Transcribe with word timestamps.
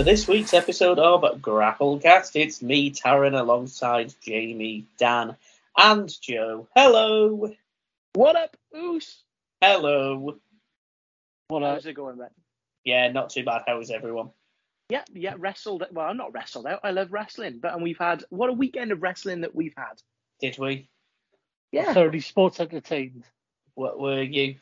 Welcome 0.00 0.14
to 0.14 0.16
this 0.16 0.28
week's 0.28 0.54
episode 0.54 0.98
of 0.98 1.20
Grapplecast. 1.42 2.30
It's 2.34 2.62
me, 2.62 2.90
Taryn, 2.90 3.38
alongside 3.38 4.14
Jamie, 4.22 4.86
Dan, 4.96 5.36
and 5.76 6.20
Joe. 6.22 6.66
Hello. 6.74 7.54
What 8.14 8.34
up, 8.34 8.56
Oos? 8.74 9.18
Hello. 9.60 10.38
What 11.48 11.62
up? 11.62 11.74
How's 11.74 11.84
it 11.84 11.92
going, 11.92 12.16
man? 12.16 12.30
Yeah, 12.82 13.12
not 13.12 13.28
too 13.28 13.44
bad. 13.44 13.64
How 13.66 13.78
is 13.80 13.90
everyone? 13.90 14.30
Yeah, 14.88 15.04
yeah, 15.12 15.34
wrestled. 15.36 15.84
Well, 15.92 16.06
I'm 16.06 16.16
not 16.16 16.32
wrestled 16.32 16.66
out. 16.66 16.80
I 16.82 16.92
love 16.92 17.12
wrestling, 17.12 17.58
but 17.60 17.74
and 17.74 17.82
we've 17.82 17.98
had 17.98 18.24
what 18.30 18.48
a 18.48 18.54
weekend 18.54 18.92
of 18.92 19.02
wrestling 19.02 19.42
that 19.42 19.54
we've 19.54 19.76
had. 19.76 20.00
Did 20.40 20.56
we? 20.58 20.88
Yeah. 21.72 21.92
Thoroughly 21.92 22.20
sports 22.20 22.58
entertained. 22.58 23.24
What 23.74 24.00
were 24.00 24.22
you? 24.22 24.54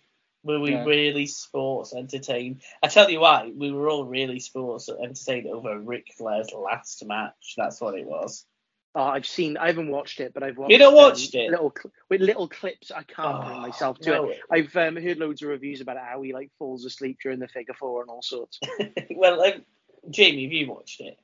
Were 0.49 0.61
we 0.61 0.73
yeah. 0.73 0.85
really 0.85 1.27
sports 1.27 1.93
entertained? 1.95 2.63
I 2.83 2.89
tell 2.89 3.11
you 3.11 3.21
why, 3.21 3.53
we 3.55 3.71
were 3.71 3.91
all 3.91 4.07
really 4.07 4.41
sports 4.41 4.89
entertained 4.89 5.47
over 5.47 5.79
Ric 5.79 6.07
Flair's 6.17 6.55
last 6.55 7.05
match. 7.05 7.53
That's 7.59 7.83
what 7.83 7.95
it 7.99 8.07
was. 8.07 8.47
Oh, 8.95 9.03
I've 9.03 9.27
seen. 9.27 9.59
I 9.59 9.67
haven't 9.67 9.91
watched 9.91 10.21
it, 10.21 10.33
but 10.33 10.43
I've 10.43 10.57
watched. 10.57 10.73
You 10.73 10.79
don't 10.79 10.95
watched 10.95 11.35
um, 11.35 11.41
it? 11.43 11.51
Little 11.51 11.75
with 12.09 12.23
little 12.23 12.49
clips. 12.49 12.91
I 12.91 13.03
can't 13.03 13.45
oh, 13.45 13.47
bring 13.47 13.61
myself 13.61 13.99
to 13.99 14.11
no. 14.11 14.29
it. 14.31 14.41
I've 14.51 14.75
um, 14.75 14.97
heard 14.97 15.19
loads 15.19 15.43
of 15.43 15.51
reviews 15.51 15.83
about 15.83 15.99
how 15.99 16.23
he 16.23 16.33
like 16.33 16.51
falls 16.59 16.87
asleep 16.87 17.19
during 17.23 17.41
the 17.41 17.49
figure 17.49 17.75
four 17.75 18.01
and 18.01 18.09
all 18.09 18.23
sorts. 18.23 18.59
well, 19.11 19.43
um, 19.43 19.67
Jamie, 20.09 20.45
have 20.45 20.53
you 20.53 20.71
watched 20.71 21.03
it? 21.03 21.19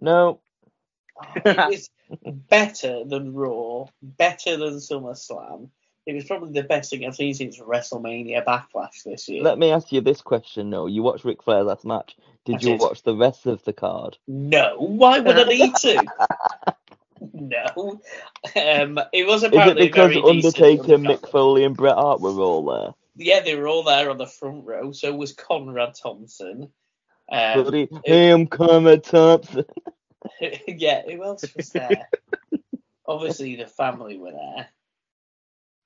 No. 0.00 0.38
Oh, 1.20 1.32
it 1.44 1.56
was 1.56 1.90
better 2.48 3.04
than 3.04 3.34
Raw, 3.34 3.86
better 4.00 4.56
than 4.56 4.74
SummerSlam. 4.74 5.70
It 6.06 6.14
was 6.14 6.24
probably 6.24 6.52
the 6.52 6.66
best 6.66 6.90
thing 6.90 7.06
I've 7.06 7.14
seen 7.14 7.32
since 7.32 7.58
WrestleMania 7.58 8.44
Backlash 8.44 9.04
this 9.04 9.28
year. 9.28 9.42
Let 9.42 9.58
me 9.58 9.70
ask 9.70 9.90
you 9.90 10.00
this 10.00 10.20
question: 10.20 10.70
though. 10.70 10.86
you 10.86 11.02
watched 11.02 11.24
Ric 11.24 11.42
Flair's 11.42 11.66
last 11.66 11.84
match. 11.84 12.16
Did 12.44 12.62
you 12.62 12.76
watch 12.76 13.02
the 13.02 13.16
rest 13.16 13.46
of 13.46 13.64
the 13.64 13.72
card? 13.72 14.18
No. 14.28 14.76
Why 14.78 15.20
would 15.20 15.38
I 15.38 15.44
need 15.44 15.74
to? 15.76 16.04
no. 17.32 18.00
Um, 18.54 19.00
it 19.12 19.26
was 19.26 19.44
apparently 19.44 19.84
Is 19.84 19.88
it 19.88 19.92
because 19.92 20.16
Undertaker, 20.16 20.98
Mick 20.98 21.30
Foley, 21.30 21.64
and 21.64 21.74
Bret 21.74 21.94
Hart 21.94 22.20
were 22.20 22.38
all 22.38 22.66
there? 22.66 22.94
Yeah, 23.16 23.40
they 23.40 23.54
were 23.54 23.68
all 23.68 23.82
there 23.82 24.10
on 24.10 24.18
the 24.18 24.26
front 24.26 24.66
row. 24.66 24.92
So 24.92 25.14
was 25.14 25.32
Conrad 25.32 25.94
Thompson. 25.94 26.70
Um, 27.30 27.64
Buddy, 27.64 27.88
hey, 28.04 28.30
I'm 28.30 28.46
Conrad 28.46 29.04
Thompson. 29.04 29.64
yeah, 30.68 31.02
who 31.06 31.22
else 31.24 31.44
was 31.56 31.70
there? 31.70 32.08
Obviously, 33.06 33.56
the 33.56 33.66
family 33.66 34.18
were 34.18 34.32
there. 34.32 34.68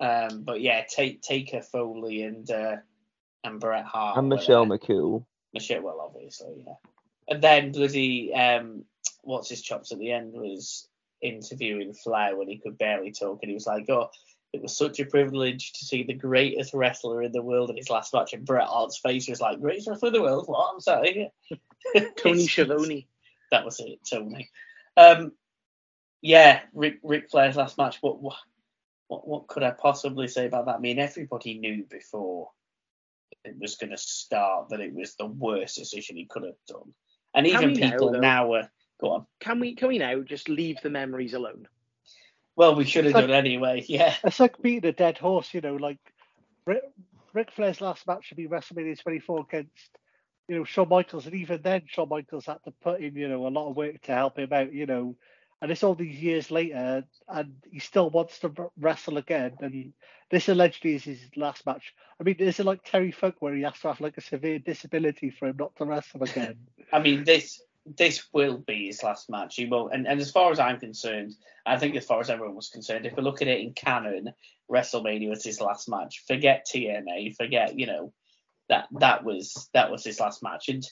Um, 0.01 0.43
but 0.43 0.61
yeah, 0.61 0.85
take 0.89 1.23
Taker 1.23 1.63
Foley 1.63 2.23
and 2.23 2.49
uh, 2.51 2.77
and 3.45 3.61
Bret 3.61 3.85
Hart 3.85 4.19
and 4.19 4.29
Michelle 4.29 4.67
there. 4.67 4.79
McCool. 4.79 5.25
Michelle, 5.53 5.83
well, 5.83 6.01
obviously, 6.01 6.65
yeah. 6.67 6.75
And 7.29 7.43
then 7.43 7.73
bloody 7.73 8.33
um, 8.33 8.85
what's 9.23 9.49
his 9.49 9.63
chops 9.63 9.93
at 9.93 9.99
the 9.99 10.13
end 10.13 10.33
was 10.33 10.89
interviewing 11.21 11.93
Flair 11.95 12.37
when 12.37 12.49
he 12.49 12.59
could 12.59 12.79
barely 12.79 13.13
talk, 13.13 13.41
and 13.43 13.51
he 13.51 13.55
was 13.55 13.67
like, 13.67 13.89
"Oh, 13.91 14.11
it 14.53 14.63
was 14.63 14.77
such 14.77 15.01
a 15.01 15.05
privilege 15.05 15.73
to 15.73 15.85
see 15.85 16.05
the 16.05 16.15
greatest 16.15 16.75
wrestler 16.75 17.23
in 17.23 17.33
the 17.33 17.43
world 17.43 17.71
in 17.71 17.77
his 17.77 17.91
last 17.91 18.15
match." 18.15 18.33
And 18.33 18.47
Bret 18.47 18.69
Hart's 18.69 18.99
face 18.99 19.29
was 19.29 19.41
like, 19.41 19.61
"Greatest 19.61 19.89
wrestler 19.89 20.09
in 20.09 20.15
the 20.15 20.23
world? 20.23 20.47
What? 20.47 20.73
I'm 20.73 20.81
sorry." 20.81 21.31
Tony 22.17 22.47
Schiavone. 22.47 23.09
That 23.51 23.65
was 23.65 23.81
it, 23.81 23.99
Tony. 24.09 24.51
Um, 24.97 25.33
yeah, 26.21 26.61
Ric, 26.75 26.99
Ric 27.03 27.31
Flair's 27.31 27.57
last 27.57 27.79
match. 27.79 27.99
What, 28.01 28.21
what 28.21 28.37
what 29.09 29.27
what 29.27 29.49
could 29.49 29.63
I 29.63 29.71
possibly 29.71 30.29
say 30.29 30.47
about 30.47 30.67
that? 30.67 30.77
I 30.77 30.79
mean, 30.79 30.99
everybody 30.99 31.59
knew 31.59 31.85
before 31.85 32.51
it 33.45 33.57
was 33.59 33.77
going 33.77 33.91
to 33.91 33.99
start 33.99 34.69
that 34.69 34.81
it 34.81 34.95
was 34.95 35.15
the 35.17 35.27
worst 35.27 35.77
decision 35.77 36.17
he 36.17 36.27
could 36.27 36.45
have 36.45 36.55
done, 36.69 36.95
and 37.35 37.47
even 37.47 37.75
people 37.75 38.13
now, 38.13 38.21
now 38.21 38.55
are 38.55 38.71
go 39.01 39.11
on. 39.11 39.27
Can 39.41 39.61
we 39.61 39.75
can 39.75 39.89
we 39.89 39.99
now 39.99 40.21
just 40.21 40.49
leave 40.49 40.77
the 40.83 40.91
memories 40.91 41.35
alone? 41.35 41.67
Well, 42.57 42.75
we 42.75 42.85
should 42.85 43.05
have 43.05 43.15
done 43.15 43.31
anyway. 43.31 43.85
Yeah, 43.89 44.15
it's 44.25 44.41
like 44.41 44.61
beating 44.61 44.89
a 44.91 44.93
dead 44.93 45.19
horse. 45.19 45.53
You 45.55 45.61
know, 45.61 45.77
like 45.77 45.99
Ric, 46.67 46.83
Ric 47.33 47.51
Flair's 47.53 47.81
last 47.81 48.07
match 48.07 48.27
should 48.27 48.37
be 48.37 48.49
WrestleMania 48.49 49.01
24 49.01 49.47
against 49.49 49.99
you 50.49 50.57
know 50.57 50.65
Shawn 50.65 50.89
Michaels, 50.89 51.27
and 51.27 51.35
even 51.35 51.63
then 51.63 51.83
Shawn 51.87 52.09
Michaels 52.09 52.47
had 52.47 52.63
to 52.65 52.73
put 52.83 53.01
in 53.01 53.15
you 53.15 53.29
know 53.29 53.47
a 53.47 53.49
lot 53.49 53.71
of 53.71 53.77
work 53.77 54.03
to 54.03 54.15
help 54.15 54.39
him 54.39 54.53
out. 54.53 54.73
You 54.73 54.87
know, 54.87 55.17
and 55.61 55.71
it's 55.71 55.83
all 55.83 55.95
these 55.95 56.21
years 56.21 56.51
later, 56.51 57.05
and 57.29 57.55
he 57.71 57.81
still 57.81 58.11
wants 58.11 58.39
to 58.41 58.53
wrestle 58.79 59.19
again. 59.19 59.57
And 59.61 59.93
this 60.31 60.49
allegedly 60.49 60.95
is 60.95 61.05
his 61.05 61.21
last 61.37 61.67
match. 61.67 61.95
I 62.21 62.23
mean, 62.23 62.37
is 62.39 62.61
it 62.61 62.67
like 62.67 62.85
Terry 62.85 63.11
Funk 63.11 63.37
where 63.41 63.55
he 63.55 63.63
has 63.63 63.79
to 63.81 63.89
have 63.89 64.01
like 64.01 64.17
a 64.17 64.23
severe 64.23 64.59
disability 64.59 65.31
for 65.31 65.49
him 65.49 65.57
not 65.59 65.75
to 65.77 65.85
wrestle 65.85 66.23
again? 66.23 66.57
I 66.93 67.01
mean, 67.01 67.25
this 67.25 67.61
this 67.97 68.29
will 68.33 68.59
be 68.59 68.87
his 68.87 69.03
last 69.03 69.31
match. 69.31 69.57
He 69.57 69.65
will, 69.65 69.89
and, 69.89 70.07
and 70.07 70.21
as 70.21 70.31
far 70.31 70.53
as 70.53 70.61
I'm 70.61 70.79
concerned, 70.79 71.35
I 71.65 71.79
think 71.79 71.97
as 71.97 72.05
far 72.05 72.21
as 72.21 72.29
everyone 72.29 72.57
was 72.57 72.69
concerned, 72.69 73.07
if 73.07 73.17
we 73.17 73.23
look 73.23 73.41
at 73.41 73.49
it 73.49 73.61
in 73.61 73.73
canon, 73.73 74.33
WrestleMania 74.71 75.31
was 75.31 75.45
his 75.45 75.61
last 75.61 75.89
match. 75.89 76.25
Forget 76.27 76.67
TNA, 76.71 77.37
forget 77.37 77.79
you 77.79 77.87
know 77.87 78.13
that 78.69 78.87
that 78.93 79.25
was 79.25 79.69
that 79.73 79.91
was 79.91 80.05
his 80.05 80.21
last 80.21 80.43
match. 80.43 80.69
And 80.69 80.87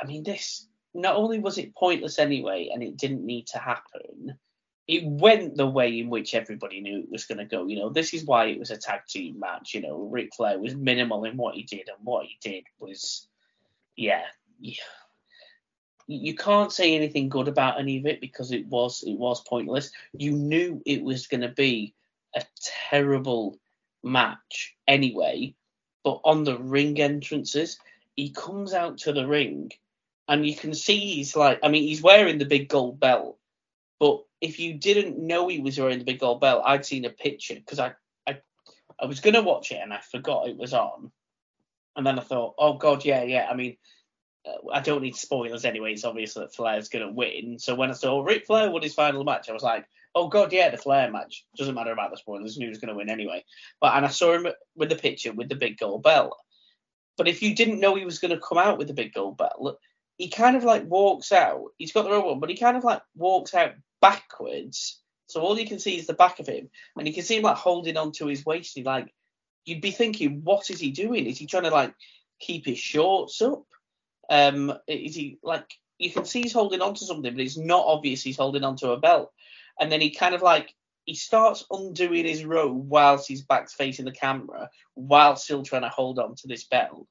I 0.00 0.06
mean, 0.06 0.22
this 0.22 0.68
not 0.96 1.16
only 1.16 1.38
was 1.38 1.58
it 1.58 1.74
pointless 1.74 2.18
anyway, 2.18 2.70
and 2.72 2.82
it 2.82 2.96
didn't 2.96 3.24
need 3.24 3.46
to 3.48 3.58
happen, 3.58 4.38
it 4.88 5.04
went 5.04 5.56
the 5.56 5.66
way 5.66 5.98
in 5.98 6.08
which 6.08 6.34
everybody 6.34 6.80
knew 6.80 7.00
it 7.00 7.10
was 7.10 7.24
going 7.24 7.38
to 7.38 7.44
go. 7.44 7.66
You 7.66 7.78
know, 7.78 7.90
this 7.90 8.14
is 8.14 8.24
why 8.24 8.46
it 8.46 8.58
was 8.58 8.70
a 8.70 8.76
tag 8.76 9.00
team 9.08 9.38
match. 9.38 9.74
You 9.74 9.82
know, 9.82 9.98
Ric 9.98 10.34
Flair 10.34 10.58
was 10.58 10.74
minimal 10.74 11.24
in 11.24 11.36
what 11.36 11.54
he 11.54 11.64
did, 11.64 11.88
and 11.88 12.04
what 12.04 12.26
he 12.26 12.38
did 12.40 12.64
was, 12.78 13.26
yeah, 13.96 14.24
yeah. 14.60 14.74
You 16.08 16.36
can't 16.36 16.72
say 16.72 16.94
anything 16.94 17.28
good 17.28 17.48
about 17.48 17.80
any 17.80 17.98
of 17.98 18.06
it 18.06 18.20
because 18.20 18.52
it 18.52 18.66
was 18.66 19.02
it 19.02 19.18
was 19.18 19.42
pointless. 19.42 19.90
You 20.12 20.32
knew 20.32 20.80
it 20.86 21.02
was 21.02 21.26
going 21.26 21.40
to 21.40 21.48
be 21.48 21.94
a 22.36 22.44
terrible 22.88 23.58
match 24.04 24.76
anyway, 24.86 25.54
but 26.04 26.20
on 26.22 26.44
the 26.44 26.58
ring 26.58 27.00
entrances, 27.00 27.78
he 28.14 28.30
comes 28.30 28.72
out 28.72 28.98
to 28.98 29.12
the 29.12 29.26
ring 29.26 29.72
and 30.28 30.46
you 30.46 30.56
can 30.56 30.74
see 30.74 30.98
he's 30.98 31.36
like, 31.36 31.60
I 31.62 31.68
mean, 31.68 31.84
he's 31.84 32.02
wearing 32.02 32.38
the 32.38 32.44
big 32.44 32.68
gold 32.68 32.98
belt, 32.98 33.38
but 34.00 34.22
if 34.40 34.58
you 34.58 34.74
didn't 34.74 35.18
know 35.18 35.48
he 35.48 35.60
was 35.60 35.78
wearing 35.78 35.98
the 35.98 36.04
big 36.04 36.20
gold 36.20 36.40
belt, 36.40 36.62
I'd 36.64 36.84
seen 36.84 37.04
a 37.04 37.10
picture 37.10 37.54
because 37.54 37.78
I, 37.78 37.92
I, 38.26 38.40
I 39.00 39.06
was 39.06 39.20
gonna 39.20 39.42
watch 39.42 39.72
it 39.72 39.80
and 39.82 39.92
I 39.92 40.00
forgot 40.00 40.48
it 40.48 40.56
was 40.56 40.74
on, 40.74 41.10
and 41.96 42.06
then 42.06 42.18
I 42.18 42.22
thought, 42.22 42.54
oh 42.58 42.74
god, 42.74 43.04
yeah, 43.04 43.22
yeah. 43.22 43.48
I 43.50 43.54
mean, 43.54 43.76
uh, 44.46 44.70
I 44.72 44.80
don't 44.80 45.02
need 45.02 45.16
spoilers 45.16 45.64
anyway. 45.64 45.92
It's 45.92 46.04
obvious 46.04 46.34
that 46.34 46.54
Flair's 46.54 46.88
gonna 46.88 47.12
win. 47.12 47.58
So 47.58 47.74
when 47.74 47.90
I 47.90 47.94
saw 47.94 48.22
Ric 48.22 48.46
Flair 48.46 48.70
won 48.70 48.82
his 48.82 48.94
final 48.94 49.24
match, 49.24 49.48
I 49.48 49.52
was 49.52 49.62
like, 49.62 49.86
oh 50.14 50.28
god, 50.28 50.52
yeah, 50.52 50.70
the 50.70 50.76
Flair 50.76 51.10
match. 51.10 51.44
Doesn't 51.56 51.74
matter 51.74 51.92
about 51.92 52.10
the 52.10 52.16
spoilers. 52.16 52.58
Was 52.58 52.78
gonna 52.78 52.96
win 52.96 53.08
anyway. 53.08 53.44
But 53.80 53.94
and 53.94 54.04
I 54.04 54.08
saw 54.08 54.32
him 54.34 54.48
with 54.74 54.88
the 54.88 54.96
picture 54.96 55.32
with 55.32 55.48
the 55.48 55.56
big 55.56 55.78
gold 55.78 56.02
belt. 56.02 56.36
But 57.16 57.28
if 57.28 57.42
you 57.42 57.54
didn't 57.54 57.80
know 57.80 57.94
he 57.94 58.04
was 58.04 58.18
going 58.18 58.34
to 58.34 58.46
come 58.46 58.58
out 58.58 58.78
with 58.78 58.88
the 58.88 58.94
big 58.94 59.12
gold 59.14 59.38
belt, 59.38 59.78
he 60.16 60.28
kind 60.28 60.56
of 60.56 60.64
like 60.64 60.84
walks 60.86 61.32
out. 61.32 61.64
He's 61.78 61.92
got 61.92 62.04
the 62.04 62.10
robot, 62.10 62.40
but 62.40 62.50
he 62.50 62.56
kind 62.56 62.76
of 62.76 62.84
like 62.84 63.02
walks 63.14 63.54
out 63.54 63.72
backwards. 64.00 65.00
So 65.28 65.40
all 65.40 65.58
you 65.58 65.66
can 65.66 65.78
see 65.78 65.98
is 65.98 66.06
the 66.06 66.14
back 66.14 66.38
of 66.38 66.46
him, 66.46 66.70
and 66.96 67.06
you 67.06 67.12
can 67.12 67.24
see 67.24 67.36
him 67.36 67.42
like 67.42 67.56
holding 67.56 67.96
onto 67.96 68.26
his 68.26 68.46
waist. 68.46 68.74
He 68.74 68.82
like, 68.82 69.12
you'd 69.64 69.82
be 69.82 69.90
thinking, 69.90 70.42
what 70.44 70.70
is 70.70 70.80
he 70.80 70.90
doing? 70.90 71.26
Is 71.26 71.38
he 71.38 71.46
trying 71.46 71.64
to 71.64 71.70
like 71.70 71.94
keep 72.40 72.64
his 72.64 72.78
shorts 72.78 73.42
up? 73.42 73.64
Um, 74.30 74.72
is 74.86 75.14
he 75.14 75.38
like? 75.42 75.66
You 75.98 76.10
can 76.10 76.26
see 76.26 76.42
he's 76.42 76.52
holding 76.52 76.82
onto 76.82 77.06
something, 77.06 77.32
but 77.32 77.40
it's 77.40 77.56
not 77.56 77.84
obvious 77.86 78.22
he's 78.22 78.36
holding 78.36 78.64
onto 78.64 78.90
a 78.90 78.98
belt. 78.98 79.32
And 79.80 79.90
then 79.90 80.00
he 80.00 80.10
kind 80.10 80.34
of 80.34 80.42
like 80.42 80.74
he 81.06 81.14
starts 81.14 81.64
undoing 81.70 82.26
his 82.26 82.44
robe 82.44 82.88
whilst 82.88 83.28
his 83.28 83.42
back's 83.42 83.72
facing 83.74 84.04
the 84.04 84.12
camera, 84.12 84.68
while 84.94 85.36
still 85.36 85.62
trying 85.62 85.82
to 85.82 85.88
hold 85.88 86.18
on 86.18 86.34
to 86.36 86.48
this 86.48 86.64
belt. 86.64 87.06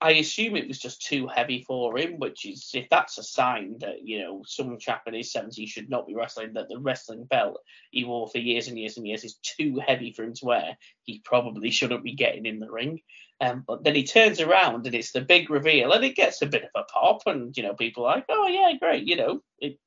I 0.00 0.12
assume 0.12 0.54
it 0.54 0.68
was 0.68 0.78
just 0.78 1.04
too 1.04 1.26
heavy 1.26 1.64
for 1.66 1.98
him, 1.98 2.18
which 2.18 2.46
is 2.46 2.70
if 2.72 2.88
that's 2.88 3.18
a 3.18 3.22
sign 3.22 3.78
that 3.80 4.04
you 4.04 4.20
know 4.20 4.42
some 4.46 4.78
chap 4.78 5.02
in 5.06 5.14
his 5.14 5.32
70s 5.32 5.68
should 5.68 5.90
not 5.90 6.06
be 6.06 6.14
wrestling, 6.14 6.52
that 6.52 6.68
the 6.68 6.78
wrestling 6.78 7.24
belt 7.24 7.60
he 7.90 8.04
wore 8.04 8.28
for 8.28 8.38
years 8.38 8.68
and 8.68 8.78
years 8.78 8.96
and 8.96 9.06
years 9.06 9.24
is 9.24 9.38
too 9.42 9.80
heavy 9.84 10.12
for 10.12 10.22
him 10.22 10.34
to 10.34 10.44
wear. 10.44 10.76
He 11.02 11.20
probably 11.24 11.70
shouldn't 11.70 12.04
be 12.04 12.14
getting 12.14 12.46
in 12.46 12.60
the 12.60 12.70
ring. 12.70 13.00
Um, 13.40 13.64
but 13.66 13.82
then 13.82 13.94
he 13.94 14.04
turns 14.04 14.40
around 14.40 14.86
and 14.86 14.94
it's 14.94 15.12
the 15.12 15.20
big 15.20 15.50
reveal, 15.50 15.92
and 15.92 16.04
it 16.04 16.16
gets 16.16 16.42
a 16.42 16.46
bit 16.46 16.64
of 16.64 16.70
a 16.76 16.84
pop, 16.84 17.22
and 17.26 17.56
you 17.56 17.64
know 17.64 17.74
people 17.74 18.06
are 18.06 18.16
like, 18.16 18.26
oh 18.28 18.46
yeah, 18.46 18.72
great, 18.78 19.04
you 19.04 19.16
know, 19.16 19.42
it, 19.58 19.78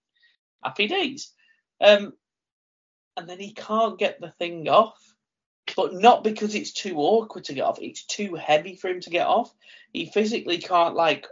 happy 0.61 0.87
days. 0.87 1.31
Um, 1.79 2.13
and 3.15 3.29
then 3.29 3.39
he 3.39 3.53
can't 3.53 3.99
get 3.99 4.19
the 4.19 4.31
thing 4.31 4.67
off 4.67 5.10
but 5.75 5.93
not 5.93 6.23
because 6.23 6.55
it's 6.55 6.71
too 6.73 6.97
awkward 6.97 7.45
to 7.45 7.53
get 7.53 7.63
off. 7.63 7.79
It's 7.81 8.05
too 8.05 8.35
heavy 8.35 8.75
for 8.75 8.89
him 8.89 9.01
to 9.01 9.09
get 9.09 9.27
off. 9.27 9.53
He 9.93 10.05
physically 10.07 10.57
can't 10.59 10.95
like. 10.95 11.27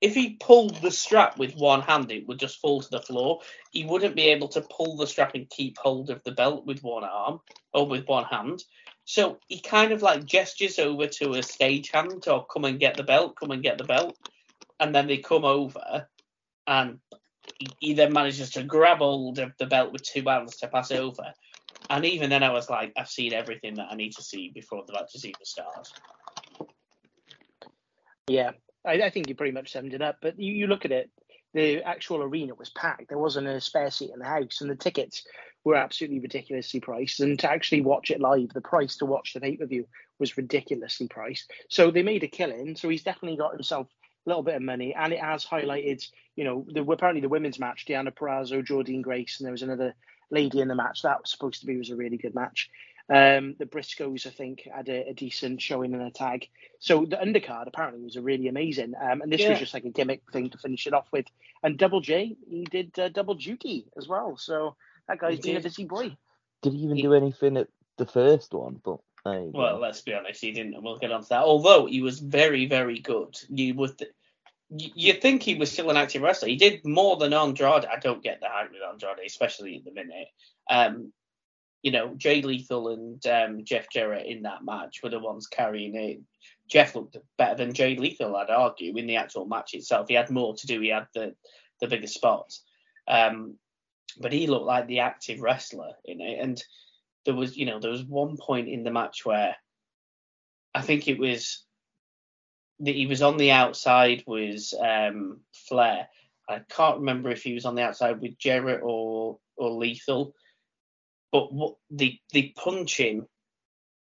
If 0.00 0.14
he 0.14 0.36
pulled 0.40 0.76
the 0.82 0.90
strap 0.90 1.38
with 1.38 1.54
one 1.56 1.82
hand, 1.82 2.10
it 2.12 2.28
would 2.28 2.38
just 2.40 2.60
fall 2.60 2.82
to 2.82 2.90
the 2.90 3.00
floor. 3.00 3.40
He 3.70 3.84
wouldn't 3.84 4.16
be 4.16 4.30
able 4.30 4.48
to 4.48 4.62
pull 4.62 4.96
the 4.96 5.06
strap 5.06 5.34
and 5.34 5.48
keep 5.50 5.78
hold 5.78 6.10
of 6.10 6.22
the 6.24 6.32
belt 6.32 6.66
with 6.66 6.82
one 6.82 7.04
arm 7.04 7.40
or 7.72 7.86
with 7.86 8.06
one 8.08 8.24
hand. 8.24 8.64
So 9.04 9.38
he 9.48 9.60
kind 9.60 9.92
of 9.92 10.02
like 10.02 10.24
gestures 10.24 10.78
over 10.78 11.06
to 11.06 11.34
a 11.34 11.38
stagehand 11.38 12.28
or 12.28 12.46
come 12.46 12.64
and 12.64 12.80
get 12.80 12.96
the 12.96 13.04
belt, 13.04 13.36
come 13.38 13.52
and 13.52 13.62
get 13.62 13.78
the 13.78 13.84
belt. 13.84 14.16
and 14.80 14.94
then 14.94 15.06
they 15.06 15.18
come 15.18 15.44
over, 15.44 16.08
and 16.66 16.98
he, 17.58 17.68
he 17.80 17.94
then 17.94 18.12
manages 18.12 18.50
to 18.50 18.64
grab 18.64 18.98
hold 18.98 19.38
of 19.38 19.52
the 19.58 19.66
belt 19.66 19.92
with 19.92 20.02
two 20.02 20.24
hands 20.26 20.56
to 20.56 20.68
pass 20.68 20.90
it 20.90 21.00
over. 21.00 21.32
And 21.90 22.04
even 22.04 22.30
then, 22.30 22.42
I 22.42 22.50
was 22.50 22.70
like, 22.70 22.92
I've 22.96 23.08
seen 23.08 23.32
everything 23.32 23.74
that 23.74 23.88
I 23.90 23.96
need 23.96 24.12
to 24.12 24.22
see 24.22 24.50
before 24.54 24.82
the 24.86 24.92
match 24.92 25.02
matches 25.02 25.26
even 25.26 25.44
start. 25.44 25.88
Yeah, 28.28 28.52
I, 28.86 29.02
I 29.02 29.10
think 29.10 29.28
you 29.28 29.34
pretty 29.34 29.52
much 29.52 29.72
summed 29.72 29.94
it 29.94 30.02
up. 30.02 30.16
But 30.22 30.38
you, 30.38 30.54
you 30.54 30.66
look 30.66 30.84
at 30.84 30.92
it, 30.92 31.10
the 31.54 31.82
actual 31.82 32.22
arena 32.22 32.54
was 32.54 32.70
packed. 32.70 33.08
There 33.08 33.18
wasn't 33.18 33.46
a 33.46 33.60
spare 33.60 33.90
seat 33.90 34.10
in 34.12 34.20
the 34.20 34.24
house, 34.24 34.60
and 34.60 34.70
the 34.70 34.76
tickets 34.76 35.24
were 35.64 35.76
absolutely 35.76 36.20
ridiculously 36.20 36.80
priced. 36.80 37.20
And 37.20 37.38
to 37.40 37.50
actually 37.50 37.82
watch 37.82 38.10
it 38.10 38.20
live, 38.20 38.48
the 38.54 38.60
price 38.60 38.96
to 38.98 39.06
watch 39.06 39.34
the 39.34 39.40
pay 39.40 39.56
per 39.56 39.66
view 39.66 39.86
was 40.18 40.36
ridiculously 40.36 41.08
priced. 41.08 41.50
So 41.68 41.90
they 41.90 42.02
made 42.02 42.22
a 42.22 42.28
killing. 42.28 42.76
So 42.76 42.88
he's 42.88 43.02
definitely 43.02 43.36
got 43.36 43.52
himself 43.52 43.88
a 44.24 44.30
little 44.30 44.42
bit 44.42 44.56
of 44.56 44.62
money, 44.62 44.94
and 44.94 45.12
it 45.12 45.20
has 45.20 45.44
highlighted, 45.44 46.06
you 46.36 46.44
know, 46.44 46.64
the, 46.72 46.82
apparently 46.82 47.20
the 47.20 47.28
women's 47.28 47.58
match, 47.58 47.86
Deonna 47.86 48.14
Purrazzo, 48.14 48.64
Jordynne 48.64 49.02
Grace, 49.02 49.38
and 49.38 49.44
there 49.44 49.52
was 49.52 49.62
another 49.62 49.94
lady 50.32 50.60
in 50.60 50.68
the 50.68 50.74
match. 50.74 51.02
That 51.02 51.20
was 51.20 51.30
supposed 51.30 51.60
to 51.60 51.66
be 51.66 51.76
was 51.76 51.90
a 51.90 51.96
really 51.96 52.16
good 52.16 52.34
match. 52.34 52.70
Um, 53.08 53.56
the 53.58 53.66
Briscoes, 53.66 54.26
I 54.26 54.30
think, 54.30 54.66
had 54.74 54.88
a, 54.88 55.10
a, 55.10 55.12
decent 55.12 55.60
showing 55.60 55.92
in 55.92 56.00
a 56.00 56.10
tag. 56.10 56.48
So 56.78 57.04
the 57.04 57.16
undercard 57.16 57.66
apparently 57.66 58.02
was 58.02 58.16
a 58.16 58.22
really 58.22 58.48
amazing. 58.48 58.94
Um, 58.98 59.20
and 59.22 59.30
this 59.30 59.40
yeah. 59.40 59.50
was 59.50 59.58
just 59.58 59.74
like 59.74 59.84
a 59.84 59.90
gimmick 59.90 60.22
thing 60.32 60.50
to 60.50 60.58
finish 60.58 60.86
it 60.86 60.94
off 60.94 61.08
with. 61.12 61.26
And 61.62 61.76
Double 61.76 62.00
J, 62.00 62.36
he 62.48 62.64
did 62.64 62.98
uh, 62.98 63.08
double 63.08 63.34
duty 63.34 63.86
as 63.98 64.08
well. 64.08 64.36
So 64.36 64.76
that 65.08 65.18
guy's 65.18 65.36
he 65.36 65.42
been 65.42 65.54
did. 65.54 65.60
a 65.60 65.68
busy 65.68 65.84
boy. 65.84 66.16
Did 66.62 66.72
he 66.74 66.78
even 66.78 66.96
he, 66.96 67.02
do 67.02 67.12
anything 67.12 67.56
at 67.56 67.68
the 67.98 68.06
first 68.06 68.54
one? 68.54 68.80
But 68.82 69.00
well, 69.24 69.78
let's 69.78 70.00
be 70.00 70.14
honest, 70.14 70.40
he 70.40 70.52
didn't. 70.52 70.82
We'll 70.82 70.98
get 70.98 71.12
on 71.12 71.22
to 71.22 71.28
that. 71.30 71.42
Although 71.42 71.86
he 71.86 72.02
was 72.02 72.18
very, 72.18 72.66
very 72.66 72.98
good. 72.98 73.38
You 73.48 73.74
would. 73.74 73.98
Th- 73.98 74.10
you 74.74 75.12
think 75.14 75.42
he 75.42 75.54
was 75.54 75.70
still 75.70 75.90
an 75.90 75.96
active 75.96 76.22
wrestler. 76.22 76.48
He 76.48 76.56
did 76.56 76.84
more 76.84 77.16
than 77.16 77.34
Andrade. 77.34 77.84
I 77.84 77.98
don't 77.98 78.22
get 78.22 78.40
the 78.40 78.48
hype 78.48 78.70
with 78.70 78.80
Andrade, 78.82 79.26
especially 79.26 79.76
at 79.76 79.84
the 79.84 79.92
minute. 79.92 80.28
Um, 80.70 81.12
you 81.82 81.90
know, 81.90 82.14
Jay 82.16 82.42
Lethal 82.42 82.88
and 82.88 83.26
um, 83.26 83.64
Jeff 83.64 83.90
Jarrett 83.90 84.26
in 84.26 84.42
that 84.42 84.64
match 84.64 85.00
were 85.02 85.10
the 85.10 85.18
ones 85.18 85.46
carrying 85.46 85.96
it. 85.96 86.20
Jeff 86.70 86.94
looked 86.94 87.16
better 87.36 87.56
than 87.56 87.74
Jay 87.74 87.96
Lethal, 87.96 88.36
I'd 88.36 88.50
argue, 88.50 88.96
in 88.96 89.06
the 89.06 89.16
actual 89.16 89.46
match 89.46 89.74
itself. 89.74 90.06
He 90.08 90.14
had 90.14 90.30
more 90.30 90.54
to 90.54 90.66
do. 90.66 90.80
He 90.80 90.88
had 90.88 91.06
the 91.14 91.34
the 91.80 91.88
bigger 91.88 92.06
spots, 92.06 92.62
um, 93.08 93.56
but 94.20 94.32
he 94.32 94.46
looked 94.46 94.66
like 94.66 94.86
the 94.86 95.00
active 95.00 95.40
wrestler 95.40 95.90
in 96.04 96.20
it. 96.20 96.38
And 96.40 96.62
there 97.26 97.34
was, 97.34 97.56
you 97.56 97.66
know, 97.66 97.80
there 97.80 97.90
was 97.90 98.04
one 98.04 98.36
point 98.36 98.68
in 98.68 98.84
the 98.84 98.92
match 98.92 99.24
where 99.24 99.56
I 100.74 100.80
think 100.80 101.08
it 101.08 101.18
was 101.18 101.64
that 102.82 102.94
he 102.94 103.06
was 103.06 103.22
on 103.22 103.36
the 103.36 103.52
outside 103.52 104.24
was 104.26 104.74
um, 104.78 105.40
Flair. 105.52 106.08
I 106.48 106.60
can't 106.68 106.98
remember 106.98 107.30
if 107.30 107.42
he 107.42 107.54
was 107.54 107.64
on 107.64 107.74
the 107.74 107.82
outside 107.82 108.20
with 108.20 108.38
Jarrett 108.38 108.80
or 108.82 109.38
or 109.56 109.70
Lethal 109.70 110.34
but 111.32 111.52
what, 111.52 111.76
they 111.90 112.20
they 112.32 112.52
punch 112.54 112.98
him 112.98 113.26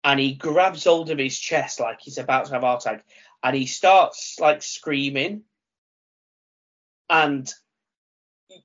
and 0.04 0.20
he 0.20 0.34
grabs 0.34 0.84
hold 0.84 1.12
of 1.12 1.20
his 1.20 1.40
chest 1.40 1.80
like 1.80 2.00
he's 2.02 2.18
about 2.18 2.48
to 2.48 2.54
have 2.54 2.64
a 2.64 2.66
heart 2.66 2.82
attack 2.82 3.06
and 3.44 3.56
he 3.56 3.68
starts 3.68 4.38
like 4.40 4.62
screaming. 4.62 5.44
And 7.10 7.50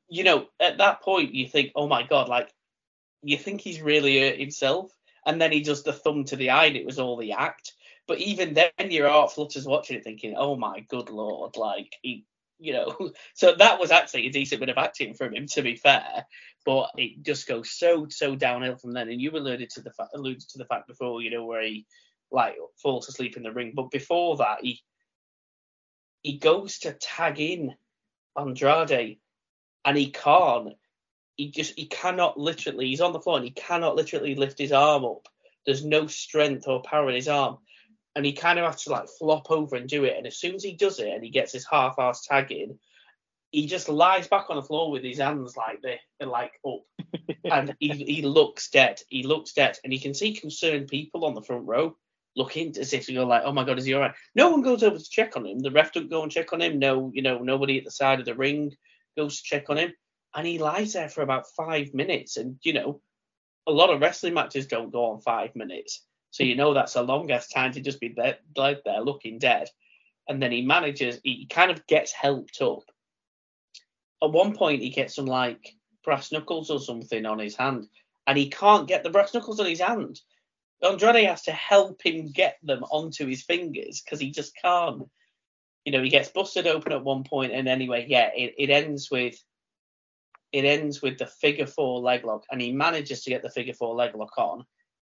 you 0.08 0.24
know 0.24 0.46
at 0.58 0.78
that 0.78 1.02
point 1.02 1.34
you 1.34 1.46
think 1.46 1.72
oh 1.76 1.86
my 1.86 2.02
god 2.02 2.28
like 2.28 2.50
you 3.22 3.36
think 3.36 3.60
he's 3.60 3.80
really 3.80 4.18
hurt 4.20 4.40
himself. 4.40 4.90
And 5.26 5.40
then 5.40 5.52
he 5.52 5.60
does 5.60 5.82
the 5.82 5.92
thumb 5.92 6.24
to 6.24 6.36
the 6.36 6.50
eye 6.50 6.66
and 6.66 6.76
it 6.76 6.86
was 6.86 6.98
all 6.98 7.18
the 7.18 7.32
act 7.32 7.74
but 8.08 8.18
even 8.18 8.54
then 8.54 8.90
your 8.90 9.08
heart 9.08 9.32
flutters 9.32 9.66
watching 9.66 9.96
it 9.96 10.04
thinking 10.04 10.34
oh 10.36 10.56
my 10.56 10.80
good 10.88 11.10
lord 11.10 11.56
like 11.56 11.92
he 12.02 12.24
you 12.58 12.72
know 12.72 13.10
so 13.34 13.54
that 13.54 13.78
was 13.78 13.92
actually 13.92 14.26
a 14.26 14.32
decent 14.32 14.58
bit 14.58 14.70
of 14.70 14.78
acting 14.78 15.14
from 15.14 15.34
him 15.34 15.46
to 15.46 15.62
be 15.62 15.76
fair 15.76 16.24
but 16.68 16.90
it 16.98 17.22
just 17.22 17.48
goes 17.48 17.70
so 17.70 18.08
so 18.10 18.36
downhill 18.36 18.76
from 18.76 18.92
then. 18.92 19.08
And 19.08 19.18
you 19.18 19.30
alluded 19.30 19.70
to 19.70 19.80
the 19.80 19.90
fact 19.90 20.10
alluded 20.14 20.46
to 20.50 20.58
the 20.58 20.66
fact 20.66 20.86
before, 20.86 21.22
you 21.22 21.30
know, 21.30 21.46
where 21.46 21.62
he 21.62 21.86
like 22.30 22.56
falls 22.82 23.08
asleep 23.08 23.38
in 23.38 23.42
the 23.42 23.52
ring. 23.52 23.72
But 23.74 23.90
before 23.90 24.36
that, 24.36 24.58
he 24.60 24.82
he 26.20 26.36
goes 26.36 26.80
to 26.80 26.92
tag 26.92 27.40
in 27.40 27.74
Andrade, 28.38 29.18
and 29.86 29.96
he 29.96 30.10
can't. 30.10 30.74
He 31.36 31.50
just 31.52 31.72
he 31.78 31.86
cannot 31.86 32.38
literally. 32.38 32.88
He's 32.88 33.00
on 33.00 33.14
the 33.14 33.20
floor 33.20 33.38
and 33.38 33.46
he 33.46 33.52
cannot 33.52 33.96
literally 33.96 34.34
lift 34.34 34.58
his 34.58 34.72
arm 34.72 35.06
up. 35.06 35.26
There's 35.64 35.82
no 35.82 36.06
strength 36.06 36.68
or 36.68 36.82
power 36.82 37.08
in 37.08 37.14
his 37.14 37.28
arm, 37.28 37.58
and 38.18 38.26
he 38.26 38.32
kind 38.32 38.58
of 38.58 38.64
has 38.64 38.82
to 38.82 38.90
like 38.90 39.08
flop 39.16 39.48
over 39.48 39.76
and 39.76 39.88
do 39.88 40.02
it. 40.02 40.16
And 40.16 40.26
as 40.26 40.36
soon 40.36 40.56
as 40.56 40.64
he 40.64 40.74
does 40.74 40.98
it 40.98 41.06
and 41.06 41.22
he 41.22 41.30
gets 41.30 41.52
his 41.52 41.64
half-ass 41.64 42.26
tag 42.26 42.50
in, 42.50 42.76
he 43.52 43.68
just 43.68 43.88
lies 43.88 44.26
back 44.26 44.46
on 44.50 44.56
the 44.56 44.62
floor 44.62 44.90
with 44.90 45.04
his 45.04 45.18
hands 45.18 45.56
like 45.56 45.80
they 45.82 46.00
like 46.26 46.50
up, 46.66 46.80
and 47.44 47.76
he 47.78 47.90
he 47.90 48.22
looks 48.22 48.70
dead. 48.70 49.00
He 49.08 49.22
looks 49.22 49.52
dead, 49.52 49.78
and 49.84 49.92
you 49.92 50.00
can 50.00 50.14
see 50.14 50.34
concerned 50.34 50.88
people 50.88 51.24
on 51.24 51.34
the 51.34 51.44
front 51.44 51.68
row 51.68 51.96
looking 52.34 52.76
as 52.76 52.92
if 52.92 53.08
you 53.08 53.14
go 53.14 53.24
like, 53.24 53.42
oh 53.44 53.52
my 53.52 53.62
god, 53.62 53.78
is 53.78 53.84
he 53.84 53.94
all 53.94 54.00
right? 54.00 54.14
No 54.34 54.50
one 54.50 54.62
goes 54.62 54.82
over 54.82 54.98
to 54.98 55.10
check 55.10 55.36
on 55.36 55.46
him. 55.46 55.60
The 55.60 55.70
ref 55.70 55.92
don't 55.92 56.10
go 56.10 56.24
and 56.24 56.32
check 56.32 56.52
on 56.52 56.60
him. 56.60 56.80
No, 56.80 57.12
you 57.14 57.22
know, 57.22 57.38
nobody 57.38 57.78
at 57.78 57.84
the 57.84 57.92
side 57.92 58.18
of 58.18 58.26
the 58.26 58.34
ring 58.34 58.74
goes 59.16 59.36
to 59.36 59.44
check 59.44 59.70
on 59.70 59.78
him, 59.78 59.92
and 60.34 60.44
he 60.44 60.58
lies 60.58 60.94
there 60.94 61.08
for 61.08 61.22
about 61.22 61.46
five 61.56 61.94
minutes. 61.94 62.36
And 62.36 62.58
you 62.64 62.72
know, 62.72 63.00
a 63.68 63.70
lot 63.70 63.90
of 63.90 64.00
wrestling 64.00 64.34
matches 64.34 64.66
don't 64.66 64.90
go 64.90 65.12
on 65.12 65.20
five 65.20 65.54
minutes, 65.54 66.04
so 66.38 66.44
you 66.44 66.54
know 66.54 66.72
that's 66.72 66.94
a 66.94 67.02
long 67.02 67.28
ass 67.32 67.48
time 67.48 67.72
to 67.72 67.80
just 67.80 67.98
be 67.98 68.14
there, 68.16 68.38
there 68.54 69.00
looking 69.00 69.40
dead. 69.40 69.68
And 70.28 70.40
then 70.40 70.52
he 70.52 70.62
manages, 70.62 71.18
he 71.24 71.46
kind 71.46 71.72
of 71.72 71.84
gets 71.88 72.12
helped 72.12 72.62
up 72.62 72.84
at 74.22 74.30
one 74.30 74.54
point 74.54 74.82
he 74.82 74.90
gets 74.90 75.14
some 75.14 75.26
like 75.26 75.74
brass 76.04 76.32
knuckles 76.32 76.70
or 76.70 76.80
something 76.80 77.26
on 77.26 77.38
his 77.38 77.56
hand, 77.56 77.88
and 78.26 78.38
he 78.38 78.50
can't 78.50 78.88
get 78.88 79.02
the 79.02 79.10
brass 79.10 79.34
knuckles 79.34 79.60
on 79.60 79.66
his 79.66 79.80
hand. 79.80 80.20
Andrade 80.82 81.26
has 81.26 81.42
to 81.42 81.52
help 81.52 82.00
him 82.04 82.30
get 82.30 82.56
them 82.62 82.84
onto 82.84 83.26
his 83.26 83.42
fingers 83.42 84.00
because 84.00 84.20
he 84.20 84.30
just 84.30 84.54
can't. 84.62 85.02
You 85.84 85.92
know, 85.92 86.02
he 86.02 86.10
gets 86.10 86.28
busted 86.28 86.66
open 86.66 86.92
at 86.92 87.04
one 87.04 87.24
point, 87.24 87.52
and 87.52 87.68
anyway, 87.68 88.06
yeah, 88.08 88.30
it, 88.34 88.54
it 88.58 88.70
ends 88.70 89.10
with 89.10 89.36
it 90.52 90.64
ends 90.64 91.02
with 91.02 91.18
the 91.18 91.26
figure 91.26 91.66
four 91.66 92.00
leg 92.00 92.24
lock, 92.24 92.44
and 92.50 92.60
he 92.60 92.72
manages 92.72 93.24
to 93.24 93.30
get 93.30 93.42
the 93.42 93.50
figure 93.50 93.74
four 93.74 93.94
leg 93.94 94.14
lock 94.14 94.36
on, 94.38 94.64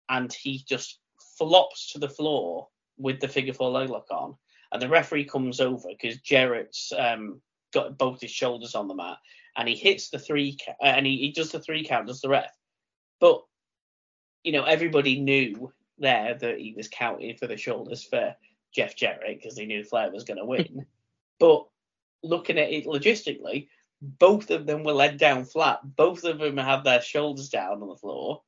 and 0.10 0.32
he 0.34 0.64
just 0.68 1.00
flops 1.38 1.92
to 1.92 2.00
the 2.00 2.10
floor 2.10 2.68
with 2.98 3.20
the 3.20 3.28
figure 3.28 3.54
four 3.54 3.70
leg 3.70 3.90
lock 3.90 4.08
on, 4.12 4.36
and 4.72 4.82
the 4.82 4.90
referee 4.90 5.26
comes 5.26 5.60
over 5.60 5.90
because 5.90 6.20
Jarrett's 6.22 6.92
um, 6.98 7.42
got 7.74 7.98
both 7.98 8.22
his 8.22 8.32
shoulders 8.32 8.76
on 8.76 8.88
the 8.88 8.96
mat, 8.96 9.18
and 9.58 9.68
he 9.68 9.76
hits 9.76 10.10
the 10.10 10.20
three, 10.20 10.58
uh, 10.68 10.86
and 10.86 11.06
he, 11.06 11.18
he 11.18 11.32
does 11.32 11.52
the 11.52 11.60
three 11.60 11.84
count, 11.84 12.08
does 12.08 12.22
the 12.22 12.30
ref. 12.30 12.52
But 13.20 13.44
you 14.44 14.52
know, 14.52 14.64
everybody 14.64 15.20
knew 15.20 15.72
there 15.98 16.36
that 16.36 16.60
he 16.60 16.74
was 16.76 16.88
counting 16.88 17.36
for 17.38 17.48
the 17.48 17.58
shoulders 17.58 18.04
for 18.04 18.36
Jeff 18.74 18.96
Jarrett 18.96 19.38
because 19.38 19.56
they 19.56 19.66
knew 19.66 19.84
Flair 19.84 20.12
was 20.12 20.24
going 20.24 20.38
to 20.38 20.46
win. 20.46 20.86
but 21.40 21.66
looking 22.24 22.58
at 22.58 22.70
it 22.70 22.86
logistically, 22.86 23.68
both 24.02 24.52
of 24.52 24.66
them 24.66 24.84
were 24.84 24.94
led 24.94 25.18
down 25.18 25.46
flat. 25.46 25.80
Both 25.96 26.24
of 26.26 26.40
them 26.40 26.58
had 26.58 26.84
their 26.84 27.02
shoulders 27.02 27.50
down 27.50 27.82
on 27.82 27.88
the 27.88 27.96
floor. 27.96 28.42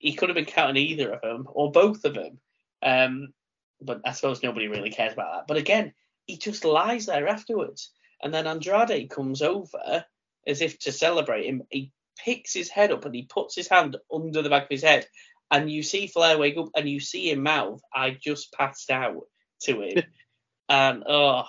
He 0.00 0.14
could 0.14 0.30
have 0.30 0.36
been 0.36 0.46
counting 0.46 0.82
either 0.82 1.12
of 1.12 1.20
them 1.20 1.46
or 1.52 1.70
both 1.70 2.04
of 2.04 2.14
them. 2.14 2.40
Um, 2.82 3.34
but 3.80 4.00
I 4.04 4.12
suppose 4.12 4.42
nobody 4.42 4.66
really 4.66 4.90
cares 4.90 5.12
about 5.12 5.32
that. 5.32 5.46
But 5.46 5.58
again, 5.58 5.92
he 6.26 6.38
just 6.38 6.64
lies 6.64 7.06
there 7.06 7.28
afterwards. 7.28 7.92
And 8.22 8.32
then 8.32 8.46
Andrade 8.46 9.10
comes 9.10 9.42
over 9.42 10.04
as 10.46 10.62
if 10.62 10.78
to 10.80 10.92
celebrate 10.92 11.46
him. 11.46 11.62
He 11.70 11.92
picks 12.18 12.54
his 12.54 12.70
head 12.70 12.92
up 12.92 13.04
and 13.04 13.14
he 13.14 13.22
puts 13.22 13.54
his 13.54 13.68
hand 13.68 13.96
under 14.12 14.42
the 14.42 14.50
back 14.50 14.64
of 14.64 14.70
his 14.70 14.82
head. 14.82 15.06
And 15.50 15.70
you 15.70 15.82
see 15.82 16.06
Flair 16.06 16.38
wake 16.38 16.56
up 16.56 16.70
and 16.74 16.88
you 16.88 16.98
see 16.98 17.30
him 17.30 17.42
mouth, 17.42 17.82
I 17.94 18.10
just 18.10 18.52
passed 18.52 18.90
out 18.90 19.26
to 19.62 19.82
him. 19.82 20.02
and 20.68 21.04
oh, 21.06 21.44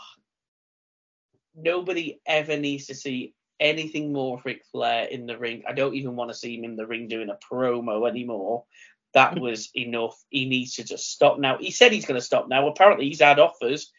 nobody 1.56 2.20
ever 2.26 2.58
needs 2.58 2.88
to 2.88 2.96
see 2.96 3.34
anything 3.62 4.12
more 4.12 4.38
of 4.38 4.46
Ric 4.46 4.66
Flair 4.72 5.06
in 5.06 5.26
the 5.26 5.38
ring. 5.38 5.64
I 5.68 5.74
don't 5.74 5.96
even 5.96 6.16
want 6.16 6.32
to 6.32 6.38
see 6.38 6.58
him 6.58 6.66
in 6.66 6.76
the 6.76 6.88
ring 6.88 7.08
doing 7.08 7.30
a 7.30 7.38
promo 7.54 8.10
anymore. 8.10 8.66
That 9.14 9.36
hmm. 9.36 9.42
was 9.42 9.70
enough. 9.76 10.22
He 10.30 10.46
needs 10.46 10.76
to 10.76 10.84
just 10.84 11.10
stop 11.12 11.40
now. 11.40 11.58
He 11.58 11.72
said 11.72 11.92
he's 11.92 12.06
going 12.06 12.20
to 12.20 12.26
stop 12.26 12.50
now. 12.50 12.68
Apparently, 12.68 13.08
he's 13.08 13.22
had 13.22 13.40
offers 13.40 13.92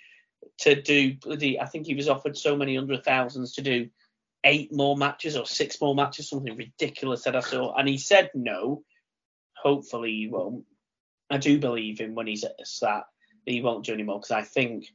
to 0.59 0.81
do 0.81 1.15
bloody. 1.15 1.61
I 1.61 1.67
think 1.67 1.87
he 1.87 1.95
was 1.95 2.09
offered 2.09 2.37
so 2.37 2.57
many 2.57 2.77
hundred 2.77 3.05
thousands 3.05 3.55
to 3.55 3.63
do 3.63 3.89
eight 4.45 4.73
more 4.73 4.97
matches 4.97 5.37
or 5.37 5.47
six 5.47 5.81
more 5.81 5.95
matches, 5.95 6.29
something 6.29 6.57
ridiculous 6.57 7.25
that 7.25 7.37
I 7.37 7.41
saw, 7.41 7.75
and 7.75 7.89
he 7.89 7.99
said 7.99 8.31
no. 8.35 8.83
Hopefully 9.57 10.11
he 10.11 10.29
won't. 10.29 10.65
I 11.31 11.39
do 11.39 11.59
believe 11.59 12.01
him 12.01 12.15
when 12.15 12.27
he's 12.27 12.45
at 12.45 12.57
that 12.81 13.05
he 13.47 13.63
won't 13.63 13.85
do 13.85 13.93
anymore 13.93 14.19
because 14.19 14.33
I 14.33 14.43
think 14.43 14.87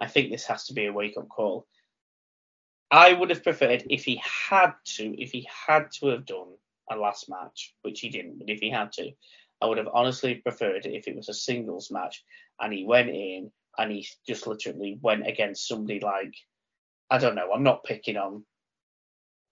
I 0.00 0.06
think 0.06 0.30
this 0.30 0.46
has 0.46 0.66
to 0.66 0.74
be 0.74 0.86
a 0.86 0.92
wake 0.92 1.16
up 1.16 1.28
call. 1.28 1.66
I 2.92 3.14
would 3.14 3.30
have 3.30 3.42
preferred 3.42 3.84
if 3.88 4.04
he 4.04 4.22
had 4.22 4.74
to, 4.96 5.20
if 5.20 5.32
he 5.32 5.48
had 5.66 5.90
to 5.92 6.08
have 6.08 6.26
done 6.26 6.54
a 6.90 6.96
last 6.96 7.30
match, 7.30 7.74
which 7.80 8.00
he 8.00 8.10
didn't, 8.10 8.38
but 8.38 8.50
if 8.50 8.60
he 8.60 8.68
had 8.68 8.92
to, 8.92 9.12
I 9.62 9.66
would 9.66 9.78
have 9.78 9.88
honestly 9.92 10.34
preferred 10.34 10.84
if 10.84 11.08
it 11.08 11.16
was 11.16 11.30
a 11.30 11.34
singles 11.34 11.90
match 11.90 12.22
and 12.60 12.70
he 12.70 12.84
went 12.84 13.08
in 13.08 13.50
and 13.78 13.90
he 13.90 14.06
just 14.26 14.46
literally 14.46 14.98
went 15.00 15.26
against 15.26 15.66
somebody 15.66 16.00
like 16.00 16.34
I 17.10 17.18
don't 17.18 17.34
know. 17.34 17.50
I'm 17.52 17.62
not 17.62 17.84
picking 17.84 18.16
on 18.16 18.44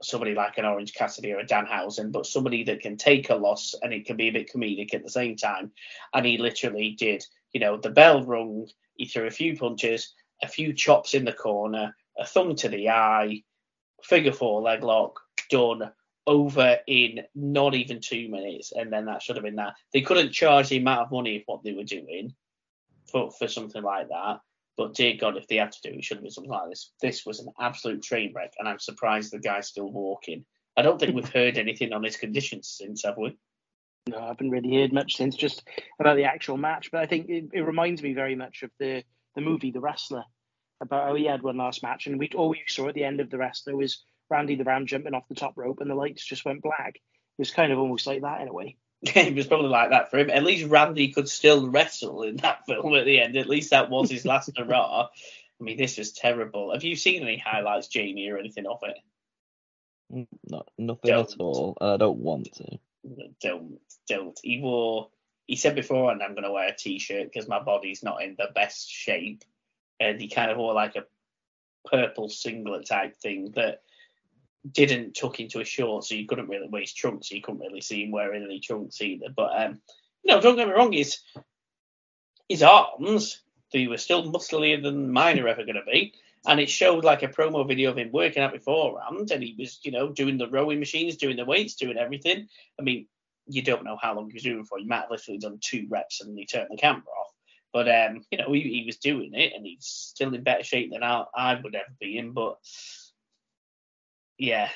somebody 0.02 0.34
like 0.34 0.58
an 0.58 0.64
Orange 0.64 0.94
Cassidy 0.94 1.32
or 1.32 1.40
a 1.40 1.46
Danhausen, 1.46 2.12
but 2.12 2.26
somebody 2.26 2.64
that 2.64 2.80
can 2.80 2.96
take 2.96 3.30
a 3.30 3.34
loss 3.34 3.74
and 3.82 3.92
it 3.92 4.06
can 4.06 4.16
be 4.16 4.28
a 4.28 4.32
bit 4.32 4.50
comedic 4.50 4.94
at 4.94 5.02
the 5.02 5.10
same 5.10 5.36
time. 5.36 5.72
And 6.14 6.24
he 6.26 6.38
literally 6.38 6.96
did, 6.98 7.24
you 7.52 7.60
know, 7.60 7.76
the 7.78 7.90
bell 7.90 8.22
rung, 8.24 8.66
he 8.96 9.06
threw 9.06 9.26
a 9.26 9.30
few 9.30 9.56
punches, 9.56 10.14
a 10.42 10.48
few 10.48 10.72
chops 10.72 11.12
in 11.12 11.26
the 11.26 11.34
corner, 11.34 11.94
a 12.20 12.26
thumb 12.26 12.54
to 12.54 12.68
the 12.68 12.90
eye, 12.90 13.42
figure 14.04 14.32
four 14.32 14.60
leg 14.60 14.84
lock, 14.84 15.20
done 15.48 15.90
over 16.26 16.78
in 16.86 17.20
not 17.34 17.74
even 17.74 18.00
two 18.00 18.28
minutes, 18.28 18.72
and 18.72 18.92
then 18.92 19.06
that 19.06 19.22
should 19.22 19.36
have 19.36 19.44
been 19.44 19.56
that. 19.56 19.74
They 19.92 20.02
couldn't 20.02 20.32
charge 20.32 20.68
the 20.68 20.76
amount 20.76 21.00
of 21.00 21.10
money 21.10 21.36
of 21.36 21.42
what 21.46 21.64
they 21.64 21.72
were 21.72 21.84
doing 21.84 22.34
for 23.10 23.30
for 23.32 23.48
something 23.48 23.82
like 23.82 24.08
that. 24.08 24.40
But 24.76 24.94
dear 24.94 25.16
God, 25.18 25.36
if 25.36 25.46
they 25.48 25.56
had 25.56 25.72
to 25.72 25.80
do 25.82 25.90
it, 25.90 25.98
it 25.98 26.04
should 26.04 26.18
have 26.18 26.22
been 26.22 26.30
something 26.30 26.50
like 26.50 26.70
this. 26.70 26.92
This 27.00 27.26
was 27.26 27.40
an 27.40 27.48
absolute 27.58 28.02
train 28.02 28.32
wreck, 28.34 28.52
and 28.58 28.68
I'm 28.68 28.78
surprised 28.78 29.32
the 29.32 29.38
guy's 29.38 29.68
still 29.68 29.90
walking. 29.90 30.44
I 30.76 30.82
don't 30.82 30.98
think 30.98 31.14
we've 31.14 31.28
heard 31.28 31.58
anything 31.58 31.92
on 31.92 32.04
his 32.04 32.16
conditions 32.16 32.68
since, 32.68 33.02
have 33.04 33.18
we? 33.18 33.36
No, 34.08 34.18
I 34.18 34.28
haven't 34.28 34.50
really 34.50 34.74
heard 34.74 34.92
much 34.92 35.16
since 35.16 35.36
just 35.36 35.62
about 35.98 36.16
the 36.16 36.24
actual 36.24 36.56
match. 36.56 36.90
But 36.90 37.02
I 37.02 37.06
think 37.06 37.28
it, 37.28 37.50
it 37.52 37.60
reminds 37.60 38.02
me 38.02 38.14
very 38.14 38.34
much 38.34 38.62
of 38.62 38.70
the 38.78 39.02
the 39.34 39.40
movie 39.40 39.70
The 39.70 39.80
Wrestler, 39.80 40.24
about 40.80 41.08
how 41.08 41.14
he 41.14 41.26
had 41.26 41.42
one 41.42 41.56
last 41.58 41.82
match, 41.82 42.06
and 42.06 42.18
we 42.18 42.30
all 42.34 42.48
we 42.48 42.62
saw 42.66 42.88
at 42.88 42.94
the 42.94 43.04
end 43.04 43.20
of 43.20 43.30
The 43.30 43.38
rest 43.38 43.66
Wrestler 43.66 43.76
was 43.76 44.02
Randy 44.30 44.54
the 44.56 44.64
Ram 44.64 44.86
jumping 44.86 45.14
off 45.14 45.28
the 45.28 45.34
top 45.34 45.56
rope, 45.56 45.80
and 45.80 45.90
the 45.90 45.94
lights 45.94 46.24
just 46.24 46.44
went 46.44 46.62
black. 46.62 46.96
It 46.96 47.02
was 47.38 47.50
kind 47.50 47.72
of 47.72 47.78
almost 47.78 48.06
like 48.06 48.22
that 48.22 48.40
in 48.40 48.48
a 48.48 48.52
way. 48.52 48.76
it 49.02 49.34
was 49.34 49.46
probably 49.46 49.68
like 49.68 49.90
that 49.90 50.10
for 50.10 50.18
him. 50.18 50.30
At 50.30 50.44
least 50.44 50.68
Randy 50.68 51.12
could 51.12 51.28
still 51.28 51.68
wrestle 51.70 52.22
in 52.22 52.36
that 52.38 52.64
film 52.66 52.94
at 52.94 53.06
the 53.06 53.20
end. 53.20 53.36
At 53.36 53.48
least 53.48 53.70
that 53.70 53.90
was 53.90 54.10
his 54.10 54.24
last 54.26 54.50
hurrah. 54.56 55.08
I 55.60 55.62
mean, 55.62 55.76
this 55.76 55.98
was 55.98 56.12
terrible. 56.12 56.72
Have 56.72 56.84
you 56.84 56.96
seen 56.96 57.22
any 57.22 57.36
highlights, 57.38 57.88
Jamie, 57.88 58.30
or 58.30 58.38
anything 58.38 58.66
of 58.66 58.78
it? 58.82 58.96
Mm, 60.12 60.26
No, 60.48 60.64
nothing 60.78 61.10
Don't. 61.10 61.32
at 61.32 61.38
all. 61.38 61.76
I 61.80 61.96
don't 61.98 62.18
want 62.18 62.52
to. 62.54 62.78
Don't, 63.42 63.78
don't. 64.08 64.38
He 64.42 64.60
wore. 64.60 65.10
He 65.46 65.56
said 65.56 65.74
before, 65.74 66.12
and 66.12 66.22
I'm 66.22 66.32
going 66.34 66.44
to 66.44 66.52
wear 66.52 66.68
a 66.68 66.74
t-shirt 66.76 67.24
because 67.32 67.48
my 67.48 67.60
body's 67.62 68.02
not 68.02 68.22
in 68.22 68.36
the 68.38 68.48
best 68.54 68.88
shape. 68.88 69.44
And 70.00 70.20
he 70.20 70.28
kind 70.28 70.50
of 70.50 70.56
wore 70.56 70.74
like 70.74 70.96
a 70.96 71.04
purple 71.88 72.28
singlet 72.28 72.86
type 72.86 73.16
thing 73.16 73.52
that 73.54 73.82
didn't 74.70 75.14
tuck 75.14 75.40
into 75.40 75.60
a 75.60 75.64
short, 75.64 76.04
so 76.04 76.14
you 76.14 76.26
couldn't 76.26 76.48
really 76.48 76.68
his 76.80 76.92
trunks, 76.92 77.28
so 77.28 77.34
you 77.34 77.42
couldn't 77.42 77.60
really 77.60 77.80
see 77.80 78.04
him 78.04 78.10
wearing 78.10 78.42
any 78.42 78.60
trunks 78.60 79.00
either. 79.00 79.26
But 79.34 79.60
um, 79.60 79.80
you 80.22 80.34
know, 80.34 80.40
don't 80.40 80.56
get 80.56 80.68
me 80.68 80.74
wrong, 80.74 80.92
his 80.92 81.18
his 82.48 82.62
arms 82.62 83.42
they 83.72 83.86
were 83.86 83.98
still 83.98 84.30
musclier 84.30 84.80
than 84.80 85.12
mine 85.12 85.38
are 85.38 85.48
ever 85.48 85.64
going 85.64 85.76
to 85.76 85.84
be. 85.90 86.14
And 86.46 86.58
it 86.58 86.70
showed 86.70 87.04
like 87.04 87.22
a 87.22 87.28
promo 87.28 87.68
video 87.68 87.90
of 87.90 87.98
him 87.98 88.10
working 88.12 88.42
out 88.42 88.52
beforehand, 88.52 89.30
and 89.30 89.42
he 89.42 89.54
was, 89.58 89.78
you 89.84 89.92
know, 89.92 90.08
doing 90.08 90.38
the 90.38 90.48
rowing 90.48 90.80
machines, 90.80 91.16
doing 91.16 91.36
the 91.36 91.44
weights, 91.44 91.74
doing 91.74 91.98
everything. 91.98 92.48
I 92.78 92.82
mean, 92.82 93.06
you 93.46 93.62
don't 93.62 93.84
know 93.84 93.98
how 94.00 94.14
long 94.14 94.28
he 94.28 94.34
was 94.34 94.42
doing 94.42 94.64
for. 94.64 94.78
You 94.78 94.88
might 94.88 95.02
have 95.02 95.10
literally 95.10 95.38
done 95.38 95.58
two 95.60 95.86
reps 95.90 96.22
and 96.22 96.38
he 96.38 96.46
turned 96.46 96.68
the 96.70 96.76
camera 96.76 97.02
off. 97.02 97.19
But 97.72 97.88
um, 97.88 98.24
you 98.30 98.38
know, 98.38 98.52
he, 98.52 98.62
he 98.62 98.84
was 98.86 98.96
doing 98.96 99.32
it, 99.34 99.52
and 99.54 99.64
he's 99.64 99.86
still 99.86 100.34
in 100.34 100.42
better 100.42 100.64
shape 100.64 100.92
than 100.92 101.02
I, 101.02 101.24
I 101.34 101.60
would 101.60 101.74
ever 101.74 101.92
be 102.00 102.18
in. 102.18 102.32
But 102.32 102.58
yeah, 104.38 104.68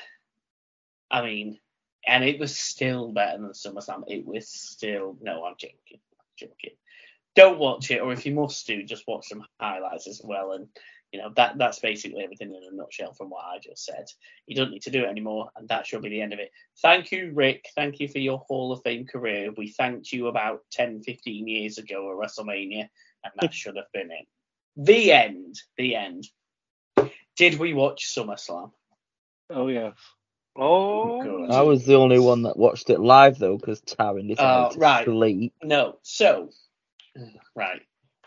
I 1.11 1.23
mean, 1.23 1.59
and 2.07 2.23
it 2.23 2.39
was 2.39 2.57
still 2.57 3.11
better 3.11 3.37
than 3.37 3.51
SummerSlam. 3.51 4.03
It 4.07 4.25
was 4.25 4.47
still 4.47 5.17
no, 5.21 5.43
I'm 5.43 5.55
joking, 5.57 5.77
I'm 5.91 6.25
joking. 6.37 6.77
Don't 7.35 7.59
watch 7.59 7.91
it, 7.91 7.99
or 8.01 8.13
if 8.13 8.25
you 8.25 8.33
must 8.33 8.65
do, 8.65 8.83
just 8.83 9.07
watch 9.07 9.27
some 9.27 9.45
highlights 9.59 10.07
as 10.07 10.21
well. 10.23 10.53
And 10.53 10.67
you 11.11 11.19
know 11.21 11.31
that 11.35 11.57
that's 11.57 11.79
basically 11.79 12.23
everything 12.23 12.49
in 12.49 12.61
a 12.71 12.75
nutshell 12.75 13.13
from 13.13 13.29
what 13.29 13.45
I 13.45 13.59
just 13.59 13.85
said. 13.85 14.05
You 14.47 14.55
don't 14.55 14.71
need 14.71 14.83
to 14.83 14.91
do 14.91 15.03
it 15.03 15.09
anymore, 15.09 15.49
and 15.55 15.67
that 15.69 15.87
should 15.87 16.01
be 16.01 16.09
the 16.09 16.21
end 16.21 16.33
of 16.33 16.39
it. 16.39 16.51
Thank 16.81 17.11
you, 17.11 17.31
Ric. 17.33 17.65
Thank 17.75 17.99
you 17.99 18.07
for 18.07 18.19
your 18.19 18.39
Hall 18.39 18.71
of 18.71 18.81
Fame 18.83 19.05
career. 19.07 19.51
We 19.55 19.69
thanked 19.71 20.11
you 20.11 20.27
about 20.27 20.61
10, 20.71 21.03
15 21.03 21.47
years 21.47 21.77
ago 21.77 22.11
at 22.11 22.17
WrestleMania, 22.29 22.89
and 23.23 23.33
that 23.37 23.53
should 23.53 23.77
have 23.77 23.91
been 23.93 24.11
it. 24.11 24.27
The 24.77 25.11
end. 25.13 25.55
The 25.77 25.95
end. 25.95 26.27
Did 27.37 27.59
we 27.59 27.73
watch 27.73 28.13
SummerSlam? 28.15 28.71
Oh 29.49 29.67
yeah. 29.67 29.91
Oh, 30.57 31.21
Good. 31.21 31.51
I 31.51 31.63
was 31.63 31.85
the 31.85 31.95
only 31.95 32.19
one 32.19 32.43
that 32.43 32.57
watched 32.57 32.89
it 32.89 32.99
live 32.99 33.39
though, 33.39 33.57
because 33.57 33.81
Taryn 33.81 34.27
decided 34.29 34.37
Oh, 34.39 34.71
to 34.71 34.79
right. 34.79 35.05
sleep. 35.05 35.53
No. 35.63 35.97
So, 36.03 36.49
right. 37.55 37.81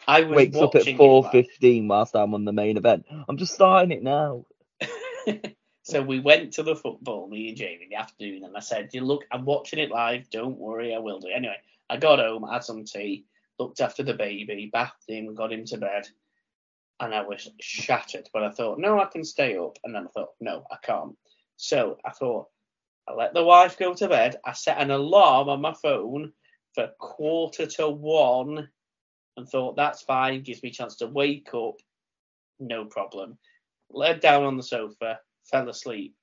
I 0.08 0.22
was 0.22 0.36
Wakes 0.36 0.56
up 0.56 0.74
at 0.74 0.86
live. 0.86 0.96
4:15 0.96 1.86
whilst 1.86 2.16
I'm 2.16 2.32
on 2.32 2.46
the 2.46 2.52
main 2.52 2.78
event. 2.78 3.04
I'm 3.28 3.36
just 3.36 3.52
starting 3.52 3.92
it 3.92 4.02
now. 4.02 4.46
so 5.82 6.02
we 6.02 6.18
went 6.18 6.54
to 6.54 6.62
the 6.62 6.74
football, 6.74 7.28
me 7.28 7.48
and 7.50 7.56
Jamie, 7.58 7.84
in 7.84 7.90
the 7.90 7.96
afternoon, 7.96 8.44
and 8.44 8.56
I 8.56 8.60
said, 8.60 8.88
"You 8.94 9.02
look, 9.02 9.26
I'm 9.30 9.44
watching 9.44 9.78
it 9.78 9.90
live. 9.90 10.30
Don't 10.30 10.56
worry, 10.56 10.94
I 10.94 10.98
will 10.98 11.20
do." 11.20 11.28
It. 11.28 11.34
Anyway, 11.36 11.58
I 11.90 11.98
got 11.98 12.20
home, 12.20 12.48
had 12.50 12.64
some 12.64 12.84
tea, 12.84 13.26
looked 13.58 13.82
after 13.82 14.02
the 14.02 14.14
baby, 14.14 14.70
bathed 14.72 14.92
him, 15.06 15.34
got 15.34 15.52
him 15.52 15.66
to 15.66 15.76
bed, 15.76 16.08
and 17.00 17.14
I 17.14 17.20
was 17.22 17.46
shattered. 17.60 18.30
But 18.32 18.44
I 18.44 18.50
thought, 18.50 18.78
no, 18.78 18.98
I 18.98 19.04
can 19.04 19.24
stay 19.24 19.58
up, 19.58 19.78
and 19.84 19.94
then 19.94 20.06
I 20.06 20.10
thought, 20.10 20.30
no, 20.40 20.64
I 20.70 20.76
can't. 20.82 21.18
So 21.56 21.98
I 22.02 22.12
thought, 22.12 22.46
I 23.06 23.12
let 23.12 23.34
the 23.34 23.44
wife 23.44 23.76
go 23.78 23.92
to 23.92 24.08
bed. 24.08 24.36
I 24.42 24.52
set 24.52 24.78
an 24.78 24.90
alarm 24.90 25.50
on 25.50 25.60
my 25.60 25.74
phone 25.74 26.32
for 26.74 26.88
quarter 26.98 27.66
to 27.66 27.90
one, 27.90 28.70
and 29.38 29.48
thought 29.48 29.76
that's 29.76 30.02
fine, 30.02 30.42
gives 30.42 30.62
me 30.62 30.68
a 30.68 30.72
chance 30.72 30.96
to 30.96 31.06
wake 31.06 31.48
up, 31.54 31.76
no 32.60 32.84
problem 32.84 33.38
laid 33.90 34.20
down 34.20 34.44
on 34.44 34.56
the 34.56 34.62
sofa, 34.62 35.20
fell 35.44 35.68
asleep. 35.68 36.14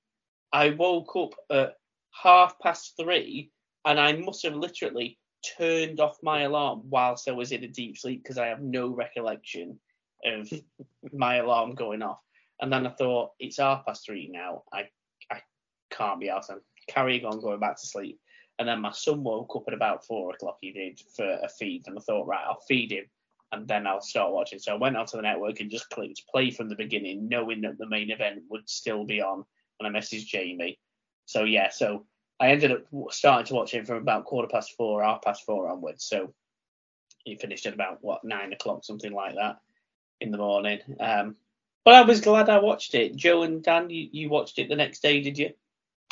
I 0.53 0.71
woke 0.71 1.15
up 1.15 1.33
at 1.51 1.73
half 2.11 2.57
past 2.59 2.93
three 2.99 3.51
and 3.85 3.99
I 3.99 4.13
must 4.13 4.43
have 4.43 4.55
literally 4.55 5.17
turned 5.57 5.99
off 5.99 6.17
my 6.23 6.41
alarm 6.41 6.83
whilst 6.89 7.27
I 7.27 7.33
was 7.33 7.51
in 7.51 7.63
a 7.63 7.67
deep 7.67 7.97
sleep 7.97 8.23
because 8.23 8.37
I 8.37 8.47
have 8.47 8.61
no 8.61 8.89
recollection 8.89 9.79
of 10.25 10.51
my 11.13 11.37
alarm 11.37 11.75
going 11.75 12.01
off. 12.01 12.21
And 12.61 12.71
then 12.71 12.87
I 12.87 12.91
thought, 12.91 13.31
it's 13.39 13.57
half 13.57 13.85
past 13.85 14.05
three 14.05 14.29
now. 14.31 14.63
I 14.73 14.83
I 15.29 15.41
can't 15.91 16.21
be 16.21 16.29
out. 16.29 16.45
I'm 16.49 16.61
carrying 16.87 17.25
on 17.25 17.41
going 17.41 17.59
back 17.59 17.75
to 17.77 17.85
sleep. 17.85 18.19
And 18.59 18.67
then 18.67 18.81
my 18.81 18.91
son 18.91 19.23
woke 19.23 19.55
up 19.55 19.63
at 19.67 19.73
about 19.73 20.05
four 20.05 20.33
o'clock, 20.33 20.57
he 20.61 20.71
did, 20.71 21.01
for 21.15 21.25
a 21.25 21.49
feed. 21.49 21.83
And 21.87 21.97
I 21.97 22.01
thought, 22.01 22.27
right, 22.27 22.45
I'll 22.47 22.61
feed 22.67 22.91
him 22.91 23.05
and 23.51 23.67
then 23.67 23.87
I'll 23.87 24.01
start 24.01 24.33
watching. 24.33 24.59
So 24.59 24.73
I 24.73 24.77
went 24.77 24.97
onto 24.97 25.17
the 25.17 25.23
network 25.23 25.59
and 25.59 25.71
just 25.71 25.89
clicked 25.89 26.23
play 26.27 26.51
from 26.51 26.69
the 26.69 26.75
beginning, 26.75 27.27
knowing 27.27 27.61
that 27.61 27.77
the 27.77 27.87
main 27.87 28.11
event 28.11 28.43
would 28.49 28.69
still 28.69 29.05
be 29.05 29.21
on. 29.21 29.43
And 29.79 29.87
I 29.95 29.99
messaged 29.99 30.27
Jamie. 30.27 30.79
So 31.25 31.43
yeah, 31.43 31.69
so 31.69 32.05
I 32.39 32.49
ended 32.49 32.71
up 32.71 32.85
starting 33.11 33.45
to 33.47 33.55
watch 33.55 33.73
it 33.73 33.87
from 33.87 33.97
about 33.97 34.25
quarter 34.25 34.47
past 34.47 34.73
four, 34.77 35.03
half 35.03 35.21
past 35.21 35.45
four 35.45 35.69
onwards. 35.69 36.05
So 36.05 36.33
he 37.23 37.35
finished 37.35 37.65
at 37.65 37.73
about 37.73 37.99
what 38.01 38.23
nine 38.23 38.53
o'clock, 38.53 38.85
something 38.85 39.11
like 39.13 39.35
that, 39.35 39.57
in 40.21 40.31
the 40.31 40.37
morning. 40.37 40.79
Um, 40.99 41.35
but 41.85 41.95
I 41.95 42.01
was 42.03 42.21
glad 42.21 42.49
I 42.49 42.59
watched 42.59 42.95
it. 42.95 43.15
Joe 43.15 43.43
and 43.43 43.63
Dan, 43.63 43.89
you, 43.89 44.09
you 44.11 44.29
watched 44.29 44.59
it 44.59 44.69
the 44.69 44.75
next 44.75 45.01
day, 45.01 45.21
did 45.21 45.37
you? 45.37 45.51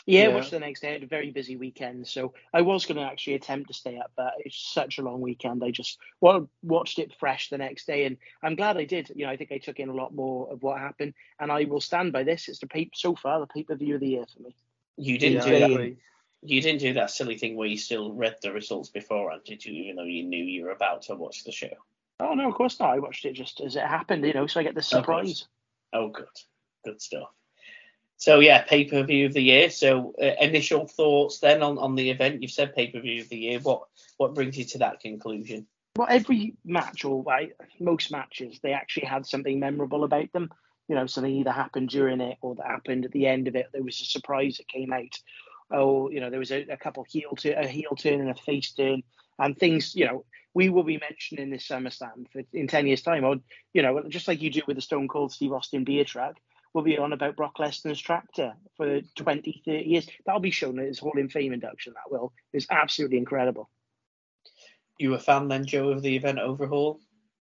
Yeah, 0.06 0.28
Yeah. 0.28 0.36
watched 0.36 0.52
the 0.52 0.60
next 0.60 0.82
day. 0.82 0.90
I 0.90 0.94
had 0.94 1.04
a 1.04 1.08
very 1.08 1.32
busy 1.32 1.56
weekend, 1.56 2.08
so 2.08 2.34
I 2.54 2.62
was 2.62 2.86
going 2.86 2.98
to 2.98 3.04
actually 3.04 3.36
attempt 3.36 3.70
to 3.70 3.74
stay 3.74 3.98
up, 3.98 4.12
but 4.16 4.34
it's 4.40 4.58
such 4.58 4.98
a 4.98 5.02
long 5.02 5.22
weekend. 5.22 5.64
I 5.64 5.72
just 5.72 5.98
well, 6.20 6.50
watched 6.62 7.00
it 7.00 7.14
fresh 7.20 7.50
the 7.50 7.58
next 7.58 7.88
day, 7.88 8.06
and 8.06 8.18
I'm 8.42 8.56
glad 8.56 8.78
I 8.78 8.86
did. 8.86 9.12
You 9.16 9.26
know, 9.26 9.32
I 9.32 9.38
think 9.38 9.52
I 9.52 9.58
took 9.60 9.80
in 9.80 9.90
a 9.90 9.94
lot 9.94 10.14
more 10.14 10.52
of 10.52 10.62
what 10.62 10.80
happened, 10.80 11.14
and 11.40 11.52
I 11.52 11.64
will 11.66 11.82
stand 11.82 12.12
by 12.12 12.24
this. 12.24 12.50
It's 12.50 12.60
the 12.60 12.68
pay- 12.68 12.92
so 12.94 13.16
far 13.16 13.40
the 13.40 13.48
pay 13.48 13.64
per 13.64 13.76
view 13.76 13.96
of 13.96 14.02
the 14.02 14.08
year 14.08 14.26
for 14.36 14.44
me. 14.44 14.56
You 14.98 15.18
didn't 15.18 15.48
Yeah, 15.48 15.70
do 15.70 15.78
that. 15.78 15.96
You 16.46 16.62
didn't 16.62 16.82
do 16.82 16.94
that 16.94 17.10
silly 17.10 17.38
thing 17.38 17.56
where 17.56 17.70
you 17.70 17.78
still 17.78 18.12
read 18.12 18.36
the 18.42 18.52
results 18.52 18.90
beforehand, 18.90 19.44
did 19.46 19.64
you? 19.64 19.74
Even 19.74 19.96
though 19.96 20.04
you 20.04 20.24
knew 20.24 20.44
you 20.44 20.66
were 20.66 20.72
about 20.72 21.04
to 21.04 21.16
watch 21.16 21.46
the 21.46 21.54
show. 21.54 21.72
Oh 22.20 22.34
no, 22.34 22.50
of 22.50 22.56
course 22.56 22.80
not. 22.80 22.90
I 22.92 23.00
watched 23.00 23.24
it 23.26 23.34
just 23.34 23.62
as 23.62 23.78
it 23.78 23.84
happened, 23.84 24.26
you 24.26 24.34
know, 24.34 24.48
so 24.48 24.60
I 24.60 24.64
get 24.64 24.76
the 24.76 24.82
course. 24.82 24.90
surprise. 24.90 25.48
Oh, 25.94 26.10
good, 26.10 26.28
good 26.84 27.02
stuff. 27.02 27.30
So 28.18 28.40
yeah, 28.40 28.64
pay 28.64 28.86
per 28.86 29.04
view 29.04 29.26
of 29.26 29.34
the 29.34 29.42
year. 29.42 29.70
So 29.70 30.14
uh, 30.22 30.32
initial 30.40 30.88
thoughts 30.88 31.40
then 31.40 31.62
on, 31.62 31.78
on 31.78 31.96
the 31.96 32.10
event. 32.10 32.42
You've 32.42 32.52
said 32.52 32.76
pay 32.76 32.88
per 32.88 33.00
view 33.00 33.22
of 33.22 33.30
the 33.30 33.38
year. 33.38 33.60
What 33.60 33.84
what 34.18 34.34
brings 34.34 34.58
you 34.58 34.66
to 34.66 34.78
that 34.80 35.00
conclusion? 35.02 35.68
well, 35.96 36.08
every 36.10 36.56
match 36.66 37.06
or 37.06 37.22
right, 37.24 37.54
most 37.80 38.12
matches, 38.12 38.60
they 38.62 38.74
actually 38.74 39.06
had 39.06 39.26
something 39.26 39.60
memorable 39.60 40.04
about 40.04 40.32
them. 40.34 40.50
You 40.88 40.96
know, 40.96 41.06
something 41.06 41.34
either 41.34 41.52
happened 41.52 41.90
during 41.90 42.20
it 42.20 42.38
or 42.42 42.56
that 42.56 42.66
happened 42.66 43.06
at 43.06 43.12
the 43.12 43.28
end 43.28 43.48
of 43.48 43.56
it. 43.56 43.68
There 43.72 43.84
was 43.84 44.02
a 44.02 44.06
surprise 44.06 44.58
that 44.58 44.68
came 44.68 44.92
out. 44.92 45.20
Oh, 45.72 46.10
you 46.10 46.20
know, 46.20 46.30
there 46.30 46.40
was 46.40 46.52
a, 46.52 46.64
a 46.64 46.78
couple 46.78 47.06
heel 47.08 47.36
turn, 47.36 47.64
a 47.64 47.68
heel 47.68 47.96
turn 47.98 48.22
and 48.22 48.30
a 48.30 48.36
face 48.36 48.72
turn, 48.74 49.04
and 49.40 49.58
things. 49.58 49.96
You 49.96 50.06
know, 50.06 50.26
we 50.54 50.70
will 50.70 50.84
be 50.84 51.00
mentioning 51.00 51.52
this 51.52 51.68
SummerSlam 51.68 52.30
for, 52.32 52.42
in 52.52 52.68
ten 52.68 52.88
years' 52.88 53.02
time. 53.02 53.24
Or 53.24 53.38
you 53.74 53.82
know, 53.82 54.04
just 54.10 54.28
like 54.28 54.42
you 54.42 54.50
do 54.50 54.62
with 54.68 54.76
the 54.76 54.82
Stone 54.82 55.08
Cold 55.08 55.32
Steve 55.32 55.54
Austin 55.54 55.84
beer 55.84 56.04
track, 56.04 56.36
we'll 56.74 56.84
be 56.84 56.98
on 56.98 57.14
about 57.14 57.36
Brock 57.36 57.58
Lesnar's 57.58 58.02
tractor 58.02 58.54
for 58.78 59.02
20, 59.16 59.62
30 59.66 59.84
years. 59.84 60.08
That'll 60.26 60.42
be 60.42 60.52
shown 60.52 60.80
at 60.80 60.88
his 60.88 61.00
Hall 61.00 61.14
of 61.18 61.32
Fame 61.32 61.54
induction. 61.54 61.94
That 61.94 62.12
will. 62.12 62.34
It's 62.52 62.68
absolutely 62.70 63.18
incredible. 63.18 63.70
You 64.98 65.12
were 65.12 65.18
a 65.18 65.20
fan 65.20 65.48
then, 65.48 65.66
Joe, 65.66 65.90
of 65.90 66.02
the 66.02 66.16
event 66.16 66.40
overhaul? 66.40 67.00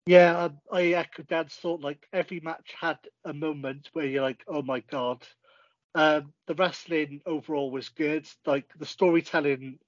Yeah, 0.07 0.49
I, 0.73 0.77
I 0.79 0.83
echo 0.93 1.23
Dan's 1.23 1.55
thought. 1.55 1.81
Like 1.81 2.07
every 2.13 2.41
match 2.41 2.75
had 2.79 2.99
a 3.25 3.33
moment 3.33 3.91
where 3.93 4.07
you're 4.07 4.23
like, 4.23 4.43
"Oh 4.49 4.63
my 4.63 4.81
god." 4.81 5.23
Um, 5.95 6.33
the 6.47 6.55
wrestling 6.55 7.21
overall 7.27 7.71
was 7.71 7.89
good. 7.91 8.27
Like 8.47 8.67
the 8.79 8.87
storytelling 8.87 9.79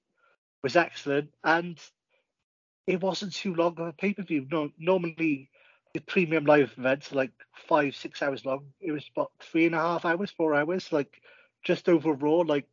was 0.63 0.75
excellent, 0.75 1.31
and 1.43 1.79
it 2.85 3.01
wasn't 3.01 3.33
too 3.33 3.55
long 3.55 3.79
of 3.79 3.87
a 3.87 3.93
pay 3.93 4.13
per 4.13 4.23
view. 4.23 4.45
No, 4.51 4.69
normally 4.77 5.49
the 5.93 6.01
premium 6.01 6.45
live 6.45 6.73
events 6.77 7.11
like 7.11 7.31
five, 7.67 7.95
six 7.95 8.21
hours 8.21 8.45
long. 8.45 8.65
It 8.79 8.91
was 8.91 9.09
about 9.15 9.31
three 9.41 9.65
and 9.65 9.75
a 9.75 9.79
half 9.79 10.05
hours, 10.05 10.31
four 10.31 10.53
hours. 10.55 10.91
Like 10.91 11.21
just 11.63 11.89
overall, 11.89 12.45
like 12.45 12.67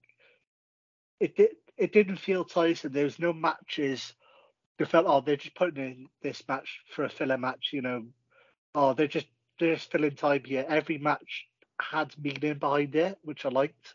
it 1.20 1.36
did. 1.36 1.50
It 1.76 1.92
didn't 1.92 2.16
feel 2.16 2.44
tiresome. 2.44 2.92
There 2.92 3.04
was 3.04 3.18
no 3.18 3.32
matches. 3.32 4.14
You 4.78 4.86
felt 4.86 5.06
oh 5.08 5.20
they're 5.20 5.36
just 5.36 5.54
putting 5.56 5.84
in 5.84 6.08
this 6.22 6.42
match 6.48 6.80
for 6.94 7.04
a 7.04 7.08
filler 7.08 7.38
match. 7.38 7.70
You 7.72 7.82
know, 7.82 8.04
oh 8.74 8.94
they're 8.94 9.08
just 9.08 9.26
they're 9.58 9.74
just 9.74 9.90
filling 9.90 10.16
time 10.16 10.42
here. 10.44 10.64
Every 10.68 10.98
match 10.98 11.46
had 11.80 12.14
meaning 12.22 12.58
behind 12.58 12.94
it, 12.96 13.18
which 13.22 13.44
I 13.44 13.50
liked. 13.50 13.94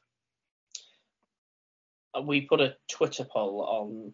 And 2.14 2.28
we 2.28 2.42
put 2.42 2.62
a 2.62 2.76
Twitter 2.90 3.26
poll 3.26 4.14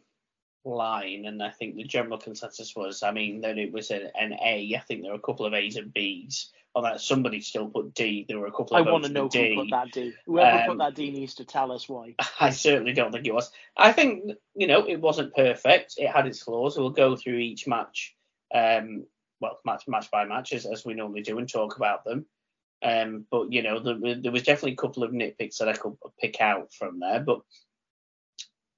online, 0.64 1.26
and 1.26 1.42
I 1.42 1.50
think 1.50 1.76
the 1.76 1.84
general 1.84 2.18
consensus 2.18 2.76
was, 2.76 3.04
I 3.04 3.12
mean, 3.12 3.42
that 3.42 3.58
it 3.58 3.72
was 3.72 3.92
an, 3.92 4.10
an 4.20 4.34
A. 4.34 4.76
I 4.78 4.80
think 4.82 5.02
there 5.02 5.12
were 5.12 5.18
a 5.18 5.22
couple 5.22 5.46
of 5.46 5.54
A's 5.54 5.76
and 5.76 5.94
B's. 5.94 6.52
On 6.76 6.84
that, 6.84 7.02
somebody 7.02 7.42
still 7.42 7.68
put 7.68 7.96
D. 7.96 8.26
There 8.28 8.38
were 8.38 8.46
a 8.46 8.52
couple 8.52 8.78
of. 8.78 8.88
I 8.88 8.92
want 8.92 9.04
to 9.06 9.12
know 9.12 9.28
D. 9.28 9.56
who 9.56 9.64
put 9.64 9.72
that 9.72 9.92
D. 9.92 10.14
Whoever 10.28 10.60
Um, 10.60 10.68
put 10.68 10.78
that 10.78 10.96
D 10.96 11.10
needs 11.10 11.34
to 11.36 11.46
tell 11.46 11.72
us 11.72 11.90
why. 11.90 12.14
I 12.40 12.52
certainly 12.52 12.94
don't 12.94 13.12
think 13.12 13.26
it 13.26 13.34
was. 13.34 13.52
I 13.76 13.92
think 13.92 14.32
you 14.54 14.68
know 14.68 14.86
it 14.88 15.02
wasn't 15.02 15.34
perfect. 15.34 15.96
It 15.98 16.12
had 16.12 16.28
its 16.28 16.44
flaws. 16.44 16.78
We'll 16.78 16.92
go 16.92 17.16
through 17.16 17.38
each 17.38 17.68
match, 17.68 18.16
um, 18.54 19.06
well, 19.42 19.60
match 19.66 19.86
match 19.88 20.12
by 20.12 20.26
match 20.26 20.54
as, 20.54 20.68
as 20.68 20.86
we 20.86 20.94
normally 20.94 21.22
do 21.22 21.40
and 21.40 21.50
talk 21.50 21.76
about 21.76 22.06
them. 22.06 22.28
Um, 22.84 23.26
but 23.32 23.52
you 23.52 23.64
know 23.64 23.80
there, 23.80 24.22
there 24.22 24.32
was 24.32 24.44
definitely 24.44 24.74
a 24.74 24.78
couple 24.78 25.04
of 25.04 25.12
nitpicks 25.12 25.58
that 25.58 25.70
I 25.70 25.74
could 25.74 25.98
pick 26.22 26.40
out 26.40 26.72
from 26.72 27.00
there. 27.00 27.20
But 27.20 27.42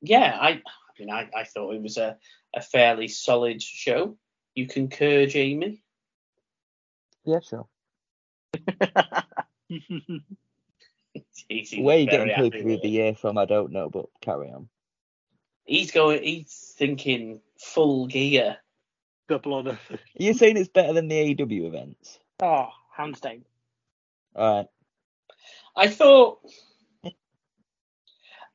yeah, 0.02 0.38
I 0.40 0.62
mean 1.02 1.10
I, 1.14 1.30
I 1.36 1.44
thought 1.44 1.74
it 1.74 1.82
was 1.82 1.98
a, 1.98 2.18
a 2.56 2.62
fairly 2.62 3.08
solid 3.08 3.62
show. 3.62 4.18
You 4.56 4.68
concur, 4.68 5.26
Jamie? 5.26 5.84
Yeah, 7.26 7.40
sure. 7.40 7.68
He's, 11.14 11.70
he's 11.72 11.74
Where 11.78 11.98
you 11.98 12.06
getting 12.06 12.30
happy 12.30 12.50
pay 12.50 12.64
with 12.64 12.82
the 12.82 12.90
year 12.90 13.16
from, 13.16 13.38
I 13.38 13.46
don't 13.46 13.72
know, 13.72 13.90
but 13.90 14.06
carry 14.22 14.50
on. 14.50 14.70
He's 15.66 15.92
going. 15.92 16.24
He's 16.24 16.74
thinking 16.78 17.42
full 17.60 18.08
gear. 18.08 18.58
Double 19.28 19.54
honor. 19.54 19.80
Are 19.90 19.98
you 20.18 20.34
saying 20.34 20.58
it's 20.58 20.70
better 20.70 20.94
than 20.94 21.08
the 21.08 21.36
AEW 21.36 21.68
events? 21.68 22.20
oh, 22.42 22.70
hands 22.96 23.20
down. 23.20 23.44
All 24.36 24.58
right. 24.58 24.68
I 25.76 25.88
thought 25.88 26.40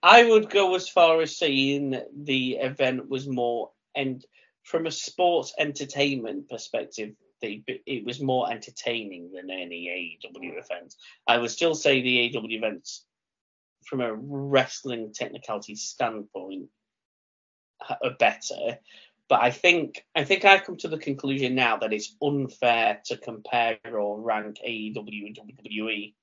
I 0.02 0.24
would 0.24 0.50
go 0.50 0.74
as 0.74 0.88
far 0.88 1.20
as 1.20 1.36
saying 1.36 2.00
the 2.14 2.56
event 2.56 3.08
was 3.08 3.26
more 3.26 3.70
and 3.94 4.24
from 4.66 4.86
a 4.86 4.90
sports 4.90 5.54
entertainment 5.58 6.48
perspective, 6.48 7.14
they, 7.40 7.62
it 7.86 8.04
was 8.04 8.20
more 8.20 8.50
entertaining 8.50 9.30
than 9.32 9.48
any 9.48 10.18
AEW 10.24 10.58
event. 10.58 10.94
I 11.26 11.38
would 11.38 11.50
still 11.50 11.74
say 11.74 12.02
the 12.02 12.30
AEW 12.30 12.56
events, 12.56 13.04
from 13.84 14.00
a 14.00 14.12
wrestling 14.12 15.12
technicality 15.14 15.76
standpoint, 15.76 16.68
are 17.88 18.16
better. 18.18 18.78
But 19.28 19.42
I 19.42 19.50
think 19.50 20.04
I 20.14 20.24
think 20.24 20.44
I've 20.44 20.64
come 20.64 20.76
to 20.78 20.88
the 20.88 20.98
conclusion 20.98 21.54
now 21.54 21.76
that 21.78 21.92
it's 21.92 22.16
unfair 22.22 23.00
to 23.06 23.16
compare 23.16 23.78
or 23.84 24.20
rank 24.20 24.58
AEW 24.66 25.26
and 25.26 25.36
WWE 25.36 26.14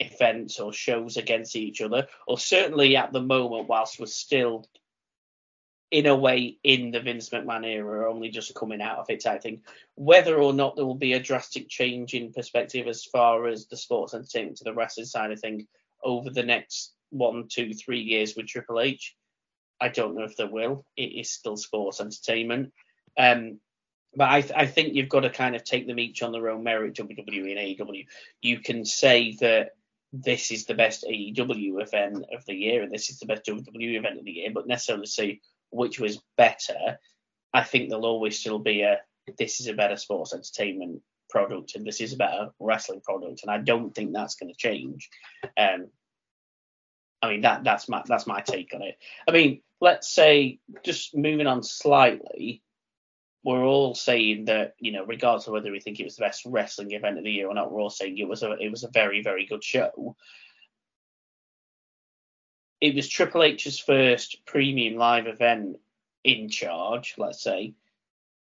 events 0.00 0.60
or 0.60 0.72
shows 0.72 1.16
against 1.16 1.56
each 1.56 1.80
other, 1.80 2.06
or 2.26 2.38
certainly 2.38 2.96
at 2.96 3.12
the 3.12 3.22
moment, 3.22 3.68
whilst 3.68 3.98
we're 3.98 4.06
still 4.06 4.66
in 5.90 6.06
a 6.06 6.16
way 6.16 6.58
in 6.64 6.90
the 6.90 7.00
Vince 7.00 7.30
McMahon 7.30 7.64
era, 7.64 8.00
or 8.00 8.08
only 8.08 8.28
just 8.28 8.54
coming 8.54 8.82
out 8.82 8.98
of 8.98 9.06
it 9.08 9.26
I 9.26 9.38
think. 9.38 9.62
whether 9.94 10.36
or 10.36 10.52
not 10.52 10.76
there 10.76 10.84
will 10.84 10.96
be 10.96 11.12
a 11.12 11.20
drastic 11.20 11.68
change 11.68 12.14
in 12.14 12.32
perspective 12.32 12.88
as 12.88 13.04
far 13.04 13.46
as 13.46 13.66
the 13.66 13.76
sports 13.76 14.12
entertainment 14.12 14.58
to 14.58 14.64
the 14.64 14.74
wrestling 14.74 15.06
side 15.06 15.30
of 15.30 15.40
things 15.40 15.64
over 16.02 16.30
the 16.30 16.42
next 16.42 16.92
one, 17.10 17.46
two, 17.48 17.72
three 17.72 18.00
years 18.00 18.34
with 18.36 18.46
Triple 18.46 18.80
H. 18.80 19.14
I 19.80 19.88
don't 19.88 20.14
know 20.14 20.24
if 20.24 20.36
there 20.36 20.50
will. 20.50 20.84
It 20.96 21.12
is 21.20 21.30
still 21.30 21.56
sports 21.56 22.00
entertainment. 22.00 22.72
Um, 23.16 23.60
but 24.14 24.28
I, 24.28 24.44
I 24.56 24.66
think 24.66 24.94
you've 24.94 25.08
got 25.08 25.20
to 25.20 25.30
kind 25.30 25.54
of 25.54 25.62
take 25.62 25.86
them 25.86 25.98
each 25.98 26.22
on 26.22 26.32
their 26.32 26.48
own 26.48 26.64
merit, 26.64 26.94
WWE 26.94 27.50
and 27.50 27.88
AEW. 27.88 28.06
You 28.40 28.58
can 28.60 28.84
say 28.84 29.36
that 29.40 29.72
this 30.12 30.50
is 30.50 30.64
the 30.64 30.74
best 30.74 31.04
AEW 31.04 31.82
event 31.82 32.24
of 32.32 32.44
the 32.46 32.54
year 32.54 32.82
and 32.82 32.92
this 32.92 33.10
is 33.10 33.18
the 33.18 33.26
best 33.26 33.44
WWE 33.46 33.98
event 33.98 34.18
of 34.18 34.24
the 34.24 34.32
year, 34.32 34.50
but 34.52 34.66
necessarily 34.66 35.06
say 35.06 35.40
which 35.70 35.98
was 36.00 36.22
better. 36.36 36.98
I 37.52 37.62
think 37.62 37.88
there'll 37.88 38.06
always 38.06 38.38
still 38.38 38.58
be 38.58 38.82
a 38.82 39.00
this 39.38 39.60
is 39.60 39.66
a 39.66 39.74
better 39.74 39.96
sports 39.96 40.32
entertainment 40.32 41.02
product 41.28 41.74
and 41.74 41.84
this 41.84 42.00
is 42.00 42.12
a 42.12 42.16
better 42.16 42.50
wrestling 42.60 43.00
product, 43.00 43.42
and 43.42 43.50
I 43.50 43.58
don't 43.58 43.94
think 43.94 44.12
that's 44.12 44.36
going 44.36 44.52
to 44.52 44.58
change. 44.58 45.10
Um, 45.58 45.88
I 47.22 47.30
mean 47.30 47.40
that 47.42 47.64
that's 47.64 47.88
my 47.88 48.02
that's 48.06 48.26
my 48.26 48.40
take 48.40 48.72
on 48.74 48.82
it. 48.82 48.98
I 49.28 49.32
mean, 49.32 49.62
let's 49.80 50.08
say 50.08 50.60
just 50.84 51.16
moving 51.16 51.46
on 51.46 51.62
slightly, 51.62 52.62
we're 53.46 53.64
all 53.64 53.94
saying 53.94 54.46
that 54.46 54.74
you 54.80 54.90
know, 54.90 55.04
regardless 55.06 55.46
of 55.46 55.52
whether 55.52 55.70
we 55.70 55.78
think 55.78 56.00
it 56.00 56.04
was 56.04 56.16
the 56.16 56.24
best 56.24 56.42
wrestling 56.44 56.90
event 56.90 57.16
of 57.16 57.22
the 57.22 57.30
year 57.30 57.46
or 57.46 57.54
not, 57.54 57.70
we're 57.70 57.80
all 57.80 57.90
saying 57.90 58.18
it 58.18 58.26
was 58.26 58.42
a 58.42 58.50
it 58.54 58.70
was 58.72 58.82
a 58.82 58.88
very 58.88 59.22
very 59.22 59.46
good 59.46 59.62
show. 59.62 60.16
It 62.80 62.96
was 62.96 63.08
Triple 63.08 63.44
H's 63.44 63.78
first 63.78 64.44
premium 64.46 64.96
live 64.96 65.28
event 65.28 65.76
in 66.24 66.48
charge, 66.48 67.14
let's 67.18 67.40
say. 67.40 67.74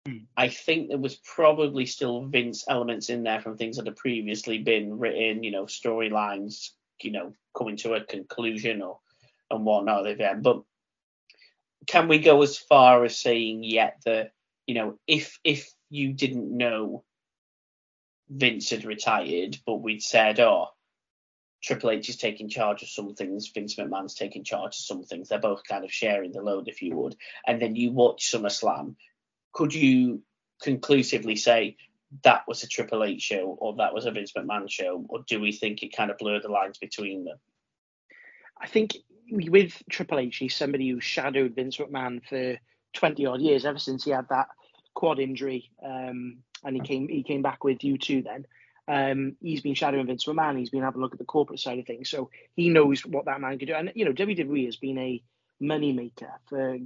Hmm. 0.05 0.17
I 0.37 0.49
think 0.49 0.89
there 0.89 0.99
was 0.99 1.15
probably 1.15 1.87
still 1.87 2.25
Vince 2.25 2.63
elements 2.69 3.09
in 3.09 3.23
there 3.23 3.41
from 3.41 3.57
things 3.57 3.77
that 3.77 3.87
had 3.87 3.95
previously 3.95 4.59
been 4.59 4.99
written, 4.99 5.43
you 5.43 5.49
know, 5.49 5.65
storylines, 5.65 6.69
you 7.01 7.11
know, 7.11 7.33
coming 7.57 7.77
to 7.77 7.95
a 7.95 8.03
conclusion 8.03 8.83
or 8.83 8.99
and 9.49 9.65
whatnot 9.65 9.99
of 9.99 10.05
the 10.05 10.11
event. 10.11 10.43
But 10.43 10.61
can 11.87 12.07
we 12.07 12.19
go 12.19 12.43
as 12.43 12.59
far 12.59 13.03
as 13.03 13.17
saying 13.17 13.63
yet 13.63 14.01
that, 14.05 14.33
you 14.67 14.75
know, 14.75 14.99
if 15.07 15.39
if 15.43 15.69
you 15.89 16.13
didn't 16.13 16.55
know 16.55 17.03
Vince 18.29 18.69
had 18.69 18.85
retired, 18.85 19.57
but 19.65 19.81
we'd 19.81 20.01
said, 20.01 20.39
oh, 20.39 20.67
Triple 21.63 21.91
H 21.91 22.09
is 22.09 22.17
taking 22.17 22.49
charge 22.49 22.81
of 22.81 22.89
some 22.89 23.13
things, 23.13 23.51
Vince 23.53 23.75
McMahon's 23.75 24.15
taking 24.15 24.43
charge 24.43 24.75
of 24.75 24.85
some 24.85 25.03
things, 25.03 25.29
they're 25.29 25.39
both 25.39 25.63
kind 25.67 25.83
of 25.83 25.91
sharing 25.91 26.31
the 26.31 26.41
load, 26.41 26.67
if 26.67 26.81
you 26.81 26.95
would, 26.95 27.15
and 27.45 27.61
then 27.61 27.75
you 27.75 27.91
watch 27.91 28.31
SummerSlam, 28.31 28.95
could 29.53 29.73
you 29.73 30.23
conclusively 30.61 31.35
say 31.35 31.77
that 32.23 32.43
was 32.47 32.63
a 32.63 32.67
Triple 32.67 33.03
H 33.03 33.21
show 33.21 33.57
or 33.59 33.75
that 33.77 33.93
was 33.93 34.05
a 34.05 34.11
Vince 34.11 34.33
McMahon 34.33 34.69
show, 34.69 35.05
or 35.09 35.23
do 35.27 35.39
we 35.39 35.51
think 35.51 35.83
it 35.83 35.95
kind 35.95 36.11
of 36.11 36.17
blurred 36.17 36.43
the 36.43 36.49
lines 36.49 36.77
between 36.77 37.23
them? 37.23 37.37
I 38.59 38.67
think 38.67 38.97
with 39.31 39.81
Triple 39.89 40.19
H, 40.19 40.37
he's 40.37 40.55
somebody 40.55 40.89
who 40.89 40.99
shadowed 40.99 41.55
Vince 41.55 41.77
McMahon 41.77 42.23
for 42.27 42.57
20 42.93 43.25
odd 43.25 43.41
years, 43.41 43.65
ever 43.65 43.79
since 43.79 44.03
he 44.03 44.11
had 44.11 44.27
that 44.29 44.47
quad 44.93 45.19
injury, 45.19 45.71
um, 45.83 46.37
and 46.63 46.75
he 46.75 46.81
came 46.81 47.07
he 47.07 47.23
came 47.23 47.41
back 47.41 47.63
with 47.63 47.83
you 47.83 47.97
two 47.97 48.21
then. 48.21 48.45
Um, 48.87 49.37
he's 49.41 49.61
been 49.61 49.75
shadowing 49.75 50.07
Vince 50.07 50.25
McMahon. 50.25 50.57
He's 50.57 50.69
been 50.69 50.83
having 50.83 50.99
a 50.99 51.03
look 51.03 51.13
at 51.13 51.19
the 51.19 51.25
corporate 51.25 51.59
side 51.59 51.79
of 51.79 51.85
things, 51.85 52.09
so 52.09 52.29
he 52.55 52.69
knows 52.69 53.05
what 53.05 53.25
that 53.25 53.41
man 53.41 53.57
can 53.57 53.67
do. 53.67 53.73
And 53.73 53.91
you 53.95 54.05
know, 54.05 54.13
WWE 54.13 54.65
has 54.65 54.75
been 54.75 54.97
a 54.97 55.23
money 55.59 55.93
maker 55.93 56.31
for 56.47 56.77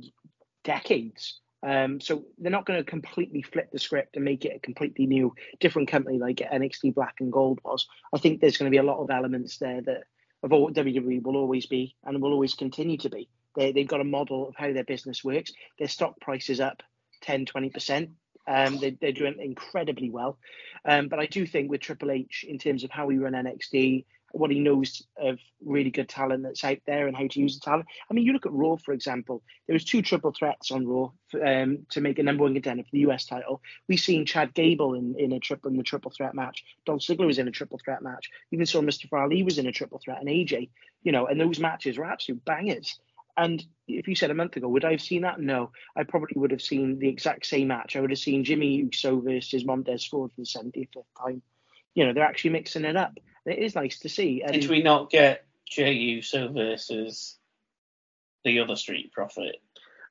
decades. 0.64 1.40
Um, 1.64 2.00
so 2.00 2.24
they're 2.38 2.52
not 2.52 2.68
going 2.68 2.80
to 2.80 2.90
completely 2.90 3.42
flip 3.42 3.72
the 3.72 3.80
script 3.80 4.16
and 4.16 4.24
make 4.24 4.46
it 4.46 4.56
a 4.56 4.60
completely 4.60 5.08
new, 5.08 5.34
different 5.60 5.88
company 5.88 6.20
like 6.20 6.38
NXT 6.38 6.94
Black 6.94 7.16
and 7.20 7.32
Gold 7.32 7.60
was. 7.66 7.88
I 8.14 8.20
think 8.20 8.40
there's 8.40 8.58
going 8.58 8.72
to 8.72 8.76
be 8.76 8.78
a 8.78 8.84
lot 8.84 9.02
of 9.02 9.10
elements 9.10 9.58
there 9.58 9.82
that 9.82 10.04
of 10.44 10.54
all 10.54 10.72
WWE 10.72 11.24
will 11.24 11.36
always 11.36 11.66
be 11.66 11.96
and 12.06 12.22
will 12.22 12.32
always 12.32 12.54
continue 12.54 12.98
to 13.00 13.10
be. 13.10 13.28
They, 13.58 13.72
they've 13.74 13.88
got 13.88 14.00
a 14.00 14.06
model 14.06 14.48
of 14.48 14.56
how 14.56 14.72
their 14.72 14.86
business 14.86 15.24
works. 15.24 15.52
Their 15.80 15.90
stock 15.90 16.22
price 16.22 16.50
is 16.50 16.62
up 16.62 16.84
10, 17.24 17.46
20%. 17.46 18.12
Um, 18.48 18.78
they, 18.78 18.92
they're 18.92 19.12
doing 19.12 19.36
incredibly 19.42 20.10
well. 20.10 20.38
Um, 20.86 21.10
but 21.10 21.20
I 21.20 21.26
do 21.26 21.46
think 21.46 21.70
with 21.70 21.82
Triple 21.82 22.12
H, 22.12 22.46
in 22.48 22.60
terms 22.60 22.86
of 22.86 22.92
how 22.92 23.08
we 23.08 23.18
run 23.18 23.34
NXT, 23.34 24.06
what 24.32 24.52
he 24.52 24.60
knows 24.60 25.04
of 25.18 25.40
really 25.66 25.90
good 25.90 26.10
talent 26.10 26.44
that's 26.44 26.64
out 26.64 26.78
there 26.86 27.08
and 27.08 27.16
how 27.16 27.28
to 27.28 27.40
use 27.40 27.58
the 27.58 27.64
talent. 27.64 27.88
I 28.10 28.14
mean, 28.14 28.26
you 28.26 28.34
look 28.34 28.46
at 28.46 28.52
Raw, 28.52 28.76
for 28.76 28.94
example. 28.94 29.42
There 29.66 29.74
was 29.74 29.86
two 29.86 30.02
triple 30.02 30.34
threats 30.38 30.72
on 30.72 30.86
Raw 30.86 31.12
um, 31.44 31.86
to 31.90 32.02
make 32.02 32.20
a 32.20 32.24
number 32.24 32.44
one 32.44 32.54
contender 32.54 32.84
for 32.84 32.90
the 32.92 33.10
US 33.10 33.26
title. 33.26 33.62
We've 33.88 34.00
seen 34.00 34.26
Chad 34.26 34.54
Gable 34.54 34.94
in, 34.94 35.16
in 35.18 35.32
a 35.32 35.40
triple 35.40 35.72
in 35.72 35.78
the 35.78 35.84
triple 35.84 36.12
threat 36.12 36.36
match. 36.36 36.64
Dolph 36.86 37.02
Ziggler 37.02 37.26
was 37.26 37.40
in 37.40 37.48
a 37.48 37.52
triple 37.52 37.80
threat 37.84 38.02
match. 38.02 38.30
Even 38.52 38.66
saw 38.66 38.82
Mustafa 38.82 39.16
Ali 39.16 39.44
was 39.44 39.58
in 39.58 39.68
a 39.68 39.72
triple 39.72 40.00
threat, 40.04 40.20
and 40.20 40.30
AJ. 40.30 40.70
You 41.04 41.12
know, 41.12 41.28
and 41.28 41.40
those 41.40 41.60
matches 41.60 41.98
were 41.98 42.06
absolute 42.06 42.44
bangers. 42.44 43.00
And 43.38 43.64
if 43.88 44.08
you 44.08 44.16
said 44.16 44.32
a 44.32 44.34
month 44.34 44.56
ago, 44.56 44.68
would 44.68 44.84
I 44.84 44.92
have 44.92 45.02
seen 45.02 45.22
that? 45.22 45.40
No, 45.40 45.72
I 45.96 46.04
probably 46.04 46.34
would 46.36 46.52
have 46.52 46.62
seen 46.62 46.98
the 46.98 47.08
exact 47.08 47.46
same 47.46 47.68
match. 47.68 47.96
I 47.96 48.02
would 48.02 48.10
have 48.10 48.20
seen 48.20 48.44
Jimmy 48.44 48.76
Uso 48.78 49.20
versus 49.22 49.64
Montez 49.64 50.06
Ford 50.06 50.32
for 50.36 50.42
the 50.42 50.48
75th 50.48 51.06
time. 51.22 51.44
You 51.94 52.06
know, 52.06 52.14
they're 52.14 52.26
actually 52.26 52.52
mixing 52.52 52.84
it 52.84 52.98
up. 52.98 53.14
It 53.46 53.60
is 53.60 53.76
nice 53.76 54.00
to 54.00 54.10
see. 54.10 54.42
And 54.44 54.60
Did 54.60 54.70
we 54.70 54.82
not 54.82 55.12
get 55.12 55.46
Jey 55.70 55.94
Uso 55.94 56.52
versus 56.52 57.38
the 58.44 58.60
other 58.60 58.76
Street 58.76 59.12
Profit 59.14 59.58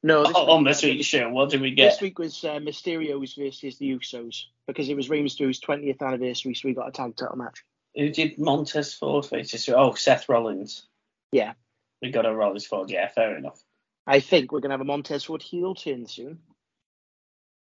no, 0.03 0.25
this 0.25 0.37
on 0.37 0.63
week- 0.63 0.69
this 0.73 0.83
week's 0.85 1.07
show? 1.07 1.29
What 1.31 1.51
did 1.51 1.61
we 1.61 1.73
get? 1.73 1.91
This 1.91 2.01
week 2.01 2.19
was 2.21 2.45
uh, 2.45 2.61
Mysterio's 2.61 3.35
versus 3.35 3.77
the 3.79 3.91
Usos 3.91 4.45
because 4.69 4.89
it 4.89 4.95
was 4.97 5.11
Rey 5.11 5.23
Mysterio's 5.23 5.61
20th 5.61 6.01
anniversary, 6.01 6.55
so 6.55 6.69
we 6.69 6.75
got 6.75 6.89
a 6.89 6.93
tag 6.93 7.17
title 7.17 7.37
match. 7.37 7.65
Who 7.97 8.11
did 8.11 8.39
Montez 8.39 8.95
Ford 8.95 9.27
versus? 9.29 9.69
Oh, 9.69 9.95
Seth 9.95 10.29
Rollins. 10.29 10.87
Yeah. 11.33 11.55
We 12.03 12.11
got 12.11 12.27
a 12.27 12.35
Rollins 12.35 12.67
Ford. 12.67 12.91
Yeah, 12.91 13.09
fair 13.09 13.37
enough. 13.37 13.61
I 14.07 14.21
think 14.21 14.53
we're 14.53 14.61
going 14.61 14.71
to 14.71 14.75
have 14.75 14.81
a 14.81 14.85
Montez 14.85 15.25
Ford 15.25 15.43
heel 15.43 15.75
turn 15.75 16.07
soon. 16.07 16.39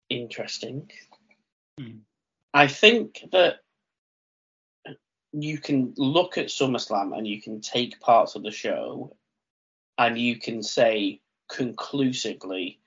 Interesting. 0.09 0.91
Hmm. 1.79 1.99
I 2.53 2.67
think 2.67 3.23
that 3.31 3.55
you 5.33 5.57
can 5.57 5.93
look 5.97 6.37
at 6.37 6.47
SummerSlam 6.47 7.17
and 7.17 7.25
you 7.25 7.41
can 7.41 7.61
take 7.61 7.99
parts 7.99 8.35
of 8.35 8.43
the 8.43 8.51
show 8.51 9.15
and 9.97 10.17
you 10.17 10.37
can 10.37 10.61
say 10.61 11.21
conclusively 11.49 12.79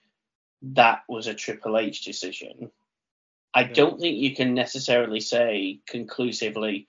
that 0.62 1.02
was 1.08 1.26
a 1.26 1.34
Triple 1.34 1.78
H 1.78 2.04
decision. 2.04 2.70
I 3.54 3.62
Yeah. 3.62 3.72
don't 3.72 4.00
think 4.00 4.18
you 4.18 4.34
can 4.34 4.54
necessarily 4.54 5.20
say 5.20 5.80
conclusively 5.86 6.88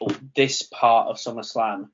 oh, 0.00 0.14
this 0.34 0.62
part 0.62 1.08
of 1.08 1.16
SummerSlam 1.16 1.90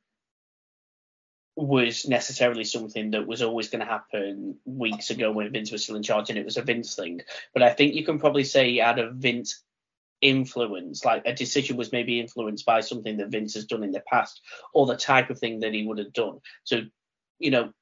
was 1.56 2.08
necessarily 2.08 2.64
something 2.64 3.10
that 3.10 3.26
was 3.26 3.42
always 3.42 3.68
going 3.68 3.80
to 3.80 3.86
happen 3.86 4.56
weeks 4.64 5.10
ago 5.10 5.32
when 5.32 5.52
Vince 5.52 5.72
was 5.72 5.82
still 5.82 5.96
in 5.96 6.02
charge 6.02 6.30
and 6.30 6.38
it 6.38 6.44
was 6.44 6.56
a 6.56 6.62
Vince 6.62 6.94
thing. 6.94 7.20
But 7.52 7.62
I 7.62 7.70
think 7.70 7.94
you 7.94 8.04
can 8.04 8.18
probably 8.18 8.44
say 8.44 8.80
out 8.80 8.98
of 8.98 9.16
Vince 9.16 9.62
influence, 10.20 11.04
like 11.04 11.22
a 11.26 11.34
decision 11.34 11.76
was 11.76 11.92
maybe 11.92 12.20
influenced 12.20 12.64
by 12.64 12.80
something 12.80 13.16
that 13.18 13.30
Vince 13.30 13.54
has 13.54 13.66
done 13.66 13.82
in 13.82 13.92
the 13.92 14.02
past 14.08 14.40
or 14.72 14.86
the 14.86 14.96
type 14.96 15.30
of 15.30 15.38
thing 15.38 15.60
that 15.60 15.74
he 15.74 15.86
would 15.86 15.98
have 15.98 16.12
done. 16.12 16.40
So, 16.64 16.82
you 17.38 17.50
know, 17.50 17.72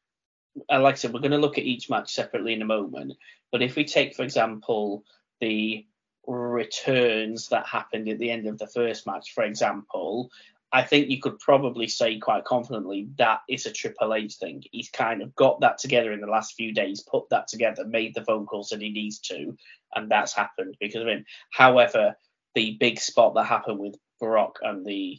uh, 0.70 0.80
like 0.80 0.94
I 0.94 0.96
said, 0.96 1.12
we're 1.12 1.20
going 1.20 1.32
to 1.32 1.38
look 1.38 1.58
at 1.58 1.64
each 1.64 1.90
match 1.90 2.12
separately 2.12 2.52
in 2.52 2.62
a 2.62 2.66
moment. 2.66 3.14
But 3.52 3.62
if 3.62 3.76
we 3.76 3.84
take, 3.84 4.14
for 4.14 4.22
example, 4.22 5.04
the 5.40 5.86
returns 6.26 7.48
that 7.48 7.66
happened 7.66 8.08
at 8.08 8.18
the 8.18 8.30
end 8.30 8.46
of 8.46 8.58
the 8.58 8.66
first 8.66 9.06
match, 9.06 9.32
for 9.32 9.44
example, 9.44 10.30
I 10.70 10.82
think 10.82 11.08
you 11.08 11.18
could 11.20 11.38
probably 11.38 11.88
say 11.88 12.18
quite 12.18 12.44
confidently 12.44 13.08
that 13.16 13.40
it's 13.48 13.64
a 13.64 13.72
Triple 13.72 14.12
H 14.12 14.34
thing. 14.34 14.62
He's 14.70 14.90
kind 14.90 15.22
of 15.22 15.34
got 15.34 15.60
that 15.60 15.78
together 15.78 16.12
in 16.12 16.20
the 16.20 16.26
last 16.26 16.54
few 16.54 16.74
days, 16.74 17.00
put 17.00 17.30
that 17.30 17.48
together, 17.48 17.86
made 17.86 18.14
the 18.14 18.24
phone 18.24 18.44
calls 18.44 18.68
that 18.68 18.82
he 18.82 18.90
needs 18.90 19.18
to, 19.20 19.56
and 19.94 20.10
that's 20.10 20.34
happened 20.34 20.76
because 20.78 21.00
of 21.00 21.08
him. 21.08 21.24
However, 21.50 22.16
the 22.54 22.76
big 22.78 23.00
spot 23.00 23.34
that 23.34 23.44
happened 23.44 23.78
with 23.78 23.96
Brock 24.20 24.58
and 24.62 24.84
the 24.84 25.18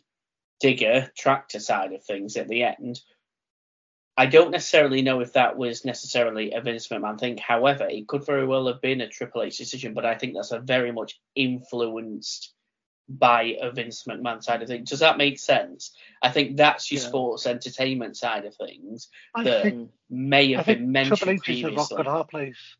digger 0.59 1.11
tractor 1.17 1.59
side 1.59 1.93
of 1.93 2.03
things 2.03 2.37
at 2.37 2.47
the 2.47 2.63
end, 2.63 2.99
I 4.15 4.27
don't 4.27 4.51
necessarily 4.51 5.01
know 5.01 5.21
if 5.21 5.33
that 5.33 5.57
was 5.57 5.83
necessarily 5.83 6.51
a 6.51 6.61
Vince 6.61 6.89
McMahon 6.89 7.19
thing. 7.19 7.37
However, 7.37 7.87
it 7.89 8.07
could 8.07 8.25
very 8.25 8.45
well 8.45 8.67
have 8.67 8.81
been 8.81 9.01
a 9.01 9.07
Triple 9.07 9.41
H 9.41 9.57
decision, 9.57 9.95
but 9.95 10.05
I 10.05 10.15
think 10.15 10.35
that's 10.35 10.51
a 10.51 10.59
very 10.59 10.91
much 10.91 11.19
influenced 11.35 12.53
by 13.09 13.57
a 13.59 13.71
Vince 13.71 14.03
McMahon 14.03 14.43
side 14.43 14.61
of 14.61 14.67
things. 14.67 14.89
Does 14.89 14.99
that 14.99 15.17
make 15.17 15.39
sense? 15.39 15.95
I 16.21 16.29
think 16.29 16.57
that's 16.57 16.91
your 16.91 17.01
Yeah. 17.01 17.07
sports 17.07 17.47
entertainment 17.47 18.15
side 18.17 18.45
of 18.45 18.55
things 18.55 19.09
I 19.33 19.43
that 19.43 19.61
think 19.63 19.91
may 20.09 20.51
have 20.53 20.65
think 20.65 20.79
been 20.79 20.91
mentioned 20.91 21.17
Triple 21.17 21.33
H 21.33 21.49
is 21.49 21.63
a 21.63 21.71
rock 21.75 21.91
previously. 21.91 21.97
and 21.97 22.07
hard 22.07 22.27
place. 22.27 22.75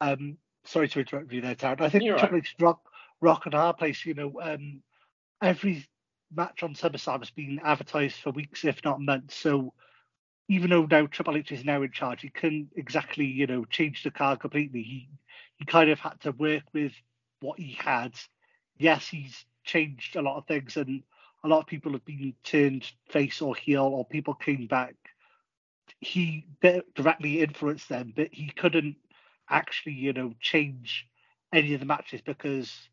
Um, 0.00 0.38
sorry 0.64 0.88
to 0.88 1.00
interrupt 1.00 1.32
you 1.32 1.40
there, 1.40 1.54
Taryn. 1.54 1.80
I 1.80 1.88
think 1.88 2.04
You're 2.04 2.18
Triple 2.18 2.38
H 2.38 2.54
is 2.58 2.62
rock, 2.62 2.82
rock 3.20 3.46
and 3.46 3.54
a 3.54 3.58
hard 3.58 3.78
place. 3.78 4.04
You 4.04 4.14
know, 4.14 4.40
um, 4.40 4.82
every 5.40 5.86
match 6.34 6.62
on 6.62 6.74
SummerSlam 6.74 7.20
has 7.20 7.30
been 7.30 7.60
advertised 7.64 8.16
for 8.16 8.30
weeks, 8.30 8.64
if 8.64 8.84
not 8.84 9.00
months. 9.00 9.34
So 9.36 9.72
even 10.48 10.70
though 10.70 10.86
now 10.86 11.06
Triple 11.06 11.36
H 11.36 11.52
is 11.52 11.64
now 11.64 11.82
in 11.82 11.92
charge, 11.92 12.20
he 12.22 12.28
couldn't 12.28 12.70
exactly, 12.76 13.24
you 13.26 13.46
know, 13.46 13.64
change 13.64 14.02
the 14.02 14.10
card 14.10 14.40
completely. 14.40 14.82
He 14.82 15.08
he 15.56 15.64
kind 15.64 15.90
of 15.90 15.98
had 16.00 16.20
to 16.20 16.32
work 16.32 16.64
with 16.72 16.92
what 17.40 17.58
he 17.58 17.72
had. 17.72 18.14
Yes, 18.78 19.06
he's 19.08 19.44
changed 19.70 20.16
a 20.16 20.22
lot 20.22 20.36
of 20.36 20.46
things, 20.46 20.76
and 20.76 21.02
a 21.44 21.48
lot 21.48 21.60
of 21.60 21.66
people 21.66 21.92
have 21.92 22.04
been 22.04 22.34
turned 22.42 22.90
face 23.08 23.40
or 23.40 23.54
heel, 23.54 23.84
or 23.84 24.04
people 24.04 24.34
came 24.34 24.66
back. 24.66 24.94
He 26.00 26.46
directly 26.96 27.40
influenced 27.40 27.88
them, 27.88 28.12
but 28.14 28.28
he 28.32 28.50
couldn't 28.50 28.96
actually, 29.48 29.94
you 29.94 30.12
know, 30.12 30.34
change 30.40 31.06
any 31.52 31.74
of 31.74 31.80
the 31.80 31.86
matches 31.86 32.20
because 32.20 32.88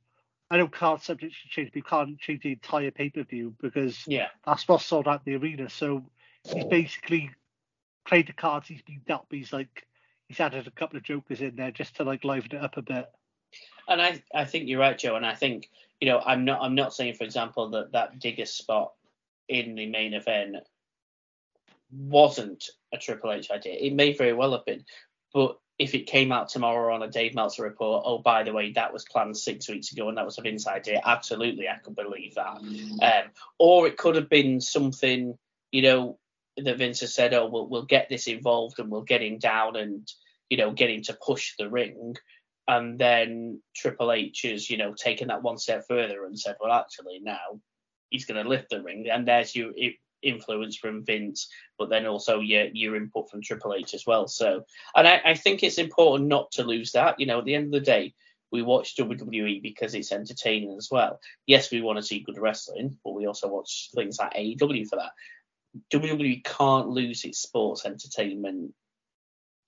I 0.50 0.58
know 0.58 0.68
card 0.68 1.02
subjects 1.02 1.36
should 1.38 1.52
change, 1.52 1.70
but 1.70 1.78
you 1.78 1.84
can't 1.84 2.20
change 2.20 2.44
the 2.44 2.54
entire 2.54 2.92
pay 2.92 3.10
per 3.10 3.24
view 3.24 3.56
because 3.62 4.06
Yeah, 4.08 4.28
that's 4.46 4.68
what 4.68 4.82
sold 4.82 5.08
out 5.08 5.26
the 5.26 5.36
arena. 5.36 5.70
So 5.70 6.04
he's 6.44 6.66
basically 6.66 7.32
played 8.06 8.28
the 8.28 8.34
cards 8.34 8.68
he's 8.68 8.82
been 8.82 9.02
dealt, 9.08 9.26
but 9.30 9.38
he's 9.40 9.54
like 9.54 9.86
he's 10.28 10.40
added 10.40 10.68
a 10.68 10.72
couple 10.72 10.98
of 10.98 11.04
jokers 11.04 11.42
in 11.42 11.56
there 11.56 11.72
just 11.72 11.96
to 11.98 12.04
like 12.04 12.24
liven 12.24 12.56
it 12.56 12.63
up 12.63 12.78
a 12.78 12.82
bit. 12.82 13.10
And 13.88 14.02
I 14.02 14.22
I 14.34 14.46
think 14.46 14.68
you're 14.68 14.80
right, 14.80 14.98
Joe. 14.98 15.16
And 15.16 15.26
I 15.26 15.36
think 15.36 15.70
you 16.02 16.10
know 16.10 16.20
I'm 16.20 16.46
not 16.46 16.62
I'm 16.62 16.76
not 16.76 16.94
saying, 16.94 17.16
for 17.16 17.24
example, 17.24 17.70
that 17.72 17.92
that 17.94 18.20
digger 18.20 18.46
spot 18.46 18.94
in 19.48 19.76
the 19.76 19.88
main 19.88 20.14
event 20.14 20.58
wasn't 21.92 22.66
a 22.94 22.98
Triple 22.98 23.32
H 23.32 23.50
idea. 23.52 23.76
It 23.80 23.94
may 23.94 24.14
very 24.14 24.34
well 24.34 24.52
have 24.52 24.66
been, 24.66 24.84
but 25.34 25.58
if 25.80 25.94
it 25.94 26.08
came 26.08 26.32
out 26.32 26.50
tomorrow 26.50 26.94
on 26.94 27.04
a 27.04 27.08
Dave 27.10 27.36
Meltzer 27.36 27.64
report, 27.64 28.04
oh 28.06 28.18
by 28.18 28.44
the 28.44 28.52
way, 28.52 28.72
that 28.74 28.92
was 28.94 29.06
planned 29.06 29.38
six 29.38 29.70
weeks 29.70 29.92
ago 29.92 30.10
and 30.10 30.18
that 30.18 30.26
was 30.26 30.38
a 30.38 30.42
Vince 30.42 30.68
idea, 30.68 31.02
absolutely, 31.06 31.70
I 31.70 31.78
could 31.78 31.96
believe 31.96 32.36
that. 32.36 32.58
Um, 33.02 33.32
or 33.60 33.88
it 33.88 33.98
could 33.98 34.16
have 34.16 34.30
been 34.30 34.60
something, 34.60 35.38
you 35.72 35.82
know, 35.84 36.18
that 36.58 36.78
Vince 36.78 37.02
has 37.02 37.14
said, 37.14 37.34
oh, 37.34 37.48
we'll 37.48 37.68
we'll 37.68 37.86
get 37.86 38.10
this 38.10 38.28
involved 38.28 38.80
and 38.80 38.90
we'll 38.90 39.04
get 39.04 39.22
him 39.22 39.38
down 39.38 39.76
and 39.76 40.12
you 40.50 40.58
know 40.58 40.72
get 40.72 40.90
him 40.90 41.04
to 41.04 41.14
push 41.14 41.54
the 41.58 41.70
ring. 41.70 42.16
And 42.67 42.99
then 42.99 43.62
Triple 43.75 44.12
H 44.12 44.41
has, 44.41 44.69
you 44.69 44.77
know, 44.77 44.93
taken 44.93 45.30
that 45.30 45.43
one 45.43 45.58
step 45.58 45.86
further 45.88 46.25
and 46.25 46.38
said, 46.38 46.58
well, 46.60 46.73
actually, 46.73 47.19
now 47.21 47.62
he's 48.10 48.25
going 48.25 48.43
to 48.43 48.49
lift 48.49 48.69
the 48.69 48.84
ring. 48.84 49.08
And 49.10 49.27
there's 49.27 49.56
your 49.56 49.71
influence 50.21 50.75
from 50.75 51.06
Vince, 51.06 51.47
but 51.77 51.89
then 51.89 52.06
also 52.06 52.39
your 52.39 52.65
your 52.73 52.95
input 52.95 53.30
from 53.30 53.41
Triple 53.41 53.73
H 53.73 53.93
as 53.93 54.06
well. 54.06 54.27
So, 54.27 54.63
and 54.95 55.08
I, 55.08 55.21
I 55.23 55.34
think 55.36 55.63
it's 55.63 55.77
important 55.77 56.30
not 56.30 56.51
to 56.53 56.63
lose 56.63 56.91
that. 56.93 57.19
You 57.19 57.25
know, 57.25 57.39
at 57.39 57.45
the 57.45 57.56
end 57.56 57.65
of 57.65 57.71
the 57.71 57.80
day, 57.80 58.13
we 58.51 58.62
watch 58.62 58.95
WWE 58.95 59.62
because 59.62 59.93
it's 59.93 60.12
entertaining 60.12 60.75
as 60.77 60.89
well. 60.91 61.19
Yes, 61.45 61.71
we 61.71 61.82
want 61.82 61.97
to 61.97 62.03
see 62.03 62.19
good 62.19 62.38
wrestling, 62.38 62.97
but 63.03 63.13
we 63.13 63.27
also 63.27 63.47
watch 63.47 63.89
things 63.95 64.19
like 64.19 64.34
AEW 64.34 64.88
for 64.88 64.97
that. 64.97 65.12
WWE 65.93 66.43
can't 66.43 66.89
lose 66.89 67.23
its 67.23 67.39
sports 67.39 67.86
entertainment 67.86 68.73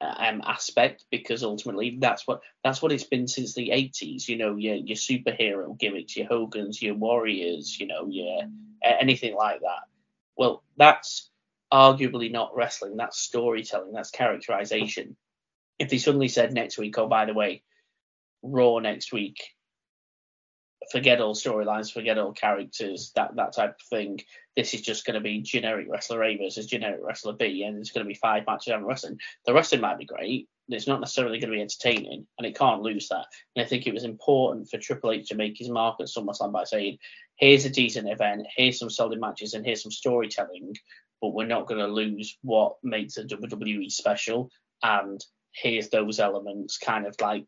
um, 0.01 0.41
aspect 0.45 1.05
because 1.11 1.43
ultimately 1.43 1.97
that's 1.99 2.25
what 2.25 2.41
that's 2.63 2.81
what 2.81 2.91
it's 2.91 3.03
been 3.03 3.27
since 3.27 3.53
the 3.53 3.69
80s. 3.69 4.27
You 4.27 4.37
know, 4.37 4.55
your 4.55 4.75
your 4.75 4.95
superhero 4.95 5.77
gimmicks, 5.77 6.15
your 6.15 6.27
Hogan's, 6.27 6.81
your 6.81 6.95
Warriors, 6.95 7.79
you 7.79 7.87
know, 7.87 8.07
your 8.07 8.43
anything 8.83 9.35
like 9.35 9.61
that. 9.61 9.83
Well, 10.37 10.63
that's 10.77 11.29
arguably 11.71 12.31
not 12.31 12.55
wrestling. 12.55 12.97
That's 12.97 13.19
storytelling. 13.19 13.91
That's 13.93 14.11
characterization. 14.11 15.15
If 15.77 15.89
they 15.89 15.97
suddenly 15.97 16.29
said 16.29 16.53
next 16.53 16.77
week, 16.77 16.97
oh 16.97 17.07
by 17.07 17.25
the 17.25 17.33
way, 17.33 17.63
Raw 18.41 18.79
next 18.79 19.11
week, 19.11 19.37
forget 20.91 21.21
all 21.21 21.35
storylines, 21.35 21.91
forget 21.91 22.17
all 22.17 22.33
characters, 22.33 23.11
that 23.15 23.35
that 23.35 23.53
type 23.53 23.71
of 23.71 23.87
thing. 23.89 24.19
This 24.55 24.73
is 24.73 24.81
just 24.81 25.05
going 25.05 25.13
to 25.13 25.21
be 25.21 25.41
generic 25.41 25.87
wrestler 25.89 26.23
A 26.23 26.37
versus 26.37 26.65
generic 26.65 27.01
wrestler 27.03 27.33
B, 27.33 27.63
and 27.63 27.77
it's 27.77 27.91
going 27.91 28.05
to 28.05 28.07
be 28.07 28.15
five 28.15 28.43
matches 28.47 28.73
on 28.73 28.85
wrestling. 28.85 29.19
The 29.45 29.53
wrestling 29.53 29.81
might 29.81 29.99
be 29.99 30.05
great, 30.05 30.47
but 30.67 30.75
it's 30.75 30.87
not 30.87 30.99
necessarily 30.99 31.39
going 31.39 31.51
to 31.51 31.55
be 31.55 31.61
entertaining, 31.61 32.27
and 32.37 32.45
it 32.45 32.57
can't 32.57 32.81
lose 32.81 33.07
that. 33.09 33.25
And 33.55 33.63
I 33.63 33.67
think 33.67 33.87
it 33.87 33.93
was 33.93 34.03
important 34.03 34.69
for 34.69 34.77
Triple 34.77 35.11
H 35.11 35.29
to 35.29 35.35
make 35.35 35.57
his 35.57 35.69
mark 35.69 35.97
at 35.99 36.07
SummerSlam 36.07 36.51
by 36.51 36.63
saying, 36.63 36.97
"Here's 37.35 37.65
a 37.65 37.69
decent 37.69 38.09
event, 38.09 38.47
here's 38.55 38.79
some 38.79 38.89
solid 38.89 39.19
matches, 39.19 39.53
and 39.53 39.65
here's 39.65 39.83
some 39.83 39.91
storytelling, 39.91 40.75
but 41.21 41.33
we're 41.33 41.45
not 41.45 41.67
going 41.67 41.79
to 41.79 41.87
lose 41.87 42.37
what 42.41 42.77
makes 42.83 43.17
a 43.17 43.23
WWE 43.23 43.89
special." 43.91 44.49
And 44.81 45.23
here's 45.51 45.89
those 45.89 46.19
elements, 46.19 46.77
kind 46.77 47.05
of 47.05 47.15
like 47.21 47.45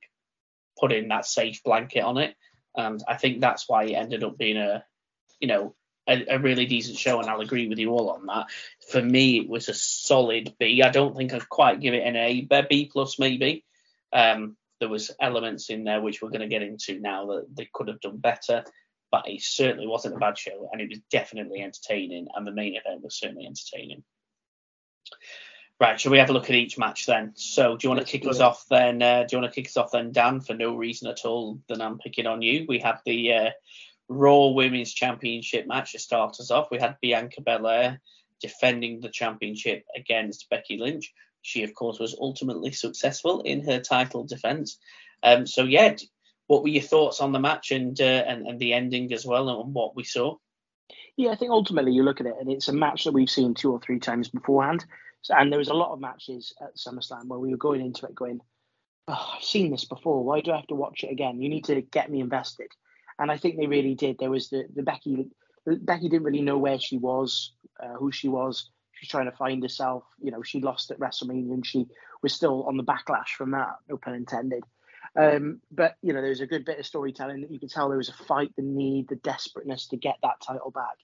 putting 0.80 1.10
that 1.10 1.26
safe 1.26 1.62
blanket 1.64 2.02
on 2.02 2.18
it 2.18 2.36
and 2.76 3.04
I 3.08 3.18
think 3.18 3.42
that's 3.42 3.68
why 3.68 3.86
it 3.86 3.94
ended 3.94 4.24
up 4.24 4.38
being 4.38 4.58
a, 4.58 4.84
you 5.40 5.48
know, 5.48 5.76
a, 6.08 6.26
a 6.36 6.40
really 6.40 6.66
decent 6.66 6.98
show, 6.98 7.20
and 7.20 7.30
I'll 7.30 7.42
agree 7.42 7.68
with 7.68 7.80
you 7.80 7.92
all 7.92 8.10
on 8.10 8.26
that. 8.28 8.48
For 8.90 9.02
me, 9.02 9.40
it 9.40 9.50
was 9.50 9.70
a 9.70 9.74
solid 9.74 10.54
B. 10.60 10.82
I 10.82 10.90
don't 10.90 11.16
think 11.16 11.34
I'd 11.34 11.50
quite 11.50 11.80
give 11.80 11.94
it 11.94 12.06
an 12.06 12.16
A, 12.16 12.42
but 12.42 12.70
B 12.70 12.90
plus 12.92 13.20
maybe. 13.20 13.64
Um, 14.14 14.58
there 14.80 14.90
was 14.90 15.12
elements 15.22 15.70
in 15.70 15.84
there 15.84 16.02
which 16.02 16.22
we're 16.22 16.30
going 16.30 16.42
to 16.42 16.48
get 16.48 16.64
into 16.64 17.00
now 17.00 17.28
that 17.28 17.46
they 17.56 17.70
could 17.72 17.88
have 17.88 18.02
done 18.02 18.18
better, 18.18 18.64
but 19.12 19.28
it 19.28 19.42
certainly 19.42 19.88
wasn't 19.88 20.16
a 20.16 20.20
bad 20.20 20.38
show, 20.38 20.70
and 20.72 20.82
it 20.82 20.90
was 20.90 21.00
definitely 21.12 21.62
entertaining, 21.62 22.28
and 22.34 22.48
the 22.48 22.52
main 22.52 22.76
event 22.76 23.04
was 23.04 23.18
certainly 23.18 23.46
entertaining. 23.46 24.04
Right, 25.82 26.00
shall 26.00 26.12
we 26.12 26.20
have 26.20 26.30
a 26.30 26.34
look 26.34 26.48
at 26.48 26.56
each 26.56 26.78
match 26.78 27.08
then? 27.08 27.32
So, 27.34 27.76
do 27.76 27.88
you 27.88 27.90
want 27.90 28.06
to 28.06 28.12
kick 28.12 28.28
us 28.28 28.36
it. 28.36 28.42
off 28.44 28.68
then? 28.70 29.02
Uh, 29.02 29.24
do 29.24 29.36
you 29.36 29.42
want 29.42 29.52
to 29.52 29.56
kick 29.60 29.68
us 29.68 29.78
off 29.78 29.90
then, 29.92 30.12
Dan? 30.12 30.40
For 30.40 30.54
no 30.54 30.76
reason 30.76 31.10
at 31.10 31.26
all, 31.26 31.60
then 31.68 31.82
I'm 31.82 31.98
picking 31.98 32.28
on 32.28 32.44
you. 32.44 32.68
We 32.70 32.78
had 32.78 33.00
the 33.04 33.34
uh, 33.34 33.50
Raw 34.08 34.50
Women's 34.50 34.94
Championship 34.94 35.66
match 35.66 35.94
to 35.94 36.00
start 36.00 36.40
us 36.40 36.52
off. 36.52 36.70
We 36.70 36.78
had 36.78 36.98
Bianca 37.02 37.42
Belair 37.42 38.00
defending 38.40 39.00
the 39.00 39.10
championship 39.10 39.84
against 39.96 40.52
Becky 40.52 40.78
Lynch. 40.78 41.16
She, 41.42 41.64
of 41.64 41.74
course, 41.74 41.98
was 41.98 42.16
ultimately 42.22 42.74
successful 42.74 43.42
in 43.42 43.64
her 43.64 43.80
title 43.80 44.24
defense. 44.24 44.78
Um, 45.24 45.48
so, 45.48 45.64
yeah, 45.64 45.96
what 46.46 46.62
were 46.62 46.70
your 46.70 46.84
thoughts 46.84 47.22
on 47.22 47.32
the 47.32 47.40
match 47.40 47.72
and 47.72 48.00
uh, 48.00 48.04
and, 48.28 48.46
and 48.46 48.60
the 48.60 48.74
ending 48.74 49.12
as 49.14 49.26
well, 49.26 49.50
and 49.50 49.74
what 49.74 49.96
we 49.96 50.04
saw? 50.04 50.36
Yeah, 51.18 51.32
I 51.32 51.36
think 51.36 51.50
ultimately 51.50 51.94
you 51.94 52.04
look 52.04 52.22
at 52.22 52.28
it 52.28 52.36
and 52.40 52.52
it's 52.52 52.68
a 52.68 52.74
match 52.74 53.06
that 53.06 53.14
we've 53.14 53.32
seen 53.32 53.56
two 53.56 53.72
or 53.72 53.80
three 53.80 54.00
times 54.00 54.30
beforehand. 54.30 54.86
So, 55.22 55.36
and 55.36 55.52
there 55.52 55.60
was 55.60 55.70
a 55.70 55.74
lot 55.74 55.94
of 55.94 56.00
matches 56.00 56.54
at 56.62 56.76
SummerSlam 56.76 57.28
where 57.28 57.40
we 57.40 57.52
were 57.52 57.58
going 57.58 57.82
into 57.82 58.06
it 58.06 58.16
going, 58.16 58.40
oh, 59.08 59.34
I've 59.36 59.44
seen 59.44 59.72
this 59.72 59.86
before. 59.86 60.24
Why 60.24 60.42
do 60.42 60.52
I 60.52 60.58
have 60.58 60.68
to 60.68 60.76
watch 60.76 61.04
it 61.04 61.12
again? 61.12 61.42
You 61.42 61.50
need 61.50 61.66
to 61.66 61.82
get 61.82 62.10
me 62.10 62.20
invested. 62.20 62.72
And 63.20 63.32
I 63.32 63.38
think 63.38 63.58
they 63.58 63.68
really 63.68 63.94
did. 63.94 64.18
There 64.18 64.32
was 64.32 64.50
the, 64.50 64.66
the 64.74 64.84
Becky, 64.84 65.28
Becky 65.66 66.10
didn't 66.10 66.24
really 66.24 66.42
know 66.42 66.58
where 66.58 66.80
she 66.80 66.98
was, 66.98 67.54
uh, 67.82 67.94
who 67.94 68.12
she 68.12 68.28
was. 68.28 68.70
She's 68.94 69.10
trying 69.10 69.30
to 69.30 69.38
find 69.38 69.62
herself. 69.62 70.04
You 70.20 70.32
know, 70.32 70.42
she 70.42 70.60
lost 70.60 70.92
at 70.92 71.00
WrestleMania 71.00 71.54
and 71.54 71.66
she 71.66 71.86
was 72.24 72.34
still 72.34 72.64
on 72.64 72.78
the 72.78 72.84
backlash 72.84 73.30
from 73.38 73.52
that, 73.52 73.76
no 73.90 73.98
pun 73.98 74.16
intended. 74.16 74.64
Um, 75.20 75.60
but 75.72 75.96
you 76.02 76.14
know, 76.14 76.22
there 76.22 76.30
was 76.30 76.42
a 76.42 76.48
good 76.48 76.66
bit 76.66 76.80
of 76.80 76.86
storytelling 76.86 77.42
that 77.42 77.52
you 77.52 77.60
could 77.60 77.70
tell 77.70 77.90
there 77.90 77.98
was 77.98 78.10
a 78.10 78.14
fight, 78.14 78.52
the 78.56 78.64
need, 78.64 79.10
the 79.10 79.16
desperateness 79.18 79.88
to 79.88 79.98
get 79.98 80.16
that 80.24 80.42
title 80.46 80.72
back. 80.72 80.98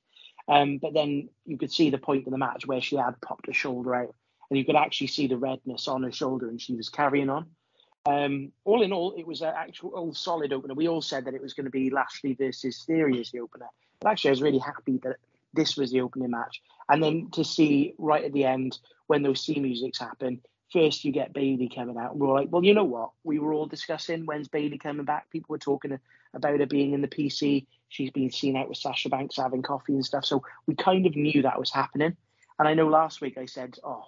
Um, 0.47 0.77
but 0.77 0.93
then 0.93 1.29
you 1.45 1.57
could 1.57 1.71
see 1.71 1.89
the 1.89 1.97
point 1.97 2.25
in 2.25 2.31
the 2.31 2.37
match 2.37 2.65
where 2.65 2.81
she 2.81 2.95
had 2.95 3.19
popped 3.21 3.47
her 3.47 3.53
shoulder 3.53 3.95
out, 3.95 4.15
and 4.49 4.57
you 4.57 4.65
could 4.65 4.75
actually 4.75 5.07
see 5.07 5.27
the 5.27 5.37
redness 5.37 5.87
on 5.87 6.03
her 6.03 6.11
shoulder, 6.11 6.49
and 6.49 6.61
she 6.61 6.75
was 6.75 6.89
carrying 6.89 7.29
on. 7.29 7.47
Um, 8.05 8.53
all 8.63 8.81
in 8.83 8.93
all, 8.93 9.13
it 9.17 9.27
was 9.27 9.41
an 9.41 9.53
actual 9.55 10.13
solid 10.13 10.53
opener. 10.53 10.73
We 10.73 10.87
all 10.87 11.01
said 11.01 11.25
that 11.25 11.33
it 11.33 11.41
was 11.41 11.53
going 11.53 11.65
to 11.65 11.71
be 11.71 11.89
Lashley 11.89 12.33
versus 12.33 12.83
Theory 12.85 13.19
as 13.19 13.31
the 13.31 13.41
opener, 13.41 13.67
but 13.99 14.11
actually, 14.11 14.29
I 14.29 14.31
was 14.31 14.41
really 14.41 14.59
happy 14.59 14.99
that 15.03 15.17
this 15.53 15.75
was 15.75 15.91
the 15.91 16.01
opening 16.01 16.31
match. 16.31 16.61
And 16.87 17.03
then 17.03 17.29
to 17.31 17.43
see 17.43 17.93
right 17.97 18.23
at 18.23 18.31
the 18.31 18.45
end 18.45 18.79
when 19.07 19.23
those 19.23 19.43
C 19.43 19.59
musics 19.59 19.99
happen, 19.99 20.41
first 20.71 21.03
you 21.03 21.11
get 21.11 21.33
Bayley 21.33 21.69
coming 21.73 21.97
out, 21.97 22.11
and 22.11 22.21
we're 22.21 22.33
like, 22.33 22.47
well, 22.49 22.63
you 22.63 22.73
know 22.73 22.85
what? 22.85 23.11
We 23.23 23.39
were 23.39 23.53
all 23.53 23.65
discussing 23.65 24.25
when's 24.25 24.47
Bayley 24.47 24.77
coming 24.77 25.05
back. 25.05 25.29
People 25.29 25.53
were 25.53 25.57
talking 25.57 25.99
about 26.33 26.59
her 26.59 26.65
being 26.65 26.93
in 26.93 27.01
the 27.01 27.07
PC. 27.07 27.65
She's 27.89 28.11
been 28.11 28.31
seen 28.31 28.57
out 28.57 28.69
with 28.69 28.77
Sasha 28.77 29.09
Banks 29.09 29.37
having 29.37 29.61
coffee 29.61 29.93
and 29.93 30.05
stuff. 30.05 30.25
So 30.25 30.43
we 30.65 30.75
kind 30.75 31.05
of 31.05 31.15
knew 31.15 31.41
that 31.41 31.59
was 31.59 31.71
happening. 31.71 32.15
And 32.59 32.67
I 32.67 32.73
know 32.73 32.87
last 32.87 33.21
week 33.21 33.37
I 33.37 33.45
said, 33.45 33.77
oh, 33.83 34.05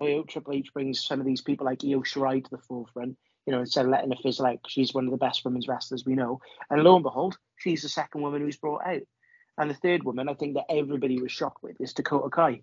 I 0.00 0.12
hope 0.12 0.28
Triple 0.28 0.54
H 0.54 0.72
brings 0.72 1.04
some 1.04 1.20
of 1.20 1.26
these 1.26 1.42
people 1.42 1.66
like 1.66 1.84
Io 1.84 2.00
Shirai 2.00 2.42
to 2.42 2.50
the 2.50 2.58
forefront, 2.58 3.16
you 3.46 3.52
know, 3.52 3.60
instead 3.60 3.84
of 3.84 3.90
letting 3.90 4.10
her 4.10 4.16
fizzle 4.22 4.46
out 4.46 4.60
she's 4.66 4.94
one 4.94 5.06
of 5.06 5.10
the 5.10 5.16
best 5.16 5.44
women's 5.44 5.68
wrestlers 5.68 6.04
we 6.06 6.14
know. 6.14 6.40
And 6.70 6.82
lo 6.82 6.94
and 6.94 7.02
behold, 7.02 7.36
she's 7.56 7.82
the 7.82 7.88
second 7.88 8.22
woman 8.22 8.40
who's 8.40 8.56
brought 8.56 8.86
out. 8.86 9.02
And 9.58 9.68
the 9.68 9.74
third 9.74 10.04
woman, 10.04 10.28
I 10.28 10.34
think 10.34 10.54
that 10.54 10.70
everybody 10.70 11.20
was 11.20 11.32
shocked 11.32 11.62
with, 11.62 11.80
is 11.80 11.92
Dakota 11.92 12.30
Kai. 12.30 12.62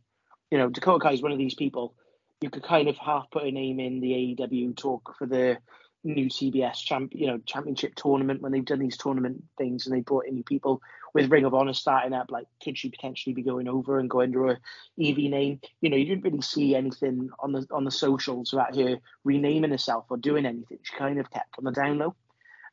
You 0.50 0.58
know, 0.58 0.70
Dakota 0.70 1.00
Kai 1.00 1.12
is 1.12 1.22
one 1.22 1.34
of 1.34 1.38
these 1.38 1.56
people 1.56 1.96
you 2.42 2.50
could 2.50 2.64
kind 2.64 2.88
of 2.88 2.98
half 2.98 3.30
put 3.32 3.44
a 3.44 3.52
name 3.52 3.80
in 3.80 4.00
the 4.00 4.12
AEW 4.12 4.76
talk 4.76 5.16
for 5.18 5.26
the 5.26 5.58
new 6.06 6.28
TBS 6.28 6.78
champ, 6.78 7.12
you 7.14 7.28
know, 7.28 7.40
championship 7.40 7.96
tournament 7.96 8.42
when 8.42 8.52
they've 8.52 8.64
done 8.64 8.80
these 8.80 8.98
tournament 8.98 9.44
things 9.58 9.86
and 9.86 9.96
they 9.96 10.02
brought 10.02 10.28
in 10.28 10.36
new 10.36 10.44
people 10.44 10.82
with 11.14 11.32
Ring 11.32 11.46
of 11.46 11.54
Honor 11.54 11.74
starting 11.74 12.14
up. 12.14 12.32
Like, 12.32 12.48
could 12.64 12.78
she 12.78 12.90
potentially 12.90 13.34
be 13.34 13.42
going 13.42 13.68
over 13.68 14.00
and 14.00 14.10
go 14.10 14.22
under 14.22 14.48
a 14.48 14.60
EV 15.02 15.18
name? 15.18 15.60
You 15.82 15.90
know, 15.90 15.98
you 15.98 16.06
didn't 16.06 16.24
really 16.24 16.42
see 16.42 16.76
anything 16.76 17.30
on 17.40 17.52
the 17.52 17.68
on 17.72 17.84
the 17.84 17.92
socials 17.92 18.54
about 18.54 18.76
her 18.76 19.00
renaming 19.24 19.72
herself 19.72 20.06
or 20.10 20.18
doing 20.18 20.46
anything. 20.46 20.80
She 20.84 20.96
kind 20.96 21.20
of 21.20 21.32
kept 21.32 21.58
on 21.58 21.66
the 21.66 21.72
down 21.72 21.98
low. 21.98 22.16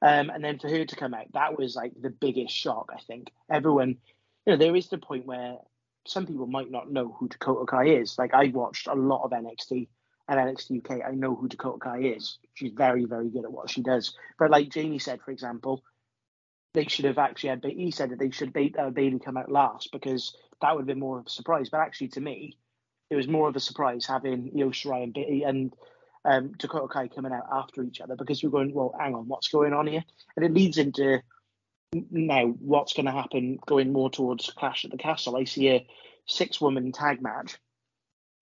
Um, 0.02 0.30
and 0.30 0.44
then 0.44 0.58
for 0.58 0.68
her 0.68 0.84
to 0.84 0.96
come 0.96 1.14
out, 1.14 1.32
that 1.32 1.56
was 1.56 1.76
like 1.76 1.92
the 2.00 2.10
biggest 2.10 2.54
shock. 2.54 2.90
I 2.94 3.00
think 3.00 3.30
everyone, 3.48 3.96
you 4.46 4.52
know, 4.52 4.56
there 4.56 4.76
is 4.76 4.88
the 4.88 4.98
point 4.98 5.26
where 5.26 5.58
some 6.06 6.26
people 6.26 6.46
might 6.46 6.70
not 6.70 6.90
know 6.90 7.16
who 7.18 7.28
Dakota 7.28 7.64
Kai 7.66 7.86
is. 7.86 8.18
Like 8.18 8.34
I 8.34 8.48
watched 8.48 8.88
a 8.88 8.94
lot 8.94 9.22
of 9.22 9.30
NXT 9.30 9.86
and 10.28 10.38
NXT 10.38 10.84
UK. 10.84 11.00
I 11.06 11.12
know 11.12 11.34
who 11.34 11.48
Dakota 11.48 11.78
Kai 11.78 11.98
is. 12.16 12.38
She's 12.54 12.72
very, 12.72 13.04
very 13.04 13.28
good 13.28 13.44
at 13.44 13.52
what 13.52 13.70
she 13.70 13.82
does. 13.82 14.14
But 14.38 14.50
like 14.50 14.68
Jamie 14.70 14.98
said, 14.98 15.20
for 15.20 15.30
example, 15.30 15.82
they 16.74 16.86
should 16.86 17.04
have 17.04 17.18
actually 17.18 17.50
had. 17.50 17.64
He 17.64 17.90
said 17.90 18.10
that 18.10 18.18
they 18.18 18.30
should 18.30 18.56
have 18.56 18.86
uh, 18.86 18.90
Bayley 18.90 19.18
come 19.18 19.36
out 19.36 19.50
last 19.50 19.90
because 19.92 20.34
that 20.60 20.74
would 20.74 20.82
have 20.82 20.86
been 20.86 21.00
more 21.00 21.18
of 21.18 21.26
a 21.26 21.30
surprise. 21.30 21.68
But 21.68 21.80
actually, 21.80 22.08
to 22.08 22.20
me, 22.20 22.56
it 23.10 23.16
was 23.16 23.28
more 23.28 23.48
of 23.48 23.56
a 23.56 23.60
surprise 23.60 24.06
having 24.06 24.52
Io 24.58 24.70
Shirai 24.70 25.02
and 25.02 25.12
Bayley 25.12 25.42
and 25.42 25.72
um, 26.24 26.52
Dakota 26.58 26.88
Kai 26.88 27.08
coming 27.08 27.32
out 27.32 27.46
after 27.52 27.82
each 27.82 28.00
other 28.00 28.16
because 28.16 28.42
you're 28.42 28.52
going, 28.52 28.72
well, 28.72 28.94
hang 28.98 29.14
on, 29.14 29.28
what's 29.28 29.48
going 29.48 29.72
on 29.72 29.86
here? 29.86 30.04
And 30.36 30.46
it 30.46 30.54
leads 30.54 30.78
into 30.78 31.20
now 32.10 32.46
what's 32.46 32.94
going 32.94 33.06
to 33.06 33.12
happen 33.12 33.58
going 33.66 33.92
more 33.92 34.10
towards 34.10 34.50
Clash 34.50 34.84
at 34.84 34.92
the 34.92 34.96
Castle. 34.96 35.36
I 35.36 35.44
see 35.44 35.68
a 35.68 35.86
six 36.26 36.60
woman 36.60 36.92
tag 36.92 37.20
match 37.20 37.58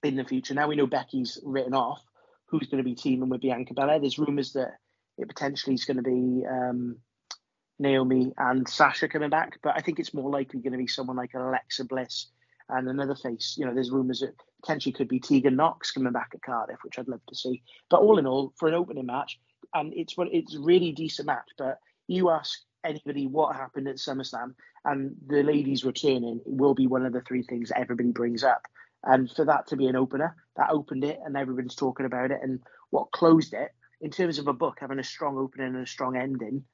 in 0.02 0.16
the 0.16 0.24
future. 0.24 0.54
Now 0.54 0.68
we 0.68 0.76
know 0.76 0.86
Becky's 0.86 1.38
written 1.42 1.74
off. 1.74 2.00
Who's 2.46 2.68
going 2.68 2.82
to 2.82 2.88
be 2.88 2.94
teaming 2.94 3.28
with 3.28 3.42
Bianca 3.42 3.74
Belair? 3.74 4.00
There's 4.00 4.18
rumours 4.18 4.54
that 4.54 4.72
it 5.18 5.28
potentially 5.28 5.74
is 5.74 5.84
going 5.84 5.98
to 5.98 6.02
be 6.02 6.44
um, 6.46 6.96
Naomi 7.78 8.32
and 8.36 8.68
Sasha 8.68 9.08
coming 9.08 9.30
back, 9.30 9.58
but 9.62 9.74
I 9.76 9.80
think 9.80 9.98
it's 9.98 10.14
more 10.14 10.30
likely 10.30 10.60
going 10.60 10.72
to 10.72 10.78
be 10.78 10.86
someone 10.86 11.16
like 11.16 11.34
Alexa 11.34 11.84
Bliss 11.84 12.26
and 12.68 12.88
another 12.88 13.14
face. 13.14 13.56
You 13.58 13.66
know, 13.66 13.74
there's 13.74 13.90
rumours 13.90 14.20
that 14.20 14.34
potentially 14.62 14.92
could 14.92 15.08
be 15.08 15.20
Tegan 15.20 15.56
Nox 15.56 15.90
coming 15.90 16.12
back 16.12 16.30
at 16.34 16.42
Cardiff, 16.42 16.78
which 16.82 16.98
I'd 16.98 17.08
love 17.08 17.24
to 17.28 17.34
see. 17.34 17.62
But 17.88 18.00
all 18.00 18.18
in 18.18 18.26
all, 18.26 18.52
for 18.58 18.68
an 18.68 18.74
opening 18.74 19.06
match, 19.06 19.38
and 19.74 19.92
it's 19.94 20.16
what 20.16 20.28
it's 20.32 20.56
really 20.56 20.92
decent 20.92 21.26
match. 21.26 21.48
But 21.56 21.78
you 22.06 22.30
ask 22.30 22.60
anybody 22.84 23.26
what 23.26 23.56
happened 23.56 23.88
at 23.88 23.96
SummerSlam, 23.96 24.54
and 24.84 25.14
the 25.26 25.42
ladies 25.42 25.84
returning 25.84 26.40
it 26.44 26.52
will 26.52 26.74
be 26.74 26.86
one 26.86 27.06
of 27.06 27.12
the 27.12 27.20
three 27.22 27.42
things 27.42 27.72
everybody 27.74 28.10
brings 28.10 28.44
up. 28.44 28.66
And 29.02 29.30
for 29.30 29.44
that 29.46 29.68
to 29.68 29.76
be 29.76 29.86
an 29.86 29.96
opener, 29.96 30.36
that 30.56 30.70
opened 30.70 31.04
it, 31.04 31.18
and 31.24 31.36
everybody's 31.36 31.74
talking 31.74 32.06
about 32.06 32.30
it. 32.30 32.40
And 32.42 32.60
what 32.90 33.12
closed 33.12 33.54
it, 33.54 33.70
in 34.00 34.10
terms 34.10 34.38
of 34.38 34.48
a 34.48 34.52
book 34.52 34.78
having 34.80 34.98
a 34.98 35.04
strong 35.04 35.38
opening 35.38 35.74
and 35.74 35.84
a 35.84 35.86
strong 35.86 36.16
ending, 36.16 36.64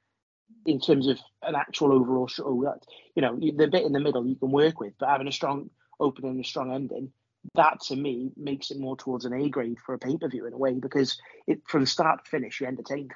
in 0.65 0.79
terms 0.79 1.07
of 1.07 1.19
an 1.41 1.55
actual 1.55 1.93
overall 1.93 2.27
show, 2.27 2.63
that 2.63 2.79
you 3.15 3.21
know 3.21 3.37
the 3.37 3.67
bit 3.67 3.85
in 3.85 3.93
the 3.93 3.99
middle 3.99 4.25
you 4.25 4.35
can 4.35 4.51
work 4.51 4.79
with, 4.79 4.93
but 4.99 5.09
having 5.09 5.27
a 5.27 5.31
strong 5.31 5.69
opening 5.99 6.31
and 6.31 6.45
a 6.45 6.47
strong 6.47 6.73
ending, 6.73 7.11
that 7.55 7.79
to 7.81 7.95
me 7.95 8.31
makes 8.35 8.71
it 8.71 8.79
more 8.79 8.97
towards 8.97 9.25
an 9.25 9.33
A 9.33 9.49
grade 9.49 9.79
for 9.85 9.93
a 9.93 9.99
pay 9.99 10.17
per 10.17 10.27
view 10.27 10.45
in 10.45 10.53
a 10.53 10.57
way 10.57 10.73
because 10.73 11.19
it 11.47 11.61
from 11.65 11.85
start 11.85 12.23
to 12.23 12.29
finish 12.29 12.59
you're 12.59 12.69
entertained. 12.69 13.13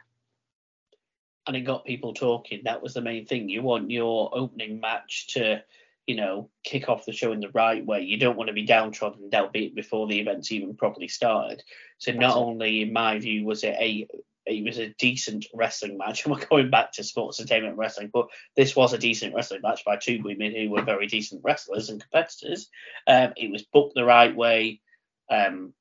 and 1.47 1.55
it 1.55 1.61
got 1.61 1.85
people 1.85 2.13
talking. 2.13 2.61
That 2.63 2.81
was 2.81 2.93
the 2.93 3.01
main 3.01 3.25
thing. 3.25 3.49
You 3.49 3.61
want 3.61 3.91
your 3.91 4.29
opening 4.33 4.79
match 4.79 5.27
to, 5.33 5.63
you 6.07 6.15
know, 6.15 6.49
kick 6.63 6.89
off 6.89 7.05
the 7.05 7.11
show 7.11 7.31
in 7.31 7.39
the 7.39 7.49
right 7.49 7.85
way. 7.85 8.01
You 8.01 8.17
don't 8.17 8.37
want 8.37 8.47
to 8.47 8.53
be 8.53 8.65
downtrodden, 8.65 9.29
downbeat 9.29 9.75
before 9.75 10.07
the 10.07 10.19
event's 10.19 10.51
even 10.51 10.75
properly 10.75 11.07
started. 11.07 11.63
So 11.99 12.11
not 12.11 12.35
only, 12.35 12.81
in 12.81 12.93
my 12.93 13.19
view, 13.19 13.45
was 13.45 13.63
it 13.63 13.75
a 13.79 14.07
it 14.45 14.63
was 14.63 14.79
a 14.79 14.93
decent 14.97 15.45
wrestling 15.53 15.97
match, 15.97 16.25
and 16.25 16.33
we're 16.33 16.45
going 16.45 16.69
back 16.69 16.93
to 16.93 17.03
sports 17.03 17.39
entertainment 17.39 17.77
wrestling, 17.77 18.09
but 18.11 18.27
this 18.55 18.75
was 18.75 18.93
a 18.93 18.97
decent 18.97 19.35
wrestling 19.35 19.61
match 19.61 19.85
by 19.85 19.97
two 19.97 20.21
women 20.23 20.55
who 20.55 20.69
were 20.69 20.83
very 20.83 21.07
decent 21.07 21.41
wrestlers 21.43 21.89
and 21.89 22.01
competitors. 22.01 22.69
Um, 23.07 23.33
it 23.37 23.51
was 23.51 23.63
booked 23.63 23.95
the 23.95 24.05
right 24.05 24.35
way. 24.35 24.81
Um, 25.29 25.73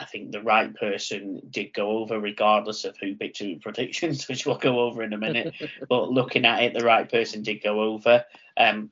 I 0.00 0.06
think 0.06 0.32
the 0.32 0.42
right 0.42 0.74
person 0.74 1.42
did 1.50 1.74
go 1.74 1.98
over, 1.98 2.18
regardless 2.18 2.84
of 2.84 2.96
who 2.98 3.14
picked 3.14 3.38
who 3.38 3.58
predictions, 3.60 4.26
which 4.28 4.46
we'll 4.46 4.56
go 4.56 4.80
over 4.80 5.02
in 5.02 5.12
a 5.12 5.18
minute. 5.18 5.54
but 5.88 6.10
looking 6.10 6.46
at 6.46 6.62
it, 6.62 6.74
the 6.74 6.84
right 6.84 7.08
person 7.08 7.42
did 7.42 7.62
go 7.62 7.82
over. 7.82 8.24
Um, 8.56 8.90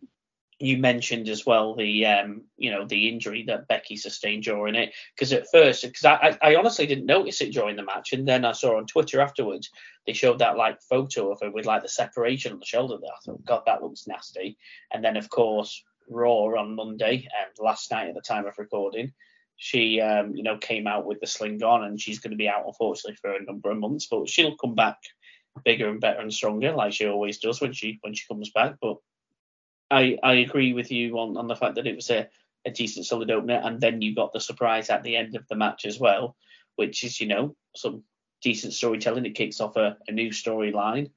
you 0.60 0.76
mentioned 0.76 1.28
as 1.28 1.46
well 1.46 1.74
the 1.76 2.04
um, 2.04 2.42
you 2.56 2.70
know 2.70 2.84
the 2.84 3.08
injury 3.08 3.44
that 3.44 3.68
Becky 3.68 3.96
sustained 3.96 4.42
during 4.42 4.74
it 4.74 4.92
because 5.14 5.32
at 5.32 5.50
first 5.50 5.82
because 5.82 6.04
I, 6.04 6.36
I 6.42 6.50
I 6.50 6.56
honestly 6.56 6.84
didn't 6.84 7.06
notice 7.06 7.40
it 7.40 7.52
during 7.52 7.76
the 7.76 7.84
match 7.84 8.12
and 8.12 8.26
then 8.26 8.44
I 8.44 8.52
saw 8.52 8.76
on 8.76 8.86
Twitter 8.86 9.20
afterwards 9.20 9.70
they 10.04 10.12
showed 10.12 10.40
that 10.40 10.56
like 10.56 10.82
photo 10.82 11.30
of 11.30 11.40
her 11.42 11.50
with 11.52 11.64
like 11.64 11.82
the 11.82 11.88
separation 11.88 12.52
on 12.52 12.58
the 12.58 12.66
shoulder 12.66 12.96
there 13.00 13.10
I 13.12 13.20
thought 13.24 13.44
God 13.44 13.62
that 13.66 13.84
looks 13.84 14.08
nasty 14.08 14.58
and 14.92 15.04
then 15.04 15.16
of 15.16 15.30
course 15.30 15.84
Raw 16.08 16.58
on 16.58 16.74
Monday 16.74 17.28
and 17.40 17.64
last 17.64 17.92
night 17.92 18.08
at 18.08 18.14
the 18.14 18.20
time 18.20 18.46
of 18.46 18.58
recording 18.58 19.12
she 19.58 20.00
um, 20.00 20.34
you 20.34 20.42
know 20.42 20.56
came 20.56 20.86
out 20.86 21.04
with 21.04 21.20
the 21.20 21.26
sling 21.26 21.62
on 21.62 21.84
and 21.84 22.00
she's 22.00 22.20
going 22.20 22.30
to 22.30 22.36
be 22.36 22.48
out 22.48 22.64
unfortunately 22.66 23.16
for 23.20 23.34
a 23.34 23.44
number 23.44 23.70
of 23.70 23.78
months 23.78 24.06
but 24.10 24.28
she'll 24.28 24.56
come 24.56 24.74
back 24.74 24.96
bigger 25.64 25.88
and 25.88 26.00
better 26.00 26.20
and 26.20 26.32
stronger 26.32 26.72
like 26.72 26.92
she 26.92 27.06
always 27.06 27.38
does 27.38 27.60
when 27.60 27.72
she 27.72 27.98
when 28.02 28.14
she 28.14 28.26
comes 28.28 28.50
back 28.50 28.76
but 28.80 28.98
I, 29.90 30.18
I 30.22 30.34
agree 30.34 30.72
with 30.74 30.90
you 30.90 31.18
on, 31.18 31.36
on 31.36 31.46
the 31.46 31.56
fact 31.56 31.76
that 31.76 31.86
it 31.86 31.96
was 31.96 32.10
a, 32.10 32.28
a 32.66 32.70
decent 32.70 33.06
solid 33.06 33.30
opener, 33.30 33.60
and 33.64 33.80
then 33.80 34.02
you 34.02 34.14
got 34.14 34.32
the 34.32 34.40
surprise 34.40 34.90
at 34.90 35.02
the 35.02 35.16
end 35.16 35.34
of 35.34 35.46
the 35.48 35.56
match 35.56 35.86
as 35.86 35.98
well, 35.98 36.36
which 36.76 37.04
is, 37.04 37.20
you 37.20 37.26
know, 37.26 37.56
some 37.74 38.02
decent 38.42 38.72
storytelling. 38.72 39.24
It 39.24 39.34
kicks 39.34 39.60
off 39.60 39.76
a, 39.76 39.96
a 40.06 40.12
new 40.12 40.30
storyline. 40.30 41.10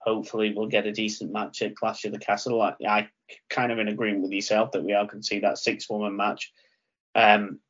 Hopefully, 0.00 0.52
we'll 0.54 0.68
get 0.68 0.86
a 0.86 0.92
decent 0.92 1.32
match 1.32 1.62
at 1.62 1.76
Clash 1.76 2.04
of 2.04 2.12
the 2.12 2.18
Castle. 2.18 2.60
I, 2.60 2.74
I 2.86 3.08
kind 3.48 3.72
of 3.72 3.78
in 3.78 3.88
agreement 3.88 4.24
with 4.24 4.32
yourself 4.32 4.72
that 4.72 4.84
we 4.84 4.92
are 4.92 5.06
going 5.06 5.22
to 5.22 5.26
see 5.26 5.40
that 5.40 5.58
six 5.58 5.88
woman 5.88 6.16
match. 6.16 6.52
Um, 7.14 7.60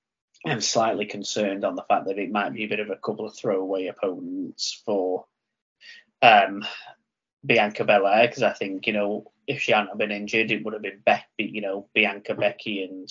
I'm 0.44 0.60
slightly 0.60 1.06
concerned 1.06 1.64
on 1.64 1.76
the 1.76 1.84
fact 1.88 2.06
that 2.06 2.18
it 2.18 2.30
might 2.30 2.52
be 2.52 2.64
a 2.64 2.68
bit 2.68 2.80
of 2.80 2.90
a 2.90 2.96
couple 2.96 3.26
of 3.26 3.36
throwaway 3.36 3.86
opponents 3.86 4.82
for 4.84 5.26
um, 6.20 6.64
Bianca 7.46 7.84
Belair 7.84 8.26
because 8.26 8.42
I 8.42 8.52
think 8.52 8.86
you 8.86 8.92
know 8.92 9.32
if 9.46 9.60
she 9.60 9.72
hadn't 9.72 9.98
been 9.98 10.10
injured, 10.10 10.50
it 10.50 10.64
would 10.64 10.74
have 10.74 10.82
been 10.82 11.02
Becky, 11.04 11.26
you 11.38 11.60
know, 11.60 11.88
Bianca, 11.94 12.34
Becky, 12.34 12.84
and 12.84 13.08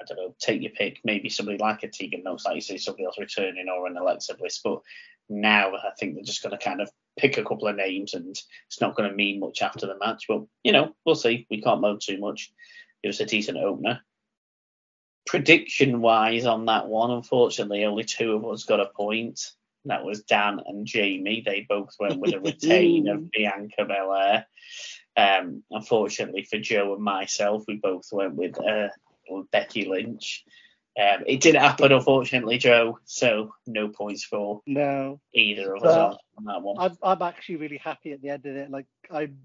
I 0.00 0.04
don't 0.04 0.18
know, 0.18 0.34
take 0.38 0.62
your 0.62 0.72
pick. 0.72 1.00
Maybe 1.04 1.28
somebody 1.28 1.58
like 1.58 1.82
a 1.82 1.88
Tegan 1.88 2.22
Nox, 2.22 2.44
like 2.44 2.54
you 2.54 2.60
say, 2.60 2.76
somebody 2.76 3.04
else 3.04 3.18
returning 3.18 3.68
or 3.68 3.86
an 3.86 3.96
Alexa 3.96 4.34
Bliss. 4.34 4.60
But 4.62 4.80
now 5.28 5.74
I 5.74 5.90
think 5.98 6.14
they're 6.14 6.24
just 6.24 6.42
going 6.42 6.56
to 6.56 6.64
kind 6.64 6.80
of 6.80 6.90
pick 7.18 7.38
a 7.38 7.44
couple 7.44 7.68
of 7.68 7.76
names, 7.76 8.14
and 8.14 8.28
it's 8.66 8.80
not 8.80 8.94
going 8.94 9.08
to 9.08 9.16
mean 9.16 9.40
much 9.40 9.62
after 9.62 9.86
the 9.86 9.98
match. 9.98 10.26
But 10.28 10.42
you 10.64 10.72
know, 10.72 10.94
we'll 11.04 11.14
see. 11.14 11.46
We 11.50 11.62
can't 11.62 11.80
moan 11.80 11.98
too 12.00 12.18
much. 12.18 12.52
It 13.02 13.08
was 13.08 13.20
a 13.20 13.26
decent 13.26 13.58
opener 13.58 14.02
prediction 15.30 16.00
wise 16.00 16.44
on 16.44 16.66
that 16.66 16.88
one, 16.88 17.12
unfortunately, 17.12 17.84
only 17.84 18.02
two 18.02 18.32
of 18.32 18.44
us 18.44 18.64
got 18.64 18.80
a 18.80 18.86
point. 18.86 19.52
That 19.84 20.04
was 20.04 20.24
Dan 20.24 20.58
and 20.66 20.84
Jamie. 20.84 21.40
They 21.46 21.64
both 21.68 21.94
went 22.00 22.18
with 22.18 22.34
a 22.34 22.40
retain 22.40 23.06
of 23.08 23.30
Bianca 23.32 23.84
Belair. 23.84 24.46
Um, 25.16 25.62
unfortunately 25.70 26.42
for 26.42 26.58
Joe 26.58 26.94
and 26.94 27.04
myself, 27.04 27.62
we 27.68 27.76
both 27.76 28.08
went 28.10 28.34
with 28.34 28.58
uh, 28.58 28.88
Becky 29.52 29.84
Lynch. 29.84 30.44
Um, 31.00 31.22
it 31.28 31.40
didn't 31.40 31.62
happen, 31.62 31.92
unfortunately, 31.92 32.58
Joe. 32.58 32.98
So 33.04 33.54
no 33.68 33.86
points 33.86 34.24
for 34.24 34.62
no 34.66 35.20
either 35.32 35.76
of 35.76 35.84
us 35.84 35.96
on, 35.96 36.16
on, 36.38 36.44
that 36.46 36.62
one. 36.62 36.76
I'm, 36.76 36.98
I'm 37.04 37.22
actually 37.22 37.56
really 37.56 37.78
happy 37.78 38.10
at 38.10 38.20
the 38.20 38.30
end 38.30 38.46
of 38.46 38.56
it. 38.56 38.68
Like 38.68 38.86
I'm, 39.08 39.38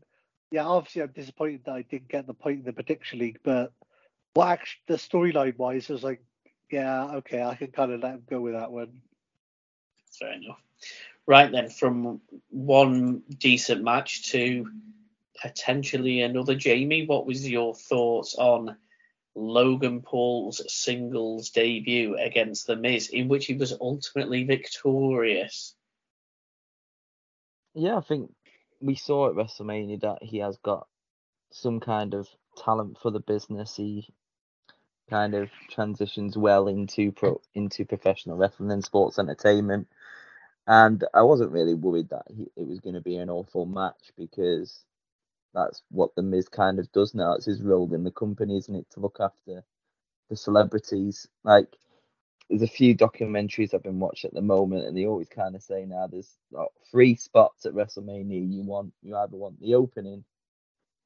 yeah, 0.49 0.65
obviously 0.65 1.03
I'm 1.03 1.11
disappointed 1.11 1.61
that 1.65 1.75
I 1.75 1.83
didn't 1.83 2.07
get 2.07 2.25
the 2.25 2.33
point 2.33 2.61
in 2.61 2.65
the 2.65 2.73
prediction 2.73 3.19
league, 3.19 3.37
but 3.43 3.71
well, 4.35 4.47
actually, 4.47 4.81
the 4.87 4.95
storyline 4.95 5.57
wise, 5.57 5.89
I 5.89 5.93
was 5.93 6.03
like, 6.03 6.21
yeah, 6.71 7.15
okay, 7.15 7.41
I 7.41 7.55
can 7.55 7.71
kind 7.71 7.91
of 7.91 8.01
let 8.01 8.15
him 8.15 8.23
go 8.29 8.41
with 8.41 8.53
that 8.53 8.71
one. 8.71 9.01
Fair 10.19 10.33
enough. 10.33 10.61
Right 11.25 11.51
then, 11.51 11.69
from 11.69 12.21
one 12.49 13.23
decent 13.39 13.83
match 13.83 14.31
to 14.31 14.69
potentially 15.41 16.21
another, 16.21 16.55
Jamie, 16.55 17.05
what 17.05 17.25
was 17.25 17.47
your 17.47 17.73
thoughts 17.73 18.35
on 18.35 18.75
Logan 19.35 20.01
Paul's 20.01 20.61
singles 20.71 21.49
debut 21.49 22.17
against 22.17 22.67
The 22.67 22.75
Miz, 22.75 23.09
in 23.09 23.27
which 23.27 23.45
he 23.45 23.53
was 23.53 23.73
ultimately 23.79 24.43
victorious? 24.43 25.75
Yeah, 27.73 27.97
I 27.97 28.01
think 28.01 28.31
we 28.79 28.95
saw 28.95 29.29
at 29.29 29.35
WrestleMania 29.35 30.01
that 30.01 30.23
he 30.23 30.37
has 30.39 30.57
got 30.57 30.87
some 31.51 31.79
kind 31.79 32.13
of 32.13 32.27
talent 32.57 32.97
for 33.01 33.11
the 33.11 33.19
business. 33.19 33.75
He 33.75 34.07
kind 35.09 35.35
of 35.35 35.49
transitions 35.69 36.37
well 36.37 36.67
into 36.67 37.11
pro 37.11 37.41
into 37.53 37.85
professional 37.85 38.37
wrestling 38.37 38.71
and 38.71 38.83
sports 38.83 39.19
entertainment. 39.19 39.87
And 40.67 41.03
I 41.13 41.21
wasn't 41.21 41.51
really 41.51 41.75
worried 41.75 42.09
that 42.09 42.25
he, 42.35 42.47
it 42.55 42.67
was 42.67 42.79
going 42.79 42.95
to 42.95 43.01
be 43.01 43.17
an 43.17 43.29
awful 43.29 43.65
match 43.65 44.11
because 44.17 44.83
that's 45.53 45.83
what 45.91 46.15
the 46.15 46.23
Miz 46.23 46.49
kind 46.49 46.79
of 46.79 46.91
does 46.91 47.13
now. 47.13 47.33
It's 47.33 47.45
his 47.45 47.61
role 47.61 47.93
in 47.93 48.03
the 48.03 48.11
company, 48.11 48.57
isn't 48.57 48.75
it, 48.75 48.87
to 48.91 48.99
look 48.99 49.17
after 49.19 49.63
the 50.29 50.35
celebrities. 50.35 51.27
Like 51.43 51.67
there's 52.49 52.63
a 52.63 52.67
few 52.67 52.95
documentaries 52.95 53.73
I've 53.73 53.83
been 53.83 53.99
watching 53.99 54.29
at 54.29 54.33
the 54.33 54.41
moment, 54.41 54.85
and 54.87 54.97
they 54.97 55.05
always 55.05 55.29
kind 55.29 55.55
of 55.55 55.63
say 55.63 55.85
now 55.85 56.07
there's 56.07 56.31
like, 56.51 56.69
three 56.91 57.15
spots 57.15 57.65
at 57.65 57.73
WrestleMania. 57.73 58.51
You 58.51 58.63
want 58.63 58.93
you 59.03 59.15
either 59.15 59.37
want 59.37 59.59
the 59.59 59.75
opening, 59.75 60.25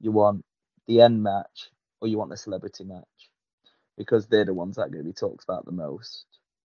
you 0.00 0.12
want 0.12 0.44
the 0.86 1.02
end 1.02 1.22
match, 1.22 1.70
or 2.00 2.08
you 2.08 2.18
want 2.18 2.30
the 2.30 2.36
celebrity 2.36 2.84
match 2.84 3.29
because 4.00 4.26
they're 4.26 4.46
the 4.46 4.54
ones 4.54 4.76
that 4.76 4.84
are 4.84 4.88
going 4.88 5.04
to 5.04 5.10
be 5.10 5.12
talked 5.12 5.44
about 5.44 5.66
the 5.66 5.72
most. 5.72 6.24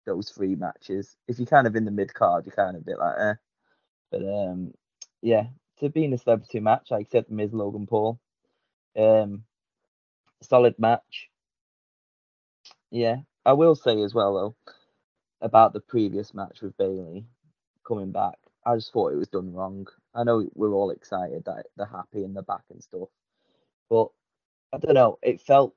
Those 0.07 0.31
three 0.31 0.57
matches. 0.57 1.17
If 1.29 1.39
you're 1.39 1.47
kind 1.47 1.69
of 1.69 1.77
in 1.77 1.85
the 1.85 1.93
mid 1.93 2.13
card, 2.13 2.47
you're 2.47 2.55
kind 2.57 2.75
of 2.77 2.83
a 2.83 2.85
bit 2.85 2.99
like, 2.99 3.15
eh. 3.17 3.35
But 4.11 4.23
um, 4.23 4.75
yeah, 5.23 5.45
to 5.79 5.89
be 5.89 6.05
in 6.05 6.13
a 6.13 6.19
celebrity 6.19 6.59
match, 6.59 6.89
I 6.91 6.99
accept 6.99 7.31
Miz 7.31 7.53
Logan 7.53 7.87
Paul. 7.87 8.19
Um, 8.99 9.45
solid 10.43 10.75
match. 10.81 11.29
Yeah, 12.91 13.19
I 13.47 13.53
will 13.53 13.77
say 13.77 14.03
as 14.03 14.13
well 14.13 14.35
though 14.35 14.73
about 15.41 15.75
the 15.75 15.81
previous 15.81 16.35
match 16.35 16.61
with 16.61 16.77
Bayley 16.77 17.25
coming 17.87 18.11
back. 18.11 18.35
I 18.67 18.75
just 18.75 18.93
thought 18.93 19.13
it 19.13 19.17
was 19.17 19.29
done 19.29 19.53
wrong. 19.53 19.87
I 20.13 20.25
know 20.25 20.49
we're 20.55 20.75
all 20.75 20.91
excited 20.91 21.45
that 21.45 21.67
they're 21.77 21.87
happy 21.87 22.25
in 22.25 22.35
the 22.35 22.43
back 22.43 22.65
and 22.69 22.83
stuff, 22.83 23.11
but 23.89 24.09
I 24.73 24.79
don't 24.79 24.95
know. 24.95 25.21
It 25.23 25.41
felt 25.41 25.77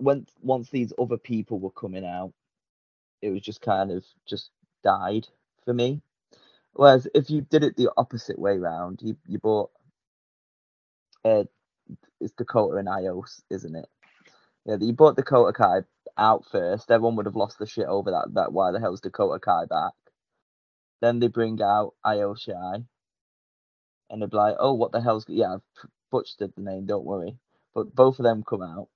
when 0.00 0.26
once 0.42 0.70
these 0.70 0.92
other 0.98 1.18
people 1.18 1.58
were 1.60 1.70
coming 1.70 2.04
out, 2.04 2.32
it 3.22 3.30
was 3.30 3.42
just 3.42 3.60
kind 3.60 3.90
of 3.90 4.04
just 4.26 4.50
died 4.84 5.28
for 5.64 5.74
me. 5.74 6.02
Whereas 6.72 7.08
if 7.14 7.30
you 7.30 7.42
did 7.42 7.64
it 7.64 7.76
the 7.76 7.90
opposite 7.96 8.38
way 8.38 8.58
round, 8.58 9.00
you 9.02 9.16
you 9.26 9.38
bought 9.38 9.70
uh, 11.24 11.44
it's 12.20 12.32
Dakota 12.34 12.76
and 12.76 12.88
Ios, 12.88 13.42
isn't 13.50 13.76
it? 13.76 13.88
Yeah, 14.66 14.76
you 14.80 14.92
bought 14.92 15.16
Dakota 15.16 15.52
Kai 15.52 15.80
out 16.18 16.44
first. 16.50 16.90
Everyone 16.90 17.16
would 17.16 17.26
have 17.26 17.36
lost 17.36 17.58
the 17.58 17.66
shit 17.66 17.86
over 17.86 18.10
that. 18.12 18.34
That 18.34 18.52
why 18.52 18.72
the 18.72 18.80
hell's 18.80 19.00
Dakota 19.00 19.40
Kai 19.40 19.66
back? 19.66 19.92
Then 21.00 21.18
they 21.18 21.28
bring 21.28 21.60
out 21.62 21.94
Io 22.04 22.34
and 24.10 24.22
they're 24.22 24.28
like, 24.32 24.56
"Oh, 24.58 24.74
what 24.74 24.92
the 24.92 25.00
hell's?" 25.00 25.24
Yeah, 25.28 25.54
I've 25.54 25.62
butchered 26.10 26.52
the 26.56 26.62
name. 26.62 26.86
Don't 26.86 27.04
worry. 27.04 27.38
But 27.74 27.94
both 27.94 28.18
of 28.18 28.24
them 28.24 28.42
come 28.42 28.62
out, 28.62 28.88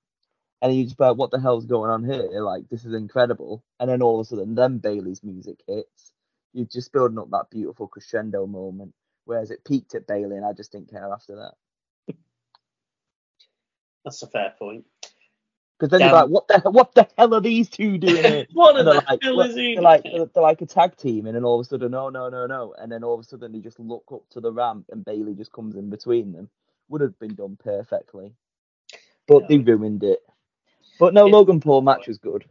and 0.61 0.75
you 0.75 0.85
just 0.85 0.99
like, 0.99 1.17
what 1.17 1.31
the 1.31 1.39
hell's 1.39 1.65
going 1.65 1.91
on 1.91 2.03
here? 2.03 2.41
Like, 2.41 2.69
this 2.69 2.85
is 2.85 2.93
incredible. 2.93 3.63
And 3.79 3.89
then 3.89 4.01
all 4.01 4.19
of 4.19 4.25
a 4.25 4.29
sudden, 4.29 4.55
then 4.55 4.79
Bayley's 4.79 5.23
music 5.23 5.59
hits. 5.67 6.11
You're 6.53 6.65
just 6.65 6.93
building 6.93 7.19
up 7.19 7.29
that 7.31 7.49
beautiful 7.51 7.87
crescendo 7.87 8.47
moment. 8.47 8.93
Whereas 9.25 9.51
it 9.51 9.65
peaked 9.65 9.95
at 9.95 10.07
Bayley, 10.07 10.37
and 10.37 10.45
I 10.45 10.53
just 10.53 10.71
didn't 10.71 10.89
care 10.91 11.11
after 11.11 11.35
that. 11.35 11.53
That's 14.05 14.21
a 14.21 14.27
fair 14.27 14.53
point. 14.57 14.85
Because 15.77 15.91
then 15.91 16.03
you're 16.03 16.13
like, 16.13 16.29
what 16.29 16.47
the 16.47 16.59
what 16.71 16.95
the 16.95 17.07
hell 17.17 17.33
are 17.33 17.41
these 17.41 17.69
two 17.69 17.97
doing 17.97 18.23
here? 18.23 18.45
what 18.53 18.73
the 18.75 18.93
like, 18.93 19.19
hell 19.21 19.41
is 19.41 19.55
he? 19.55 19.73
They're 19.73 19.83
like 19.83 20.03
they're, 20.03 20.27
like 20.41 20.61
a 20.61 20.65
tag 20.65 20.95
team, 20.95 21.25
and 21.25 21.35
then 21.35 21.43
all 21.43 21.59
of 21.59 21.65
a 21.65 21.69
sudden, 21.69 21.91
no, 21.91 22.09
no, 22.09 22.29
no, 22.29 22.45
no, 22.47 22.73
and 22.79 22.91
then 22.91 23.03
all 23.03 23.15
of 23.15 23.19
a 23.19 23.23
sudden 23.23 23.51
they 23.51 23.59
just 23.59 23.79
look 23.79 24.05
up 24.13 24.23
to 24.31 24.39
the 24.39 24.53
ramp, 24.53 24.85
and 24.91 25.03
Bayley 25.03 25.33
just 25.35 25.51
comes 25.51 25.75
in 25.75 25.89
between 25.89 26.31
them. 26.31 26.49
Would 26.89 27.01
have 27.01 27.19
been 27.19 27.35
done 27.35 27.57
perfectly, 27.61 28.33
but 29.27 29.47
they 29.49 29.57
ruined 29.57 30.03
it. 30.03 30.19
But 30.99 31.13
no, 31.13 31.25
Logan 31.25 31.59
Paul 31.59 31.81
match 31.81 32.07
was 32.07 32.17
good. 32.17 32.45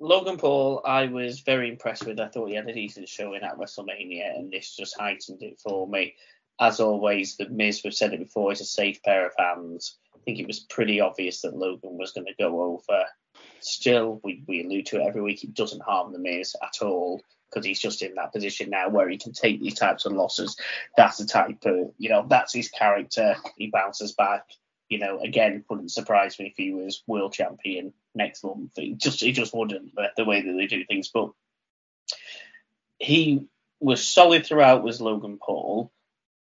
Logan 0.00 0.36
Paul, 0.36 0.82
I 0.84 1.06
was 1.06 1.40
very 1.40 1.68
impressed 1.68 2.06
with. 2.06 2.20
I 2.20 2.28
thought 2.28 2.48
he 2.48 2.54
had 2.54 2.68
a 2.68 2.72
decent 2.72 3.08
showing 3.08 3.42
at 3.42 3.58
WrestleMania, 3.58 4.36
and 4.36 4.50
this 4.52 4.76
just 4.76 4.98
heightened 4.98 5.42
it 5.42 5.58
for 5.60 5.88
me. 5.88 6.14
As 6.60 6.80
always, 6.80 7.36
the 7.36 7.48
Miz, 7.48 7.82
we've 7.82 7.94
said 7.94 8.12
it 8.12 8.20
before, 8.20 8.52
is 8.52 8.60
a 8.60 8.64
safe 8.64 9.02
pair 9.02 9.26
of 9.26 9.32
hands. 9.38 9.96
I 10.14 10.18
think 10.24 10.38
it 10.38 10.46
was 10.46 10.60
pretty 10.60 11.00
obvious 11.00 11.40
that 11.40 11.56
Logan 11.56 11.96
was 11.96 12.12
going 12.12 12.26
to 12.26 12.34
go 12.38 12.62
over. 12.62 13.04
Still, 13.60 14.20
we, 14.22 14.42
we 14.46 14.64
allude 14.64 14.86
to 14.86 15.00
it 15.00 15.06
every 15.06 15.22
week, 15.22 15.42
it 15.42 15.54
doesn't 15.54 15.82
harm 15.82 16.12
the 16.12 16.18
Miz 16.18 16.54
at 16.62 16.84
all 16.84 17.20
because 17.48 17.64
he's 17.64 17.80
just 17.80 18.02
in 18.02 18.14
that 18.16 18.32
position 18.32 18.70
now 18.70 18.88
where 18.88 19.08
he 19.08 19.16
can 19.16 19.32
take 19.32 19.60
these 19.60 19.74
types 19.74 20.04
of 20.04 20.12
losses. 20.12 20.56
That's 20.96 21.18
the 21.18 21.26
type 21.26 21.64
of, 21.64 21.92
you 21.96 22.08
know, 22.08 22.26
that's 22.28 22.52
his 22.52 22.68
character. 22.68 23.36
He 23.56 23.68
bounces 23.68 24.12
back 24.12 24.44
you 24.88 24.98
know, 24.98 25.20
again, 25.20 25.64
wouldn't 25.68 25.90
surprise 25.90 26.38
me 26.38 26.46
if 26.46 26.54
he 26.56 26.72
was 26.72 27.02
world 27.06 27.32
champion 27.32 27.92
next 28.14 28.42
month. 28.42 28.72
It 28.76 28.98
just 28.98 29.22
it 29.22 29.32
just 29.32 29.54
wouldn't 29.54 29.94
the, 29.94 30.08
the 30.16 30.24
way 30.24 30.42
that 30.42 30.52
they 30.52 30.66
do 30.66 30.84
things. 30.84 31.08
But 31.08 31.30
he 32.98 33.46
was 33.80 34.06
solid 34.06 34.46
throughout. 34.46 34.82
Was 34.82 35.00
Logan 35.00 35.38
Paul? 35.40 35.92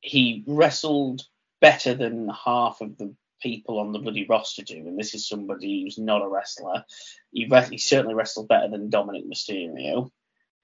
He 0.00 0.44
wrestled 0.46 1.22
better 1.60 1.94
than 1.94 2.28
half 2.28 2.80
of 2.80 2.96
the 2.98 3.14
people 3.42 3.78
on 3.78 3.92
the 3.92 3.98
bloody 3.98 4.26
roster 4.26 4.62
do, 4.62 4.76
and 4.76 4.98
this 4.98 5.14
is 5.14 5.26
somebody 5.26 5.82
who's 5.82 5.98
not 5.98 6.22
a 6.22 6.28
wrestler. 6.28 6.84
He, 7.32 7.50
he 7.70 7.78
certainly 7.78 8.14
wrestled 8.14 8.48
better 8.48 8.68
than 8.68 8.90
Dominik 8.90 9.26
Mysterio. 9.26 10.10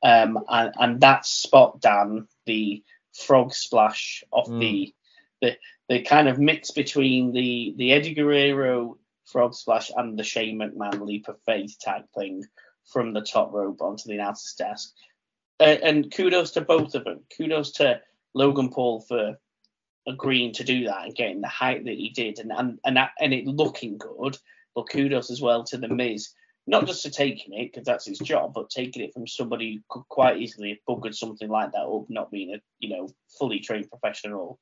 Um, 0.02 0.38
and, 0.48 0.74
and 0.78 1.00
that 1.00 1.24
spot, 1.24 1.80
Dan, 1.80 2.28
the 2.46 2.82
frog 3.14 3.54
splash 3.54 4.22
off 4.30 4.48
mm. 4.48 4.60
the 4.60 4.94
the 5.40 5.56
the 5.89 6.03
kind 6.03 6.28
of 6.28 6.39
mix 6.39 6.70
between 6.70 7.32
the 7.32 7.74
the 7.76 7.93
Eddie 7.93 8.14
Guerrero 8.14 8.99
frog 9.26 9.55
splash 9.55 9.91
and 9.95 10.18
the 10.18 10.24
Shane 10.24 10.59
McMahon 10.59 11.01
leap 11.01 11.28
of 11.28 11.41
faith 11.47 11.76
type 11.85 12.05
thing 12.16 12.45
from 12.87 13.12
the 13.12 13.22
top 13.22 13.53
rope 13.53 13.80
onto 13.80 14.09
the 14.09 14.14
announcer's 14.14 14.55
desk. 14.55 14.93
Uh, 15.61 15.76
and 15.82 16.12
kudos 16.12 16.53
to 16.53 16.61
both 16.61 16.95
of 16.95 17.05
them. 17.05 17.20
Kudos 17.37 17.72
to 17.72 18.01
Logan 18.35 18.70
Paul 18.70 19.01
for 19.01 19.39
agreeing 20.07 20.53
to 20.53 20.64
do 20.64 20.85
that 20.85 21.05
and 21.05 21.14
getting 21.14 21.41
the 21.41 21.49
height 21.49 21.85
that 21.85 21.95
he 21.95 22.11
did 22.11 22.39
and 22.39 22.53
and 22.53 22.78
and, 22.85 22.97
that, 22.97 23.12
and 23.20 23.32
it 23.32 23.47
looking 23.47 23.99
good. 23.99 24.37
But 24.74 24.91
kudos 24.91 25.30
as 25.30 25.41
well 25.41 25.64
to 25.64 25.78
the 25.78 25.89
Miz, 25.89 26.30
not 26.66 26.87
just 26.87 27.03
to 27.03 27.11
taking 27.11 27.55
it 27.55 27.72
because 27.72 27.87
that's 27.87 28.07
his 28.07 28.18
job, 28.18 28.53
but 28.55 28.70
taking 28.70 29.03
it 29.03 29.12
from 29.14 29.26
somebody 29.26 29.76
who 29.76 29.80
could 29.89 30.09
quite 30.09 30.39
easily 30.39 30.70
have 30.70 30.78
buggered 30.89 31.14
something 31.14 31.49
like 31.49 31.72
that 31.72 31.87
up, 31.87 32.07
not 32.09 32.30
being 32.30 32.55
a 32.55 32.61
you 32.80 32.89
know 32.89 33.09
fully 33.39 33.61
trained 33.61 33.89
professional 33.89 34.59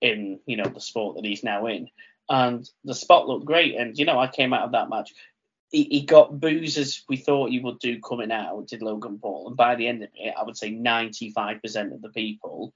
in 0.00 0.40
you 0.46 0.56
know 0.56 0.64
the 0.64 0.80
sport 0.80 1.16
that 1.16 1.24
he's 1.24 1.44
now 1.44 1.66
in. 1.66 1.88
And 2.28 2.68
the 2.84 2.94
spot 2.94 3.26
looked 3.26 3.46
great, 3.46 3.76
and 3.76 3.98
you 3.98 4.04
know 4.04 4.18
I 4.18 4.28
came 4.28 4.52
out 4.52 4.64
of 4.64 4.72
that 4.72 4.88
match. 4.88 5.12
he, 5.70 5.84
he 5.84 6.02
got 6.02 6.38
boos 6.38 6.78
as 6.78 7.02
we 7.08 7.16
thought 7.16 7.50
he 7.50 7.60
would 7.60 7.78
do 7.78 8.00
coming 8.00 8.32
out, 8.32 8.68
did 8.68 8.82
Logan 8.82 9.18
Paul, 9.18 9.48
and 9.48 9.56
by 9.56 9.74
the 9.74 9.88
end 9.88 10.02
of 10.02 10.10
it, 10.14 10.34
I 10.38 10.42
would 10.44 10.56
say 10.56 10.72
95% 10.72 11.94
of 11.94 12.02
the 12.02 12.08
people 12.10 12.72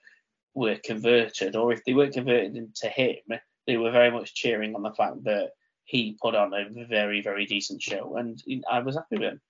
were 0.54 0.76
converted, 0.76 1.56
or 1.56 1.72
if 1.72 1.84
they 1.84 1.94
weren't 1.94 2.14
converted 2.14 2.56
into 2.56 2.88
him, 2.88 3.38
they 3.66 3.76
were 3.76 3.90
very 3.90 4.10
much 4.10 4.34
cheering 4.34 4.74
on 4.74 4.82
the 4.82 4.92
fact 4.92 5.24
that 5.24 5.50
he 5.84 6.16
put 6.20 6.34
on 6.34 6.52
a 6.54 6.86
very, 6.86 7.20
very 7.22 7.46
decent 7.46 7.82
show, 7.82 8.16
and 8.16 8.42
I 8.70 8.80
was 8.80 8.96
happy 8.96 9.18
with 9.18 9.22
him. 9.22 9.40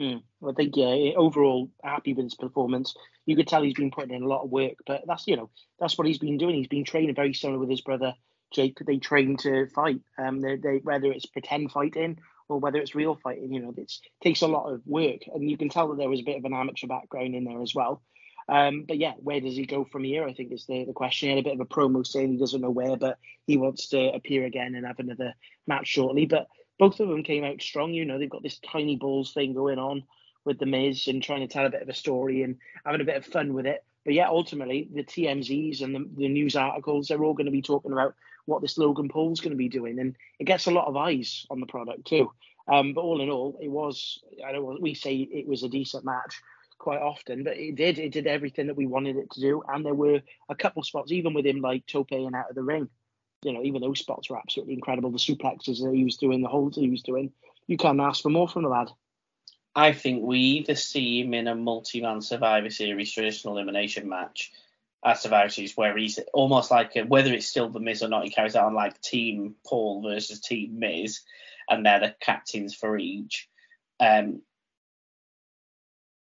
Mm. 0.00 0.22
I 0.46 0.52
think 0.52 0.76
yeah, 0.76 1.12
overall 1.16 1.70
happy 1.82 2.14
with 2.14 2.24
his 2.24 2.34
performance. 2.34 2.94
You 3.26 3.36
could 3.36 3.46
tell 3.46 3.62
he's 3.62 3.74
been 3.74 3.90
putting 3.90 4.14
in 4.14 4.22
a 4.22 4.28
lot 4.28 4.42
of 4.42 4.50
work, 4.50 4.74
but 4.86 5.02
that's 5.06 5.26
you 5.26 5.36
know 5.36 5.50
that's 5.78 5.96
what 5.96 6.06
he's 6.06 6.18
been 6.18 6.38
doing. 6.38 6.56
He's 6.56 6.66
been 6.66 6.84
training 6.84 7.14
very 7.14 7.34
similar 7.34 7.58
with 7.58 7.70
his 7.70 7.82
brother 7.82 8.14
Jake. 8.52 8.78
They 8.84 8.98
train 8.98 9.36
to 9.38 9.66
fight. 9.68 10.00
Um, 10.18 10.40
they, 10.40 10.56
they 10.56 10.80
whether 10.82 11.12
it's 11.12 11.26
pretend 11.26 11.72
fighting 11.72 12.18
or 12.48 12.58
whether 12.58 12.78
it's 12.78 12.94
real 12.94 13.18
fighting, 13.22 13.52
you 13.52 13.60
know, 13.60 13.74
it 13.76 13.92
takes 14.22 14.42
a 14.42 14.46
lot 14.46 14.70
of 14.70 14.82
work, 14.86 15.20
and 15.32 15.48
you 15.48 15.56
can 15.56 15.68
tell 15.68 15.88
that 15.88 15.98
there 15.98 16.08
was 16.10 16.20
a 16.20 16.24
bit 16.24 16.36
of 16.36 16.44
an 16.44 16.52
amateur 16.52 16.86
background 16.86 17.34
in 17.34 17.44
there 17.44 17.62
as 17.62 17.74
well. 17.74 18.02
Um, 18.48 18.84
but 18.86 18.98
yeah, 18.98 19.12
where 19.18 19.40
does 19.40 19.56
he 19.56 19.66
go 19.66 19.84
from 19.84 20.04
here? 20.04 20.24
I 20.24 20.34
think 20.34 20.52
is 20.52 20.66
the, 20.66 20.84
the 20.84 20.92
question. 20.92 21.28
He 21.28 21.36
had 21.36 21.44
a 21.44 21.48
bit 21.48 21.54
of 21.54 21.60
a 21.60 21.64
promo 21.64 22.06
saying 22.06 22.32
he 22.32 22.38
doesn't 22.38 22.60
know 22.60 22.70
where, 22.70 22.96
but 22.96 23.18
he 23.46 23.56
wants 23.56 23.88
to 23.88 24.12
appear 24.12 24.44
again 24.44 24.74
and 24.74 24.86
have 24.86 24.98
another 24.98 25.34
match 25.66 25.86
shortly. 25.86 26.26
But 26.26 26.48
both 26.78 27.00
of 27.00 27.08
them 27.08 27.22
came 27.22 27.44
out 27.44 27.60
strong. 27.60 27.92
You 27.92 28.04
know, 28.04 28.18
they've 28.18 28.30
got 28.30 28.42
this 28.42 28.58
tiny 28.58 28.96
balls 28.96 29.32
thing 29.32 29.54
going 29.54 29.78
on 29.78 30.04
with 30.44 30.58
the 30.58 30.66
Miz 30.66 31.06
and 31.06 31.22
trying 31.22 31.40
to 31.40 31.46
tell 31.46 31.66
a 31.66 31.70
bit 31.70 31.82
of 31.82 31.88
a 31.88 31.94
story 31.94 32.42
and 32.42 32.56
having 32.84 33.00
a 33.00 33.04
bit 33.04 33.16
of 33.16 33.24
fun 33.24 33.54
with 33.54 33.66
it. 33.66 33.84
But 34.04 34.14
yeah, 34.14 34.28
ultimately 34.28 34.88
the 34.92 35.04
TMZs 35.04 35.82
and 35.82 35.94
the, 35.94 36.08
the 36.16 36.28
news 36.28 36.56
articles, 36.56 37.08
they're 37.08 37.22
all 37.22 37.34
going 37.34 37.46
to 37.46 37.52
be 37.52 37.62
talking 37.62 37.92
about 37.92 38.14
what 38.46 38.60
this 38.60 38.76
Logan 38.76 39.08
Paul's 39.08 39.40
going 39.40 39.52
to 39.52 39.56
be 39.56 39.68
doing, 39.68 40.00
and 40.00 40.16
it 40.40 40.44
gets 40.44 40.66
a 40.66 40.72
lot 40.72 40.88
of 40.88 40.96
eyes 40.96 41.46
on 41.50 41.60
the 41.60 41.66
product 41.66 42.04
too. 42.06 42.32
Um, 42.66 42.92
but 42.94 43.02
all 43.02 43.20
in 43.20 43.30
all, 43.30 43.58
it 43.60 43.68
was 43.68 44.20
I 44.44 44.50
don't 44.50 44.62
know, 44.62 44.78
we 44.80 44.94
say 44.94 45.14
it 45.14 45.46
was 45.46 45.62
a 45.62 45.68
decent 45.68 46.04
match 46.04 46.40
quite 46.78 47.00
often, 47.00 47.44
but 47.44 47.56
it 47.56 47.76
did 47.76 48.00
it 48.00 48.12
did 48.12 48.26
everything 48.26 48.66
that 48.66 48.76
we 48.76 48.86
wanted 48.86 49.16
it 49.16 49.30
to 49.32 49.40
do, 49.40 49.62
and 49.68 49.86
there 49.86 49.94
were 49.94 50.20
a 50.48 50.54
couple 50.56 50.82
spots 50.82 51.12
even 51.12 51.34
with 51.34 51.46
him 51.46 51.60
like 51.60 51.86
tope 51.86 52.10
and 52.10 52.34
out 52.34 52.50
of 52.50 52.56
the 52.56 52.62
ring 52.62 52.88
you 53.42 53.52
know, 53.52 53.62
even 53.62 53.80
those 53.80 53.98
spots 53.98 54.30
were 54.30 54.38
absolutely 54.38 54.74
incredible. 54.74 55.10
The 55.10 55.18
suplexes 55.18 55.82
that 55.82 55.94
he 55.94 56.04
was 56.04 56.16
doing, 56.16 56.42
the 56.42 56.48
holds 56.48 56.76
he 56.76 56.90
was 56.90 57.02
doing, 57.02 57.32
you 57.66 57.76
can't 57.76 58.00
ask 58.00 58.22
for 58.22 58.30
more 58.30 58.48
from 58.48 58.62
the 58.62 58.68
lad. 58.68 58.90
I 59.74 59.92
think 59.92 60.22
we 60.22 60.38
either 60.38 60.74
see 60.74 61.22
him 61.22 61.34
in 61.34 61.48
a 61.48 61.54
multi-man 61.54 62.20
Survivor 62.20 62.70
Series 62.70 63.10
traditional 63.10 63.56
elimination 63.56 64.08
match 64.08 64.52
at 65.04 65.18
Survivor 65.18 65.48
Series 65.48 65.76
where 65.76 65.96
he's 65.96 66.18
almost 66.32 66.70
like 66.70 66.94
a, 66.96 67.02
whether 67.02 67.32
it's 67.32 67.46
still 67.46 67.68
the 67.68 67.80
Miz 67.80 68.02
or 68.02 68.08
not, 68.08 68.24
he 68.24 68.30
carries 68.30 68.54
out 68.54 68.66
on 68.66 68.74
like 68.74 69.00
Team 69.00 69.54
Paul 69.66 70.02
versus 70.02 70.40
Team 70.40 70.78
Miz, 70.78 71.20
and 71.68 71.84
they're 71.84 72.00
the 72.00 72.14
captains 72.20 72.74
for 72.74 72.98
each. 72.98 73.48
Um, 73.98 74.42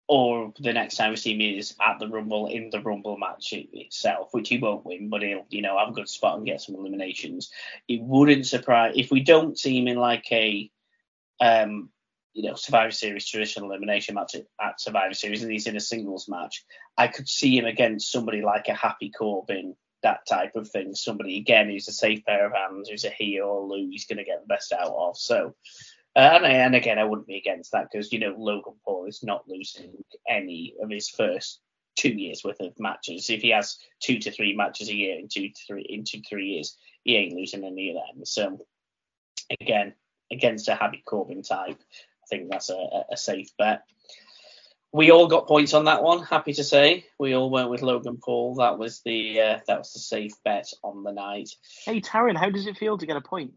or 0.08 0.54
the 0.58 0.72
next 0.72 0.96
time 0.96 1.10
we 1.10 1.16
see 1.16 1.34
him 1.34 1.58
is 1.58 1.76
at 1.80 1.98
the 1.98 2.08
Rumble 2.08 2.46
in 2.46 2.70
the 2.70 2.80
Rumble 2.80 3.18
match 3.18 3.52
itself, 3.52 4.28
which 4.32 4.48
he 4.48 4.58
won't 4.58 4.86
win, 4.86 5.10
but 5.10 5.22
he'll 5.22 5.46
you 5.50 5.60
know 5.60 5.78
have 5.78 5.90
a 5.90 5.92
good 5.92 6.08
spot 6.08 6.38
and 6.38 6.46
get 6.46 6.62
some 6.62 6.74
eliminations. 6.74 7.50
It 7.86 8.00
wouldn't 8.00 8.46
surprise 8.46 8.94
if 8.96 9.10
we 9.10 9.20
don't 9.20 9.58
see 9.58 9.78
him 9.78 9.86
in 9.86 9.98
like 9.98 10.26
a 10.32 10.70
um 11.40 11.90
you 12.32 12.48
know 12.48 12.54
Survivor 12.54 12.90
Series 12.90 13.28
traditional 13.28 13.70
elimination 13.70 14.14
match 14.14 14.34
at 14.34 14.80
Survivor 14.80 15.14
Series 15.14 15.42
and 15.42 15.52
he's 15.52 15.66
in 15.66 15.76
a 15.76 15.80
singles 15.80 16.26
match. 16.26 16.64
I 16.96 17.08
could 17.08 17.28
see 17.28 17.58
him 17.58 17.66
against 17.66 18.10
somebody 18.10 18.40
like 18.40 18.68
a 18.68 18.74
Happy 18.74 19.10
Corbin, 19.10 19.76
that 20.02 20.26
type 20.26 20.56
of 20.56 20.70
thing. 20.70 20.94
Somebody 20.94 21.36
again 21.36 21.68
who's 21.68 21.88
a 21.88 21.92
safe 21.92 22.24
pair 22.24 22.46
of 22.46 22.54
hands, 22.54 22.88
who's 22.88 23.04
a 23.04 23.10
heel, 23.10 23.68
who 23.70 23.88
he's 23.90 24.06
going 24.06 24.18
to 24.18 24.24
get 24.24 24.40
the 24.40 24.46
best 24.46 24.72
out 24.72 24.94
of. 24.96 25.18
So 25.18 25.54
and, 26.18 26.44
and 26.44 26.74
again, 26.74 26.98
I 26.98 27.04
wouldn't 27.04 27.28
be 27.28 27.36
against 27.36 27.72
that 27.72 27.88
because 27.90 28.12
you 28.12 28.18
know 28.18 28.34
Logan 28.36 28.74
Paul 28.84 29.06
is 29.06 29.22
not 29.22 29.48
losing 29.48 29.92
any 30.28 30.74
of 30.82 30.90
his 30.90 31.08
first 31.08 31.60
two 31.96 32.10
years 32.10 32.42
worth 32.44 32.60
of 32.60 32.78
matches. 32.78 33.30
If 33.30 33.42
he 33.42 33.50
has 33.50 33.76
two 34.00 34.18
to 34.20 34.30
three 34.30 34.54
matches 34.54 34.88
a 34.88 34.94
year 34.94 35.18
in 35.18 35.28
two 35.28 35.48
to 35.48 35.60
three 35.66 35.86
in 35.88 36.04
two 36.04 36.18
to 36.18 36.28
three 36.28 36.46
years, 36.46 36.76
he 37.04 37.16
ain't 37.16 37.36
losing 37.36 37.64
any 37.64 37.90
of 37.90 37.96
them. 37.96 38.24
So 38.24 38.58
again, 39.60 39.94
against 40.32 40.68
a 40.68 40.74
Happy 40.74 41.02
Corbin 41.06 41.42
type, 41.42 41.78
I 41.78 42.26
think 42.28 42.50
that's 42.50 42.70
a, 42.70 43.04
a 43.12 43.16
safe 43.16 43.50
bet. 43.56 43.82
We 44.90 45.10
all 45.10 45.28
got 45.28 45.46
points 45.46 45.74
on 45.74 45.84
that 45.84 46.02
one. 46.02 46.22
Happy 46.22 46.54
to 46.54 46.64
say 46.64 47.04
we 47.18 47.34
all 47.34 47.50
went 47.50 47.70
with 47.70 47.82
Logan 47.82 48.18
Paul. 48.20 48.56
That 48.56 48.78
was 48.78 49.02
the 49.04 49.40
uh, 49.40 49.58
that 49.68 49.78
was 49.78 49.92
the 49.92 50.00
safe 50.00 50.32
bet 50.44 50.72
on 50.82 51.04
the 51.04 51.12
night. 51.12 51.50
Hey 51.84 52.00
Taryn, 52.00 52.36
how 52.36 52.50
does 52.50 52.66
it 52.66 52.76
feel 52.76 52.98
to 52.98 53.06
get 53.06 53.16
a 53.16 53.20
point? 53.20 53.52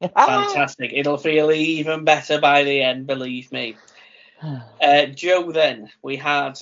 Fantastic. 0.16 0.92
It'll 0.94 1.18
feel 1.18 1.50
even 1.52 2.04
better 2.04 2.40
by 2.40 2.64
the 2.64 2.82
end, 2.82 3.06
believe 3.06 3.50
me. 3.52 3.76
Uh, 4.80 5.04
Joe, 5.04 5.52
then, 5.52 5.90
we 6.02 6.16
had 6.16 6.58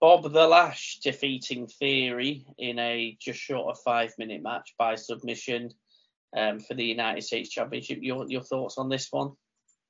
Bob 0.00 0.22
the 0.32 0.46
Lash 0.46 1.00
defeating 1.02 1.66
Theory 1.66 2.46
in 2.56 2.78
a 2.78 3.16
just 3.20 3.40
short 3.40 3.68
of 3.68 3.82
five 3.82 4.14
minute 4.16 4.42
match 4.44 4.74
by 4.78 4.94
submission 4.94 5.70
um, 6.36 6.60
for 6.60 6.74
the 6.74 6.84
United 6.84 7.22
States 7.22 7.50
Championship. 7.50 7.98
Your 8.00 8.26
your 8.28 8.42
thoughts 8.42 8.78
on 8.78 8.88
this 8.88 9.08
one? 9.10 9.32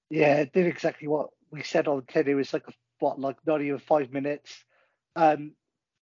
Yeah, 0.08 0.36
it 0.36 0.52
did 0.54 0.66
exactly 0.66 1.08
what 1.08 1.28
we 1.50 1.62
said 1.62 1.86
on 1.88 2.04
tin. 2.08 2.26
It 2.26 2.34
was 2.34 2.54
like 2.54 2.66
a, 2.66 2.72
what, 2.98 3.20
like 3.20 3.36
not 3.46 3.60
even 3.60 3.78
five 3.78 4.10
minutes. 4.12 4.64
Um, 5.14 5.52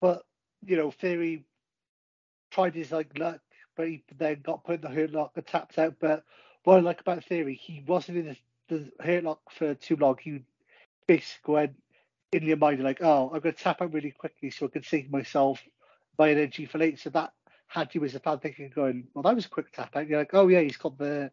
but 0.01 0.23
you 0.65 0.75
know, 0.75 0.89
Theory 0.89 1.45
tried 2.51 2.75
his 2.75 2.91
like 2.91 3.17
luck, 3.17 3.39
but 3.77 3.87
he 3.87 4.03
then 4.17 4.41
got 4.43 4.63
put 4.63 4.75
in 4.75 4.81
the 4.81 4.89
hurt 4.89 5.11
lock 5.11 5.33
and 5.35 5.45
tapped 5.45 5.77
out. 5.77 5.95
But 5.99 6.23
what 6.65 6.77
I 6.77 6.81
like 6.81 7.01
about 7.01 7.23
Theory, 7.23 7.55
he 7.55 7.83
wasn't 7.87 8.17
in 8.17 8.25
the, 8.25 8.37
the 8.75 9.03
hurt 9.03 9.23
lock 9.23 9.39
for 9.51 9.73
too 9.75 9.95
long. 9.95 10.17
He 10.21 10.41
basically 11.07 11.53
went 11.53 11.75
in 12.31 12.43
your 12.43 12.57
mind 12.57 12.83
like, 12.83 13.01
oh, 13.01 13.31
I'm 13.33 13.39
going 13.39 13.55
to 13.55 13.63
tap 13.63 13.81
out 13.81 13.93
really 13.93 14.11
quickly 14.11 14.49
so 14.49 14.65
I 14.65 14.69
can 14.69 14.83
save 14.83 15.11
myself 15.11 15.61
my 16.17 16.31
energy 16.31 16.65
for 16.65 16.79
later. 16.79 16.97
So 16.97 17.09
that 17.11 17.33
had 17.67 17.93
you 17.93 18.03
as 18.03 18.15
a 18.15 18.19
fan 18.19 18.39
thinking, 18.39 18.71
going, 18.73 19.07
well, 19.13 19.23
that 19.23 19.35
was 19.35 19.45
a 19.45 19.49
quick 19.49 19.71
tap 19.71 19.95
out. 19.95 20.07
You're 20.07 20.19
like, 20.19 20.33
oh 20.33 20.47
yeah, 20.47 20.61
he's 20.61 20.77
got 20.77 20.97
the 20.97 21.31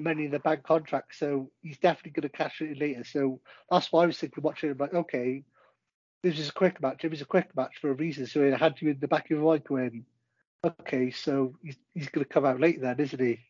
money 0.00 0.26
in 0.26 0.30
the 0.30 0.38
bank 0.38 0.62
contract, 0.62 1.16
so 1.16 1.50
he's 1.60 1.78
definitely 1.78 2.12
going 2.12 2.30
to 2.30 2.36
cash 2.36 2.60
it 2.60 2.70
in 2.70 2.78
later. 2.78 3.04
So 3.04 3.40
that's 3.70 3.90
why 3.90 4.04
I 4.04 4.06
was 4.06 4.18
thinking, 4.18 4.42
watching 4.42 4.70
him 4.70 4.78
like, 4.78 4.94
okay, 4.94 5.44
this 6.22 6.38
is 6.38 6.50
a 6.50 6.52
quick 6.52 6.80
match. 6.80 7.04
It 7.04 7.10
was 7.10 7.20
a 7.20 7.26
quick 7.26 7.54
match 7.56 7.78
for 7.80 7.90
a 7.90 7.94
reason. 7.94 8.26
So 8.26 8.42
it 8.42 8.58
had 8.58 8.80
you 8.80 8.90
in 8.90 9.00
the 9.00 9.08
back 9.08 9.24
of 9.24 9.30
your 9.30 9.42
mind 9.42 9.64
going, 9.64 10.04
okay, 10.64 11.10
so 11.10 11.54
he's, 11.62 11.76
he's 11.94 12.08
going 12.08 12.24
to 12.24 12.32
come 12.32 12.44
out 12.44 12.60
later 12.60 12.80
then, 12.80 13.00
isn't 13.00 13.20
he? 13.20 13.40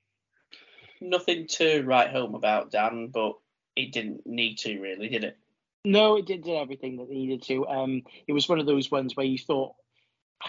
Nothing 1.00 1.46
to 1.48 1.82
write 1.82 2.10
home 2.10 2.34
about, 2.34 2.70
Dan, 2.70 3.08
but 3.08 3.34
it 3.76 3.92
didn't 3.92 4.26
need 4.26 4.56
to 4.58 4.80
really, 4.80 5.08
did 5.08 5.24
it? 5.24 5.36
No, 5.84 6.16
it 6.16 6.26
did, 6.26 6.42
did 6.44 6.56
everything 6.56 6.96
that 6.96 7.04
it 7.04 7.10
needed 7.10 7.42
to. 7.44 7.66
Um, 7.66 8.02
it 8.26 8.32
was 8.32 8.48
one 8.48 8.58
of 8.58 8.66
those 8.66 8.90
ones 8.90 9.16
where 9.16 9.26
you 9.26 9.38
thought, 9.38 9.74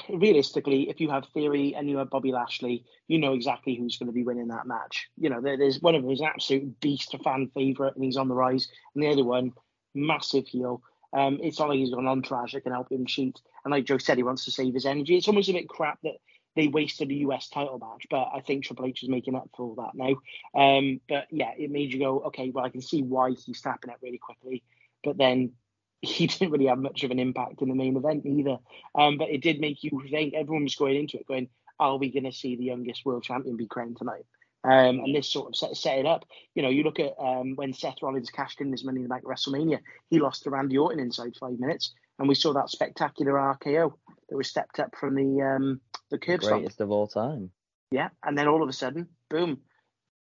realistically, 0.10 0.89
if 0.89 1.00
you 1.00 1.10
have 1.10 1.26
Theory 1.34 1.76
and 1.76 1.89
you 1.89 1.97
have 1.97 2.10
Bobby 2.10 2.32
Lashley, 2.32 2.84
you 3.08 3.20
know 3.20 3.34
exactly 3.34 3.76
who's 3.76 3.97
going 3.97 4.08
to 4.08 4.14
be 4.14 4.24
winning 4.24 4.47
that 4.50 4.68
match. 4.68 5.08
You 5.18 5.30
know, 5.30 5.41
there's 5.41 5.82
one 5.82 5.95
of 5.95 6.02
them 6.02 6.12
is 6.12 6.20
an 6.20 6.28
absolute 6.28 6.80
beast, 6.80 7.14
a 7.14 7.20
fan 7.20 7.50
favorite, 7.54 7.95
and 7.95 8.04
he's 8.04 8.18
on 8.18 8.28
the 8.28 8.36
rise, 8.36 8.68
and 8.93 9.04
the 9.04 9.10
other 9.10 9.24
one, 9.24 9.54
massive 9.95 10.47
heel. 10.47 10.82
Um, 11.12 11.39
it's 11.41 11.58
not 11.58 11.70
like 11.70 11.80
he's 11.80 11.89
got 11.89 12.02
an 12.02 12.08
entourage 12.08 12.54
that 12.54 12.62
can 12.62 12.72
help 12.72 12.91
him 12.91 13.06
cheat. 13.06 13.39
And 13.66 13.72
like 13.72 13.86
Joe 13.86 13.97
said, 13.97 14.18
he 14.18 14.24
wants 14.24 14.45
to 14.45 14.52
save 14.52 14.74
his 14.74 14.86
energy. 14.86 15.18
It's 15.18 15.28
almost 15.28 15.50
a 15.50 15.54
bit 15.54 15.68
crap 15.68 16.00
that 16.04 16.18
they 16.60 16.68
wasted 16.68 17.10
a 17.10 17.14
US 17.14 17.47
title 17.47 17.80
match, 17.80 18.05
but 18.10 18.32
I 18.34 18.41
think 18.41 18.66
Triple 18.66 18.86
H 18.86 19.03
is 19.03 19.07
making 19.07 19.34
up 19.34 19.49
for 19.55 19.76
that 19.78 19.95
now. 19.95 20.16
Um, 20.53 20.99
but 21.07 21.28
yeah, 21.32 21.51
it 21.57 21.72
made 21.72 21.93
you 21.93 21.99
go, 21.99 22.20
okay, 22.28 22.49
well, 22.49 22.66
I 22.66 22.70
can 22.70 22.82
see 22.82 23.01
why 23.01 23.32
he's 23.32 23.62
tapping 23.62 23.91
it 23.91 23.97
really 24.01 24.18
quickly, 24.18 24.62
but 25.01 25.18
then 25.18 25.53
he 26.01 26.28
didn't 26.28 26.51
really 26.51 26.66
have 26.66 26.78
much 26.78 27.05
of 27.05 27.12
an 27.12 27.20
impact 27.20 27.62
in 27.62 27.70
the 27.70 27.76
main 27.76 27.95
event 27.95 28.26
either. 28.26 28.57
Um, 28.93 29.18
but 29.18 29.30
it 29.30 29.41
did 29.41 29.62
make 29.62 29.86
you 29.86 30.01
think 30.12 30.34
everyone 30.34 30.64
was 30.64 30.76
going 30.76 30.97
into 30.97 31.18
it, 31.18 31.28
going, 31.28 31.47
are 31.80 31.95
we 31.95 32.12
going 32.12 32.26
to 32.26 32.34
see 32.34 32.57
the 32.57 32.66
youngest 32.66 33.05
world 33.05 33.24
champion 33.24 33.55
be 33.55 33.66
crowned 33.66 33.95
tonight? 33.95 34.26
Um, 34.66 34.99
and 34.99 35.16
this 35.16 35.32
sort 35.32 35.47
of 35.47 35.55
set, 35.55 35.78
set 35.78 35.99
it 35.99 36.05
up. 36.05 36.26
You 36.55 36.62
know, 36.62 36.70
you 36.70 36.84
look 36.84 36.99
at 36.99 37.14
um, 37.18 37.55
when 37.55 37.72
Seth 37.72 38.01
Rollins 38.01 38.30
cashed 38.30 38.60
in 38.60 38.70
his 38.70 38.84
money 38.84 38.97
in 38.97 39.03
the 39.03 39.10
bank 39.10 39.24
WrestleMania, 39.24 39.80
he 40.10 40.20
lost 40.20 40.43
to 40.43 40.49
Randy 40.49 40.78
Orton 40.78 40.99
inside 40.99 41.38
five 41.39 41.57
minutes, 41.57 41.93
and 42.18 42.28
we 42.28 42.36
saw 42.36 42.51
that 42.51 42.70
spectacular 42.70 43.34
RKO 43.34 43.93
that 44.30 44.38
was 44.38 44.49
stepped 44.49 44.80
up 44.80 44.93
from 44.99 45.16
the 45.16 45.41
um, 45.41 45.80
the 46.10 46.18
curb 46.18 46.41
Greatest 46.41 46.76
stop. 46.76 46.86
of 46.86 46.91
all 46.91 47.07
time. 47.07 47.51
Yeah, 47.91 48.10
and 48.24 48.38
then 48.38 48.47
all 48.47 48.62
of 48.62 48.70
a 48.70 48.74
sudden, 48.74 49.07
boom, 49.30 49.62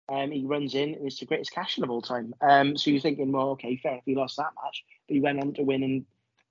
um, 0.09 0.31
he 0.31 0.45
runs 0.45 0.75
in 0.75 0.95
and 0.95 1.07
it's 1.07 1.19
the 1.19 1.27
greatest 1.27 1.53
cash 1.53 1.79
in 1.79 1.85
of 1.85 1.91
all 1.91 2.03
time. 2.03 2.35
Um, 2.41 2.77
so 2.77 2.91
you're 2.91 3.01
thinking, 3.01 3.33
well, 3.33 3.51
okay, 3.51 3.77
fair 3.77 3.97
if 3.97 4.05
he 4.05 4.15
lost 4.15 4.37
that 4.37 4.53
match, 4.63 4.85
but 5.09 5.15
he 5.15 5.21
went 5.21 5.41
on 5.41 5.53
to 5.55 5.63
win 5.63 5.83
and 5.83 6.07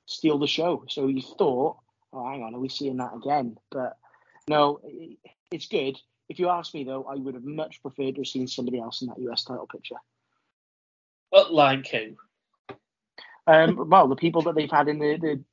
steal 0.05 0.37
the 0.37 0.47
show. 0.47 0.83
So 0.89 1.07
you 1.07 1.21
thought, 1.21 1.77
oh, 2.11 2.29
hang 2.29 2.43
on, 2.43 2.53
are 2.53 2.59
we 2.59 2.69
seeing 2.69 2.97
that 2.97 3.15
again? 3.15 3.57
But 3.71 3.97
no, 4.49 4.81
it's 5.51 5.67
good. 5.67 5.97
If 6.27 6.39
you 6.39 6.49
ask 6.49 6.73
me 6.73 6.83
though, 6.83 7.03
I 7.03 7.15
would 7.15 7.35
have 7.35 7.45
much 7.45 7.81
preferred 7.81 8.15
to 8.15 8.21
have 8.21 8.27
seen 8.27 8.47
somebody 8.47 8.79
else 8.79 9.01
in 9.01 9.07
that 9.07 9.19
US 9.19 9.43
title 9.43 9.67
picture. 9.67 9.95
But 11.31 11.53
like 11.53 11.87
who? 11.87 12.15
Um, 13.47 13.89
well, 13.89 14.07
the 14.07 14.15
people 14.15 14.41
that 14.43 14.55
they've 14.55 14.71
had 14.71 14.87
in 14.87 14.99
the, 14.99 15.17
the 15.17 15.43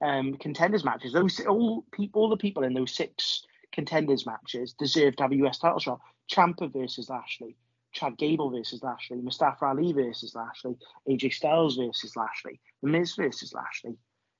um, 0.00 0.34
contenders 0.34 0.84
matches. 0.84 1.12
Those 1.12 1.40
all 1.40 1.84
people, 1.92 2.22
all 2.22 2.28
the 2.28 2.36
people 2.36 2.64
in 2.64 2.74
those 2.74 2.92
six 2.92 3.44
contenders 3.72 4.26
matches 4.26 4.72
deserve 4.72 5.16
to 5.16 5.24
have 5.24 5.32
a 5.32 5.36
US 5.36 5.58
title 5.58 5.78
shot. 5.78 6.00
Ciampa 6.30 6.70
versus 6.72 7.08
Lashley, 7.08 7.56
Chad 7.92 8.18
Gable 8.18 8.50
versus 8.50 8.82
Lashley, 8.82 9.18
Mustafa 9.18 9.66
Ali 9.66 9.92
versus 9.92 10.34
Lashley, 10.34 10.76
AJ 11.08 11.32
Styles 11.32 11.76
versus 11.76 12.16
Lashley, 12.16 12.60
The 12.82 12.88
Miz 12.88 13.14
versus 13.14 13.54
Lashley. 13.54 13.96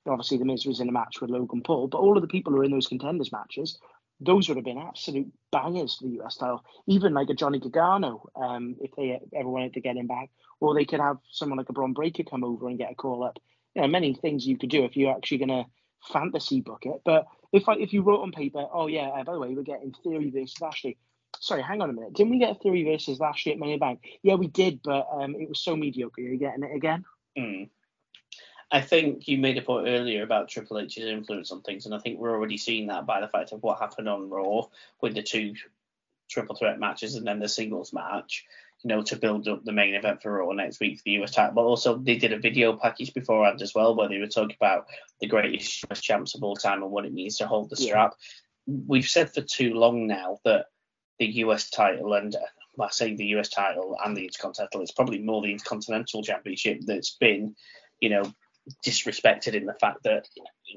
Obviously, 0.07 0.37
The 0.37 0.45
Miz 0.45 0.65
was 0.65 0.79
in 0.79 0.89
a 0.89 0.91
match 0.91 1.19
with 1.19 1.29
Logan 1.29 1.61
Paul, 1.61 1.87
but 1.87 1.97
all 1.97 2.15
of 2.15 2.21
the 2.21 2.27
people 2.27 2.53
who 2.53 2.61
are 2.61 2.63
in 2.63 2.71
those 2.71 2.87
contenders 2.87 3.31
matches, 3.31 3.79
those 4.19 4.47
would 4.47 4.57
have 4.57 4.65
been 4.65 4.77
absolute 4.77 5.31
bangers 5.51 5.95
for 5.95 6.05
the 6.05 6.21
US 6.21 6.37
title. 6.37 6.63
Even 6.87 7.13
like 7.13 7.29
a 7.29 7.33
Johnny 7.33 7.59
Gargano, 7.59 8.29
um, 8.35 8.75
if 8.81 8.91
they 8.95 9.19
ever 9.35 9.49
wanted 9.49 9.73
to 9.73 9.81
get 9.81 9.97
him 9.97 10.07
back, 10.07 10.29
or 10.59 10.73
they 10.73 10.85
could 10.85 10.99
have 10.99 11.17
someone 11.31 11.57
like 11.57 11.69
a 11.69 11.73
Bron 11.73 11.93
Breakker 11.93 12.23
come 12.23 12.43
over 12.43 12.67
and 12.67 12.77
get 12.77 12.91
a 12.91 12.95
call 12.95 13.23
up. 13.23 13.39
You 13.75 13.83
know, 13.83 13.87
many 13.87 14.13
things 14.13 14.47
you 14.47 14.57
could 14.57 14.69
do 14.69 14.85
if 14.85 14.97
you're 14.97 15.15
actually 15.15 15.39
going 15.39 15.49
to 15.49 15.65
fantasy 16.11 16.61
book 16.61 16.85
it. 16.85 17.01
But 17.03 17.27
if 17.51 17.67
I, 17.67 17.73
if 17.75 17.93
you 17.93 18.01
wrote 18.01 18.21
on 18.21 18.31
paper, 18.31 18.65
oh 18.71 18.87
yeah, 18.87 19.09
uh, 19.09 19.23
by 19.23 19.33
the 19.33 19.39
way, 19.39 19.49
we're 19.49 19.63
getting 19.63 19.93
Theory 20.03 20.29
versus 20.29 20.59
Lashley. 20.61 20.97
Sorry, 21.39 21.61
hang 21.61 21.81
on 21.81 21.89
a 21.89 21.93
minute. 21.93 22.13
Didn't 22.13 22.31
we 22.31 22.39
get 22.39 22.61
Theory 22.61 22.83
versus 22.83 23.19
Lashley 23.19 23.51
at 23.51 23.59
Money 23.59 23.77
Bank? 23.77 24.01
Yeah, 24.23 24.35
we 24.35 24.47
did, 24.47 24.81
but 24.83 25.07
um, 25.11 25.35
it 25.35 25.47
was 25.47 25.61
so 25.61 25.75
mediocre. 25.75 26.21
You're 26.21 26.37
getting 26.37 26.63
it 26.63 26.75
again. 26.75 27.05
Mm. 27.37 27.69
I 28.71 28.81
think 28.81 29.27
you 29.27 29.37
made 29.37 29.57
a 29.57 29.61
point 29.61 29.87
earlier 29.87 30.23
about 30.23 30.49
Triple 30.49 30.79
H's 30.79 31.03
influence 31.03 31.51
on 31.51 31.61
things, 31.61 31.85
and 31.85 31.95
I 31.95 31.99
think 31.99 32.19
we're 32.19 32.35
already 32.35 32.57
seeing 32.57 32.87
that 32.87 33.05
by 33.05 33.21
the 33.21 33.27
fact 33.27 33.51
of 33.51 33.63
what 33.63 33.79
happened 33.79 34.09
on 34.09 34.29
Raw 34.29 34.63
with 35.01 35.15
the 35.15 35.23
two 35.23 35.53
triple 36.29 36.55
threat 36.55 36.79
matches 36.79 37.15
and 37.15 37.25
then 37.25 37.39
the 37.39 37.49
singles 37.49 37.91
match 37.91 38.45
you 38.83 38.87
know, 38.87 39.01
to 39.03 39.15
build 39.17 39.47
up 39.47 39.63
the 39.63 39.71
main 39.71 39.93
event 39.93 40.21
for 40.21 40.31
Raw 40.31 40.51
next 40.51 40.79
week 40.79 40.97
for 40.97 41.03
the 41.05 41.21
US 41.23 41.31
title. 41.31 41.55
But 41.55 41.61
also 41.61 41.97
they 41.97 42.15
did 42.15 42.33
a 42.33 42.39
video 42.39 42.77
package 42.77 43.13
beforehand 43.13 43.61
as 43.61 43.73
well 43.75 43.95
where 43.95 44.07
they 44.07 44.19
were 44.19 44.27
talking 44.27 44.55
about 44.59 44.85
the 45.19 45.27
greatest 45.27 45.83
US 45.89 46.01
champs 46.01 46.35
of 46.35 46.43
all 46.43 46.55
time 46.55 46.81
and 46.81 46.91
what 46.91 47.05
it 47.05 47.13
means 47.13 47.37
to 47.37 47.47
hold 47.47 47.69
the 47.69 47.75
strap. 47.75 48.15
Yeah. 48.67 48.75
We've 48.87 49.07
said 49.07 49.33
for 49.33 49.41
too 49.41 49.73
long 49.73 50.07
now 50.07 50.39
that 50.45 50.67
the 51.17 51.25
US 51.25 51.69
title 51.69 52.13
and 52.13 52.35
I 52.79 52.89
say 52.91 53.15
the 53.15 53.25
US 53.37 53.49
title 53.49 53.97
and 54.03 54.15
the 54.15 54.23
Intercontinental, 54.23 54.81
it's 54.81 54.91
probably 54.91 55.19
more 55.19 55.41
the 55.41 55.51
Intercontinental 55.51 56.23
Championship 56.23 56.79
that's 56.85 57.15
been, 57.15 57.55
you 57.99 58.09
know, 58.09 58.23
disrespected 58.85 59.53
in 59.53 59.65
the 59.65 59.73
fact 59.73 60.03
that 60.03 60.27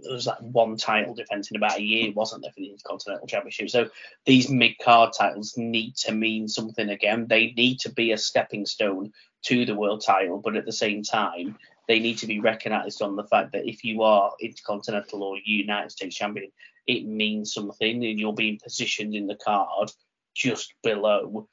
there 0.03 0.13
was 0.13 0.27
like 0.27 0.39
one 0.41 0.77
title 0.77 1.15
defense 1.15 1.51
in 1.51 1.57
about 1.57 1.79
a 1.79 1.83
year, 1.83 2.13
wasn't 2.13 2.43
there, 2.43 2.53
for 2.53 2.61
the 2.61 2.71
Intercontinental 2.71 3.27
Championship? 3.27 3.71
So 3.71 3.91
these 4.27 4.49
mid 4.49 4.79
card 4.83 5.13
titles 5.17 5.55
need 5.57 5.97
to 5.97 6.13
mean 6.13 6.49
something 6.49 6.89
again. 6.89 7.27
They 7.29 7.53
need 7.53 7.81
to 7.81 7.93
be 7.93 8.13
a 8.13 8.19
stepping 8.19 8.67
stone 8.67 9.13
to 9.47 9.65
the 9.65 9.75
world 9.75 10.03
title, 10.05 10.41
but 10.43 10.57
at 10.57 10.65
the 10.65 10.73
same 10.73 11.03
time, 11.03 11.59
they 11.89 11.99
need 11.99 12.19
to 12.19 12.27
be 12.27 12.41
recognised 12.41 13.03
on 13.03 13.17
the 13.17 13.25
fact 13.25 13.53
that 13.53 13.69
if 13.69 13.85
you 13.85 14.03
are 14.03 14.33
Intercontinental 14.41 15.23
or 15.23 15.37
United 15.45 15.91
States 15.91 16.17
champion, 16.17 16.51
it 16.87 17.05
means 17.05 17.53
something, 17.53 18.05
and 18.05 18.19
you're 18.19 18.33
being 18.33 18.59
positioned 18.63 19.15
in 19.15 19.27
the 19.27 19.37
card 19.37 19.91
just 20.35 20.75
below 20.83 21.49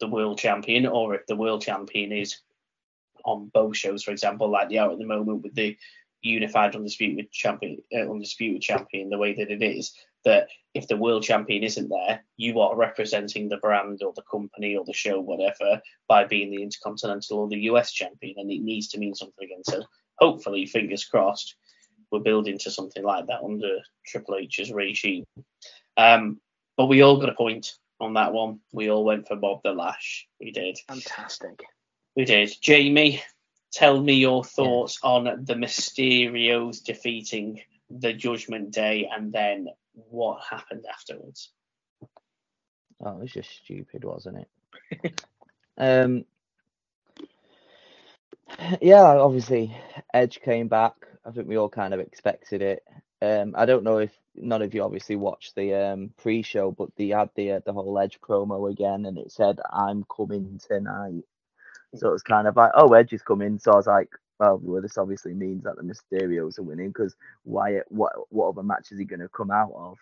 the 0.00 0.08
world 0.08 0.38
champion, 0.38 0.86
or 0.86 1.14
if 1.14 1.26
the 1.26 1.36
world 1.36 1.62
champion 1.62 2.12
is 2.12 2.40
on 3.24 3.50
both 3.52 3.76
shows, 3.76 4.02
for 4.02 4.10
example, 4.10 4.50
like 4.50 4.68
they 4.68 4.78
are 4.78 4.90
at 4.90 4.98
the 4.98 5.06
moment 5.06 5.42
with 5.42 5.54
the 5.54 5.76
unified 6.22 6.74
undisputed 6.74 7.30
champion, 7.30 7.78
uh, 7.94 8.10
undisputed 8.10 8.62
champion, 8.62 9.10
the 9.10 9.18
way 9.18 9.34
that 9.34 9.50
it 9.50 9.62
is, 9.62 9.94
that 10.24 10.48
if 10.72 10.88
the 10.88 10.96
world 10.96 11.22
champion 11.22 11.62
isn't 11.62 11.88
there, 11.88 12.24
you 12.36 12.60
are 12.60 12.76
representing 12.76 13.48
the 13.48 13.58
brand 13.58 14.02
or 14.02 14.12
the 14.14 14.22
company 14.22 14.74
or 14.74 14.84
the 14.84 14.92
show, 14.92 15.20
whatever, 15.20 15.80
by 16.08 16.24
being 16.24 16.50
the 16.50 16.62
intercontinental 16.62 17.38
or 17.38 17.48
the 17.48 17.60
US 17.70 17.92
champion, 17.92 18.34
and 18.38 18.50
it 18.50 18.62
needs 18.62 18.88
to 18.88 18.98
mean 18.98 19.14
something 19.14 19.44
again. 19.44 19.62
So 19.64 19.82
hopefully, 20.18 20.66
fingers 20.66 21.04
crossed, 21.04 21.56
we're 22.10 22.20
building 22.20 22.58
to 22.58 22.70
something 22.70 23.04
like 23.04 23.26
that 23.26 23.42
under 23.42 23.80
Triple 24.06 24.36
H's 24.36 24.72
regime. 24.72 25.24
Um, 25.96 26.40
but 26.76 26.86
we 26.86 27.02
all 27.02 27.20
got 27.20 27.28
a 27.28 27.34
point 27.34 27.74
on 28.00 28.14
that 28.14 28.32
one. 28.32 28.60
We 28.72 28.90
all 28.90 29.04
went 29.04 29.28
for 29.28 29.36
Bob 29.36 29.60
the 29.62 29.72
Lash. 29.72 30.26
We 30.40 30.50
did. 30.50 30.78
Fantastic. 30.88 31.62
We 32.16 32.24
did. 32.24 32.54
Jamie, 32.60 33.22
tell 33.72 34.00
me 34.00 34.14
your 34.14 34.44
thoughts 34.44 35.00
yeah. 35.02 35.10
on 35.10 35.44
the 35.44 35.54
Mysterios 35.54 36.82
defeating 36.82 37.60
the 37.90 38.12
Judgment 38.12 38.70
Day 38.70 39.10
and 39.12 39.32
then 39.32 39.68
what 39.92 40.42
happened 40.48 40.84
afterwards. 40.90 41.50
Oh, 43.04 43.16
it 43.16 43.20
was 43.20 43.32
just 43.32 43.50
stupid, 43.50 44.04
wasn't 44.04 44.46
it? 44.92 45.22
um, 45.78 46.24
yeah, 48.80 49.02
obviously 49.02 49.76
Edge 50.12 50.40
came 50.40 50.68
back. 50.68 50.94
I 51.24 51.30
think 51.30 51.48
we 51.48 51.56
all 51.56 51.68
kind 51.68 51.94
of 51.94 52.00
expected 52.00 52.62
it. 52.62 52.84
Um, 53.20 53.54
I 53.56 53.66
don't 53.66 53.84
know 53.84 53.98
if 53.98 54.12
none 54.36 54.62
of 54.62 54.74
you 54.74 54.82
obviously 54.82 55.16
watched 55.16 55.54
the 55.54 55.74
um, 55.74 56.10
pre-show, 56.18 56.70
but 56.70 56.90
they 56.96 57.08
had 57.08 57.30
the 57.34 57.52
uh, 57.52 57.60
the 57.64 57.72
whole 57.72 57.98
Edge 57.98 58.20
promo 58.20 58.70
again, 58.70 59.06
and 59.06 59.16
it 59.16 59.32
said, 59.32 59.58
"I'm 59.72 60.04
coming 60.04 60.60
tonight." 60.66 61.24
So 61.96 62.08
it 62.08 62.12
was 62.12 62.22
kind 62.22 62.46
of 62.46 62.56
like, 62.56 62.72
oh, 62.74 62.92
Edge 62.92 63.12
is 63.12 63.22
coming. 63.22 63.58
So 63.58 63.72
I 63.72 63.76
was 63.76 63.86
like, 63.86 64.10
well, 64.38 64.60
well 64.62 64.82
this 64.82 64.98
obviously 64.98 65.34
means 65.34 65.64
that 65.64 65.76
the 65.76 65.82
Mysterios 65.82 66.58
are 66.58 66.62
winning 66.62 66.88
because 66.88 67.14
why? 67.44 67.80
What 67.88 68.12
what 68.30 68.48
other 68.48 68.62
match 68.62 68.90
is 68.90 68.98
he 68.98 69.04
going 69.04 69.20
to 69.20 69.28
come 69.28 69.50
out 69.50 69.72
of? 69.74 69.98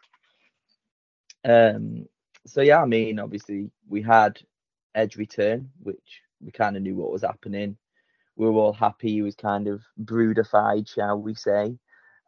Um. 1.44 2.06
So 2.46 2.60
yeah, 2.60 2.82
I 2.82 2.86
mean, 2.86 3.18
obviously 3.18 3.70
we 3.88 4.02
had 4.02 4.40
Edge 4.94 5.16
return, 5.16 5.70
which 5.82 6.22
we 6.40 6.50
kind 6.50 6.76
of 6.76 6.82
knew 6.82 6.96
what 6.96 7.12
was 7.12 7.22
happening. 7.22 7.76
We 8.36 8.46
were 8.46 8.60
all 8.60 8.72
happy 8.72 9.10
he 9.10 9.22
was 9.22 9.34
kind 9.34 9.68
of 9.68 9.82
brewedified, 10.02 10.88
shall 10.92 11.20
we 11.20 11.34
say 11.34 11.76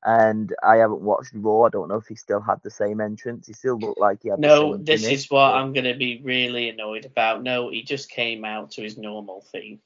and 0.04 0.54
I 0.62 0.76
haven't 0.76 1.00
watched 1.00 1.32
Raw. 1.34 1.62
I 1.62 1.70
don't 1.70 1.88
know 1.88 1.96
if 1.96 2.06
he 2.06 2.14
still 2.14 2.40
had 2.40 2.60
the 2.62 2.70
same 2.70 3.00
entrance. 3.00 3.46
He 3.46 3.54
still 3.54 3.78
looked 3.78 4.00
like 4.00 4.22
he 4.22 4.28
had. 4.28 4.38
No, 4.38 4.76
this 4.76 5.02
finish, 5.02 5.24
is 5.24 5.30
what 5.30 5.52
but... 5.52 5.56
I'm 5.56 5.72
going 5.72 5.84
to 5.84 5.94
be 5.94 6.20
really 6.22 6.68
annoyed 6.68 7.06
about. 7.06 7.42
No, 7.42 7.70
he 7.70 7.82
just 7.82 8.10
came 8.10 8.44
out 8.44 8.72
to 8.72 8.82
his 8.82 8.98
normal 8.98 9.44
theme. 9.52 9.80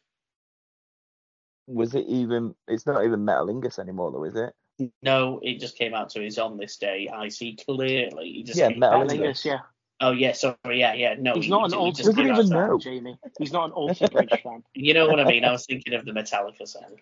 Was 1.68 1.94
it 1.94 2.06
even? 2.06 2.54
It's 2.66 2.86
not 2.86 3.04
even 3.04 3.24
Metalingus 3.24 3.78
anymore, 3.78 4.10
though, 4.10 4.24
is 4.24 4.34
it? 4.34 4.54
No, 5.02 5.40
it 5.42 5.60
just 5.60 5.76
came 5.76 5.94
out 5.94 6.10
to 6.10 6.20
his 6.20 6.38
on 6.38 6.56
this 6.56 6.76
day. 6.76 7.08
I 7.12 7.28
see 7.28 7.56
clearly. 7.56 8.32
He 8.32 8.42
just 8.42 8.58
yeah, 8.58 8.70
Metalingus. 8.70 9.44
Yeah. 9.44 9.60
Oh 10.00 10.12
yeah, 10.12 10.32
sorry, 10.32 10.56
yeah, 10.74 10.94
yeah. 10.94 11.16
No, 11.18 11.34
he's 11.34 11.48
not 11.48 11.72
an 11.72 11.74
Alter 11.74 12.12
Bridge 12.12 12.36
fan, 12.36 12.48
know. 12.48 12.78
Jamie. 12.78 13.18
He's 13.38 13.52
not 13.52 13.66
an 13.66 13.72
Alter 13.72 14.06
Bridge 14.06 14.30
fan. 14.44 14.62
You 14.72 14.94
know 14.94 15.08
what 15.08 15.18
I 15.18 15.24
mean? 15.24 15.44
I 15.44 15.50
was 15.50 15.66
thinking 15.66 15.94
of 15.94 16.04
the 16.04 16.12
Metallica 16.12 16.66
song. 16.66 16.96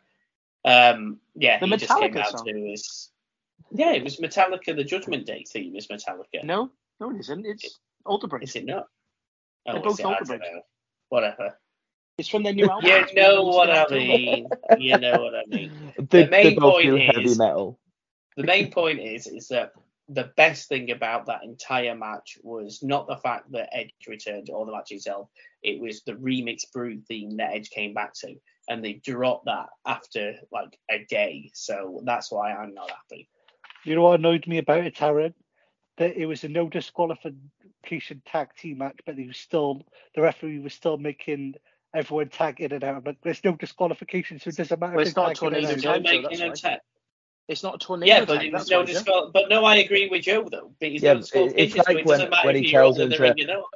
Um, 0.66 1.20
yeah, 1.36 1.58
the 1.58 1.66
he 1.66 1.72
Metallica 1.72 1.78
just 1.78 2.00
came 2.00 2.16
out 2.18 2.38
song. 2.38 2.66
his. 2.70 3.10
Yeah, 3.70 3.92
it 3.92 4.04
was 4.04 4.16
Metallica. 4.16 4.76
The 4.76 4.84
Judgment 4.84 5.26
Day 5.26 5.44
theme 5.48 5.76
is 5.76 5.86
Metallica. 5.86 6.44
No, 6.44 6.70
no, 7.00 7.10
it 7.10 7.20
isn't. 7.20 7.46
It's 7.46 7.64
it, 7.64 7.72
Alter 8.04 8.26
Bridge. 8.26 8.42
Is 8.42 8.56
it 8.56 8.66
not? 8.66 8.86
Oh, 9.66 9.72
They're 9.74 9.82
both 9.82 10.04
Alter 10.04 10.24
Bridge. 10.24 10.42
Whatever. 11.08 11.56
It's 12.18 12.28
from 12.28 12.42
their 12.42 12.54
new 12.54 12.68
album. 12.68 12.90
you 12.90 13.14
know 13.14 13.42
what 13.44 13.70
I 13.70 13.86
mean. 13.90 14.48
you 14.78 14.98
know 14.98 15.22
what 15.22 15.34
I 15.34 15.44
mean. 15.48 15.72
The, 15.96 16.24
the 16.24 16.28
main 16.28 16.58
point 16.58 16.86
is 16.86 17.14
heavy 17.14 17.34
metal. 17.36 17.78
The 18.36 18.44
main 18.44 18.70
point 18.70 19.00
is 19.00 19.26
is 19.26 19.48
that 19.48 19.72
the 20.08 20.30
best 20.36 20.68
thing 20.68 20.90
about 20.90 21.26
that 21.26 21.42
entire 21.42 21.94
match 21.94 22.38
was 22.42 22.82
not 22.82 23.08
the 23.08 23.16
fact 23.16 23.50
that 23.52 23.68
Edge 23.72 23.92
returned 24.06 24.50
or 24.50 24.64
the 24.64 24.72
match 24.72 24.92
itself. 24.92 25.28
It 25.62 25.80
was 25.80 26.02
the 26.02 26.12
remix 26.12 26.60
Brood 26.72 27.04
theme 27.06 27.36
that 27.38 27.54
Edge 27.54 27.70
came 27.70 27.92
back 27.92 28.14
to 28.20 28.34
and 28.68 28.84
they 28.84 28.94
dropped 28.94 29.46
that 29.46 29.68
after 29.84 30.34
like 30.52 30.78
a 30.90 31.04
day. 31.04 31.50
So 31.54 32.00
that's 32.04 32.30
why 32.30 32.52
I'm 32.52 32.74
not 32.74 32.90
happy. 32.90 33.28
You 33.84 33.94
know 33.94 34.02
what 34.02 34.18
annoyed 34.18 34.46
me 34.46 34.58
about 34.58 34.84
it, 34.86 34.96
Taryn? 34.96 35.34
That 35.98 36.16
it 36.16 36.26
was 36.26 36.44
a 36.44 36.48
no 36.48 36.68
disqualification 36.68 38.22
tag 38.26 38.48
team 38.58 38.78
match, 38.78 38.98
but 39.06 39.16
he 39.16 39.26
was 39.26 39.38
still 39.38 39.82
the 40.14 40.22
referee 40.22 40.58
was 40.58 40.74
still 40.74 40.98
making 40.98 41.54
everyone 41.94 42.28
tag 42.28 42.60
in 42.60 42.72
and 42.72 42.84
out. 42.84 43.06
Like 43.06 43.18
there's 43.22 43.42
no 43.44 43.52
disqualification, 43.52 44.38
so 44.38 44.48
it 44.48 44.56
doesn't 44.56 44.80
matter. 44.80 44.96
Well, 44.96 45.06
it's 45.06 45.16
not 45.16 45.32
a 45.32 45.34
tornado 45.34 45.74
tag. 45.76 46.80
It's 47.48 47.62
not 47.62 47.76
a 47.76 47.78
tornado. 47.78 48.12
Yeah, 48.12 48.24
but 48.24 48.40
tag, 48.40 48.52
no 48.70 48.84
disqual- 48.84 49.30
But 49.32 49.48
no, 49.48 49.64
I 49.64 49.76
agree 49.76 50.08
with 50.08 50.22
Joe 50.22 50.48
though. 50.50 50.72
But 50.80 50.92
yeah, 50.92 51.14
no 51.14 51.20
it's 51.32 51.76
like 51.76 52.04
when, 52.04 52.30
when 52.44 52.56
he 52.56 52.70
tells 52.70 52.98
him 52.98 53.10
to. 53.10 53.34
you 53.36 53.46
know? 53.46 53.66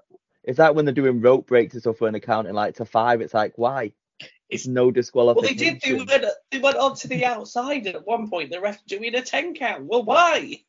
It's 0.42 0.58
like 0.58 0.74
when 0.74 0.84
they're 0.84 0.94
doing 0.94 1.20
rope 1.20 1.46
breaks 1.46 1.74
and 1.74 1.82
stuff 1.82 2.00
when 2.00 2.12
they're 2.12 2.20
counting 2.20 2.54
like 2.54 2.74
to 2.76 2.84
five. 2.84 3.20
It's 3.20 3.34
like 3.34 3.52
why? 3.56 3.92
It's 4.50 4.66
no 4.66 4.90
disqualification. 4.90 5.56
Well, 5.56 5.70
they 5.72 5.78
did. 5.78 6.08
They 6.08 6.18
went, 6.18 6.24
they 6.50 6.58
went 6.58 6.76
on 6.76 6.96
to 6.96 7.08
the 7.08 7.24
outside 7.24 7.86
at 7.86 8.06
one 8.06 8.28
point. 8.28 8.50
The 8.50 8.60
ref 8.60 8.84
doing 8.86 9.14
a 9.14 9.22
ten 9.22 9.54
count. 9.54 9.84
Well, 9.84 10.02
why? 10.02 10.62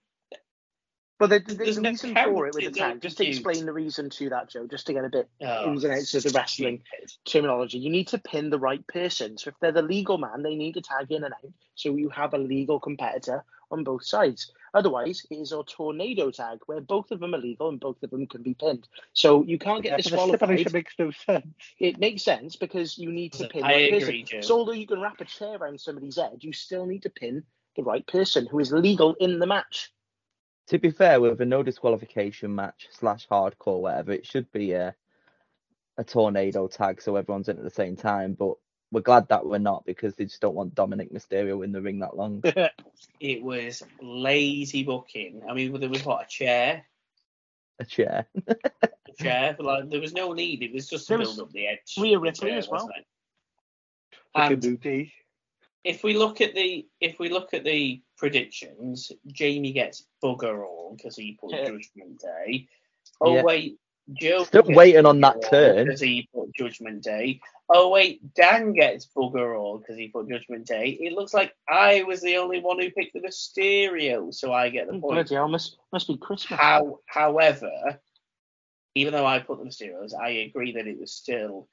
But 1.21 1.29
the, 1.29 1.39
the, 1.39 1.53
the 1.53 1.81
reason 1.81 2.15
for 2.15 2.47
it 2.47 2.55
with 2.55 2.65
the 2.65 2.71
tag, 2.71 2.99
just 2.99 3.17
to 3.17 3.27
explain 3.27 3.67
the 3.67 3.73
reason 3.73 4.09
to 4.09 4.29
that, 4.29 4.49
Joe, 4.49 4.65
just 4.65 4.87
to 4.87 4.93
get 4.93 5.05
a 5.05 5.09
bit 5.09 5.29
oh, 5.43 5.67
ins 5.67 5.83
and 5.83 5.93
outs 5.93 6.15
of 6.15 6.23
the 6.23 6.31
wrestling 6.31 6.81
terminology, 7.25 7.77
you 7.77 7.91
need 7.91 8.07
to 8.07 8.17
pin 8.17 8.49
the 8.49 8.57
right 8.57 8.85
person. 8.87 9.37
So 9.37 9.49
if 9.49 9.55
they're 9.61 9.71
the 9.71 9.83
legal 9.83 10.17
man, 10.17 10.41
they 10.41 10.55
need 10.55 10.73
to 10.73 10.81
tag 10.81 11.11
in 11.11 11.23
and 11.23 11.31
out. 11.31 11.51
So 11.75 11.95
you 11.95 12.09
have 12.09 12.33
a 12.33 12.39
legal 12.39 12.79
competitor 12.79 13.43
on 13.71 13.83
both 13.83 14.05
sides. 14.05 14.51
Otherwise, 14.73 15.25
it 15.29 15.35
is 15.35 15.51
a 15.51 15.63
tornado 15.63 16.31
tag 16.31 16.59
where 16.65 16.81
both 16.81 17.11
of 17.11 17.19
them 17.19 17.35
are 17.35 17.39
legal 17.39 17.69
and 17.69 17.79
both 17.79 18.01
of 18.03 18.09
them 18.09 18.27
can 18.27 18.41
be 18.41 18.53
pinned. 18.53 18.87
So 19.13 19.43
you 19.43 19.57
can't 19.57 19.83
get 19.83 19.91
yeah, 19.91 19.97
disqualified. 19.97 20.59
It 20.59 20.73
makes 20.73 20.93
no 20.97 21.11
sense. 21.11 21.47
It 21.79 21.99
makes 21.99 22.23
sense 22.23 22.55
because 22.55 22.97
you 22.97 23.11
need 23.11 23.33
to 23.33 23.47
pin. 23.47 23.63
I 23.63 23.73
the 23.73 23.91
right 23.91 24.03
agree, 24.03 24.23
person. 24.23 24.43
So 24.43 24.57
although 24.59 24.71
you 24.71 24.87
can 24.87 25.01
wrap 25.01 25.19
a 25.21 25.25
chair 25.25 25.57
around 25.57 25.79
somebody's 25.79 26.17
head, 26.17 26.37
you 26.41 26.53
still 26.53 26.85
need 26.85 27.03
to 27.03 27.09
pin 27.09 27.43
the 27.75 27.83
right 27.83 28.05
person 28.05 28.47
who 28.47 28.59
is 28.59 28.71
legal 28.71 29.15
in 29.15 29.39
the 29.39 29.47
match 29.47 29.91
to 30.67 30.79
be 30.79 30.89
fair, 30.89 31.19
with 31.19 31.41
a 31.41 31.45
no 31.45 31.63
disqualification 31.63 32.55
match 32.55 32.87
slash 32.91 33.27
hardcore, 33.27 33.81
whatever, 33.81 34.13
it 34.13 34.25
should 34.25 34.49
be 34.53 34.71
a 34.71 34.95
a 35.97 36.03
tornado 36.03 36.67
tag 36.67 37.01
so 37.01 37.15
everyone's 37.15 37.49
in 37.49 37.57
at 37.57 37.63
the 37.63 37.69
same 37.69 37.95
time, 37.95 38.33
but 38.33 38.55
we're 38.91 39.01
glad 39.01 39.27
that 39.29 39.45
we're 39.45 39.57
not 39.59 39.85
because 39.85 40.15
they 40.15 40.25
just 40.25 40.41
don't 40.41 40.55
want 40.55 40.75
Dominik 40.75 41.11
Mysterio 41.11 41.63
in 41.63 41.71
the 41.71 41.81
ring 41.81 41.99
that 41.99 42.15
long. 42.17 42.43
It 43.19 43.41
was 43.43 43.83
lazy 44.01 44.83
booking. 44.83 45.41
I 45.49 45.53
mean, 45.53 45.79
there 45.79 45.89
was 45.89 46.05
what 46.05 46.23
a 46.23 46.27
chair, 46.27 46.85
A 47.79 47.85
chair. 47.85 48.27
a 48.47 49.13
chair. 49.23 49.55
Like 49.59 49.89
there 49.89 50.01
was 50.01 50.13
no 50.13 50.33
need. 50.33 50.61
It 50.63 50.73
was 50.73 50.89
just 50.89 51.07
to 51.07 51.13
There 51.13 51.17
build 51.17 51.37
was 51.37 51.39
up 51.39 51.51
the 51.51 51.67
edge. 51.67 51.95
Rhea 51.97 52.17
of 52.17 52.23
the 52.23 52.31
Ripley 52.31 52.49
chair, 52.49 52.57
as 52.57 52.69
well. 52.69 52.87
wasn't? 52.87 53.05
Like 54.35 54.49
a 54.49 54.53
And 54.53 54.63
movie. 54.63 55.13
if 55.83 56.03
we 56.03 56.13
look 56.15 56.41
at 56.41 56.53
the 56.55 56.87
if 56.99 57.19
we 57.19 57.29
look 57.29 57.53
at 57.53 57.63
the 57.63 58.01
predictions, 58.17 59.11
Jamie 59.27 59.73
gets 59.73 60.07
bugger 60.23 60.65
all 60.65 60.95
because 60.95 61.15
he 61.17 61.37
put 61.39 61.51
Yeah. 61.51 61.65
Judgment 61.65 62.19
Day. 62.19 62.67
Oh 63.21 63.33
Yeah. 63.33 63.41
wait, 63.41 63.79
Joe 64.19 64.43
Still 64.43 64.63
waiting 64.67 65.05
on 65.05 65.21
that 65.21 65.41
turn. 65.49 65.85
because 65.85 66.01
he 66.01 66.29
put 66.33 66.53
Judgment 66.55 67.03
Day. 67.03 67.39
Oh 67.69 67.89
wait, 67.89 68.33
Dan 68.33 68.73
gets 68.73 69.07
bugger 69.15 69.57
all 69.59 69.77
because 69.77 69.97
he 69.97 70.09
put 70.09 70.29
Judgment 70.29 70.65
Day. 70.65 70.97
It 70.99 71.13
looks 71.13 71.33
like 71.33 71.55
I 71.69 72.03
was 72.03 72.21
the 72.21 72.37
only 72.37 72.59
one 72.59 72.79
who 72.79 72.91
picked 72.91 73.13
the 73.13 73.21
Mysterio, 73.21 74.33
so 74.33 74.51
I 74.51 74.69
get 74.69 74.87
the 74.87 74.95
oh, 74.95 74.99
point. 74.99 75.13
Bloody 75.13 75.35
hell, 75.35 75.47
must 75.47 75.77
must 75.93 76.07
be 76.07 76.17
Christmas. 76.17 76.59
How, 76.59 76.99
however, 77.05 77.71
even 78.95 79.13
though 79.13 79.25
I 79.25 79.39
put 79.39 79.59
the 79.59 79.65
Mysterios, 79.65 80.13
I 80.13 80.29
agree 80.29 80.73
that 80.73 80.87
it 80.87 80.99
was 80.99 81.13
still 81.13 81.67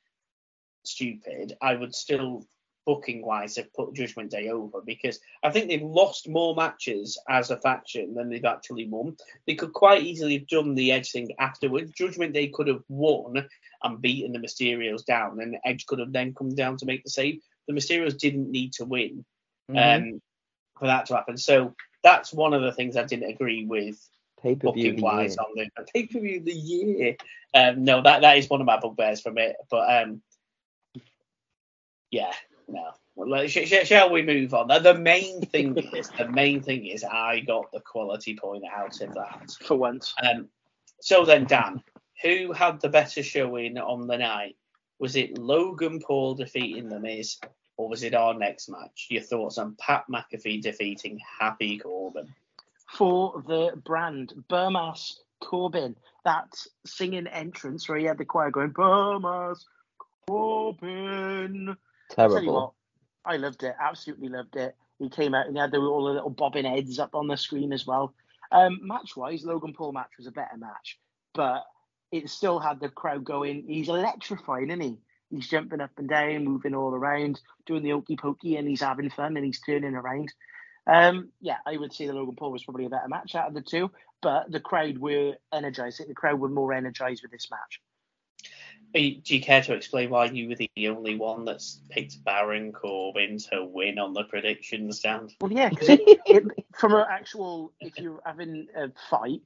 stupid. 0.84 1.56
I 1.60 1.74
would 1.74 1.94
still, 1.94 2.46
booking 2.88 3.20
wise, 3.20 3.56
have 3.56 3.70
put 3.74 3.92
Judgment 3.92 4.30
Day 4.30 4.48
over 4.48 4.80
because 4.80 5.20
I 5.42 5.50
think 5.50 5.68
they've 5.68 5.82
lost 5.82 6.26
more 6.26 6.54
matches 6.54 7.20
as 7.28 7.50
a 7.50 7.58
faction 7.58 8.14
than 8.14 8.30
they've 8.30 8.42
actually 8.46 8.88
won. 8.88 9.14
They 9.46 9.56
could 9.56 9.74
quite 9.74 10.04
easily 10.04 10.38
have 10.38 10.46
done 10.46 10.74
the 10.74 10.90
Edge 10.92 11.10
thing 11.10 11.28
afterwards. 11.38 11.92
Judgment 11.92 12.32
Day 12.32 12.48
could 12.48 12.66
have 12.66 12.82
won 12.88 13.46
and 13.82 14.00
beaten 14.00 14.32
the 14.32 14.38
Mysterios 14.38 15.04
down, 15.04 15.38
and 15.42 15.58
Edge 15.66 15.84
could 15.84 15.98
have 15.98 16.14
then 16.14 16.32
come 16.32 16.54
down 16.54 16.78
to 16.78 16.86
make 16.86 17.04
the 17.04 17.10
save. 17.10 17.42
The 17.66 17.74
Mysterios 17.74 18.16
didn't 18.16 18.50
need 18.50 18.72
to 18.74 18.86
win 18.86 19.22
Mhm. 19.70 20.14
um, 20.14 20.22
for 20.78 20.86
that 20.86 21.04
to 21.06 21.16
happen. 21.16 21.36
So 21.36 21.74
that's 22.02 22.32
one 22.32 22.54
of 22.54 22.62
the 22.62 22.72
things 22.72 22.96
I 22.96 23.04
didn't 23.04 23.28
agree 23.28 23.66
with 23.66 24.02
Pay 24.40 24.54
per 24.54 24.72
view. 24.72 24.92
booking 24.92 25.02
wise 25.02 25.36
on 25.36 25.52
the 25.56 25.68
pay 25.92 26.06
per 26.06 26.20
view 26.20 26.38
of 26.38 26.46
the 26.46 26.54
year. 26.54 27.16
Um, 27.52 27.84
no, 27.84 28.00
that 28.00 28.22
that 28.22 28.38
is 28.38 28.48
one 28.48 28.62
of 28.62 28.66
my 28.66 28.80
bugbears 28.80 29.20
from 29.20 29.36
it. 29.36 29.56
But 29.70 30.04
um, 30.04 30.22
yeah, 32.10 32.32
no. 32.68 32.90
Well, 33.16 33.48
sh- 33.48 33.66
sh- 33.66 33.86
shall 33.86 34.10
we 34.10 34.22
move 34.22 34.54
on? 34.54 34.68
The, 34.68 34.94
main 34.94 35.40
thing 35.40 35.76
is 35.94 36.08
the 36.10 36.28
main 36.28 36.62
thing 36.62 36.86
is 36.86 37.02
I 37.02 37.40
got 37.40 37.72
the 37.72 37.80
quality 37.80 38.36
point 38.36 38.64
out 38.72 39.00
of 39.00 39.14
that. 39.14 39.56
for 39.62 39.76
once. 39.76 40.14
Um, 40.22 40.48
so 41.00 41.24
then, 41.24 41.44
Dan, 41.44 41.82
who 42.22 42.52
had 42.52 42.80
the 42.80 42.88
better 42.88 43.22
showing 43.22 43.76
on 43.78 44.06
the 44.06 44.18
night? 44.18 44.56
Was 45.00 45.16
it 45.16 45.38
Logan 45.38 46.00
Paul 46.00 46.34
defeating 46.34 46.88
The 46.88 47.00
Miz, 47.00 47.38
or 47.76 47.88
was 47.88 48.02
it 48.02 48.14
our 48.14 48.34
next 48.34 48.68
match? 48.68 49.06
Your 49.10 49.22
thoughts 49.22 49.58
on 49.58 49.76
Pat 49.78 50.04
McAfee 50.12 50.62
defeating 50.62 51.20
Happy 51.40 51.78
Corbin? 51.78 52.32
for 52.92 53.42
the 53.46 53.72
brand. 53.84 54.32
Burmas 54.48 55.18
Corbin, 55.40 55.94
that 56.24 56.54
singing 56.86 57.26
entrance 57.26 57.88
where 57.88 57.98
he 57.98 58.04
had 58.06 58.18
the 58.18 58.24
choir 58.24 58.50
going, 58.50 58.70
Burmas 58.72 59.64
Corbin. 60.26 61.76
You 62.10 62.22
what, 62.24 62.30
Terrible. 62.30 62.74
I 63.24 63.36
loved 63.36 63.62
it. 63.62 63.74
Absolutely 63.80 64.28
loved 64.28 64.56
it. 64.56 64.76
He 64.98 65.08
came 65.08 65.34
out 65.34 65.46
and 65.46 65.56
he 65.56 65.60
had 65.60 65.70
the, 65.70 65.78
all 65.78 66.04
the 66.04 66.12
little 66.12 66.30
bobbing 66.30 66.64
heads 66.64 66.98
up 66.98 67.14
on 67.14 67.28
the 67.28 67.36
screen 67.36 67.72
as 67.72 67.86
well. 67.86 68.14
Um, 68.50 68.80
match 68.82 69.16
wise, 69.16 69.44
Logan 69.44 69.74
Paul 69.74 69.92
match 69.92 70.10
was 70.16 70.26
a 70.26 70.32
better 70.32 70.56
match, 70.56 70.98
but 71.34 71.64
it 72.10 72.30
still 72.30 72.58
had 72.58 72.80
the 72.80 72.88
crowd 72.88 73.24
going. 73.24 73.64
He's 73.66 73.88
electrifying, 73.88 74.70
isn't 74.70 74.80
he? 74.80 74.98
He's 75.30 75.48
jumping 75.48 75.82
up 75.82 75.90
and 75.98 76.08
down, 76.08 76.44
moving 76.44 76.74
all 76.74 76.94
around, 76.94 77.40
doing 77.66 77.82
the 77.82 77.92
okey 77.92 78.16
pokey, 78.16 78.56
and 78.56 78.66
he's 78.66 78.80
having 78.80 79.10
fun 79.10 79.36
and 79.36 79.44
he's 79.44 79.60
turning 79.60 79.94
around. 79.94 80.32
Um, 80.86 81.28
yeah, 81.40 81.58
I 81.66 81.76
would 81.76 81.92
say 81.92 82.06
the 82.06 82.14
Logan 82.14 82.34
Paul 82.34 82.52
was 82.52 82.64
probably 82.64 82.86
a 82.86 82.90
better 82.90 83.08
match 83.08 83.34
out 83.34 83.48
of 83.48 83.54
the 83.54 83.60
two, 83.60 83.90
but 84.22 84.50
the 84.50 84.60
crowd 84.60 84.96
were 84.96 85.34
energized. 85.52 86.00
The 86.06 86.14
crowd 86.14 86.40
were 86.40 86.48
more 86.48 86.72
energized 86.72 87.22
with 87.22 87.30
this 87.30 87.50
match. 87.50 87.82
Do 88.94 89.00
you 89.00 89.40
care 89.40 89.62
to 89.62 89.74
explain 89.74 90.10
why 90.10 90.26
you 90.26 90.48
were 90.48 90.54
the 90.54 90.70
only 90.88 91.16
one 91.16 91.44
that's 91.44 91.80
picked 91.90 92.24
Baron 92.24 92.72
Corbin 92.72 93.38
to 93.52 93.64
win 93.64 93.98
on 93.98 94.14
the 94.14 94.24
prediction 94.24 94.90
stand? 94.92 95.34
Well, 95.40 95.52
yeah, 95.52 95.68
because 95.68 95.98
from 96.74 96.94
an 96.94 97.04
actual, 97.10 97.72
if 97.80 97.98
you're 97.98 98.20
having 98.24 98.66
a 98.74 98.90
fight, 99.10 99.42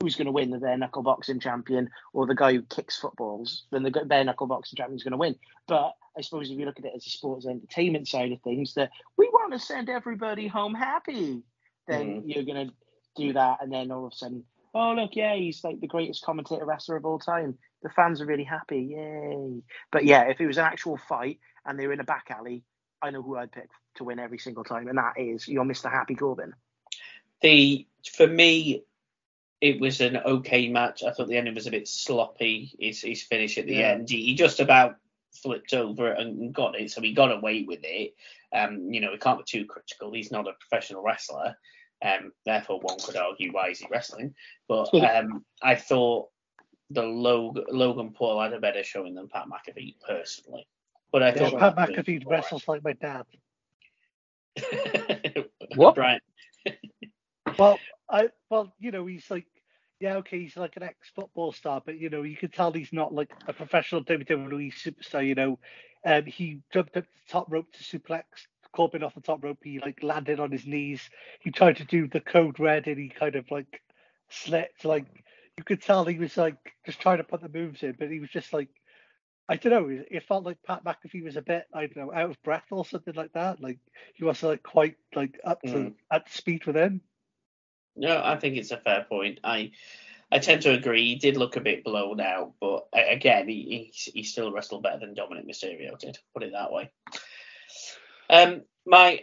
who's 0.00 0.16
going 0.16 0.26
to 0.26 0.32
win? 0.32 0.50
The 0.50 0.58
bare 0.58 0.76
knuckle 0.76 1.02
boxing 1.02 1.40
champion 1.40 1.90
or 2.12 2.26
the 2.26 2.34
guy 2.34 2.52
who 2.52 2.62
kicks 2.62 2.98
footballs? 2.98 3.64
Then 3.70 3.82
the 3.82 3.90
bare 3.90 4.24
knuckle 4.24 4.46
boxing 4.46 4.76
champion 4.76 4.96
is 4.96 5.02
going 5.02 5.12
to 5.12 5.18
win. 5.18 5.36
But 5.66 5.94
I 6.16 6.20
suppose 6.20 6.50
if 6.50 6.58
you 6.58 6.66
look 6.66 6.78
at 6.78 6.84
it 6.84 6.92
as 6.94 7.06
a 7.06 7.10
sports 7.10 7.46
entertainment 7.46 8.08
side 8.08 8.32
of 8.32 8.40
things, 8.42 8.74
that 8.74 8.90
we 9.16 9.28
want 9.28 9.52
to 9.52 9.58
send 9.58 9.88
everybody 9.88 10.46
home 10.46 10.74
happy, 10.74 11.42
then 11.86 12.22
mm. 12.22 12.22
you're 12.26 12.44
going 12.44 12.68
to 12.68 12.74
do 13.16 13.32
that, 13.34 13.58
and 13.60 13.72
then 13.72 13.90
all 13.90 14.06
of 14.06 14.12
a 14.12 14.16
sudden, 14.16 14.44
oh 14.74 14.92
look, 14.92 15.10
yeah, 15.14 15.34
he's 15.34 15.62
like 15.64 15.80
the 15.80 15.86
greatest 15.86 16.24
commentator 16.24 16.64
wrestler 16.64 16.96
of 16.96 17.04
all 17.04 17.18
time. 17.18 17.58
The 17.82 17.90
fans 17.90 18.20
are 18.20 18.26
really 18.26 18.44
happy, 18.44 18.94
yay! 18.96 19.62
But 19.90 20.04
yeah, 20.04 20.24
if 20.24 20.40
it 20.40 20.46
was 20.46 20.58
an 20.58 20.64
actual 20.64 20.96
fight 20.96 21.38
and 21.66 21.78
they 21.78 21.86
were 21.86 21.92
in 21.92 22.00
a 22.00 22.04
back 22.04 22.26
alley, 22.30 22.64
I 23.02 23.10
know 23.10 23.22
who 23.22 23.36
I'd 23.36 23.52
pick 23.52 23.70
to 23.96 24.04
win 24.04 24.18
every 24.18 24.38
single 24.38 24.64
time, 24.64 24.88
and 24.88 24.98
that 24.98 25.14
is 25.18 25.48
your 25.48 25.64
Mr. 25.64 25.90
Happy 25.90 26.14
Corbin. 26.14 26.54
The 27.40 27.86
for 28.12 28.26
me, 28.26 28.84
it 29.60 29.80
was 29.80 30.00
an 30.00 30.16
okay 30.16 30.68
match. 30.68 31.02
I 31.04 31.12
thought 31.12 31.28
the 31.28 31.36
ending 31.36 31.54
was 31.54 31.66
a 31.66 31.70
bit 31.72 31.88
sloppy. 31.88 32.72
His, 32.78 33.00
his 33.00 33.22
finish 33.22 33.58
at 33.58 33.66
the 33.66 33.76
Yeah. 33.76 33.90
end, 33.92 34.10
he, 34.10 34.24
he 34.24 34.34
just 34.34 34.60
about 34.60 34.96
flipped 35.32 35.72
over 35.72 36.10
and 36.10 36.52
got 36.52 36.78
it, 36.78 36.90
so 36.90 37.00
he 37.00 37.12
got 37.14 37.32
away 37.32 37.62
with 37.62 37.80
it. 37.84 38.14
Um, 38.52 38.92
you 38.92 39.00
know, 39.00 39.12
we 39.12 39.18
can't 39.18 39.38
be 39.38 39.44
too 39.46 39.64
critical. 39.64 40.12
He's 40.12 40.30
not 40.30 40.48
a 40.48 40.52
professional 40.52 41.02
wrestler, 41.02 41.56
um, 42.02 42.32
therefore 42.44 42.80
one 42.80 42.98
could 42.98 43.16
argue 43.16 43.52
why 43.52 43.68
is 43.70 43.80
he 43.80 43.86
wrestling. 43.90 44.34
But 44.68 44.92
um, 44.94 45.44
I 45.62 45.74
thought 45.74 46.28
the 46.90 47.02
Logan, 47.02 47.64
Logan 47.70 48.12
Paul 48.12 48.40
had 48.40 48.52
a 48.52 48.60
better 48.60 48.82
showing 48.82 49.14
than 49.14 49.28
Pat 49.28 49.46
McAfee 49.46 49.96
personally. 50.06 50.66
But 51.12 51.22
I 51.22 51.32
Yeah, 51.34 51.50
thought 51.50 51.58
Pat 51.58 51.76
McAfee 51.76 52.26
wrestles 52.26 52.68
like 52.68 52.82
my 52.84 52.92
dad. 52.94 53.24
What? 55.76 55.96
Right. 55.96 56.20
Well, 57.58 57.80
I 58.10 58.30
well, 58.50 58.74
you 58.78 58.90
know, 58.90 59.06
he's 59.06 59.30
like, 59.30 59.46
yeah, 60.00 60.16
okay, 60.16 60.40
he's 60.40 60.56
like 60.56 60.76
an 60.76 60.82
ex-football 60.82 61.52
star, 61.52 61.82
but 61.84 61.98
you 61.98 62.10
know, 62.10 62.22
you 62.22 62.36
can 62.36 62.50
tell 62.50 62.72
he's 62.72 62.92
not 62.92 63.14
like 63.14 63.30
a 63.46 63.52
professional 63.52 64.02
WWE 64.04 64.72
superstar. 64.72 65.26
You 65.26 65.34
know, 65.34 65.58
um, 66.04 66.24
he 66.24 66.60
jumped 66.72 66.96
up 66.96 67.04
the 67.04 67.20
top 67.28 67.50
rope 67.52 67.70
to 67.72 67.82
suplex 67.82 68.22
Corbin 68.72 69.02
off 69.02 69.14
the 69.14 69.20
top 69.20 69.42
rope. 69.44 69.58
He 69.62 69.78
like 69.78 70.02
landed 70.02 70.40
on 70.40 70.50
his 70.50 70.66
knees. 70.66 71.00
He 71.40 71.50
tried 71.50 71.76
to 71.76 71.84
do 71.84 72.08
the 72.08 72.20
code 72.20 72.58
red, 72.58 72.86
and 72.86 72.98
he 72.98 73.08
kind 73.08 73.36
of 73.36 73.50
like 73.50 73.80
slipped. 74.30 74.84
Like 74.84 75.06
you 75.56 75.64
could 75.64 75.82
tell 75.82 76.04
he 76.04 76.18
was 76.18 76.36
like 76.36 76.56
just 76.86 77.00
trying 77.00 77.18
to 77.18 77.24
put 77.24 77.40
the 77.42 77.48
moves 77.48 77.82
in, 77.82 77.94
but 77.98 78.10
he 78.10 78.20
was 78.20 78.30
just 78.30 78.52
like. 78.52 78.68
I 79.48 79.56
don't 79.56 79.72
know. 79.72 80.04
It 80.10 80.22
felt 80.22 80.44
like 80.44 80.62
Pat 80.62 80.84
McAfee 80.84 81.24
was 81.24 81.36
a 81.36 81.42
bit, 81.42 81.66
I 81.74 81.86
don't 81.86 81.96
know, 81.96 82.12
out 82.14 82.30
of 82.30 82.42
breath 82.44 82.64
or 82.70 82.86
something 82.86 83.12
like 83.14 83.32
that. 83.32 83.60
Like 83.60 83.78
he 84.14 84.24
wasn't 84.24 84.52
like 84.52 84.62
quite 84.62 84.96
like 85.14 85.38
up 85.44 85.60
to 85.62 85.68
Mm. 85.68 85.94
at 86.12 86.30
speed 86.30 86.64
with 86.64 86.76
him. 86.76 87.02
No, 87.96 88.22
I 88.24 88.36
think 88.38 88.56
it's 88.56 88.70
a 88.70 88.78
fair 88.78 89.04
point. 89.06 89.40
I 89.44 89.72
I 90.30 90.38
tend 90.38 90.62
to 90.62 90.72
agree. 90.72 91.08
He 91.08 91.14
did 91.16 91.36
look 91.36 91.56
a 91.56 91.60
bit 91.60 91.84
blown 91.84 92.20
out, 92.20 92.52
but 92.60 92.86
again, 92.94 93.48
he 93.48 93.90
he, 93.92 94.10
he 94.12 94.22
still 94.22 94.52
wrestled 94.52 94.84
better 94.84 95.00
than 95.00 95.14
Dominik 95.14 95.46
Mysterio 95.46 95.98
did. 95.98 96.18
Put 96.32 96.44
it 96.44 96.52
that 96.52 96.72
way. 96.72 96.90
Um, 98.32 98.62
my, 98.84 99.20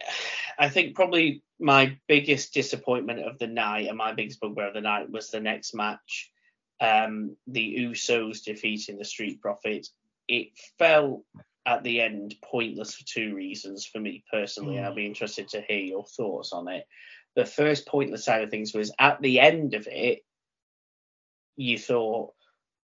I 0.58 0.70
think 0.70 0.96
probably 0.96 1.44
my 1.60 1.98
biggest 2.08 2.54
disappointment 2.54 3.20
of 3.20 3.38
the 3.38 3.48
night 3.48 3.88
and 3.88 3.98
my 3.98 4.14
biggest 4.14 4.40
bugbear 4.40 4.68
of 4.68 4.74
the 4.74 4.82
night 4.82 5.12
was 5.12 5.30
the 5.30 5.42
next 5.42 5.76
match. 5.76 6.32
Um, 6.80 7.36
the 7.48 7.76
Usos 7.80 8.44
defeating 8.44 8.98
the 8.98 9.04
Street 9.04 9.42
Profits. 9.42 9.92
It 10.30 10.50
felt 10.78 11.24
at 11.66 11.84
the 11.84 12.00
end 12.00 12.36
pointless 12.42 12.96
for 12.96 13.04
two 13.06 13.36
reasons 13.36 13.86
for 13.86 14.00
me 14.00 14.24
personally, 14.32 14.78
and 14.78 14.86
I'd 14.86 14.96
be 14.96 15.06
interested 15.06 15.50
to 15.50 15.62
hear 15.62 15.80
your 15.80 16.06
thoughts 16.06 16.54
on 16.54 16.70
it 16.70 16.86
the 17.36 17.46
first 17.46 17.88
pointless 17.88 18.26
side 18.26 18.44
of 18.44 18.50
things 18.50 18.74
was 18.74 18.92
at 19.00 19.22
the 19.22 19.40
end 19.40 19.74
of 19.74 19.88
it, 19.88 20.20
you 21.56 21.78
thought 21.78 22.34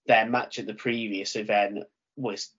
their 0.07 0.27
match 0.27 0.59
at 0.59 0.67
the 0.67 0.75
previous 0.75 1.37
event 1.37 1.85
was 2.17 2.51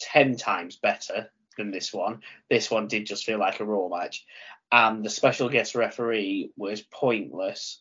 10 0.00 0.36
times 0.36 0.76
better 0.76 1.30
than 1.56 1.70
this 1.70 1.92
one. 1.92 2.20
This 2.50 2.70
one 2.70 2.88
did 2.88 3.06
just 3.06 3.24
feel 3.24 3.38
like 3.38 3.60
a 3.60 3.64
Raw 3.64 3.88
match. 3.88 4.24
And 4.72 5.04
the 5.04 5.10
special 5.10 5.48
guest 5.48 5.74
referee 5.74 6.50
was 6.56 6.82
pointless. 6.82 7.80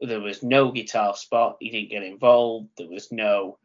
There 0.00 0.20
was 0.20 0.42
no 0.42 0.70
guitar 0.70 1.14
spot. 1.16 1.56
He 1.60 1.70
didn't 1.70 1.90
get 1.90 2.02
involved. 2.02 2.68
There 2.76 2.88
was 2.88 3.10
no, 3.10 3.58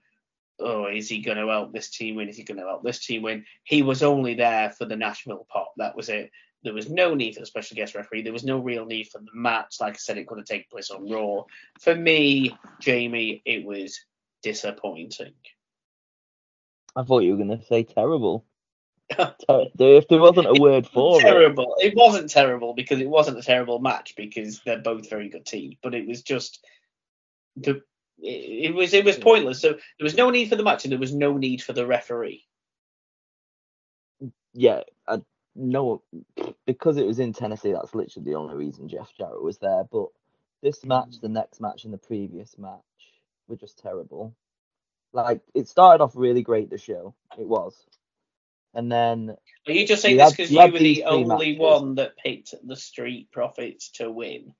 oh, 0.60 0.88
is 0.88 1.10
he 1.10 1.22
going 1.22 1.38
to 1.38 1.48
help 1.48 1.74
this 1.74 1.90
team 1.90 2.16
win? 2.16 2.30
Is 2.30 2.38
he 2.38 2.44
going 2.44 2.60
to 2.60 2.66
help 2.66 2.84
this 2.84 3.06
team 3.06 3.22
win? 3.22 3.46
He 3.64 3.84
was 3.84 4.02
only 4.02 4.36
there 4.36 4.72
for 4.72 4.86
the 4.86 4.96
Nashville 4.96 5.46
pop. 5.50 5.74
That 5.78 5.96
was 5.96 6.10
it. 6.10 6.32
There 6.64 6.74
was 6.74 6.90
no 6.90 7.14
need 7.14 7.34
for 7.34 7.42
the 7.42 7.46
special 7.46 7.76
guest 7.76 7.94
referee. 7.94 8.22
There 8.22 8.32
was 8.32 8.46
no 8.46 8.58
real 8.58 8.86
need 8.86 9.10
for 9.10 9.20
the 9.20 9.28
match. 9.34 9.76
Like 9.82 9.96
I 9.96 9.98
said, 9.98 10.18
it 10.18 10.28
could 10.28 10.38
have 10.38 10.48
taken 10.48 10.66
place 10.72 10.92
on 10.92 11.10
Raw. 11.10 11.44
For 11.82 11.94
me, 11.94 12.58
Jamie, 12.80 13.42
it 13.46 13.66
was 13.66 14.00
disappointing. 14.42 15.34
I 16.96 17.04
thought 17.04 17.24
you 17.24 17.32
were 17.32 17.44
gonna 17.44 17.64
say 17.66 17.84
terrible. 17.84 18.46
If 19.80 20.08
there 20.08 20.20
wasn't 20.20 20.48
a 20.48 20.62
word 20.62 20.88
for 20.88 21.20
it, 21.20 21.22
terrible. 21.22 21.76
It 21.80 21.96
wasn't 21.96 22.30
terrible 22.30 22.74
because 22.74 23.00
it 23.00 23.10
wasn't 23.10 23.40
a 23.40 23.44
terrible 23.44 23.80
match 23.80 24.16
because 24.16 24.62
they're 24.66 24.80
both 24.80 25.10
very 25.10 25.30
good 25.30 25.46
teams, 25.46 25.76
but 25.82 25.94
it 25.94 26.08
was 26.08 26.22
just 26.22 26.66
the 27.56 27.82
it, 28.20 28.70
it 28.70 28.76
was 28.76 28.94
it 28.94 29.06
was 29.06 29.18
pointless. 29.18 29.62
So 29.62 29.70
there 29.70 30.04
was 30.04 30.16
no 30.16 30.30
need 30.30 30.50
for 30.50 30.56
the 30.56 30.64
match 30.64 30.86
and 30.86 30.92
there 30.92 31.00
was 31.00 31.14
no 31.14 31.38
need 31.38 31.62
for 31.62 31.74
the 31.74 31.86
referee. 31.86 32.46
yeah, 34.54 34.82
I, 35.08 35.22
no, 35.56 36.02
because 36.66 36.98
it 36.98 37.06
was 37.06 37.20
in 37.20 37.34
Tennessee. 37.34 37.74
That's 37.74 37.94
literally 37.94 38.26
the 38.26 38.38
only 38.38 38.56
reason 38.56 38.88
Jeff 38.88 39.12
Jarrett 39.18 39.44
was 39.44 39.58
there. 39.58 39.84
But 39.92 40.08
this 40.62 40.86
match, 40.86 41.20
the 41.22 41.30
next 41.30 41.60
match, 41.60 41.84
and 41.84 41.94
the 41.94 41.98
previous 41.98 42.58
match 42.58 42.80
were 43.48 43.56
just 43.56 43.80
terrible. 43.80 44.36
Like 45.12 45.42
it 45.54 45.68
started 45.68 46.04
off 46.04 46.14
really 46.16 46.42
great. 46.42 46.70
The 46.70 46.78
show, 46.78 47.14
it 47.38 47.48
was, 47.48 47.76
and 48.74 48.92
then 48.92 49.36
Are 49.68 49.74
you 49.74 49.88
just 49.88 50.02
saying 50.02 50.18
You 50.18 50.20
this 50.20 50.32
because 50.32 50.52
you 50.52 50.58
you, 50.58 50.72
were 50.72 50.80
the 50.80 51.06
only 51.06 51.58
matches. 51.58 51.58
one 51.58 51.96
that 51.96 52.18
picked 52.18 52.56
the 52.66 52.76
Street 52.76 53.32
Profits 53.32 53.92
to 53.94 54.12
win? 54.12 54.54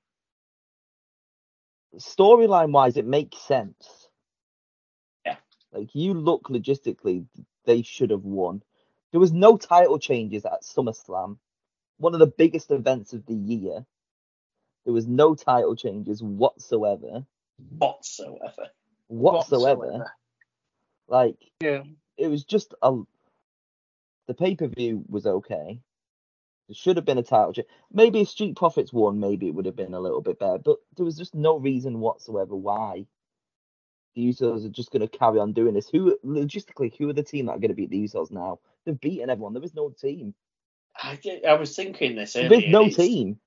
storyline 1.98 2.72
wise, 2.72 2.96
it 2.96 3.06
makes 3.06 3.38
sense. 3.38 4.08
Yeah. 5.26 5.36
Like 5.72 5.94
you 5.94 6.14
look 6.14 6.44
logistically, 6.48 7.26
they 7.66 7.82
should 7.82 8.10
have 8.10 8.24
won. 8.24 8.62
There 9.12 9.20
was 9.20 9.32
no 9.32 9.56
title 9.56 9.98
changes 9.98 10.44
at 10.44 10.62
SummerSlam, 10.64 11.38
one 11.98 12.14
of 12.14 12.20
the 12.20 12.26
biggest 12.38 12.70
events 12.70 13.12
of 13.12 13.26
the 13.26 13.34
year. 13.34 13.86
There 14.84 14.94
was 14.94 15.06
no 15.08 15.34
title 15.34 15.76
changes 15.76 16.22
whatsoever. 16.22 17.24
Whatsoever. 17.78 18.70
Whatsoever. 19.08 20.06
Like 21.08 21.36
Yeah. 21.60 21.84
it 22.18 22.28
was 22.28 22.44
just 22.44 22.74
a. 22.82 23.02
The 24.28 24.34
pay 24.34 24.56
per 24.56 24.68
view 24.68 25.04
was 25.08 25.26
okay. 25.26 25.80
There 26.68 26.74
should 26.74 26.96
have 26.96 27.04
been 27.04 27.18
a 27.18 27.22
title 27.22 27.52
change. 27.52 27.68
Maybe 27.92 28.20
if 28.22 28.28
Street 28.28 28.56
Profits 28.56 28.92
won, 28.92 29.20
maybe 29.20 29.48
it 29.48 29.54
would 29.54 29.66
have 29.66 29.76
been 29.76 29.94
a 29.94 30.00
little 30.00 30.22
bit 30.22 30.38
better. 30.38 30.58
But 30.58 30.78
there 30.96 31.04
was 31.04 31.16
just 31.18 31.34
no 31.34 31.58
reason 31.58 32.00
whatsoever 32.00 32.56
why 32.56 33.06
the 34.14 34.28
Usos 34.28 34.64
are 34.64 34.70
just 34.70 34.90
going 34.90 35.06
to 35.06 35.18
carry 35.18 35.38
on 35.38 35.52
doing 35.52 35.74
this. 35.74 35.88
Who 35.88 36.16
logistically, 36.24 36.96
who 36.96 37.08
are 37.10 37.14
the 37.14 37.22
team 37.22 37.46
that 37.46 37.52
are 37.52 37.58
going 37.58 37.70
to 37.70 37.74
beat 37.74 37.90
the 37.90 38.02
Usos 38.02 38.30
now? 38.30 38.60
They've 38.86 38.98
beaten 39.00 39.30
everyone. 39.30 39.52
There 39.54 39.62
is 39.64 39.74
no 39.74 39.90
team. 39.90 40.34
I, 41.02 41.16
did- 41.16 41.44
I 41.44 41.54
was 41.54 41.74
thinking 41.76 42.16
this 42.16 42.36
earlier. 42.36 42.48
There's 42.48 42.68
no 42.72 42.86
it's, 42.86 42.96
team. 42.96 43.38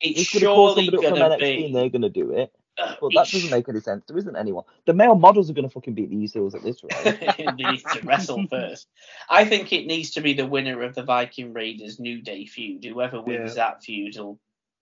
It's 0.00 0.20
It's 0.20 0.32
going 0.32 0.40
to 0.42 0.46
call 0.48 0.74
surely 0.74 0.86
somebody 0.86 0.98
up 0.98 1.04
from 1.10 1.18
going 1.18 1.30
to 1.30 1.34
and 1.34 1.40
be. 1.40 1.72
they're 1.74 1.88
going 1.90 2.02
to 2.02 2.10
do 2.10 2.32
it. 2.32 2.52
But 2.76 3.12
that 3.14 3.28
doesn't 3.30 3.50
make 3.50 3.68
any 3.68 3.80
sense. 3.80 4.04
There 4.06 4.16
isn't 4.16 4.36
anyone. 4.36 4.64
The 4.86 4.94
male 4.94 5.14
models 5.14 5.50
are 5.50 5.52
going 5.52 5.68
to 5.68 5.72
fucking 5.72 5.94
beat 5.94 6.10
the 6.10 6.16
Usos 6.16 6.54
at 6.54 6.62
this 6.62 6.82
rate. 6.82 7.36
they 7.36 7.44
need 7.52 7.82
to 7.92 8.00
wrestle 8.04 8.46
first. 8.48 8.88
I 9.28 9.44
think 9.44 9.72
it 9.72 9.86
needs 9.86 10.12
to 10.12 10.20
be 10.20 10.34
the 10.34 10.46
winner 10.46 10.82
of 10.82 10.94
the 10.94 11.02
Viking 11.02 11.52
Raiders 11.52 12.00
New 12.00 12.22
Day 12.22 12.46
feud. 12.46 12.84
Whoever 12.84 13.20
wins 13.20 13.56
that 13.56 13.82
feud 13.82 14.16
will 14.16 14.38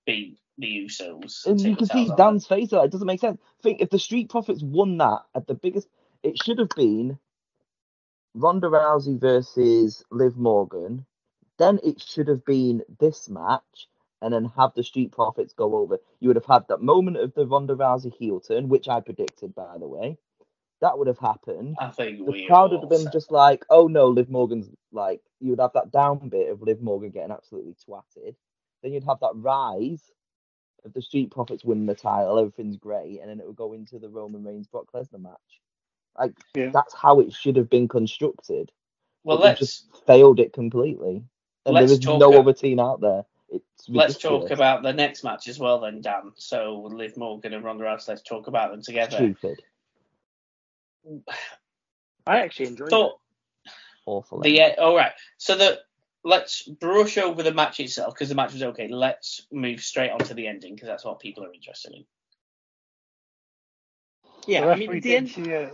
beat 0.07 0.39
the 0.59 0.86
Usos. 0.86 1.47
And 1.47 1.61
you 1.61 1.76
can 1.76 1.86
see 1.86 1.93
titles 1.93 2.11
off 2.11 2.16
them. 2.16 2.26
Dan's 2.26 2.47
face. 2.47 2.72
Like, 2.72 2.86
it 2.86 2.93
doesn't 2.93 3.07
make 3.07 3.20
sense. 3.20 3.41
Think 3.62 3.80
if 3.80 3.91
the 3.91 3.99
Street 3.99 4.30
Profits 4.30 4.62
won 4.62 4.99
that 4.99 5.20
at 5.34 5.47
the 5.47 5.55
biggest, 5.55 5.89
it 6.22 6.39
should 6.43 6.59
have 6.59 6.70
been 6.76 7.18
Ronda 8.34 8.68
Rousey 8.68 9.20
versus 9.20 10.05
Liv 10.11 10.36
Morgan. 10.36 11.05
Then 11.59 11.80
it 11.82 12.01
should 12.01 12.28
have 12.28 12.45
been 12.45 12.82
this 13.01 13.28
match, 13.28 13.89
and 14.23 14.33
then 14.35 14.47
have 14.57 14.73
the 14.75 14.83
Street 14.83 15.12
Profits 15.12 15.53
go 15.53 15.77
over. 15.77 15.99
You 16.21 16.29
would 16.29 16.37
have 16.37 16.47
had 16.47 16.66
that 16.69 16.83
moment 16.83 17.19
of 17.19 17.35
the 17.35 17.47
Ronda 17.47 17.75
Rousey 17.75 18.12
heel 18.12 18.41
turn, 18.41 18.69
which 18.69 18.89
I 18.89 19.01
predicted, 19.01 19.55
by 19.55 19.79
the 19.79 19.89
way. 19.89 20.19
That 20.81 20.99
would 20.99 21.09
have 21.09 21.19
happened. 21.19 21.77
I 21.81 21.89
think 21.91 22.19
The 22.25 22.33
we 22.33 22.47
crowd 22.47 22.73
would 22.73 22.81
have 22.83 22.91
been 22.91 23.11
just 23.12 23.31
like, 23.33 23.64
oh 23.71 23.89
no, 23.89 24.09
Liv 24.09 24.29
Morgan's 24.31 24.69
like, 24.93 25.21
you 25.41 25.51
would 25.51 25.61
have 25.61 25.73
that 25.75 25.91
down 25.93 26.29
bit 26.29 26.51
of 26.51 26.62
Liv 26.62 26.81
Morgan 26.83 27.11
getting 27.11 27.33
absolutely 27.33 27.75
twatted. 27.89 28.35
Then 28.83 28.93
you'd 28.93 29.05
have 29.05 29.21
that 29.21 29.33
rise 29.35 30.03
of 30.85 30.93
the 30.93 31.03
Street 31.03 31.31
Profits 31.33 31.64
winning 31.64 31.87
the 31.87 31.95
title, 31.95 32.39
everything's 32.39 32.77
great, 32.77 33.21
and 33.21 33.29
then 33.31 33.41
it 33.41 33.47
would 33.47 33.57
go 33.57 33.73
into 33.73 33.99
the 33.99 34.09
Roman 34.09 34.45
Reigns 34.45 34.69
Brock 34.69 34.87
Lesnar 34.95 35.21
match. 35.21 35.61
Like 36.19 36.33
Yeah. 36.55 36.71
that's 36.71 36.95
how 36.95 37.21
it 37.21 37.33
should 37.33 37.57
have 37.57 37.71
been 37.71 37.89
constructed. 37.89 38.71
Well, 39.25 39.39
let's 39.39 39.61
just 39.61 40.07
failed 40.07 40.41
it 40.41 40.53
completely. 40.53 41.25
And 41.66 41.77
there 41.77 41.83
is 41.85 42.01
no 42.21 42.33
a- 42.35 42.41
other 42.41 42.53
team 42.53 42.79
out 42.81 43.01
there. 43.01 43.25
It's 43.51 43.88
let's 43.88 44.18
talk 44.18 44.51
about 44.51 44.82
the 44.82 44.92
next 44.92 45.24
match 45.24 45.49
as 45.49 45.59
well, 45.59 45.80
then, 45.80 46.01
Dan. 46.01 46.32
So 46.36 46.88
Liv 46.92 47.16
Morgan 47.16 47.55
and 47.55 47.64
Ronda 47.64 47.84
Rousey. 47.84 48.09
Let's 48.09 48.22
talk 48.22 48.46
about 48.46 48.70
them 48.70 48.82
together. 48.82 49.16
stupid, 49.16 49.62
I 52.26 52.40
actually 52.40 52.66
enjoyed 52.66 52.90
Thought 52.90 53.18
awful. 54.07 54.40
the 54.40 54.62
uh, 54.62 54.74
all 54.78 54.96
right. 54.96 55.12
So 55.38 55.57
the 55.57 55.80
let's 56.24 56.62
brush 56.62 57.16
over 57.16 57.42
the 57.42 57.55
match 57.55 57.80
itself 57.80 58.14
because 58.14 58.28
the 58.28 58.34
match 58.34 58.53
was 58.53 58.62
okay. 58.62 58.88
Let's 58.88 59.46
move 59.51 59.80
straight 59.80 60.11
on 60.11 60.18
to 60.20 60.34
the 60.34 60.46
ending 60.46 60.74
because 60.74 60.88
that's 60.88 61.05
what 61.05 61.20
people 61.20 61.44
are 61.44 61.53
interested 61.53 61.94
in. 61.94 62.05
Yeah, 64.46 64.66
I 64.66 64.76
mean, 64.76 65.01
the 65.01 65.16
end, 65.16 65.30
thinks 65.30 65.49
he, 65.49 65.55
uh, 65.55 65.68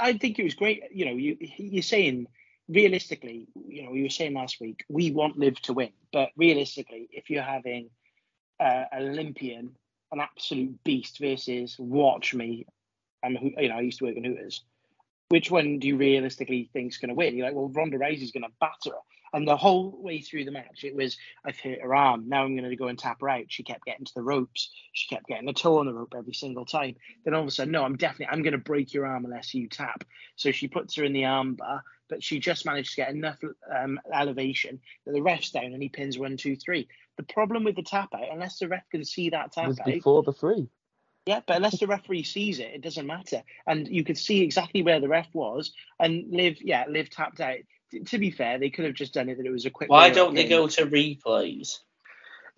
I 0.00 0.14
think 0.14 0.38
it 0.38 0.44
was 0.44 0.54
great. 0.54 0.84
You 0.92 1.04
know, 1.06 1.12
you 1.12 1.36
you're 1.40 1.82
saying 1.82 2.26
realistically, 2.72 3.46
you 3.68 3.84
know, 3.84 3.94
you 3.94 4.04
were 4.04 4.08
saying 4.08 4.34
last 4.34 4.60
week 4.60 4.84
we 4.88 5.10
want 5.10 5.38
Liv 5.38 5.60
to 5.62 5.72
win, 5.72 5.90
but 6.12 6.30
realistically, 6.36 7.08
if 7.12 7.30
you're 7.30 7.42
having 7.42 7.90
uh, 8.60 8.84
an 8.92 9.10
Olympian, 9.10 9.76
an 10.10 10.20
absolute 10.20 10.82
beast 10.84 11.18
versus 11.18 11.76
Watch 11.78 12.34
Me, 12.34 12.66
and 13.22 13.38
you 13.58 13.68
know, 13.68 13.76
I 13.76 13.80
used 13.80 13.98
to 13.98 14.06
work 14.06 14.16
in 14.16 14.24
Hooters. 14.24 14.64
Which 15.28 15.50
one 15.50 15.78
do 15.78 15.88
you 15.88 15.96
realistically 15.96 16.68
think 16.72 16.92
is 16.92 16.98
going 16.98 17.08
to 17.08 17.14
win? 17.14 17.36
You're 17.36 17.46
like, 17.46 17.54
well, 17.54 17.68
Ronda 17.68 17.96
Rousey's 17.96 18.32
going 18.32 18.42
to 18.42 18.52
batter 18.60 18.90
her. 18.90 19.02
And 19.34 19.48
the 19.48 19.56
whole 19.56 19.96
way 19.98 20.20
through 20.20 20.44
the 20.44 20.50
match, 20.50 20.84
it 20.84 20.94
was, 20.94 21.16
I've 21.42 21.58
hurt 21.58 21.80
her 21.80 21.94
arm. 21.94 22.28
Now 22.28 22.44
I'm 22.44 22.54
going 22.54 22.68
to 22.68 22.76
go 22.76 22.88
and 22.88 22.98
tap 22.98 23.22
her 23.22 23.30
out. 23.30 23.44
She 23.48 23.62
kept 23.62 23.86
getting 23.86 24.04
to 24.04 24.12
the 24.14 24.22
ropes. 24.22 24.70
She 24.92 25.08
kept 25.08 25.26
getting 25.26 25.48
a 25.48 25.54
toe 25.54 25.78
on 25.78 25.86
the 25.86 25.94
rope 25.94 26.12
every 26.14 26.34
single 26.34 26.66
time. 26.66 26.96
Then 27.24 27.32
all 27.32 27.40
of 27.40 27.48
a 27.48 27.50
sudden, 27.50 27.72
no, 27.72 27.82
I'm 27.82 27.96
definitely, 27.96 28.26
I'm 28.26 28.42
going 28.42 28.52
to 28.52 28.58
break 28.58 28.92
your 28.92 29.06
arm 29.06 29.24
unless 29.24 29.54
you 29.54 29.68
tap. 29.68 30.04
So 30.36 30.52
she 30.52 30.68
puts 30.68 30.96
her 30.96 31.04
in 31.04 31.14
the 31.14 31.22
armbar, 31.22 31.80
but 32.12 32.22
she 32.22 32.38
just 32.38 32.66
managed 32.66 32.90
to 32.90 32.96
get 32.96 33.08
enough 33.08 33.38
um, 33.74 33.98
elevation 34.12 34.78
that 35.06 35.12
the 35.12 35.22
ref's 35.22 35.50
down 35.50 35.72
and 35.72 35.82
he 35.82 35.88
pins 35.88 36.18
one, 36.18 36.36
two, 36.36 36.54
three. 36.56 36.86
The 37.16 37.22
problem 37.22 37.64
with 37.64 37.74
the 37.74 37.82
tap 37.82 38.10
out, 38.14 38.30
unless 38.30 38.58
the 38.58 38.68
ref 38.68 38.82
can 38.90 39.02
see 39.02 39.30
that 39.30 39.52
tap 39.52 39.68
was 39.68 39.80
out, 39.80 39.86
before 39.86 40.22
the 40.22 40.34
three. 40.34 40.68
yeah, 41.24 41.40
but 41.46 41.56
unless 41.56 41.80
the 41.80 41.86
referee 41.86 42.24
sees 42.24 42.58
it, 42.58 42.70
it 42.74 42.82
doesn't 42.82 43.06
matter. 43.06 43.42
And 43.66 43.88
you 43.88 44.04
could 44.04 44.18
see 44.18 44.42
exactly 44.42 44.82
where 44.82 45.00
the 45.00 45.08
ref 45.08 45.28
was 45.32 45.72
and 45.98 46.30
Liv, 46.30 46.58
yeah, 46.60 46.84
Liv 46.86 47.08
tapped 47.08 47.40
out. 47.40 47.60
T- 47.90 48.00
to 48.00 48.18
be 48.18 48.30
fair, 48.30 48.58
they 48.58 48.68
could 48.68 48.84
have 48.84 48.94
just 48.94 49.14
done 49.14 49.30
it 49.30 49.38
that 49.38 49.46
it 49.46 49.50
was 49.50 49.64
a 49.64 49.70
quick. 49.70 49.88
Why 49.88 50.10
don't 50.10 50.34
they 50.34 50.46
go 50.46 50.68
to 50.68 50.84
replays? 50.84 51.78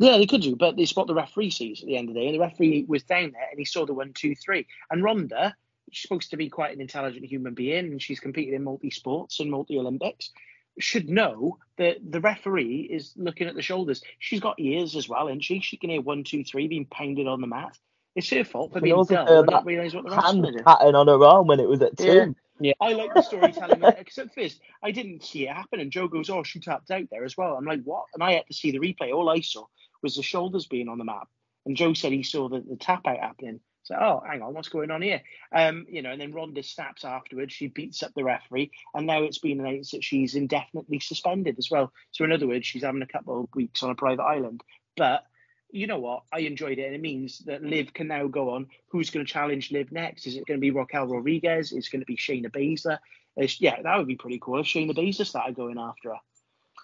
Yeah, 0.01 0.19
they 0.19 0.27
could 0.27 0.43
do, 0.43 0.57
but 0.57 0.77
they 0.77 0.87
spot 0.87 1.07
the 1.07 1.15
referee 1.15 1.51
sees 1.51 1.81
at 1.81 1.87
the 1.87 1.97
end 1.97 2.09
of 2.09 2.17
the 2.17 2.21
day, 2.23 2.27
and 2.27 2.35
the 2.35 2.41
referee 2.41 2.87
was 2.89 3.05
down 3.05 3.31
there 3.31 3.49
and 3.49 3.59
he 3.61 3.65
saw 3.65 3.87
the 3.87 3.95
one, 3.95 4.13
two, 4.15 4.35
three. 4.35 4.67
And 4.91 5.05
Ronda, 5.05 5.55
she's 5.95 6.03
supposed 6.03 6.31
to 6.31 6.37
be 6.37 6.49
quite 6.49 6.75
an 6.75 6.81
intelligent 6.81 7.25
human 7.25 7.55
being, 7.55 7.87
and 7.87 8.03
she's 8.03 8.21
competed 8.21 8.55
in 8.55 8.65
multi 8.65 8.91
sports 8.91 9.41
and 9.41 9.51
multi 9.51 9.79
Olympics. 9.79 10.31
Should 10.79 11.09
know 11.09 11.59
that 11.79 11.99
the 12.11 12.21
referee 12.21 12.89
is 12.91 13.13
looking 13.17 13.47
at 13.47 13.55
the 13.55 13.63
shoulders. 13.63 14.03
She's 14.19 14.41
got 14.41 14.59
ears 14.59 14.97
as 14.97 15.09
well, 15.09 15.29
and 15.29 15.43
she 15.43 15.61
she 15.61 15.77
can 15.77 15.91
hear 15.91 16.01
one, 16.01 16.25
two, 16.25 16.43
three 16.43 16.67
being 16.67 16.87
pounded 16.87 17.29
on 17.29 17.41
the 17.41 17.47
mat. 17.47 17.79
It's 18.17 18.31
her 18.31 18.45
fault 18.45 18.71
for 18.71 18.79
Can 18.79 18.85
being 18.85 18.95
also 18.95 19.15
dumb 19.15 19.27
hear 19.27 19.39
and 19.39 19.47
not 19.47 19.65
that 19.65 19.69
realise 19.69 19.95
what 19.95 20.05
the 20.05 20.15
Hand 20.15 20.43
going 20.43 20.55
to 20.55 20.63
do. 20.63 20.65
on 20.65 21.07
her 21.07 21.25
arm 21.25 21.47
when 21.47 21.61
it 21.61 21.69
was 21.69 21.83
at 21.83 21.97
two. 21.97 22.35
Yeah. 22.61 22.73
I 22.81 22.93
like 22.93 23.13
the 23.15 23.23
storytelling 23.23 23.81
because 23.81 24.19
at 24.19 24.35
first 24.35 24.61
I 24.83 24.93
didn't 24.93 25.25
see 25.25 25.49
it 25.49 25.55
happen, 25.55 25.81
and 25.81 25.91
Joe 25.91 26.09
goes, 26.09 26.31
"Oh, 26.31 26.43
she 26.43 26.61
tapped 26.61 26.91
out 26.91 27.09
there 27.11 27.25
as 27.25 27.37
well." 27.37 27.57
I'm 27.57 27.65
like, 27.65 27.83
"What?" 27.83 28.07
And 28.15 28.23
I 28.23 28.33
had 28.33 28.47
to 28.47 28.55
see 28.55 28.71
the 28.71 28.79
replay. 28.79 29.13
All 29.13 29.29
I 29.29 29.41
saw 29.41 29.67
was 30.03 30.17
the 30.17 30.23
shoulders 30.23 30.67
being 30.67 30.89
on 30.89 30.99
the 30.99 31.05
map, 31.05 31.29
and 31.67 31.77
Joe 31.77 31.95
said 31.95 32.13
he 32.13 32.23
saw 32.23 32.49
the, 32.49 32.61
the 32.61 32.77
tap 32.77 33.07
out 33.07 33.19
happening. 33.19 33.61
So, 33.85 33.95
oh, 33.95 34.23
hang 34.27 34.43
on, 34.43 34.55
what's 34.55 34.71
going 34.71 34.91
on 34.91 35.03
here? 35.03 35.23
Um, 35.55 35.87
you 35.89 36.03
know, 36.03 36.11
and 36.11 36.21
then 36.21 36.33
Ronda 36.33 36.63
snaps 36.63 37.05
afterwards. 37.05 37.53
She 37.53 37.69
beats 37.69 38.03
up 38.03 38.13
the 38.15 38.25
referee, 38.25 38.73
and 38.95 39.07
now 39.07 39.23
it's 39.23 39.39
been 39.39 39.61
announced 39.61 39.93
that 39.93 40.03
she's 40.03 40.35
indefinitely 40.35 41.01
suspended 41.01 41.57
as 41.59 41.71
well. 41.71 41.93
So, 42.11 42.25
in 42.25 42.33
other 42.33 42.47
words, 42.47 42.67
she's 42.67 42.83
having 42.83 43.03
a 43.03 43.07
couple 43.07 43.41
of 43.41 43.49
weeks 43.55 43.83
on 43.83 43.91
a 43.91 43.95
private 43.95 44.25
island. 44.25 44.63
But 44.97 45.25
you 45.71 45.87
know 45.87 45.99
what? 45.99 46.23
I 46.33 46.41
enjoyed 46.41 46.79
it, 46.79 46.87
and 46.87 46.95
it 46.95 47.01
means 47.01 47.41
that 47.41 47.63
Liv 47.63 47.93
can 47.93 48.09
now 48.09 48.27
go 48.27 48.51
on. 48.51 48.69
Who's 48.89 49.11
going 49.11 49.27
to 49.27 49.33
challenge 49.33 49.71
Liv 49.71 49.93
next? 49.93 50.27
Is 50.27 50.37
it 50.37 50.47
going 50.47 50.59
to 50.59 50.63
be 50.63 50.71
Raquel 50.71 51.07
Rodriguez? 51.07 51.73
Is 51.73 51.87
it 51.87 51.91
going 51.91 52.01
to 52.01 52.07
be 52.07 52.17
Shayna 52.17 52.51
Baszler? 52.51 52.99
It's, 53.37 53.61
yeah, 53.61 53.83
that 53.83 53.99
would 53.99 54.07
be 54.07 54.17
pretty 54.17 54.39
cool 54.41 54.61
if 54.61 54.67
Shayna 54.67 54.97
Baszler 54.97 55.27
started 55.27 55.57
going 55.57 55.79
after 55.79 56.11
her. 56.11 56.21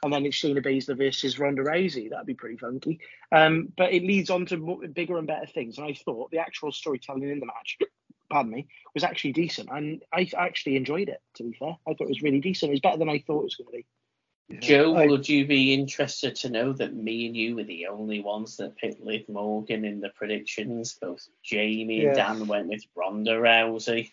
And 0.03 0.13
then 0.13 0.25
it's 0.25 0.37
Shayna 0.37 0.65
Baszler 0.65 0.97
versus 0.97 1.39
Ronda 1.39 1.63
Rousey. 1.63 2.09
That'd 2.11 2.27
be 2.27 2.35
pretty 2.35 2.57
funky. 2.57 3.01
Um, 3.33 3.73
but 3.77 3.93
it 3.93 4.03
leads 4.03 4.31
on 4.31 4.47
to 4.47 4.57
more, 4.57 4.87
bigger 4.89 5.19
and 5.19 5.27
better 5.27 5.47
things. 5.47 5.77
And 5.79 5.87
I 5.87 5.93
thought 5.93 6.31
the 6.31 6.39
actual 6.39 6.73
storytelling 6.73 7.29
in 7.29 7.41
the 7.41 7.47
match, 7.47 7.79
pardon 8.31 8.53
me, 8.53 8.69
was 8.95 9.05
actually 9.05 9.33
decent. 9.33 9.69
And 9.71 10.03
I 10.13 10.29
actually 10.37 10.77
enjoyed 10.77 11.09
it, 11.11 11.21
to 11.35 11.43
be 11.43 11.53
fair. 11.53 11.77
I 11.87 11.93
thought 11.93 12.05
it 12.05 12.09
was 12.09 12.23
really 12.23 12.41
decent. 12.41 12.71
It 12.71 12.75
was 12.75 12.81
better 12.81 12.97
than 12.99 13.11
I 13.11 13.19
thought 13.27 13.41
it 13.41 13.45
was 13.45 13.57
going 13.57 13.67
to 13.71 13.77
be. 13.79 13.87
Joe, 14.59 14.97
I- 14.97 15.07
would 15.07 15.29
you 15.29 15.47
be 15.47 15.75
interested 15.75 16.35
to 16.37 16.51
know 16.51 16.73
that 16.73 16.95
me 16.95 17.27
and 17.27 17.37
you 17.37 17.55
were 17.55 17.65
the 17.65 17.87
only 17.87 18.21
ones 18.21 18.57
that 18.57 18.77
picked 18.77 19.01
Liv 19.01 19.29
Morgan 19.29 19.85
in 19.85 20.01
the 20.01 20.09
predictions? 20.09 20.99
Both 21.01 21.29
Jamie 21.45 22.07
and 22.07 22.17
Dan 22.17 22.47
went 22.47 22.69
with 22.69 22.85
Ronda 22.97 23.33
Rousey. 23.33 24.11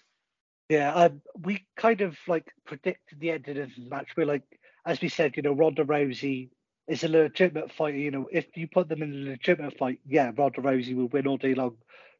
Yeah, 0.69 0.93
um, 0.93 1.21
we 1.43 1.65
kind 1.77 2.01
of 2.01 2.17
like 2.27 2.51
predicted 2.65 3.19
the 3.19 3.31
end 3.31 3.47
of 3.47 3.55
the 3.55 3.89
match. 3.89 4.09
We're 4.17 4.25
like, 4.25 4.43
as 4.87 5.01
we 5.01 5.09
said, 5.09 5.35
you 5.35 5.43
know, 5.43 5.51
Ronda 5.51 5.83
Rousey 5.83 6.49
is 6.87 7.03
a 7.03 7.09
legitimate 7.09 7.73
fighter. 7.73 7.97
You 7.97 8.09
know, 8.09 8.29
if 8.31 8.45
you 8.55 8.67
put 8.67 8.87
them 8.87 9.03
in 9.03 9.11
a 9.11 9.29
legitimate 9.31 9.77
fight, 9.77 9.99
yeah, 10.07 10.31
Ronda 10.35 10.61
Rousey 10.61 10.95
will 10.95 11.09
win 11.09 11.27
all 11.27 11.35
day 11.35 11.53
long. 11.53 11.75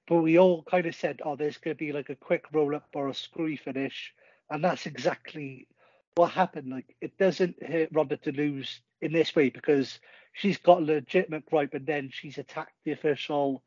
But 0.06 0.22
we 0.22 0.38
all 0.38 0.64
kind 0.64 0.86
of 0.86 0.94
said, 0.94 1.22
oh, 1.24 1.38
there's 1.38 1.58
going 1.58 1.76
to 1.76 1.80
be 1.80 1.94
like 1.94 2.10
a 2.10 2.16
quick 2.16 2.44
roll 2.52 2.76
up 2.76 2.90
or 2.94 3.08
a 3.08 3.14
screwy 3.14 3.56
finish, 3.56 4.14
and 4.50 4.62
that's 4.62 4.86
exactly 4.86 5.68
what 6.16 6.32
happened. 6.32 6.70
Like, 6.70 6.94
it 7.00 7.18
doesn't 7.18 7.64
hurt 7.64 7.90
Ronda 7.94 8.18
to 8.18 8.34
lose 8.34 8.82
in 9.02 9.14
this 9.14 9.34
way 9.34 9.50
because 9.50 10.00
she's 10.34 10.58
got 10.58 10.80
a 10.80 10.86
legitimate 10.86 11.46
gripe, 11.46 11.74
and 11.74 11.86
then 11.86 12.10
she's 12.12 12.38
attacked 12.38 12.76
the 12.84 12.92
official 12.92 13.64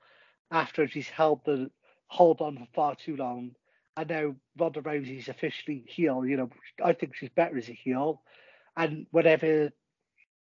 after 0.51 0.87
she's 0.87 1.09
held 1.09 1.41
the 1.47 1.71
hold 2.09 2.43
on 2.43 2.59
for 2.59 2.69
far 2.75 2.97
too 2.97 3.17
long. 3.17 3.53
And 3.97 4.11
now 4.11 4.35
Ronda 4.59 4.83
Rousey's 4.83 5.29
officially 5.29 5.85
heel. 5.87 6.27
You 6.27 6.37
know, 6.37 6.51
I 6.85 6.93
think 6.93 7.15
she's 7.17 7.31
better 7.31 7.57
as 7.57 7.71
a 7.71 7.73
heel. 7.73 8.21
And 8.81 9.07
whenever 9.11 9.73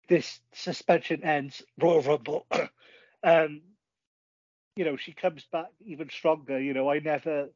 this 0.09 0.41
suspension 0.53 1.23
ends, 1.23 1.63
Royal 1.81 2.03
Rumble, 2.03 2.45
um, 3.23 3.63
you 4.75 4.85
know, 4.85 4.97
she 4.97 5.13
comes 5.13 5.45
back 5.53 5.69
even 5.85 6.11
stronger. 6.11 6.61
You 6.61 6.75
know, 6.75 6.91
I 6.91 6.99
never, 6.99 7.51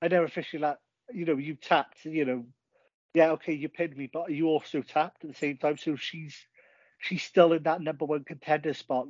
I 0.00 0.06
never 0.06 0.24
officially 0.24 0.62
like, 0.62 0.78
you 1.12 1.24
know, 1.24 1.38
you 1.38 1.56
tapped, 1.56 2.04
you 2.04 2.24
know, 2.24 2.44
yeah, 3.14 3.32
okay, 3.32 3.52
you 3.52 3.68
pinned 3.68 3.96
me, 3.96 4.08
but 4.12 4.30
you 4.30 4.46
also 4.46 4.80
tapped 4.82 5.24
at 5.24 5.30
the 5.30 5.36
same 5.36 5.56
time. 5.56 5.76
So 5.76 5.96
she's, 5.96 6.36
she's 7.00 7.24
still 7.24 7.52
in 7.52 7.64
that 7.64 7.80
number 7.80 8.04
one 8.04 8.22
contender 8.22 8.74
spot. 8.74 9.08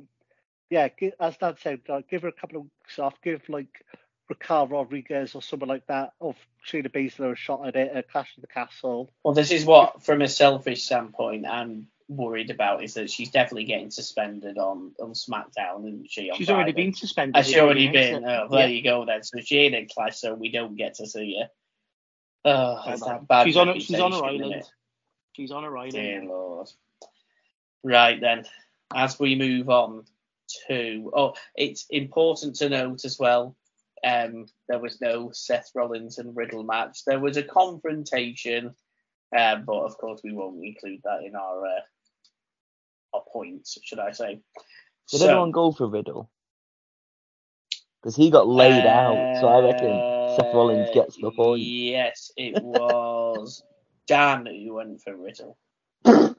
Yeah, 0.71 0.87
as 1.19 1.37
Dad 1.37 1.59
said, 1.59 1.81
uh, 1.89 2.01
give 2.09 2.23
her 2.23 2.29
a 2.29 2.31
couple 2.31 2.57
of 2.57 2.63
weeks 2.63 2.97
off. 2.97 3.21
Give 3.21 3.47
like 3.49 3.85
Raquel 4.33 4.67
Rodriguez 4.67 5.35
or 5.35 5.41
someone 5.41 5.69
like 5.69 5.85
that, 5.87 6.13
or 6.19 6.35
Shayna 6.67 6.89
Baszler 6.91 7.33
a 7.33 7.35
shot 7.35 7.67
at 7.67 7.75
it, 7.75 7.95
a 7.95 8.03
Clash 8.03 8.35
of 8.37 8.41
the 8.41 8.47
Castle. 8.47 9.11
Well, 9.23 9.33
this 9.33 9.51
is 9.51 9.65
what, 9.65 10.03
from 10.03 10.21
a 10.21 10.27
selfish 10.27 10.83
standpoint, 10.83 11.45
I'm 11.47 11.87
worried 12.09 12.49
about 12.49 12.83
is 12.83 12.95
that 12.95 13.09
she's 13.09 13.31
definitely 13.31 13.63
getting 13.65 13.89
suspended 13.89 14.57
on 14.57 14.91
on 14.99 15.13
SmackDown, 15.13 15.87
isn't 15.87 16.09
she? 16.09 16.31
She's 16.35 16.47
Friday? 16.47 16.51
already 16.53 16.71
been 16.73 16.93
suspended. 16.93 17.35
Has 17.35 17.47
she 17.47 17.59
already 17.59 17.87
already, 17.87 18.11
been? 18.13 18.25
Oh, 18.25 18.47
there 18.49 18.59
Yeah. 18.61 18.65
you 18.67 18.81
go 18.83 19.05
then. 19.05 19.23
So 19.23 19.39
she 19.39 19.59
ain't 19.59 19.75
in 19.75 19.87
Clash, 19.87 20.17
so 20.17 20.33
we 20.33 20.51
don't 20.51 20.75
get 20.75 20.95
to 20.95 21.07
see 21.07 21.39
her. 21.39 21.49
Oh, 22.45 22.75
Bye 22.85 22.93
it's 22.93 23.05
that 23.05 23.27
bad 23.27 23.43
She's 23.45 23.57
on. 23.57 23.69
a- 23.69 23.79
She's 23.79 23.99
on 23.99 24.11
her 24.11 24.23
island. 24.23 24.63
She's 25.33 25.51
on 25.51 25.63
her 25.63 25.77
island. 25.77 25.93
Dear 25.93 26.23
Lord. 26.25 26.69
Right 27.83 28.19
then, 28.19 28.45
as 28.93 29.19
we 29.19 29.35
move 29.35 29.69
on 29.69 30.05
to 30.67 31.11
oh, 31.15 31.33
it's 31.55 31.85
important 31.89 32.55
to 32.57 32.69
note 32.69 33.05
as 33.05 33.17
well. 33.19 33.55
Um, 34.03 34.45
there 34.67 34.79
was 34.79 34.99
no 35.01 35.31
Seth 35.31 35.71
Rollins 35.75 36.17
and 36.17 36.35
Riddle 36.35 36.63
match. 36.63 36.99
There 37.05 37.19
was 37.19 37.37
a 37.37 37.43
confrontation, 37.43 38.75
um, 39.37 39.63
but 39.65 39.77
of 39.83 39.97
course 39.97 40.21
we 40.23 40.33
won't 40.33 40.63
include 40.63 41.01
that 41.03 41.23
in 41.23 41.35
our 41.35 41.65
uh, 41.65 41.79
our 43.13 43.23
points, 43.31 43.77
should 43.83 43.99
I 43.99 44.11
say? 44.11 44.41
Did 45.11 45.19
So- 45.19 45.27
anyone 45.29 45.51
go 45.51 45.71
for 45.71 45.87
Riddle? 45.87 46.29
Because 48.01 48.15
he 48.17 48.29
got 48.29 48.47
laid 48.49 48.85
out, 48.85 49.39
so 49.39 49.47
I 49.47 49.59
reckon 49.61 50.35
Seth 50.35 50.53
Rollins 50.53 50.89
gets 50.93 51.15
the 51.15 51.27
Uh, 51.27 51.31
point. 51.31 51.61
Yes, 51.61 52.31
it 52.35 52.61
was 52.61 53.63
Dan 54.07 54.45
who 54.45 54.73
went 54.73 55.01
for 55.01 55.15
Riddle. 55.15 55.57
But 56.03 56.35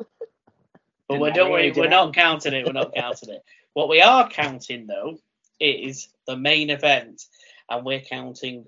we 1.20 1.28
Yeah, 1.28 1.34
don't 1.34 1.50
worry, 1.50 1.68
yeah, 1.68 1.72
we're 1.76 1.88
not 1.88 2.14
counting 2.14 2.52
it. 2.52 2.66
We're 2.66 2.72
not 2.72 2.94
counting 2.94 3.30
it. 3.30 3.42
What 3.72 3.88
we 3.88 4.02
are 4.02 4.28
counting 4.28 4.86
though 4.86 5.16
is 5.58 6.08
the 6.26 6.36
main 6.36 6.68
event, 6.68 7.22
and 7.68 7.84
we're 7.84 8.00
counting 8.00 8.66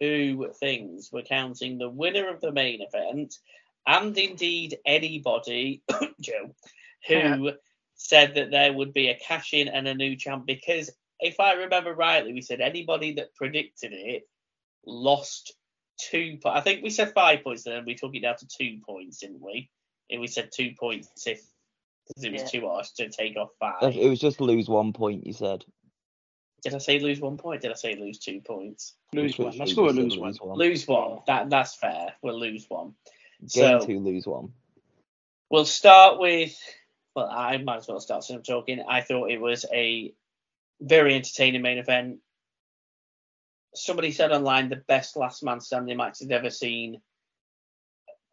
two 0.00 0.52
things. 0.60 1.10
We're 1.12 1.22
counting 1.22 1.78
the 1.78 1.88
winner 1.90 2.28
of 2.28 2.40
the 2.40 2.52
main 2.52 2.80
event, 2.82 3.34
and 3.86 4.16
indeed 4.16 4.78
anybody, 4.86 5.82
Joe, 6.20 6.54
who 7.08 7.52
said 7.96 8.34
that 8.36 8.50
there 8.50 8.72
would 8.72 8.92
be 8.92 9.08
a 9.08 9.18
cash 9.18 9.52
in 9.54 9.68
and 9.68 9.86
a 9.88 9.94
new 9.94 10.16
champ. 10.16 10.46
Because 10.46 10.90
if 11.20 11.40
I 11.40 11.52
remember 11.54 11.94
rightly, 11.94 12.32
we 12.32 12.40
said 12.42 12.60
anybody 12.60 13.14
that 13.14 13.34
predicted 13.34 13.92
it 13.92 14.28
lost 14.86 15.54
two. 15.98 16.38
Po- 16.42 16.50
I 16.50 16.60
think 16.60 16.82
we 16.82 16.90
said 16.90 17.12
five 17.14 17.42
points, 17.44 17.66
and 17.66 17.74
then 17.74 17.84
we 17.84 17.94
took 17.94 18.14
it 18.14 18.20
down 18.20 18.36
to 18.36 18.46
two 18.46 18.78
points, 18.86 19.18
didn't 19.18 19.40
we? 19.40 19.70
And 20.10 20.20
we 20.20 20.26
said 20.26 20.50
two 20.54 20.72
points 20.78 21.26
if 21.26 21.38
'cause 21.38 22.24
it 22.24 22.32
was 22.32 22.42
Yeah. 22.42 22.48
too 22.60 22.68
harsh 22.68 22.90
to 22.92 23.08
take 23.08 23.36
off 23.36 23.50
five. 23.58 23.96
It 23.96 24.08
was 24.08 24.20
just 24.20 24.40
lose 24.40 24.68
one 24.68 24.92
point, 24.92 25.26
you 25.26 25.32
said. 25.32 25.64
Did 26.64 26.74
I 26.74 26.78
say 26.78 26.98
lose 26.98 27.20
one 27.20 27.36
point? 27.36 27.60
Did 27.60 27.70
I 27.72 27.74
say 27.74 27.94
lose 27.94 28.18
two 28.18 28.40
points? 28.40 28.94
Lose 29.12 29.38
one. 29.38 29.56
Let's 29.58 29.74
go 29.74 29.84
with 29.84 29.96
said 29.96 30.04
lose 30.04 30.18
one. 30.40 30.56
Lose 30.58 30.88
one. 30.88 31.18
That 31.26 31.50
that's 31.50 31.74
fair. 31.74 32.14
We'll 32.22 32.40
lose 32.40 32.64
one. 32.68 32.94
Game 33.40 33.80
So- 33.80 33.86
two, 33.86 34.00
lose 34.00 34.26
one. 34.26 34.52
We'll 35.50 35.66
start 35.66 36.18
with. 36.18 36.58
Well, 37.14 37.28
I 37.30 37.58
might 37.58 37.76
as 37.76 37.86
well 37.88 38.00
start 38.00 38.24
since 38.24 38.36
I'm 38.38 38.42
talking. 38.42 38.82
I 38.88 39.02
thought 39.02 39.30
it 39.30 39.40
was 39.40 39.66
a 39.72 40.12
very 40.80 41.14
entertaining 41.14 41.62
main 41.62 41.78
event. 41.78 42.18
Somebody 43.74 44.10
said 44.10 44.32
online 44.32 44.68
the 44.68 44.76
best 44.76 45.16
last 45.16 45.42
man 45.44 45.60
standing 45.60 45.96
match 45.96 46.18
they've 46.18 46.30
ever 46.30 46.50
seen. 46.50 47.00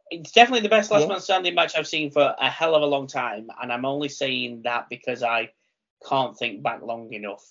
It's 0.09 0.32
definitely 0.32 0.61
the 0.61 0.69
best 0.69 0.89
last 0.89 1.01
Yeah. 1.03 1.07
man 1.09 1.19
standing 1.19 1.53
match 1.53 1.75
I've 1.75 1.88
seen 1.88 2.11
for 2.11 2.34
a 2.38 2.49
hell 2.49 2.75
of 2.75 2.82
a 2.82 2.86
long 2.88 3.07
time, 3.07 3.49
and 3.61 3.71
I'm 3.71 3.86
only 3.86 4.09
saying 4.09 4.63
that 4.63 4.88
because 4.89 5.21
I 5.21 5.51
can't 6.07 6.36
think 6.38 6.63
back 6.63 6.82
long 6.82 7.11
enough 7.13 7.45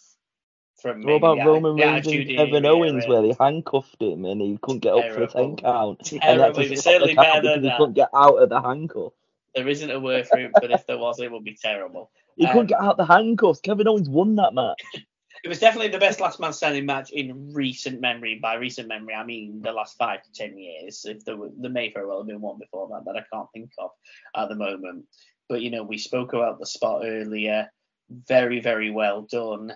from. 0.80 1.02
What 1.02 1.14
about 1.14 1.38
Roman 1.38 1.76
Reigns 1.76 2.06
and 2.06 2.28
Kevin 2.28 2.66
Owens, 2.66 3.06
where 3.06 3.22
they 3.22 3.34
handcuffed 3.38 4.00
him 4.00 4.24
and 4.24 4.40
he 4.40 4.58
couldn't 4.62 4.80
get 4.80 4.94
up 4.94 5.12
for 5.12 5.22
a 5.22 5.26
10 5.26 5.56
count? 5.56 6.12
And 6.12 6.20
Terrible. 6.22 6.44
had 6.44 6.54
to 6.54 6.60
It 6.62 6.70
was 6.70 6.80
stop 6.80 6.92
the 6.92 6.98
certainly 6.98 7.14
better 7.14 7.40
because 7.40 7.54
than 7.62 7.70
he 7.70 7.76
couldn't 7.76 7.94
get 7.94 8.08
out 8.14 8.42
of 8.42 8.48
the 8.48 8.60
handcuff. 8.60 9.12
There 9.54 9.68
isn't 9.68 9.90
a 9.90 9.98
word 9.98 10.26
for 10.28 10.38
it, 10.38 10.52
but 10.54 10.70
if 10.70 10.86
there 10.86 10.98
was, 10.98 11.18
it 11.18 11.30
would 11.30 11.44
be 11.44 11.56
terrible. 11.60 12.10
He 12.36 12.46
Um, 12.46 12.52
couldn't 12.52 12.66
get 12.68 12.80
out 12.80 12.96
the 12.96 13.04
handcuffs. 13.04 13.60
Kevin 13.60 13.88
Owens 13.88 14.08
won 14.08 14.36
that 14.36 14.54
match. 14.54 14.80
It 15.42 15.48
was 15.48 15.58
definitely 15.58 15.88
the 15.88 15.98
best 15.98 16.20
last 16.20 16.38
man 16.38 16.52
standing 16.52 16.84
match 16.84 17.12
in 17.12 17.54
recent 17.54 17.98
memory. 18.00 18.38
By 18.42 18.56
recent 18.56 18.88
memory, 18.88 19.14
I 19.14 19.24
mean 19.24 19.62
the 19.62 19.72
last 19.72 19.96
five 19.96 20.22
to 20.22 20.32
ten 20.32 20.58
years. 20.58 21.06
If 21.06 21.24
there, 21.24 21.36
were, 21.36 21.48
there 21.56 21.70
may 21.70 21.90
very 21.90 22.06
well 22.06 22.18
have 22.18 22.26
been 22.26 22.42
one 22.42 22.58
before 22.58 22.88
that 22.88 23.06
that 23.06 23.16
I 23.18 23.24
can't 23.32 23.48
think 23.54 23.70
of 23.78 23.90
at 24.36 24.50
the 24.50 24.54
moment. 24.54 25.06
But 25.48 25.62
you 25.62 25.70
know, 25.70 25.82
we 25.82 25.96
spoke 25.96 26.34
about 26.34 26.58
the 26.58 26.66
spot 26.66 27.02
earlier. 27.06 27.70
Very, 28.10 28.60
very 28.60 28.90
well 28.90 29.22
done. 29.22 29.72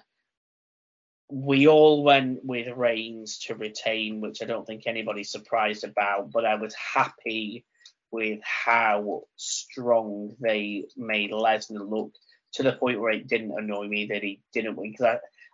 We 1.30 1.66
all 1.68 2.04
went 2.04 2.44
with 2.44 2.76
Reigns 2.76 3.38
to 3.46 3.54
retain, 3.54 4.20
which 4.20 4.42
I 4.42 4.46
don't 4.46 4.66
think 4.66 4.82
anybody's 4.86 5.30
surprised 5.30 5.84
about. 5.84 6.30
But 6.30 6.44
I 6.44 6.56
was 6.56 6.74
happy 6.74 7.64
with 8.10 8.40
how 8.42 9.22
strong 9.36 10.36
they 10.40 10.84
made 10.96 11.32
Lesnar 11.32 11.88
look 11.88 12.12
to 12.52 12.62
the 12.62 12.72
point 12.72 13.00
where 13.00 13.10
it 13.10 13.26
didn't 13.26 13.58
annoy 13.58 13.88
me 13.88 14.06
that 14.06 14.22
he 14.22 14.40
didn't 14.52 14.76
win 14.76 14.92
because 14.92 15.06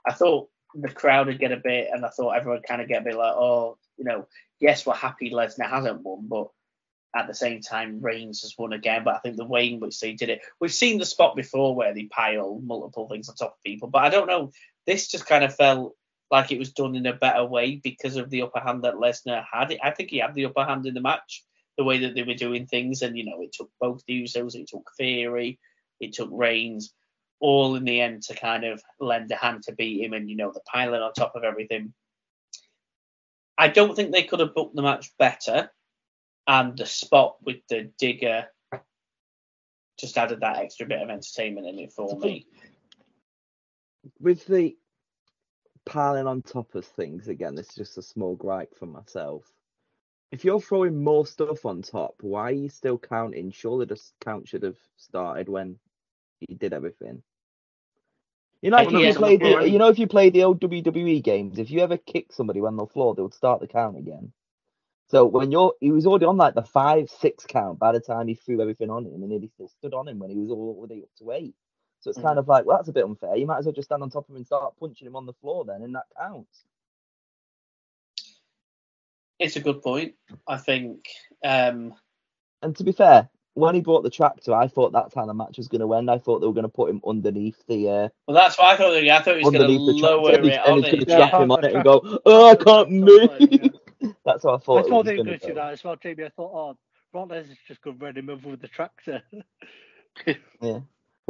I, 0.07 0.11
I 0.11 0.13
thought 0.13 0.51
the 0.75 0.91
crowd 0.91 1.27
would 1.27 1.39
get 1.39 1.53
a 1.53 1.57
bit 1.57 1.89
and 1.91 2.05
I 2.05 2.11
thought 2.11 2.37
everyone 2.37 2.61
kind 2.63 2.83
of 2.83 2.89
get 2.89 3.01
a 3.01 3.05
bit 3.05 3.17
like, 3.17 3.35
oh, 3.35 3.79
you 3.97 4.05
know, 4.05 4.27
yes, 4.61 4.85
we're 4.85 4.95
happy 4.95 5.31
Lesnar 5.31 5.71
hasn't 5.71 6.03
won, 6.03 6.29
but 6.29 6.49
at 7.15 7.27
the 7.27 7.35
same 7.35 7.61
time, 7.61 8.01
Reigns 8.01 8.43
has 8.43 8.55
won 8.57 8.73
again. 8.73 9.03
But 9.05 9.17
I 9.17 9.19
think 9.19 9.37
the 9.37 9.45
way 9.45 9.71
in 9.71 9.81
which 9.81 9.99
they 9.99 10.13
did 10.13 10.29
it, 10.29 10.43
we've 10.61 10.73
seen 10.73 10.99
the 10.99 11.07
spot 11.07 11.35
before 11.35 11.75
where 11.75 11.93
they 11.93 12.05
pile 12.05 12.61
multiple 12.63 13.09
things 13.09 13.29
on 13.29 13.35
top 13.35 13.55
of 13.57 13.63
people, 13.65 13.89
but 13.89 14.05
I 14.05 14.11
don't 14.11 14.29
know. 14.29 14.53
This 14.91 15.07
just 15.07 15.25
kind 15.25 15.45
of 15.45 15.55
felt 15.55 15.95
like 16.33 16.51
it 16.51 16.59
was 16.59 16.73
done 16.73 16.97
in 16.97 17.07
a 17.07 17.13
better 17.13 17.45
way 17.45 17.77
because 17.77 18.17
of 18.17 18.29
the 18.29 18.43
upper 18.43 18.59
hand 18.59 18.83
that 18.83 18.95
Lesnar 18.95 19.45
had. 19.49 19.73
I 19.81 19.93
think 19.93 20.11
he 20.11 20.19
had 20.19 20.35
the 20.35 20.47
upper 20.47 20.65
hand 20.65 20.85
in 20.85 20.95
the 20.95 21.01
match, 21.01 21.45
the 21.79 21.85
way 21.85 21.99
that 21.99 22.17
they 22.17 22.25
were 22.25 22.35
doing 22.35 22.67
things, 22.67 23.03
and 23.03 23.17
you 23.17 23.25
know, 23.25 23.41
it 23.41 23.53
took 23.53 23.71
both 23.81 24.03
the 24.09 24.25
Usos, 24.25 24.57
it 24.57 24.67
took 24.67 24.91
Theory, 24.99 25.61
it 26.01 26.13
took 26.15 26.29
Reigns, 26.33 26.93
all 27.39 27.77
in 27.77 27.85
the 27.85 28.01
end 28.01 28.25
to 28.25 28.35
kind 28.35 28.65
of 28.65 28.83
lend 28.99 29.31
a 29.31 29.37
hand 29.37 29.63
to 29.63 29.73
beat 29.73 30.03
him, 30.05 30.13
and 30.13 30.29
you 30.29 30.35
know, 30.35 30.51
the 30.51 30.61
piling 30.67 31.01
on 31.01 31.13
top 31.13 31.37
of 31.37 31.45
everything. 31.45 31.95
I 33.57 33.69
don't 33.69 33.95
think 33.95 34.11
they 34.11 34.25
could 34.25 34.41
have 34.41 34.57
booked 34.57 34.75
the 34.75 34.83
match 34.83 35.17
better, 35.21 35.71
and 36.49 36.77
the 36.77 36.87
spot 36.87 37.37
with 37.45 37.59
the 37.69 37.93
digger 37.97 38.49
just 40.01 40.19
added 40.19 40.41
that 40.41 40.57
extra 40.57 40.85
bit 40.85 41.01
of 41.01 41.11
entertainment 41.11 41.69
in 41.69 41.79
it 41.79 41.93
for 41.93 42.19
me. 42.19 42.49
With 44.19 44.47
the 44.47 44.77
piling 45.85 46.27
on 46.27 46.43
top 46.43 46.75
of 46.75 46.85
things, 46.85 47.29
again, 47.29 47.55
this 47.55 47.69
is 47.71 47.75
just 47.75 47.99
a 47.99 48.03
small 48.03 48.37
gripe 48.37 48.75
for 48.79 48.87
myself. 48.87 49.45
If 50.33 50.45
you're 50.45 50.61
throwing 50.61 51.03
more 51.03 51.27
stuff 51.27 51.67
on 51.67 51.83
top, 51.83 52.15
why 52.21 52.43
are 52.43 52.53
you 52.53 52.69
still 52.69 52.99
counting? 52.99 53.51
Surely 53.51 53.87
the 53.87 54.01
count 54.21 54.47
should 54.47 54.63
have 54.63 54.79
started 54.97 55.49
when 55.49 55.79
you 56.41 56.57
did 56.57 56.73
everything. 56.73 57.23
You 58.63 58.71
know, 58.71 58.79
if 58.79 58.93
you 58.93 59.01
it's 59.01 59.17
the 59.17 59.21
played 59.21 59.41
the, 59.41 59.69
you 59.69 59.79
know, 59.79 59.89
if 59.89 59.99
you 59.99 60.07
play 60.07 60.31
the 60.31 60.45
old 60.45 60.61
WWE 60.61 61.23
games, 61.25 61.59
if 61.59 61.71
you 61.71 61.81
ever 61.81 61.97
kick 61.97 62.33
somebody 62.33 62.61
when 62.61 62.75
on 62.75 62.77
the 62.77 62.87
floor, 62.87 63.15
they 63.15 63.23
would 63.23 63.35
start 63.35 63.61
the 63.61 63.67
count 63.67 63.97
again. 63.97 64.33
So 65.09 65.25
when 65.25 65.51
you're, 65.51 65.75
he 65.81 65.91
was 65.91 66.07
already 66.07 66.27
on 66.27 66.37
like 66.37 66.55
the 66.55 66.63
five, 66.63 67.11
six 67.11 67.45
count 67.47 67.79
by 67.81 67.91
the 67.93 68.01
time 68.01 68.29
he 68.29 68.35
threw 68.35 68.61
everything 68.61 68.91
on 68.91 69.07
him, 69.07 69.23
and 69.23 69.33
then 69.33 69.41
he 69.41 69.49
still 69.49 69.69
stood 69.69 69.95
on 69.95 70.07
him 70.07 70.19
when 70.21 70.31
he 70.31 70.37
was 70.37 70.51
already 70.51 71.03
up 71.03 71.09
to 71.19 71.33
eight. 71.33 71.55
So 72.01 72.11
it's 72.11 72.19
kind 72.21 72.39
of 72.39 72.49
like, 72.49 72.65
well, 72.65 72.79
that's 72.79 72.89
a 72.89 72.93
bit 72.93 73.05
unfair. 73.05 73.37
You 73.37 73.47
might 73.47 73.59
as 73.59 73.67
well 73.67 73.75
just 73.75 73.89
stand 73.89 74.03
on 74.03 74.11
top 74.11 74.25
of 74.25 74.31
him 74.31 74.37
and 74.37 74.47
start 74.47 74.75
punching 74.81 75.07
him 75.07 75.17
on 75.17 75.27
the 75.27 75.35
floor 75.35 75.65
then, 75.65 75.83
and 75.83 75.95
that 75.95 76.07
counts. 76.19 76.65
It's 79.39 79.57
a 79.57 79.61
good 79.61 79.83
point. 79.83 80.15
I 80.47 80.57
think. 80.59 81.07
Um, 81.45 81.95
And 82.63 82.77
to 82.77 82.85
be 82.85 82.93
fair, 82.93 83.29
when 83.55 83.75
he 83.75 83.81
brought 83.81 84.03
the 84.03 84.11
tractor, 84.11 84.55
I 84.55 84.69
thought 84.69 84.93
that's 84.93 85.15
how 85.15 85.27
the 85.27 85.35
match 85.35 85.57
was 85.59 85.69
going 85.69 85.81
to 85.81 85.93
end. 85.95 86.11
I 86.11 86.19
thought 86.19 86.41
they 86.41 86.47
were 86.47 86.53
going 86.53 86.63
to 86.65 86.69
put 86.69 86.91
him 86.91 87.01
underneath 87.07 87.63
the 87.67 87.89
uh, 87.89 88.09
well, 88.27 88.35
that's 88.37 88.59
what 88.59 88.67
I 88.69 88.77
thought. 88.77 88.97
I 88.97 89.23
thought 89.23 89.37
he 89.37 89.41
was 89.45 89.51
going 89.51 89.67
to 89.67 89.79
lower 90.07 90.31
it 90.33 90.45
and 90.45 90.51
on 90.61 90.83
he's 90.83 90.91
going 90.91 91.05
to 91.05 91.11
Yeah. 91.11 91.29
strap 91.29 91.41
him 91.41 91.51
on 91.51 91.65
it 91.65 91.75
and 91.75 91.85
go, 91.85 92.21
"Oh, 92.27 92.51
I 92.51 92.55
can't 92.55 92.91
move." 92.91 93.31
That's 94.25 94.45
what 94.45 94.55
I 94.55 94.57
I 94.57 94.59
thought. 94.59 94.87
it 94.87 94.89
thought 94.89 95.05
they 95.05 95.17
were 95.17 95.25
gonna 95.25 95.39
do 95.39 95.55
that 95.55 95.73
as 95.73 95.85
well, 95.85 95.97
Jamie. 95.97 96.25
I 96.25 96.29
thought, 96.31 96.53
oh, 96.55 96.77
Brock 97.13 97.29
Lesnar's 97.29 97.59
just 97.67 97.83
going 97.83 97.99
to 97.99 98.05
run 98.05 98.17
him 98.17 98.31
over 98.31 98.51
with 98.51 98.61
the 98.61 98.69
tractor. 98.69 99.23
Yeah. 100.63 100.81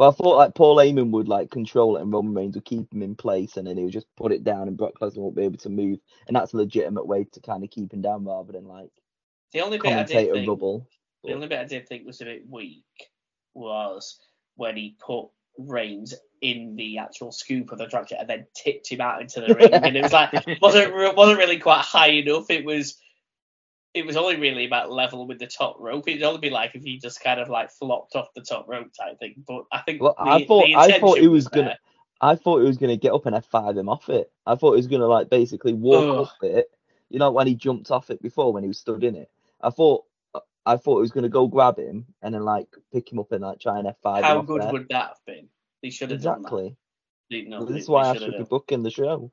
Well, 0.00 0.08
I 0.08 0.12
thought 0.12 0.38
like 0.38 0.54
Paul 0.54 0.76
Heyman 0.76 1.10
would 1.10 1.28
like 1.28 1.50
control 1.50 1.98
it 1.98 2.00
and 2.00 2.10
Roman 2.10 2.32
Reigns 2.32 2.54
would 2.54 2.64
keep 2.64 2.90
him 2.90 3.02
in 3.02 3.14
place 3.14 3.58
and 3.58 3.66
then 3.66 3.76
he 3.76 3.84
would 3.84 3.92
just 3.92 4.06
put 4.16 4.32
it 4.32 4.44
down 4.44 4.66
and 4.66 4.74
Brock 4.74 4.94
Lesnar 4.98 5.18
won't 5.18 5.36
be 5.36 5.42
able 5.42 5.58
to 5.58 5.68
move. 5.68 5.98
And 6.26 6.34
that's 6.34 6.54
a 6.54 6.56
legitimate 6.56 7.06
way 7.06 7.24
to 7.32 7.40
kind 7.40 7.62
of 7.62 7.68
keep 7.68 7.92
him 7.92 8.00
down 8.00 8.24
rather 8.24 8.50
than 8.50 8.64
like 8.64 8.88
The 9.52 9.60
only 9.60 9.76
bit 9.76 9.92
I 9.92 10.04
did 10.04 10.32
think, 10.32 10.48
rubble. 10.48 10.88
the 11.22 11.34
only 11.34 11.48
bit 11.48 11.58
I 11.58 11.64
did 11.64 11.86
think 11.86 12.06
was 12.06 12.22
a 12.22 12.24
bit 12.24 12.48
weak 12.48 13.10
was 13.52 14.18
when 14.56 14.74
he 14.74 14.96
put 14.98 15.28
Reigns 15.58 16.14
in 16.40 16.76
the 16.76 16.96
actual 16.96 17.30
scoop 17.30 17.70
of 17.70 17.76
the 17.76 17.86
tractor 17.86 18.16
and 18.18 18.26
then 18.26 18.46
tipped 18.54 18.90
him 18.90 19.02
out 19.02 19.20
into 19.20 19.42
the 19.42 19.54
ring, 19.54 19.74
and 19.74 19.94
it 19.94 20.02
was 20.02 20.14
like 20.14 20.32
wasn't 20.62 20.94
wasn't 21.14 21.38
really 21.38 21.58
quite 21.58 21.82
high 21.82 22.12
enough. 22.12 22.48
It 22.48 22.64
was 22.64 22.96
it 23.92 24.06
was 24.06 24.16
only 24.16 24.36
really 24.36 24.66
about 24.66 24.92
level 24.92 25.26
with 25.26 25.38
the 25.38 25.46
top 25.46 25.76
rope. 25.80 26.06
It'd 26.06 26.22
only 26.22 26.40
be 26.40 26.50
like 26.50 26.74
if 26.74 26.82
he 26.82 26.98
just 26.98 27.20
kind 27.20 27.40
of 27.40 27.48
like 27.48 27.70
flopped 27.70 28.14
off 28.14 28.28
the 28.34 28.42
top 28.42 28.68
rope 28.68 28.92
type 28.98 29.18
thing. 29.18 29.42
But 29.46 29.64
I 29.72 29.80
think 29.80 30.00
Well, 30.00 30.14
the, 30.16 30.30
I 30.30 30.46
thought 30.46 30.64
I 30.76 30.98
thought 30.98 31.18
he 31.18 31.24
intention 31.24 31.32
was 31.32 31.48
gonna. 31.48 31.78
I 32.20 32.34
thought 32.36 32.60
he 32.60 32.66
was 32.66 32.76
gonna 32.76 32.96
get 32.96 33.12
up 33.12 33.26
and 33.26 33.34
F5 33.34 33.78
him 33.78 33.88
off 33.88 34.08
it. 34.08 34.30
I 34.46 34.54
thought 34.54 34.72
he 34.72 34.78
was 34.78 34.86
gonna 34.86 35.06
like 35.06 35.30
basically 35.30 35.72
walk 35.72 36.28
up 36.28 36.36
it. 36.42 36.70
You 37.08 37.18
know 37.18 37.32
when 37.32 37.46
he 37.46 37.54
jumped 37.54 37.90
off 37.90 38.10
it 38.10 38.22
before 38.22 38.52
when 38.52 38.62
he 38.62 38.68
was 38.68 38.78
stood 38.78 39.02
in 39.02 39.16
it. 39.16 39.30
I 39.60 39.70
thought 39.70 40.04
I 40.64 40.76
thought 40.76 40.98
he 40.98 41.02
was 41.02 41.10
gonna 41.10 41.28
go 41.28 41.48
grab 41.48 41.78
him 41.78 42.06
and 42.22 42.34
then 42.34 42.42
like 42.42 42.68
pick 42.92 43.10
him 43.10 43.18
up 43.18 43.32
and 43.32 43.42
like 43.42 43.58
try 43.58 43.78
and 43.78 43.88
F5 43.88 44.18
him 44.18 44.24
How 44.24 44.38
off 44.38 44.46
good 44.46 44.62
there. 44.62 44.72
would 44.72 44.88
that 44.90 45.08
have 45.08 45.24
been? 45.26 45.48
He 45.82 45.90
should 45.90 46.10
have 46.12 46.22
done 46.22 46.38
exactly. 46.38 46.76
that. 47.30 47.48
No, 47.48 47.58
Well, 47.58 47.66
this 47.66 47.82
is 47.84 47.88
why 47.88 48.08
I 48.08 48.16
should 48.16 48.36
be 48.36 48.44
booking 48.44 48.82
the 48.82 48.90
show. 48.90 49.32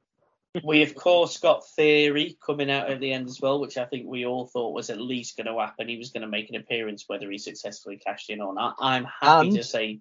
We 0.63 0.81
of 0.81 0.95
course 0.95 1.37
got 1.37 1.67
Theory 1.75 2.37
coming 2.43 2.71
out 2.71 2.89
at 2.89 2.99
the 2.99 3.13
end 3.13 3.27
as 3.27 3.39
well, 3.39 3.59
which 3.59 3.77
I 3.77 3.85
think 3.85 4.07
we 4.07 4.25
all 4.25 4.45
thought 4.47 4.73
was 4.73 4.89
at 4.89 4.99
least 4.99 5.37
going 5.37 5.47
to 5.47 5.59
happen. 5.59 5.87
He 5.87 5.97
was 5.97 6.09
going 6.11 6.21
to 6.21 6.27
make 6.27 6.49
an 6.49 6.55
appearance, 6.55 7.03
whether 7.07 7.29
he 7.29 7.37
successfully 7.37 7.97
cashed 7.97 8.29
in 8.29 8.41
or 8.41 8.53
not. 8.53 8.75
I'm 8.79 9.05
happy 9.05 9.51
to 9.51 9.55
And- 9.57 9.65
say, 9.65 9.99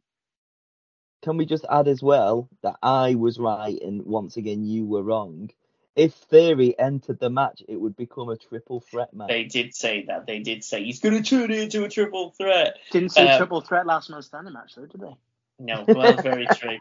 Can 1.23 1.37
we 1.37 1.45
just 1.47 1.67
add 1.69 1.89
as 1.89 2.03
well 2.03 2.49
that 2.63 2.77
I 2.83 3.17
was 3.17 3.39
right 3.39 3.79
and 3.83 4.05
once 4.07 4.37
again 4.37 4.65
you 4.65 4.87
were 4.87 5.03
wrong? 5.03 5.51
If 5.95 6.13
Theory 6.15 6.79
entered 6.79 7.19
the 7.21 7.31
match, 7.31 7.63
it 7.69 7.77
would 7.81 7.97
become 7.97 8.29
a 8.29 8.37
triple 8.37 8.81
threat 8.81 9.13
match. 9.15 9.29
they 9.29 9.45
did 9.45 9.75
say 9.75 10.05
that. 10.09 10.27
They 10.27 10.41
did 10.41 10.63
say 10.63 10.85
he's 10.85 11.01
going 11.01 11.23
to 11.23 11.29
turn 11.29 11.51
it 11.51 11.59
into 11.59 11.85
a 11.85 11.89
triple 11.89 12.31
threat. 12.33 12.77
Didn't 12.93 13.13
say 13.13 13.27
Uh, 13.29 13.39
triple 13.39 13.63
threat 13.63 13.87
last 13.87 14.11
man 14.11 14.21
standing 14.23 14.53
match 14.53 14.75
though, 14.75 14.85
did 14.87 15.01
they? 15.01 15.17
No, 15.59 15.85
well, 15.89 16.15
very 16.23 16.47
true. 16.47 16.79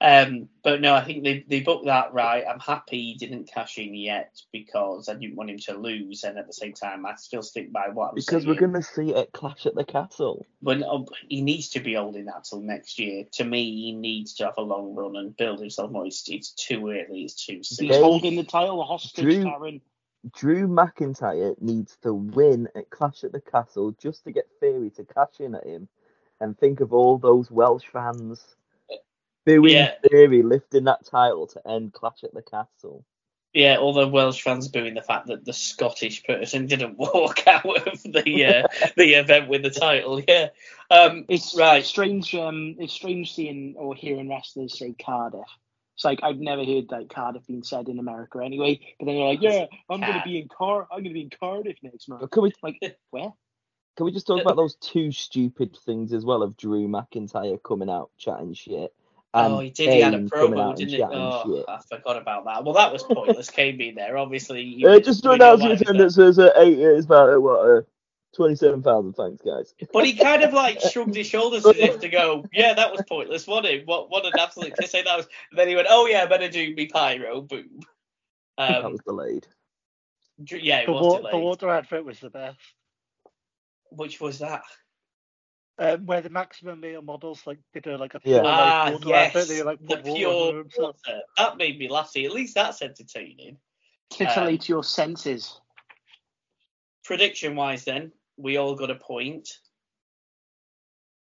Um, 0.00 0.48
but 0.62 0.80
no, 0.80 0.94
I 0.94 1.02
think 1.02 1.24
they, 1.24 1.44
they 1.48 1.60
booked 1.60 1.86
that 1.86 2.12
right. 2.12 2.44
I'm 2.48 2.60
happy 2.60 2.98
he 2.98 3.14
didn't 3.14 3.50
cash 3.52 3.78
in 3.78 3.94
yet 3.94 4.38
because 4.52 5.08
I 5.08 5.14
didn't 5.14 5.34
want 5.36 5.50
him 5.50 5.58
to 5.60 5.74
lose, 5.76 6.24
and 6.24 6.38
at 6.38 6.46
the 6.46 6.52
same 6.52 6.72
time, 6.72 7.04
I 7.06 7.14
still 7.16 7.42
stick 7.42 7.72
by 7.72 7.88
what 7.88 8.10
I'm 8.10 8.14
because 8.14 8.44
saying. 8.44 8.46
we're 8.46 8.60
gonna 8.60 8.82
see 8.82 9.14
it 9.14 9.32
Clash 9.32 9.66
at 9.66 9.74
the 9.74 9.84
Castle. 9.84 10.46
But 10.62 10.82
he 11.28 11.40
needs 11.40 11.70
to 11.70 11.80
be 11.80 11.94
holding 11.94 12.26
that 12.26 12.44
till 12.44 12.60
next 12.60 12.98
year. 12.98 13.24
To 13.32 13.44
me, 13.44 13.64
he 13.74 13.92
needs 13.92 14.34
to 14.34 14.44
have 14.44 14.54
a 14.58 14.62
long 14.62 14.94
run 14.94 15.16
and 15.16 15.36
build 15.36 15.60
himself 15.60 15.90
more. 15.90 16.06
It's, 16.06 16.28
it's 16.28 16.50
too 16.52 16.90
early. 16.90 17.22
It's 17.24 17.46
too 17.46 17.56
He's 17.56 17.76
soon. 17.76 17.88
They- 17.88 18.00
holding 18.00 18.36
the 18.36 18.44
title 18.44 18.84
hostage, 18.84 19.24
Drew- 19.24 19.44
Karen. 19.44 19.80
Drew 20.34 20.66
McIntyre 20.66 21.60
needs 21.62 21.96
to 22.02 22.12
win 22.12 22.68
at 22.74 22.90
Clash 22.90 23.24
at 23.24 23.32
the 23.32 23.40
Castle 23.40 23.92
just 24.02 24.24
to 24.24 24.32
get 24.32 24.46
Theory 24.60 24.90
to 24.90 25.04
cash 25.04 25.40
in 25.40 25.54
at 25.54 25.64
him, 25.64 25.88
and 26.40 26.58
think 26.58 26.80
of 26.80 26.92
all 26.92 27.18
those 27.18 27.50
Welsh 27.50 27.86
fans 27.86 28.44
booing 29.44 29.72
Yeah. 29.72 29.92
Theory 30.10 30.42
lifting 30.42 30.84
that 30.84 31.04
title 31.06 31.46
to 31.48 31.68
end 31.68 31.92
Clash 31.92 32.24
at 32.24 32.34
the 32.34 32.42
Castle. 32.42 33.04
Yeah, 33.54 33.78
all 33.78 33.94
the 33.94 34.06
Welsh 34.06 34.42
fans 34.42 34.68
booing 34.68 34.94
the 34.94 35.02
fact 35.02 35.26
that 35.28 35.44
the 35.44 35.54
Scottish 35.54 36.22
person 36.24 36.66
didn't 36.66 36.98
walk 36.98 37.46
out 37.48 37.64
of 37.64 38.02
the 38.02 38.44
uh, 38.44 38.68
the 38.96 39.14
event 39.14 39.48
with 39.48 39.62
the 39.62 39.70
title. 39.70 40.20
Yeah, 40.28 40.48
um, 40.90 41.24
It's 41.28 41.56
Right. 41.56 41.84
strange. 41.84 42.34
Um, 42.34 42.76
it's 42.78 42.92
strange 42.92 43.34
seeing 43.34 43.74
or 43.76 43.94
hearing 43.94 44.28
wrestlers 44.28 44.78
say 44.78 44.92
Cardiff. 44.92 45.48
It's 45.94 46.04
like 46.04 46.20
I've 46.22 46.38
never 46.38 46.64
heard 46.64 46.90
like 46.90 47.08
Cardiff 47.08 47.46
being 47.46 47.64
said 47.64 47.88
in 47.88 47.98
America 47.98 48.38
anyway. 48.44 48.78
But 49.00 49.06
then 49.06 49.16
you're 49.16 49.28
like, 49.28 49.40
yeah, 49.42 49.64
I'm 49.88 50.00
gonna 50.00 50.22
be 50.24 50.38
in 50.38 50.48
Car. 50.48 50.86
I'm 50.92 51.02
gonna 51.02 51.14
be 51.14 51.22
in 51.22 51.30
Cardiff 51.30 51.78
next 51.82 52.08
month. 52.08 52.30
Can 52.30 52.42
we 52.42 52.52
Like 52.62 52.98
where? 53.10 53.32
Can 53.98 54.06
we 54.06 54.12
just 54.12 54.28
talk 54.28 54.40
about 54.40 54.56
those 54.56 54.76
two 54.76 55.12
stupid 55.12 55.76
things 55.84 56.14
as 56.14 56.24
well 56.24 56.44
of 56.44 56.56
Drew 56.56 56.88
McIntyre 56.88 57.62
coming 57.64 57.90
out 57.90 58.12
chatting 58.16 58.54
shit? 58.54 58.94
And 59.34 59.54
oh, 59.54 59.60
he 59.60 59.70
did. 59.70 59.92
He 59.92 60.00
had 60.00 60.14
a 60.14 60.20
Kane 60.20 60.30
coming 60.40 60.60
promo, 60.60 60.60
out 60.60 60.76
and 60.76 60.88
didn't 60.88 60.94
he? 60.94 61.00
chatting 61.00 61.10
Oh, 61.12 61.40
shit. 61.44 61.66
I 61.68 61.80
forgot 61.88 62.16
about 62.16 62.46
that. 62.46 62.64
Well, 62.64 62.74
that 62.74 62.92
was 62.92 63.04
pointless. 63.04 63.50
Kane 63.50 63.78
being 63.78 63.96
there, 63.96 64.16
obviously. 64.18 64.64
he 64.64 64.86
Uh, 64.86 65.00
just 65.00 65.22
to 65.24 65.32
announce 65.32 65.62
why 65.62 65.68
your 65.68 65.74
he 65.74 65.78
was 65.78 65.82
attendance 65.82 66.18
as 66.18 66.38
uh, 66.38 66.52
eight 66.58 66.78
years 66.78 67.06
about 67.06 67.34
uh, 67.34 67.40
what 67.40 67.60
uh, 67.60 67.82
twenty-seven 68.36 68.82
thousand. 68.82 69.14
Thanks, 69.14 69.42
guys. 69.42 69.74
But 69.92 70.06
he 70.06 70.14
kind 70.16 70.42
of 70.44 70.52
like 70.52 70.80
shrugged 70.80 71.14
his 71.16 71.26
shoulders 71.26 71.68
as 71.68 71.78
if 71.80 72.00
to 72.00 72.08
go, 72.10 72.48
yeah, 72.52 72.74
that 72.74 72.92
was 72.92 73.02
pointless, 73.02 73.46
wasn't 73.46 73.66
it? 73.74 73.86
What 73.86 74.10
what 74.10 74.26
an 74.26 74.38
absolute 74.38 74.76
to 74.76 74.86
say 74.86 75.02
that 75.02 75.16
was. 75.16 75.28
And 75.50 75.58
then 75.58 75.68
he 75.68 75.76
went, 75.76 75.88
oh 75.90 76.06
yeah, 76.06 76.22
I 76.22 76.26
better 76.26 76.48
do 76.48 76.74
me 76.74 76.86
pyro, 76.86 77.40
boom. 77.42 77.80
that 78.80 78.90
Um, 78.90 78.92
was 78.92 79.00
delayed. 79.06 79.46
dr- 80.44 80.62
yeah, 80.62 80.80
it 80.80 80.88
the, 80.88 80.92
was 80.92 81.06
wa- 81.06 81.18
delayed. 81.18 81.32
the 81.32 81.38
water 81.38 81.70
outfit 81.70 82.04
was 82.04 82.20
the 82.20 82.30
best. 82.30 82.58
Which 83.90 84.20
was 84.20 84.38
that? 84.40 84.62
Um, 85.80 86.06
where 86.06 86.20
the 86.20 86.30
maximum 86.30 86.80
male 86.80 87.02
models 87.02 87.46
like 87.46 87.58
did 87.72 87.86
a 87.86 87.96
like 87.96 88.14
a 88.14 88.20
Yeah. 88.24 88.42
pure, 88.42 88.44
Ah, 88.46 88.90
like, 88.92 89.06
yes, 89.06 89.34
advert. 89.34 89.48
They 89.48 89.62
like 89.62 89.80
the 89.80 89.86
put 89.86 90.04
water 90.04 90.16
pure 90.18 90.64
water. 90.78 91.20
That 91.36 91.56
made 91.56 91.78
me 91.78 91.88
laugh. 91.88 92.10
See, 92.10 92.24
At 92.26 92.32
least 92.32 92.54
that's 92.54 92.82
entertaining. 92.82 93.58
Titillate 94.10 94.68
your 94.68 94.82
senses. 94.82 95.60
Prediction 97.04 97.54
wise, 97.56 97.84
then 97.84 98.12
we 98.36 98.56
all 98.56 98.74
got 98.74 98.90
a 98.90 98.96
point. 98.96 99.48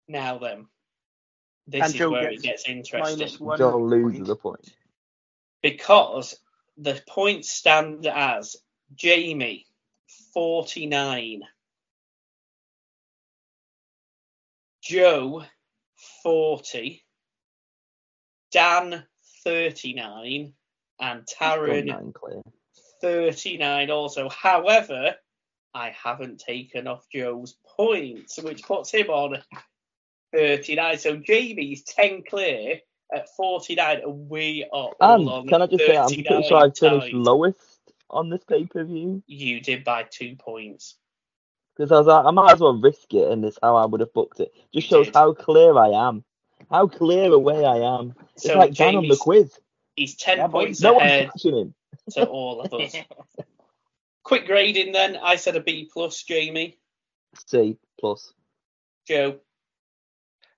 Now 0.07 0.38
then, 0.38 0.68
this 1.68 1.86
And 1.86 1.93
is 1.95 1.99
Joe 1.99 2.11
where 2.11 2.30
gets 2.30 2.43
it 2.43 2.47
gets 2.47 2.70
interesting 2.70 3.20
Minus 3.20 3.39
one. 3.39 3.57
Joe 3.57 3.82
loses 3.82 4.18
point. 4.20 4.28
the 4.28 4.36
point. 4.36 4.78
because 5.61 6.39
the 6.78 7.01
points 7.07 7.49
stand 7.49 8.05
as 8.05 8.55
Jamie 8.95 9.66
forty 10.34 10.86
nine, 10.86 11.41
Joe 14.84 15.43
forty, 16.23 17.03
Dan 18.51 19.05
thirty 19.43 19.93
nine, 19.93 20.53
and 20.99 21.25
Taryn 21.25 22.13
39 23.03 23.91
also. 23.91 24.29
However, 24.29 25.15
I 25.73 25.89
haven't 25.89 26.39
taken 26.39 26.88
off 26.88 27.05
Joe's 27.13 27.57
points, 27.75 28.41
which 28.41 28.63
puts 28.63 28.91
him 28.91 29.09
on 29.09 29.43
39. 30.34 30.97
So 30.97 31.17
Jamie's 31.17 31.84
10 31.84 32.23
clear 32.29 32.79
at 33.13 33.27
49, 33.36 34.01
and 34.03 34.29
we 34.29 34.63
are 34.71 34.91
all 35.01 35.19
And 35.19 35.29
on 35.29 35.47
can 35.47 35.61
I 35.61 35.67
just 35.67 35.86
say, 35.86 35.97
I'm 35.97 36.07
pretty 36.07 36.47
sure 36.47 36.57
I 36.57 36.69
finished 36.69 37.13
lowest 37.13 37.59
on 38.09 38.29
this 38.29 38.43
pay 38.45 38.65
per 38.65 38.86
view 38.86 39.21
You 39.27 39.59
did 39.59 39.84
by 39.84 40.03
two 40.03 40.36
points. 40.38 40.95
Because 41.76 41.91
I 41.91 41.97
was 41.97 42.07
like, 42.07 42.26
I 42.26 42.32
might 42.32 42.53
as 42.53 42.59
well 42.59 42.80
risk 42.80 43.13
it, 43.13 43.32
and 43.32 43.43
it's 43.45 43.59
how 43.61 43.76
I 43.76 43.86
would 43.86 43.99
have 44.01 44.13
booked 44.13 44.39
it. 44.39 44.53
Just 44.74 44.88
shows 44.88 45.07
did. 45.07 45.15
how 45.15 45.34
clear 45.34 45.78
I 45.78 45.89
am, 46.07 46.24
how 46.69 46.88
clear 46.88 47.32
away 47.34 47.65
I 47.65 47.78
am. 47.78 48.15
It's 48.36 48.45
So 48.45 48.55
like 48.55 48.74
Dan 48.76 48.95
on 48.95 49.07
the 49.07 49.17
quiz. 49.17 49.59
he's 49.95 50.15
10 50.15 50.38
Yeah, 50.38 50.47
points 50.47 50.82
No 50.82 50.97
ahead 50.99 51.32
him. 51.43 51.74
to 52.11 52.26
all 52.26 52.61
of 52.61 52.74
us. 52.74 52.95
Quick 54.24 54.45
grading 54.45 54.93
then. 54.93 55.17
I 55.17 55.36
said 55.36 55.55
a 55.55 55.59
B 55.61 55.89
plus, 55.91 56.24
Jamie. 56.24 56.78
C 57.47 57.78
plus. 57.99 58.34
Joe. 59.07 59.39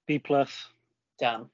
B 0.08 0.20
plus. 0.20 0.52
Dan. 1.20 1.50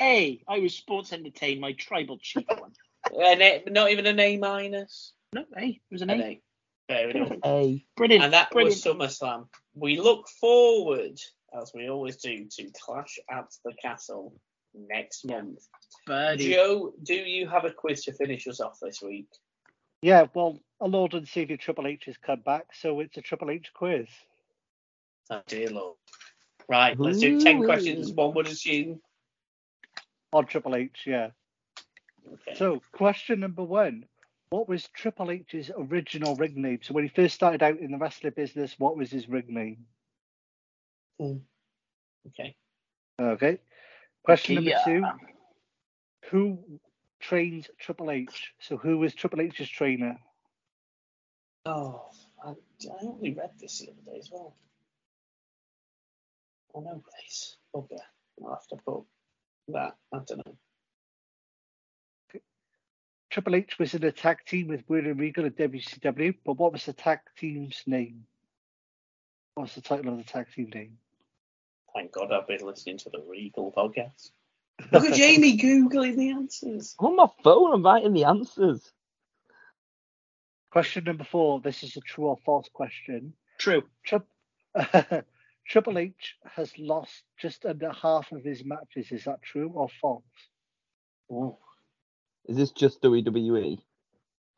A. 0.00 0.42
I 0.48 0.58
was 0.58 0.74
sports 0.74 1.12
entertained, 1.12 1.60
my 1.60 1.72
tribal 1.72 2.18
chief 2.18 2.46
one. 2.48 2.72
An 3.16 3.40
A, 3.42 3.62
not 3.68 3.90
even 3.90 4.06
an 4.06 4.18
A 4.18 4.36
minus. 4.36 5.12
No, 5.32 5.44
A. 5.56 5.66
it 5.66 5.80
was 5.92 6.02
an 6.02 6.10
An 6.10 6.20
A. 6.20 6.24
A. 6.24 6.40
Fair 6.88 7.10
enough. 7.10 7.32
A. 7.44 7.84
Brilliant. 7.96 8.24
And 8.24 8.32
that 8.32 8.50
brilliant. 8.50 8.84
was 8.84 8.84
SummerSlam. 8.84 9.46
We 9.74 10.00
look 10.00 10.28
forward, 10.40 11.18
as 11.60 11.72
we 11.74 11.88
always 11.88 12.16
do, 12.16 12.46
to 12.50 12.70
Clash 12.80 13.18
at 13.30 13.54
the 13.64 13.72
Castle 13.80 14.34
next 14.74 15.24
month. 15.24 15.66
Birdie. 16.06 16.52
Joe, 16.52 16.92
do 17.02 17.14
you 17.14 17.48
have 17.48 17.64
a 17.64 17.70
quiz 17.70 18.04
to 18.04 18.12
finish 18.12 18.46
us 18.46 18.60
off 18.60 18.78
this 18.80 19.00
week? 19.02 19.28
Yeah, 20.02 20.26
well, 20.34 20.60
a 20.80 20.86
Lord 20.86 21.14
and 21.14 21.26
Savior 21.26 21.56
Triple 21.56 21.86
H 21.86 22.04
has 22.06 22.16
come 22.18 22.40
back, 22.40 22.66
so 22.74 23.00
it's 23.00 23.16
a 23.16 23.22
Triple 23.22 23.50
H 23.50 23.70
quiz. 23.74 24.06
Oh, 25.30 25.40
dear 25.46 25.70
Lord. 25.70 25.96
Right, 26.68 26.98
let's 26.98 27.18
do 27.18 27.40
10 27.40 27.62
Ooh. 27.62 27.66
questions, 27.66 28.12
one 28.12 28.34
would 28.34 28.46
assume. 28.46 29.00
On 30.32 30.44
Triple 30.44 30.76
H, 30.76 31.04
yeah. 31.06 31.30
Okay. 32.26 32.56
So, 32.56 32.80
question 32.92 33.40
number 33.40 33.62
one 33.62 34.04
What 34.54 34.68
was 34.68 34.86
Triple 34.90 35.32
H's 35.32 35.72
original 35.76 36.36
ring 36.36 36.62
name? 36.62 36.78
So 36.80 36.94
when 36.94 37.02
he 37.02 37.10
first 37.10 37.34
started 37.34 37.60
out 37.60 37.80
in 37.80 37.90
the 37.90 37.98
wrestling 37.98 38.34
business, 38.36 38.78
what 38.78 38.96
was 38.96 39.10
his 39.10 39.28
ring 39.28 39.46
name? 39.48 39.84
Okay. 42.28 42.54
Okay. 43.20 43.58
Question 44.22 44.58
Okay, 44.58 44.64
number 44.64 44.70
yeah. 44.70 44.84
two. 44.84 45.04
Who 46.30 46.80
trained 47.18 47.66
Triple 47.80 48.12
H? 48.12 48.54
So 48.60 48.76
who 48.76 48.98
was 48.98 49.12
Triple 49.12 49.40
H's 49.40 49.68
trainer? 49.68 50.20
Oh, 51.66 52.10
I, 52.46 52.50
I 52.50 52.54
only 53.02 53.34
read 53.34 53.50
this 53.58 53.80
the 53.80 53.88
other 53.88 54.02
day 54.12 54.18
as 54.20 54.30
well. 54.30 54.54
I 56.76 56.78
know 56.78 57.02
this. 57.20 57.56
Okay. 57.74 57.96
I'll 58.40 58.50
have 58.52 58.68
to 58.68 58.76
put 58.86 59.02
that. 59.66 59.96
I 60.12 60.18
don't 60.24 60.46
know. 60.46 60.56
Triple 63.34 63.56
H 63.56 63.80
was 63.80 63.94
in 63.94 64.04
a 64.04 64.12
tag 64.12 64.44
team 64.46 64.68
with 64.68 64.84
William 64.86 65.18
Regal 65.18 65.46
at 65.46 65.56
WCW, 65.56 66.36
but 66.46 66.56
what 66.56 66.70
was 66.70 66.84
the 66.86 66.92
tag 66.92 67.18
team's 67.36 67.82
name? 67.84 68.26
What's 69.56 69.74
the 69.74 69.80
title 69.80 70.12
of 70.12 70.18
the 70.18 70.22
tag 70.22 70.46
team 70.54 70.70
name? 70.72 70.98
Thank 71.96 72.12
God 72.12 72.30
I've 72.30 72.46
been 72.46 72.64
listening 72.64 72.98
to 72.98 73.10
the 73.10 73.24
Regal 73.28 73.72
podcast. 73.72 74.30
Look 74.92 75.06
at 75.06 75.14
Jamie 75.14 75.58
googling 75.58 76.14
the 76.14 76.30
answers. 76.30 76.94
I'm 77.00 77.06
on 77.06 77.16
my 77.16 77.26
phone. 77.42 77.74
I'm 77.74 77.82
writing 77.82 78.12
the 78.12 78.22
answers. 78.22 78.92
Question 80.70 81.02
number 81.02 81.24
four. 81.24 81.60
This 81.60 81.82
is 81.82 81.96
a 81.96 82.00
true 82.02 82.26
or 82.26 82.38
false 82.46 82.68
question. 82.72 83.32
True. 83.58 83.82
Tri- 84.04 84.20
Triple 85.66 85.98
H 85.98 86.36
has 86.54 86.72
lost 86.78 87.24
just 87.36 87.66
under 87.66 87.90
half 87.90 88.30
of 88.30 88.44
his 88.44 88.64
matches. 88.64 89.10
Is 89.10 89.24
that 89.24 89.42
true 89.42 89.72
or 89.74 89.88
false? 90.00 90.22
Oh, 91.28 91.58
Is 92.46 92.56
this 92.56 92.70
just? 92.70 93.02
WWE? 93.02 93.78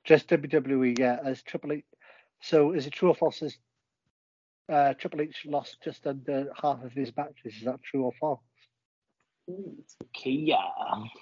Just 0.05 0.29
WWE, 0.29 0.99
yeah. 0.99 1.19
As 1.25 1.43
Triple 1.43 1.73
H, 1.73 1.85
so 2.41 2.73
is 2.73 2.87
it 2.87 2.93
true 2.93 3.09
or 3.09 3.15
false? 3.15 3.43
Is 3.43 3.59
uh, 4.69 4.95
Triple 4.95 5.23
H 5.23 5.45
lost 5.47 5.79
just 5.83 6.07
under 6.07 6.51
half 6.61 6.83
of 6.83 6.93
his 6.93 7.17
matches. 7.17 7.55
Is 7.57 7.65
that 7.65 7.83
true 7.83 8.05
or 8.05 8.13
false? 8.21 8.41
Okay, 9.49 10.31
yeah. 10.31 10.57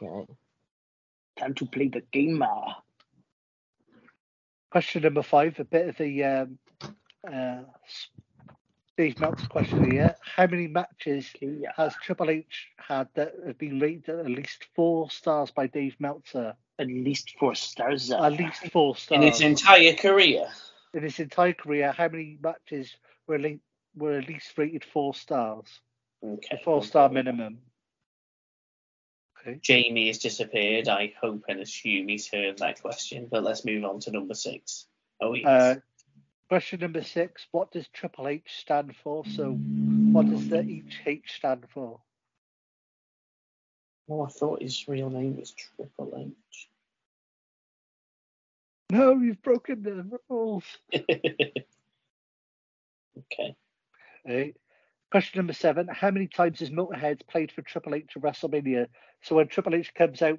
Okay. 0.03 0.27
Time 1.39 1.55
to 1.55 1.67
play 1.67 1.89
the 1.89 2.03
game. 2.13 2.43
uh. 2.43 2.73
Question 4.71 5.03
number 5.03 5.23
five, 5.23 5.59
a 5.61 5.65
bit 5.65 5.89
of 5.89 5.97
the 5.99 6.25
um, 6.25 6.59
uh, 7.31 7.63
Steve 8.95 9.19
Meltzer 9.19 9.49
question 9.49 9.91
here. 9.91 10.15
How 10.37 10.47
many 10.47 10.69
matches 10.69 11.29
yeah. 11.41 11.71
has 11.77 11.95
Triple 12.01 12.31
H 12.31 12.69
had 12.77 13.09
that 13.15 13.35
have 13.45 13.59
been 13.59 13.81
rated 13.81 14.21
at 14.21 14.27
least 14.27 14.67
four 14.77 15.11
stars 15.11 15.51
by 15.51 15.67
Dave 15.67 15.97
Meltzer? 15.99 16.55
At 16.79 16.87
least 16.87 17.35
four 17.39 17.57
stars. 17.57 18.13
At 18.13 18.33
least 18.35 18.69
four 18.71 18.95
stars. 18.95 19.17
In 19.17 19.23
his 19.23 19.41
entire 19.41 19.95
career. 19.95 20.47
in 20.93 21.03
his 21.03 21.19
entire 21.19 21.55
career, 21.55 21.91
how 21.91 22.07
many 22.07 22.39
matches 22.41 22.95
were 23.27 23.41
were 23.97 24.19
at 24.19 24.29
least 24.29 24.57
rated 24.57 24.85
four 24.85 25.13
stars? 25.13 25.81
Okay. 26.25 26.57
A 26.57 26.63
four 26.63 26.85
star 26.85 27.09
minimum. 27.09 27.59
Okay. 29.41 29.59
Jamie 29.61 30.07
has 30.07 30.19
disappeared. 30.19 30.87
I 30.87 31.13
hope 31.21 31.47
and 31.49 31.61
assume 31.61 32.07
he's 32.07 32.31
heard 32.31 32.59
that 32.59 32.81
question. 32.81 33.27
But 33.29 33.43
let's 33.43 33.65
move 33.65 33.85
on 33.85 33.99
to 34.01 34.13
number 34.13 34.35
six. 34.35 34.87
Oh, 35.21 35.35
yes. 35.35 35.47
Uh, 35.47 35.75
question 36.49 36.81
number 36.81 37.03
six. 37.03 37.47
What 37.51 37.73
does 37.73 37.89
Triple 37.89 38.29
H 38.29 38.51
stand 38.61 38.95
for? 39.03 39.25
So, 39.27 39.53
what 39.53 40.29
does 40.29 40.49
the 40.49 40.63
each 40.63 41.01
H 41.07 41.35
stand 41.37 41.67
for? 41.73 42.01
oh, 44.09 44.23
I 44.23 44.29
thought 44.29 44.63
his 44.63 44.87
real 44.89 45.11
name 45.11 45.37
was 45.39 45.53
Triple 45.53 46.13
H. 46.17 46.69
No, 48.91 49.19
you've 49.19 49.43
broken 49.43 49.83
the 49.83 50.21
rules. 50.29 50.65
okay. 54.27 54.55
Question 55.11 55.39
number 55.39 55.53
seven. 55.53 55.89
How 55.91 56.11
many 56.11 56.27
times 56.27 56.61
has 56.61 56.71
Motorhead 56.71 57.27
played 57.29 57.51
for 57.53 57.63
Triple 57.63 57.95
H 57.95 58.13
at 58.17 58.23
WrestleMania? 58.23 58.89
So 59.23 59.37
when 59.37 59.49
Triple 59.49 59.75
H 59.75 59.95
comes 59.95 60.21
out 60.23 60.39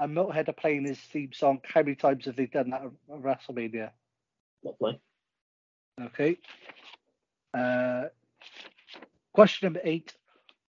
and 0.00 0.16
Motorhead 0.16 0.48
are 0.48 0.52
playing 0.52 0.84
his 0.84 0.98
theme 0.98 1.32
song, 1.32 1.60
how 1.64 1.82
many 1.82 1.94
times 1.94 2.26
have 2.26 2.36
they 2.36 2.46
done 2.46 2.70
that 2.70 2.82
at 2.82 2.90
WrestleMania? 3.22 3.90
Lovely. 4.62 5.00
Okay. 6.00 6.38
Uh, 7.54 8.04
question 9.32 9.66
number 9.66 9.80
eight. 9.84 10.14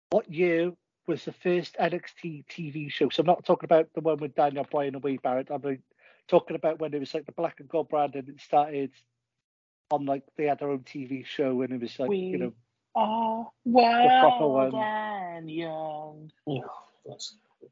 What 0.10 0.32
year 0.32 0.72
was 1.08 1.26
the 1.26 1.34
first 1.34 1.76
NXT 1.80 2.46
TV 2.48 2.92
show? 2.92 3.10
So 3.10 3.22
I'm 3.22 3.28
not 3.28 3.46
talking 3.46 3.66
about 3.68 3.90
the 3.94 4.02
one 4.02 4.18
with 4.18 4.36
Daniel 4.36 4.66
Bryan 4.70 4.96
and 4.96 5.04
Wade 5.04 5.22
Barrett. 5.22 5.50
I'm 5.52 5.62
like, 5.62 5.82
talking 6.28 6.56
about 6.56 6.80
when 6.80 6.94
it 6.94 7.00
was 7.00 7.14
like 7.14 7.26
the 7.26 7.32
black 7.32 7.60
and 7.60 7.70
gold 7.70 7.90
brand 7.90 8.16
and 8.16 8.28
it 8.30 8.40
started 8.42 8.92
on 9.92 10.06
like 10.06 10.24
they 10.38 10.46
had 10.46 10.60
their 10.60 10.70
own 10.70 10.80
TV 10.80 11.26
show 11.26 11.62
and 11.62 11.72
it 11.72 11.82
was 11.82 11.98
like 12.00 12.10
you 12.12 12.38
know 12.38 12.54
Oh, 13.00 13.52
proper 13.64 14.48
well 14.48 14.72
one. 14.72 14.72
done, 14.72 15.50
young. 15.50 16.32
Oh, 16.48 16.64
let's 17.06 17.32
go 17.32 17.38
with 17.62 17.72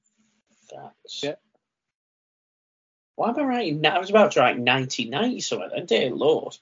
that. 0.70 0.94
Yeah. 1.24 1.36
Why 3.16 3.30
am 3.30 3.40
I 3.40 3.44
writing? 3.44 3.86
I 3.86 3.98
was 3.98 4.12
about 4.12 4.34
to 4.34 4.42
write 4.42 4.60
1990 4.60 5.40
somewhere 5.40 5.70
then. 5.74 5.86
Dear 5.88 6.12
Lord. 6.12 6.56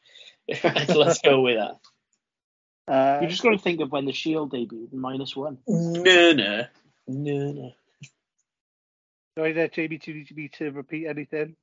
right, 0.63 0.89
let's 0.89 1.21
go 1.21 1.41
with 1.41 1.57
that. 1.57 2.93
uh, 2.93 3.19
You 3.21 3.27
just 3.29 3.41
got 3.43 3.51
to 3.51 3.57
think 3.57 3.79
of 3.81 3.91
when 3.91 4.05
the 4.05 4.11
Shield 4.13 4.51
debuted, 4.51 4.93
minus 4.93 5.35
one. 5.35 5.57
No, 5.67 6.31
no. 6.33 6.65
No, 7.07 7.51
no. 7.51 7.71
Sorry 9.37 9.53
there, 9.53 9.67
Jamie, 9.67 9.97
do 9.97 10.11
you 10.11 10.17
need 10.19 10.35
me 10.35 10.47
to 10.59 10.69
repeat 10.71 11.07
anything? 11.07 11.55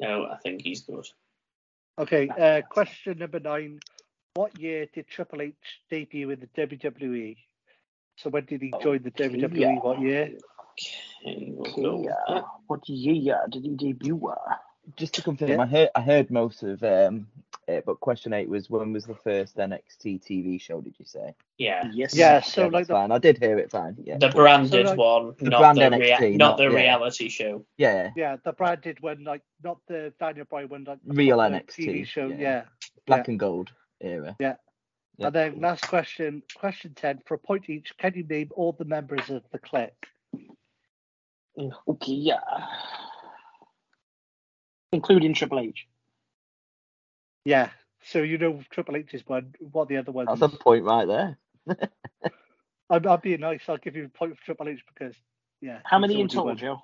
No, 0.00 0.26
I 0.26 0.36
think 0.38 0.62
he's 0.62 0.82
good. 0.82 1.06
Okay, 1.98 2.28
uh, 2.28 2.62
question 2.68 3.18
number 3.18 3.38
nine. 3.38 3.78
What 4.34 4.58
year 4.58 4.86
did 4.94 5.06
Triple 5.08 5.42
H 5.42 5.54
debut 5.90 6.30
in 6.30 6.40
the 6.40 6.46
WWE? 6.66 7.36
So 8.16 8.30
when 8.30 8.46
did 8.46 8.62
he 8.62 8.72
join 8.82 9.02
the 9.02 9.10
WWE? 9.10 9.58
yeah. 9.58 9.74
What 9.78 10.00
year? 10.00 10.30
Okay, 11.22 11.52
we'll 11.52 11.66
Okay, 11.70 11.82
go 11.82 11.96
with 11.98 12.06
that. 12.28 12.44
what 12.66 12.88
year 12.88 13.38
did 13.50 13.62
he 13.64 13.76
debut? 13.76 14.26
Uh? 14.26 14.36
Just 14.96 15.14
to 15.14 15.22
confirm, 15.22 15.50
Yeah. 15.50 15.60
I 15.62 15.66
heard 15.66 15.88
I 15.94 16.00
heard 16.00 16.30
most 16.30 16.62
of 16.64 16.82
um, 16.82 17.28
it, 17.68 17.84
but 17.86 18.00
question 18.00 18.32
eight 18.32 18.48
was 18.48 18.68
when 18.68 18.92
was 18.92 19.06
the 19.06 19.14
first 19.14 19.56
NXT 19.56 20.20
TV 20.24 20.60
show? 20.60 20.80
Did 20.80 20.96
you 20.98 21.04
say? 21.04 21.34
Yeah. 21.56 21.88
Yes. 21.92 22.14
Yeah, 22.14 22.40
so 22.40 22.62
Yeah, 22.62 22.66
like 22.66 22.72
that's 22.72 22.88
the, 22.88 22.94
fine. 22.94 23.12
I 23.12 23.18
did 23.18 23.38
hear 23.38 23.58
it 23.58 23.70
fine. 23.70 23.96
Yeah, 24.02 24.18
The 24.18 24.30
branded 24.30 24.86
like- 24.86 24.98
one, 24.98 25.34
The 25.38 25.50
not, 25.50 25.60
brand 25.60 25.78
the 25.78 25.98
rea- 25.98 26.10
NXT, 26.16 26.36
not 26.36 26.50
not- 26.50 26.56
the 26.58 26.64
yeah. 26.64 26.76
reality 26.76 27.28
show. 27.28 27.64
yeah. 27.78 28.10
yeah, 28.16 28.36
the 28.44 28.52
branded 28.52 29.00
one, 29.00 29.22
like 29.22 29.42
not 29.62 29.78
the 29.86 30.12
Daniel 30.18 30.46
Bryan 30.50 30.68
one, 30.68 30.84
like 30.84 30.98
Real 31.06 31.38
proper 31.38 31.54
NXT, 31.54 31.86
TV 31.86 32.04
show. 32.06 32.26
yeah. 32.26 32.36
Yeah. 32.38 32.62
Black 33.06 33.26
Yeah. 33.28 33.30
and 33.32 33.38
gold 33.40 33.70
era. 34.00 34.36
Yeah. 34.40 34.56
Yeah. 35.18 35.26
And 35.26 35.34
then 35.36 35.60
last 35.60 35.86
question, 35.86 36.42
question 36.56 36.92
ten. 36.96 37.20
For 37.26 37.34
a 37.34 37.38
point 37.38 37.70
each, 37.70 37.92
can 37.98 38.14
you 38.16 38.24
name 38.24 38.48
all 38.56 38.72
the 38.72 38.84
members 38.84 39.30
of 39.30 39.42
the 39.52 39.58
clique? 39.60 40.06
Okay, 41.86 42.12
yeah. 42.12 42.40
Including 44.92 45.34
Triple 45.34 45.60
H. 45.60 45.86
Yeah. 47.44 47.70
So 48.04 48.20
you 48.22 48.38
know 48.38 48.60
Triple 48.70 48.96
H 48.96 49.14
is 49.14 49.22
one. 49.26 49.54
What 49.60 49.88
the 49.88 49.96
other 49.96 50.12
ones? 50.12 50.28
That's 50.38 50.54
a 50.54 50.56
point 50.56 50.84
right 50.84 51.06
there. 51.06 51.38
I'm, 52.90 53.06
I'm 53.06 53.20
being 53.20 53.40
nice. 53.40 53.62
I'll 53.68 53.78
give 53.78 53.96
you 53.96 54.04
a 54.04 54.08
point 54.08 54.36
for 54.38 54.44
Triple 54.44 54.68
H 54.68 54.80
because 54.94 55.14
yeah. 55.60 55.78
How 55.84 55.98
many 55.98 56.20
in 56.20 56.28
total. 56.28 56.54
Joe? 56.54 56.80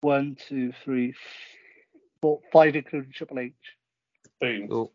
One, 0.00 0.36
two, 0.48 0.72
three, 0.84 1.14
four, 2.20 2.40
five, 2.52 2.74
including 2.76 3.12
Triple 3.12 3.38
H. 3.38 3.52
Boom. 4.40 4.68
Oh, 4.70 4.90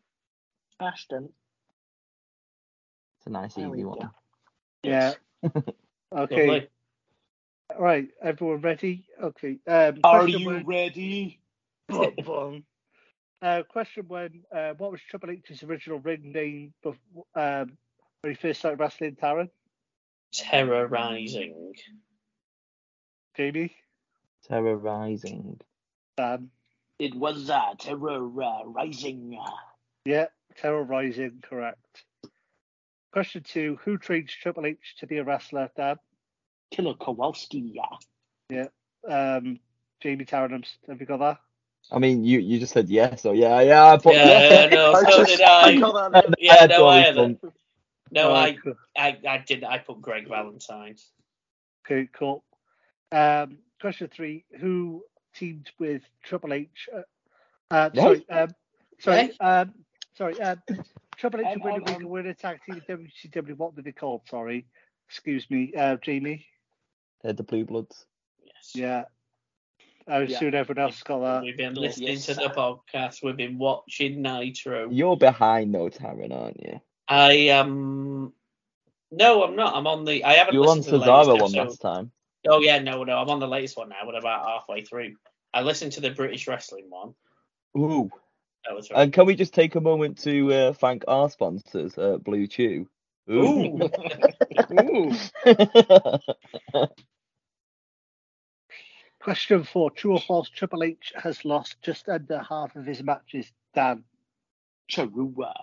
Ashton. 0.79 1.29
it's 3.17 3.27
a 3.27 3.29
nice 3.29 3.53
There 3.55 3.69
we 3.69 3.77
easy 3.79 3.83
go. 3.83 3.89
one. 3.89 4.09
Yeah. 4.83 5.13
Okay. 6.13 6.45
Lovely. 6.45 6.67
Right. 7.79 8.09
Everyone 8.21 8.59
ready? 8.59 9.05
Okay. 9.23 9.59
Um, 9.65 9.99
Are 10.03 10.27
you 10.27 10.45
one- 10.45 10.65
ready? 10.65 11.39
Bum, 11.91 12.13
bum. 12.25 12.63
Uh, 13.41 13.63
question 13.69 14.07
one: 14.07 14.41
uh, 14.55 14.73
What 14.77 14.91
was 14.91 15.01
Triple 15.09 15.31
H's 15.31 15.63
original 15.63 15.99
ring 15.99 16.31
name 16.31 16.73
before, 16.83 17.25
um, 17.35 17.77
when 18.21 18.33
he 18.33 18.35
first 18.35 18.59
started 18.59 18.79
wrestling? 18.79 19.15
Taryn, 19.21 19.49
Terrorizing. 20.33 21.73
Jamie, 23.35 23.75
Terra 24.47 24.77
Ryzing. 24.77 25.59
Dan. 26.17 26.49
It 26.99 27.15
was 27.15 27.49
uh, 27.49 27.73
Terror 27.79 28.29
uh, 28.43 28.63
Rising. 28.65 29.37
Yeah, 30.05 30.27
Terra 30.55 30.85
Ryzing. 30.85 31.41
Correct. 31.41 32.03
Question 33.11 33.43
two: 33.43 33.79
Who 33.83 33.97
trained 33.97 34.29
Triple 34.29 34.65
H 34.67 34.95
to 34.99 35.07
be 35.07 35.17
a 35.17 35.23
wrestler? 35.23 35.69
Dan, 35.75 35.95
Killer 36.69 36.93
Kowalski. 36.93 37.75
Yeah. 38.49 38.67
um, 39.09 39.59
Jamie 40.01 40.25
Taron. 40.25 40.65
Have 40.87 40.99
you 40.99 41.05
got 41.07 41.19
that? 41.19 41.37
I 41.91 41.99
mean, 41.99 42.23
you 42.23 42.39
you 42.39 42.59
just 42.59 42.73
said 42.73 42.89
yes, 42.89 43.21
so 43.21 43.31
yeah, 43.33 43.59
yeah. 43.61 43.85
I 43.93 43.97
put, 43.97 44.13
Yeah, 44.15 44.67
no, 44.71 44.93
I 44.95 45.01
so 45.03 45.17
just- 45.17 45.29
did 45.31 45.41
I. 45.41 45.77
got 45.79 46.11
that. 46.13 46.35
Yeah, 46.39 46.65
no, 46.67 46.87
I 46.87 47.09
always 47.09 47.17
had 47.17 47.39
No, 48.11 48.29
Oh, 48.31 48.33
I, 48.35 48.53
cool. 48.53 48.73
I, 48.97 49.17
I 49.27 49.37
did. 49.45 49.63
I 49.63 49.77
put 49.77 50.01
Greg 50.01 50.27
Valentine. 50.27 50.95
Okay, 51.85 52.07
cool. 52.13 52.43
Um, 53.11 53.57
question 53.79 54.09
three: 54.13 54.43
Who 54.59 55.03
teamed 55.33 55.69
with 55.79 56.01
Triple 56.23 56.53
H. 56.53 56.89
Uh, 56.93 57.01
uh, 57.73 57.89
No. 57.93 58.01
Sorry, 58.03 58.25
um, 58.29 58.49
sorry, 58.99 59.17
Eh? 59.17 59.29
um, 59.39 59.73
sorry. 60.17 60.39
Um, 60.41 60.61
Triple 61.17 61.39
H 61.41 61.45
Um, 61.47 61.51
and 61.53 61.63
Winnie 61.63 61.77
um, 61.77 61.83
Week 61.85 61.95
um, 61.97 62.09
win 62.09 62.27
a 62.27 62.33
tag 62.33 62.59
team 62.65 62.81
WCW. 62.87 63.57
What 63.57 63.75
were 63.75 63.81
they 63.81 63.91
called? 63.91 64.21
Sorry, 64.29 64.65
excuse 65.07 65.49
me, 65.49 65.73
uh, 65.77 65.95
Jamie. 66.01 66.45
Uh, 67.23 67.31
the 67.33 67.43
Blue 67.43 67.65
Bloods. 67.65 68.05
Yes. 68.43 68.71
Yeah. 68.75 69.03
I 70.07 70.19
Yeah. 70.23 70.35
assume 70.35 70.55
everyone 70.55 70.83
else 70.83 71.03
got 71.03 71.19
that. 71.19 71.43
We've 71.43 71.57
been 71.57 71.75
Yes. 71.75 71.97
listening 71.99 72.19
to 72.35 72.41
the 72.41 72.49
podcast. 72.53 73.23
We've 73.23 73.37
been 73.37 73.57
watching 73.57 74.21
Nitro. 74.21 74.89
You're 74.89 75.17
behind 75.17 75.73
though, 75.73 75.89
Taryn, 75.89 76.33
aren't 76.33 76.59
you? 76.61 76.79
I 77.07 77.33
am. 77.33 78.33
no, 79.11 79.43
I'm 79.43 79.55
not. 79.55 79.75
I'm 79.75 79.87
on 79.87 80.05
the. 80.05 80.23
I 80.23 80.33
haven't 80.33 80.53
You 80.53 80.61
were 80.61 80.67
on 80.67 80.77
listened 80.77 80.93
to 80.93 80.99
the 80.99 81.05
latest 81.11 81.29
Cesaro 81.29 81.41
one 81.41 81.41
episode. 81.51 81.67
last 81.67 81.81
time. 81.81 82.11
Oh 82.47 82.59
yeah, 82.59 82.79
no, 82.79 83.03
no. 83.03 83.17
I'm 83.17 83.29
on 83.29 83.39
the 83.39 83.47
latest 83.47 83.77
one 83.77 83.89
now. 83.89 83.97
We're 84.05 84.17
about 84.17 84.47
halfway 84.47 84.81
through. 84.81 85.15
I 85.53 85.61
listened 85.61 85.91
to 85.93 86.01
the 86.01 86.11
British 86.11 86.47
wrestling 86.47 86.89
one. 86.89 87.13
Ooh. 87.77 88.09
That 88.65 88.75
was 88.75 88.89
right. 88.89 89.01
And 89.03 89.13
can 89.13 89.25
we 89.25 89.35
just 89.35 89.53
take 89.53 89.75
a 89.75 89.81
moment 89.81 90.17
to 90.19 90.53
uh, 90.53 90.73
thank 90.73 91.03
our 91.07 91.29
sponsors, 91.29 91.97
uh, 91.97 92.17
Blue 92.17 92.47
Chew? 92.47 92.87
Ooh. 93.29 93.89
Ooh. 94.71 95.11
Question 99.21 99.63
four: 99.63 99.91
True 99.91 100.13
or 100.13 100.19
false? 100.21 100.49
Triple 100.49 100.83
H 100.83 101.13
has 101.15 101.45
lost 101.45 101.75
just 101.81 102.09
under 102.09 102.39
half 102.39 102.75
of 102.75 102.85
his 102.85 103.03
matches. 103.03 103.51
Dan, 103.73 104.03
Charua. 104.91 105.53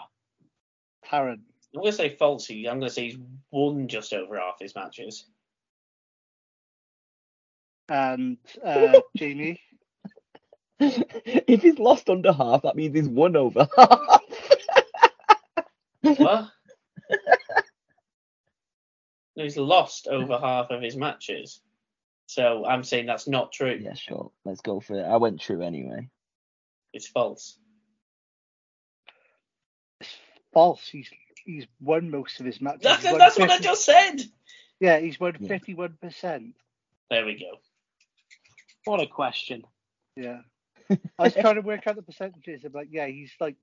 Taryn, 1.04 1.40
I'm 1.74 1.82
gonna 1.82 1.92
say 1.92 2.14
falsy. 2.16 2.68
I'm 2.68 2.78
gonna 2.78 2.90
say 2.90 3.10
he's 3.10 3.18
won 3.50 3.88
just 3.88 4.12
over 4.12 4.38
half 4.38 4.60
his 4.60 4.74
matches. 4.74 5.26
and 7.88 8.36
uh, 8.64 9.00
Jamie. 9.16 9.60
if 10.80 11.62
he's 11.62 11.78
lost 11.78 12.08
under 12.08 12.32
half, 12.32 12.62
that 12.62 12.76
means 12.76 12.94
he's 12.94 13.08
won 13.08 13.34
over 13.36 13.66
half. 13.76 14.20
What? 16.02 16.48
No, 19.36 19.42
he's 19.42 19.56
lost 19.56 20.06
over 20.06 20.38
half 20.38 20.70
of 20.70 20.80
his 20.80 20.96
matches. 20.96 21.60
So 22.28 22.66
I'm 22.66 22.84
saying 22.84 23.06
that's 23.06 23.26
not 23.26 23.52
true. 23.52 23.80
yeah, 23.82 23.94
sure. 23.94 24.30
Let's 24.44 24.60
go 24.60 24.80
for 24.80 25.00
it. 25.00 25.02
I 25.02 25.16
went 25.16 25.40
true 25.40 25.62
anyway. 25.62 26.10
It's 26.92 27.08
false. 27.08 27.56
False. 30.52 30.86
He's 30.86 31.08
he's 31.46 31.66
won 31.80 32.10
most 32.10 32.38
of 32.38 32.44
his 32.44 32.60
matches. 32.60 32.82
That's, 32.82 33.02
He's 33.02 33.12
won 33.12 33.18
that's 33.18 33.38
what 33.38 33.50
I 33.50 33.58
just 33.58 33.82
said. 33.86 34.22
Yeah, 34.78 34.98
he's 34.98 35.18
won 35.18 35.32
fifty-one 35.32 35.96
percent. 36.02 36.54
There 37.10 37.24
we 37.24 37.38
go. 37.38 37.58
What 38.84 39.00
a 39.00 39.06
question. 39.06 39.64
Yeah. 40.14 40.40
I 41.18 41.22
was 41.22 41.34
trying 41.34 41.54
to 41.54 41.62
work 41.62 41.86
out 41.86 41.96
the 41.96 42.02
percentages. 42.02 42.62
I'm 42.62 42.72
like, 42.72 42.88
yeah, 42.90 43.06
he's 43.06 43.32
like, 43.40 43.56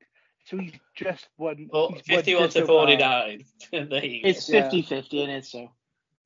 so 0.45 0.57
he's 0.57 0.73
just 0.95 1.27
won. 1.37 1.69
Well, 1.71 1.91
he's 1.91 2.01
51 2.01 2.45
just 2.45 2.57
to 2.57 2.65
49. 2.65 3.45
there 3.71 3.83
you 4.05 4.23
go. 4.23 4.29
It's 4.29 4.49
Yeah. 4.49 4.63
50 4.63 4.81
50 4.83 5.21
in 5.21 5.29
it, 5.29 5.45
so. 5.45 5.71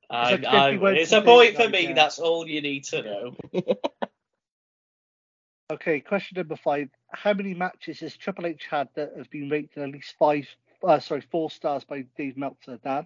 I, 0.10 0.31
like 0.31 0.45
I, 0.45 0.72
51 0.72 0.95
it's 0.98 1.11
a 1.11 1.22
point 1.22 1.56
for 1.56 1.69
me. 1.69 1.88
yeah. 1.88 1.94
That's 1.94 2.19
all 2.19 2.48
you 2.48 2.61
need 2.61 2.86
to 2.86 3.03
know. 3.03 3.36
Okay, 5.72 5.99
question 5.99 6.36
number 6.38 6.56
five. 6.56 6.90
How 7.11 7.34
many 7.34 7.53
matches 7.53 7.99
has 7.99 8.18
Triple 8.18 8.48
H 8.48 8.65
had 8.69 8.90
that 8.95 9.14
have 9.15 9.30
been 9.30 9.49
rated 9.49 9.84
at 9.84 9.90
least 9.90 10.15
five, 10.18 10.48
uh, 10.84 10.99
sorry, 10.99 11.22
four 11.22 11.52
stars 11.52 11.84
by 11.84 12.06
Dave 12.18 12.38
Meltzer? 12.38 12.80
Dan? 12.84 13.06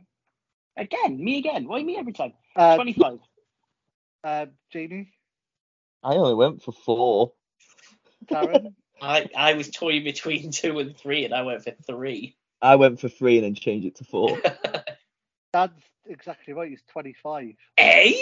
Again, 0.77 1.21
me 1.21 1.39
again. 1.39 1.67
Why 1.67 1.83
me 1.83 1.97
every 1.97 2.13
time? 2.13 2.31
Uh, 2.55 2.75
25. 2.75 3.19
uh, 4.23 4.45
Jamie? 4.71 5.11
I 6.01 6.13
only 6.13 6.35
went 6.35 6.63
for 6.63 6.71
four. 6.71 7.33
Taryn? 8.31 8.73
I, 9.01 9.29
I 9.35 9.53
was 9.55 9.69
toying 9.69 10.05
between 10.05 10.51
two 10.51 10.79
and 10.79 10.97
three, 10.97 11.25
and 11.25 11.33
I 11.33 11.41
went 11.41 11.65
for 11.65 11.71
three. 11.85 12.37
I 12.61 12.77
went 12.77 13.01
for 13.01 13.09
three 13.09 13.37
and 13.37 13.43
then 13.43 13.55
changed 13.55 13.87
it 13.87 13.95
to 13.95 14.05
four. 14.05 14.39
Dan's 15.51 15.83
exactly 16.07 16.53
right. 16.53 16.69
He's 16.69 16.83
25. 16.91 17.53
eh? 17.77 18.11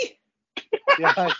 Yeah, 0.99 1.13
I, 1.15 1.33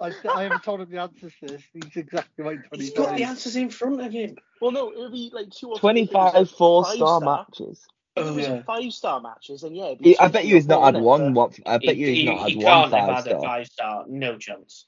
I, 0.00 0.12
I 0.34 0.42
haven't 0.42 0.64
told 0.64 0.80
him 0.80 0.90
the 0.90 0.98
answers 1.00 1.32
to 1.40 1.46
this. 1.46 1.62
He's 1.72 1.96
exactly 1.96 2.44
right. 2.44 2.58
He's 2.74 2.90
got 2.92 3.16
the 3.16 3.22
answers 3.22 3.54
in 3.54 3.70
front 3.70 4.00
of 4.00 4.12
him. 4.12 4.36
Well, 4.60 4.72
no, 4.72 4.90
it'll 4.92 5.10
be 5.12 5.30
like 5.32 5.50
two 5.50 5.68
or 5.70 5.78
three. 5.78 6.02
If 6.02 6.10
25 6.10 6.34
a 6.34 6.44
four 6.46 6.84
star 6.84 7.20
five-star, 7.20 7.20
matches. 7.20 7.86
If 8.16 8.26
it 8.26 8.30
was 8.32 8.48
Yeah. 8.48 8.62
five 8.62 8.92
star 8.92 9.20
matches, 9.20 9.60
then 9.62 9.74
yeah. 9.76 9.94
be 9.94 10.10
He- 10.10 10.18
I 10.18 10.26
bet 10.28 10.44
you 10.46 10.56
he's 10.56 10.66
not 10.66 10.82
had 10.94 11.00
one. 11.00 11.32
What? 11.34 11.58
I 11.64 11.78
bet 11.78 11.94
he, 11.94 12.00
you 12.02 12.06
he's 12.08 12.16
he, 12.18 12.24
not 12.26 12.48
he 12.48 12.54
had 12.56 12.62
can't 12.64 12.90
one 12.92 13.00
have 13.00 13.08
five 13.08 13.24
had 13.24 13.26
a 13.26 13.30
star. 13.38 13.42
five 13.42 13.66
star. 13.68 14.04
No 14.08 14.36
chance. 14.38 14.86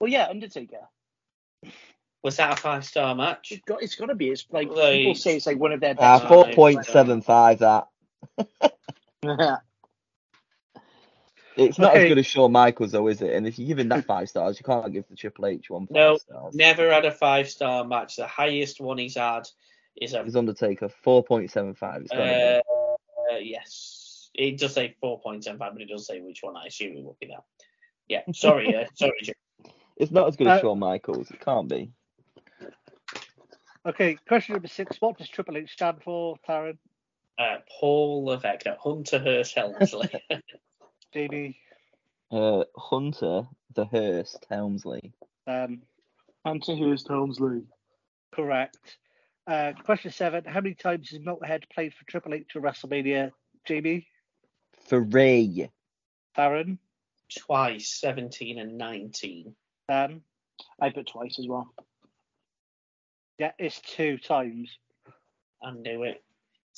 Well, 0.00 0.10
yeah, 0.10 0.26
Undertaker. 0.28 0.88
Was 2.24 2.36
that 2.36 2.52
a 2.52 2.56
five 2.60 2.84
star 2.84 3.14
match? 3.14 3.52
It's 3.52 3.62
got, 3.64 3.82
it's 3.82 3.94
got 3.94 4.06
to 4.06 4.14
be. 4.16 4.30
It's 4.30 4.46
like 4.50 4.68
Like- 4.68 4.92
people 4.94 5.14
say 5.14 5.36
it's 5.36 5.46
like 5.46 5.58
one 5.58 5.72
of 5.72 5.80
their 5.80 5.92
Uh, 5.92 5.94
best. 5.94 6.24
Uh, 6.24 6.28
four 6.28 6.44
five, 6.46 6.54
point 6.54 6.84
seven 6.86 7.22
five. 7.22 7.60
That 7.60 7.86
matches. 9.24 9.58
It's 11.60 11.78
not 11.78 11.92
Okay. 11.92 12.04
as 12.04 12.08
good 12.08 12.18
as 12.18 12.26
Shawn 12.26 12.52
Michaels 12.52 12.92
though, 12.92 13.08
is 13.08 13.20
it? 13.22 13.32
And 13.34 13.46
if 13.46 13.58
you 13.58 13.66
give 13.66 13.78
him 13.78 13.88
that 13.88 14.04
five 14.04 14.28
stars, 14.28 14.58
you 14.58 14.64
can't 14.64 14.92
give 14.92 15.06
the 15.08 15.16
Triple 15.16 15.46
H 15.46 15.70
one 15.70 15.86
five 15.86 15.94
No, 15.94 16.16
stars. 16.16 16.54
Never 16.54 16.92
had 16.92 17.04
a 17.04 17.12
five 17.12 17.48
star 17.48 17.84
match. 17.84 18.16
The 18.16 18.26
highest 18.26 18.80
one 18.80 18.98
he's 18.98 19.16
had 19.16 19.48
is 20.00 20.14
a 20.14 20.24
His 20.24 20.36
Undertaker 20.36 20.88
four 20.88 21.22
point 21.22 21.50
seven 21.50 21.74
five. 21.74 22.02
It's 22.02 22.10
gotta 22.10 22.58
Uh, 22.58 23.34
uh, 23.34 23.38
yes, 23.38 24.30
it 24.34 24.58
does 24.58 24.74
say 24.74 24.96
four 25.00 25.20
point 25.20 25.44
seven 25.44 25.58
five, 25.58 25.72
but 25.72 25.82
it 25.82 25.88
does 25.88 26.06
say 26.06 26.20
which 26.20 26.40
one. 26.42 26.56
I 26.56 26.66
assume 26.66 26.96
it 26.96 27.04
will 27.04 27.16
be 27.20 27.28
that. 27.28 27.44
Yeah, 28.08 28.22
sorry, 28.32 28.74
uh, 28.74 28.86
sorry, 28.94 29.18
Jim. 29.22 29.34
It's 29.96 30.10
not 30.10 30.28
as 30.28 30.36
good 30.36 30.46
as 30.46 30.58
uh, 30.58 30.60
Shawn 30.60 30.78
Michaels. 30.78 31.30
It 31.30 31.40
can't 31.40 31.68
be. 31.68 31.92
Okay, 33.86 34.18
question 34.28 34.54
number 34.54 34.68
six. 34.68 34.96
What 35.00 35.18
does 35.18 35.28
Triple 35.28 35.56
H 35.56 35.72
stand 35.72 36.02
for, 36.02 36.36
Taryn? 36.48 36.78
Uh, 37.38 37.56
Paul 37.80 38.26
Levesque, 38.26 38.66
no, 38.66 38.76
Hunter 38.78 39.18
Hearst 39.18 39.54
Helmsley. 39.56 40.10
Jamie? 41.12 41.56
Uh, 42.30 42.64
Hunter 42.76 43.42
the 43.74 43.84
Hearst 43.86 44.46
Helmsley. 44.50 45.12
Um, 45.46 45.82
Hunter 46.44 46.74
Hearst 46.76 47.08
Helmsley. 47.08 47.62
correct. 48.34 48.98
Uh, 49.46 49.72
question 49.84 50.12
seven. 50.12 50.44
How 50.44 50.60
many 50.60 50.74
times 50.74 51.10
has 51.10 51.18
Motorhead 51.20 51.64
played 51.72 51.92
for 51.94 52.04
Triple 52.06 52.34
H 52.34 52.46
at 52.54 52.62
WrestleMania? 52.62 53.32
Jamie? 53.66 54.06
Three. 54.88 55.68
Taryn? 56.36 56.78
Twice, 57.36 57.88
seventeen 58.00 58.58
and 58.58 58.78
nineteen. 58.78 59.54
Dan? 59.88 60.22
I 60.80 60.90
put 60.90 61.08
twice 61.08 61.38
as 61.38 61.46
well. 61.48 61.72
Yeah, 63.38 63.52
it's 63.58 63.80
two 63.80 64.18
times. 64.18 64.70
I 65.62 65.72
knew 65.72 66.04
it. 66.04 66.22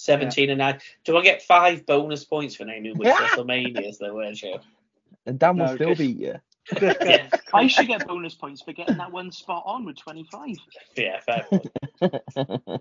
Seventeen 0.03 0.51
and 0.51 0.59
nine. 0.59 0.81
Do 1.05 1.17
I 1.17 1.23
get 1.23 1.43
five 1.43 1.87
bonus 1.87 2.25
points 2.25 2.57
for 2.57 2.65
naming 2.65 2.97
which 2.99 3.07
WrestleManias 3.15 3.99
there 3.99 4.13
were, 4.13 4.33
Joe? 4.33 4.59
And 5.27 5.39
Dan 5.39 5.57
will 5.57 5.67
No, 5.67 5.75
still 5.77 5.89
just- 5.91 5.99
beat 6.01 6.19
you. 6.19 6.35
Yeah. 6.81 7.29
I 7.55 7.67
should 7.69 7.87
get 7.87 8.07
bonus 8.07 8.35
points 8.35 8.63
for 8.63 8.73
getting 8.73 8.97
that 8.97 9.13
one 9.13 9.31
spot 9.31 9.63
on 9.67 9.85
with 9.85 9.97
25. 9.97 10.57
Yeah, 10.97 11.21
fair. 11.21 11.47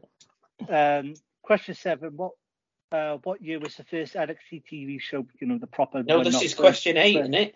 Um, 0.69 1.15
question 1.41 1.73
seven. 1.73 2.15
What 2.17 2.33
uh, 2.91 3.17
what 3.23 3.41
year 3.41 3.59
was 3.59 3.75
the 3.75 3.83
first 3.83 4.13
NXT 4.13 4.63
TV 4.71 5.01
show? 5.01 5.25
You 5.39 5.47
know, 5.47 5.57
the 5.57 5.65
proper. 5.67 6.03
No, 6.03 6.23
this 6.23 6.33
not 6.33 6.43
is 6.43 6.51
first- 6.53 6.57
question 6.61 6.97
eight, 6.97 7.13
first- 7.15 7.21
isn't 7.29 7.33
it? 7.33 7.55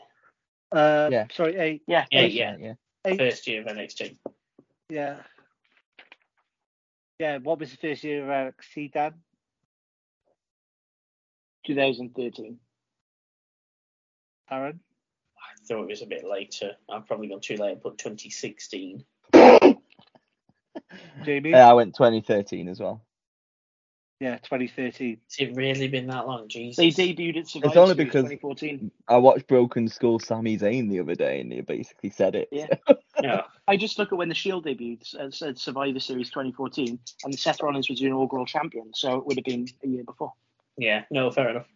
Uh, 0.71 1.09
Yeah. 1.11 1.25
Sorry, 1.31 1.55
eight. 1.57 1.83
Yeah. 1.87 2.05
Yeah, 2.11 2.21
Eight. 2.21 2.33
yeah. 2.33 2.55
yeah. 2.59 2.73
Eight. 3.05 3.19
First 3.19 3.45
year 3.47 3.61
of 3.61 3.67
NXT. 3.67 4.17
Yeah. 4.89 5.17
Yeah. 7.19 7.37
What 7.37 7.59
was 7.59 7.69
the 7.71 7.77
first 7.77 8.03
year 8.03 8.23
of 8.23 8.53
NXT, 8.53 8.91
Dan? 8.93 9.13
2013. 11.65 12.57
Aaron? 14.51 14.79
I 15.37 15.65
thought 15.65 15.83
it 15.83 15.89
was 15.89 16.01
a 16.01 16.05
bit 16.07 16.23
later. 16.23 16.71
I've 16.89 17.07
probably 17.07 17.27
gone 17.29 17.41
too 17.41 17.57
late 17.57 17.73
and 17.73 17.81
put 17.81 17.97
2016. 17.97 19.03
Jamie? 21.25 21.49
Yeah, 21.49 21.69
I 21.69 21.73
went 21.73 21.95
2013 21.95 22.67
as 22.67 22.79
well. 22.79 23.01
Yeah, 24.21 24.37
2013. 24.37 25.17
Has 25.29 25.49
it 25.49 25.55
really 25.55 25.89
been 25.89 26.07
that 26.07 26.25
long? 26.25 26.47
Jesus. 26.47 26.77
They 26.77 26.89
debuted 26.89 27.37
at 27.37 27.47
Survivor 27.47 27.79
only 27.79 27.95
Series 27.95 28.05
because- 28.07 28.23
2014. 28.23 28.91
I 29.09 29.17
watched 29.17 29.47
Broken 29.47 29.87
Skull 29.89 30.19
Sami 30.19 30.57
Zayn 30.57 30.89
the 30.89 31.01
other 31.01 31.15
day, 31.15 31.41
and 31.41 31.51
he 31.51 31.61
basically 31.61 32.11
said 32.11 32.35
it. 32.35 32.49
Yeah. 32.51 32.67
Yeah. 33.23 33.43
I 33.65 33.77
just 33.77 33.97
look 33.97 34.11
at 34.11 34.17
when 34.17 34.27
the 34.27 34.35
Shield 34.35 34.65
debuted 34.65 35.15
at, 35.15 35.41
at 35.41 35.57
Survivor 35.57 36.01
Series 36.01 36.29
2014, 36.29 36.99
and 37.23 37.39
Seth 37.39 37.63
Rollins 37.63 37.89
was 37.89 37.99
the 37.99 38.07
inaugural 38.07 38.45
champion, 38.45 38.93
so 38.93 39.15
it 39.17 39.25
would 39.25 39.37
have 39.37 39.45
been 39.45 39.65
a 39.85 39.87
year 39.87 40.03
before. 40.03 40.33
Yeah, 40.77 41.03
no, 41.09 41.31
fair 41.31 41.49
enough. 41.49 41.67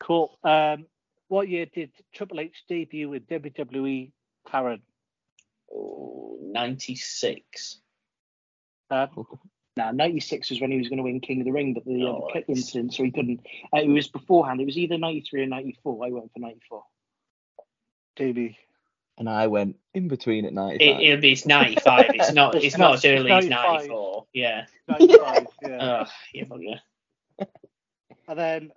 Cool. 0.00 0.38
Um, 0.44 0.86
what 1.28 1.48
year 1.48 1.66
did 1.66 1.92
Triple 2.12 2.40
H 2.40 2.64
debut 2.68 3.12
in 3.12 3.22
WWE, 3.22 4.12
Karen? 4.50 4.82
Oh, 5.72 6.38
96. 6.42 7.80
Dan? 8.90 9.08
Now, 9.74 9.90
96 9.90 10.50
was 10.50 10.60
when 10.60 10.70
he 10.70 10.76
was 10.76 10.88
going 10.88 10.98
to 10.98 11.02
win 11.02 11.20
King 11.20 11.40
of 11.40 11.46
the 11.46 11.52
Ring, 11.52 11.72
but 11.72 11.86
the, 11.86 12.04
uh, 12.04 12.08
Oh, 12.08 12.26
the 12.26 12.32
kick 12.34 12.44
incident, 12.48 12.92
so 12.92 13.04
he 13.04 13.10
couldn't. 13.10 13.40
Uh, 13.74 13.78
it 13.78 13.88
was 13.88 14.08
beforehand. 14.08 14.60
It 14.60 14.66
was 14.66 14.76
either 14.76 14.98
93 14.98 15.44
or 15.44 15.46
94. 15.46 16.04
I 16.06 16.10
went 16.10 16.32
for 16.32 16.38
94. 16.40 16.84
Jamie? 18.16 18.58
And 19.16 19.28
I 19.30 19.46
went 19.46 19.76
in 19.94 20.08
between 20.08 20.44
at 20.44 20.52
95. 20.52 20.80
It, 20.80 21.02
it'll 21.06 21.20
be 21.20 21.32
it's 21.32 21.46
95. 21.46 22.06
It's 22.10 22.32
not. 22.32 22.54
It's 22.56 22.64
It's 22.66 22.78
not 22.78 22.94
as 22.94 23.04
early 23.06 23.30
as 23.30 23.46
94. 23.46 24.26
Yeah. 24.34 24.66
95, 24.88 25.46
yeah. 25.62 26.04
Oh, 26.04 26.06
yeah, 26.34 26.44
yeah. 26.58 26.74
And 28.28 28.38
then 28.38 28.72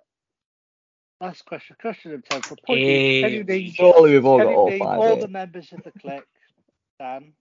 last 1.20 1.44
question, 1.46 1.76
question 1.80 2.12
of 2.14 2.24
ten 2.24 2.42
for 2.42 2.56
point. 2.66 2.80
Can 2.80 3.32
you 3.32 3.44
name, 3.44 3.70
Surely 3.72 4.12
we've 4.12 4.24
all 4.26 4.38
can 4.38 4.46
got 4.46 4.54
all 4.54 4.70
five 4.78 4.98
all 4.98 5.16
the 5.16 5.28
members 5.28 5.72
of 5.72 5.82
the 5.84 5.92
clique? 6.00 6.22
Dan, 6.98 7.32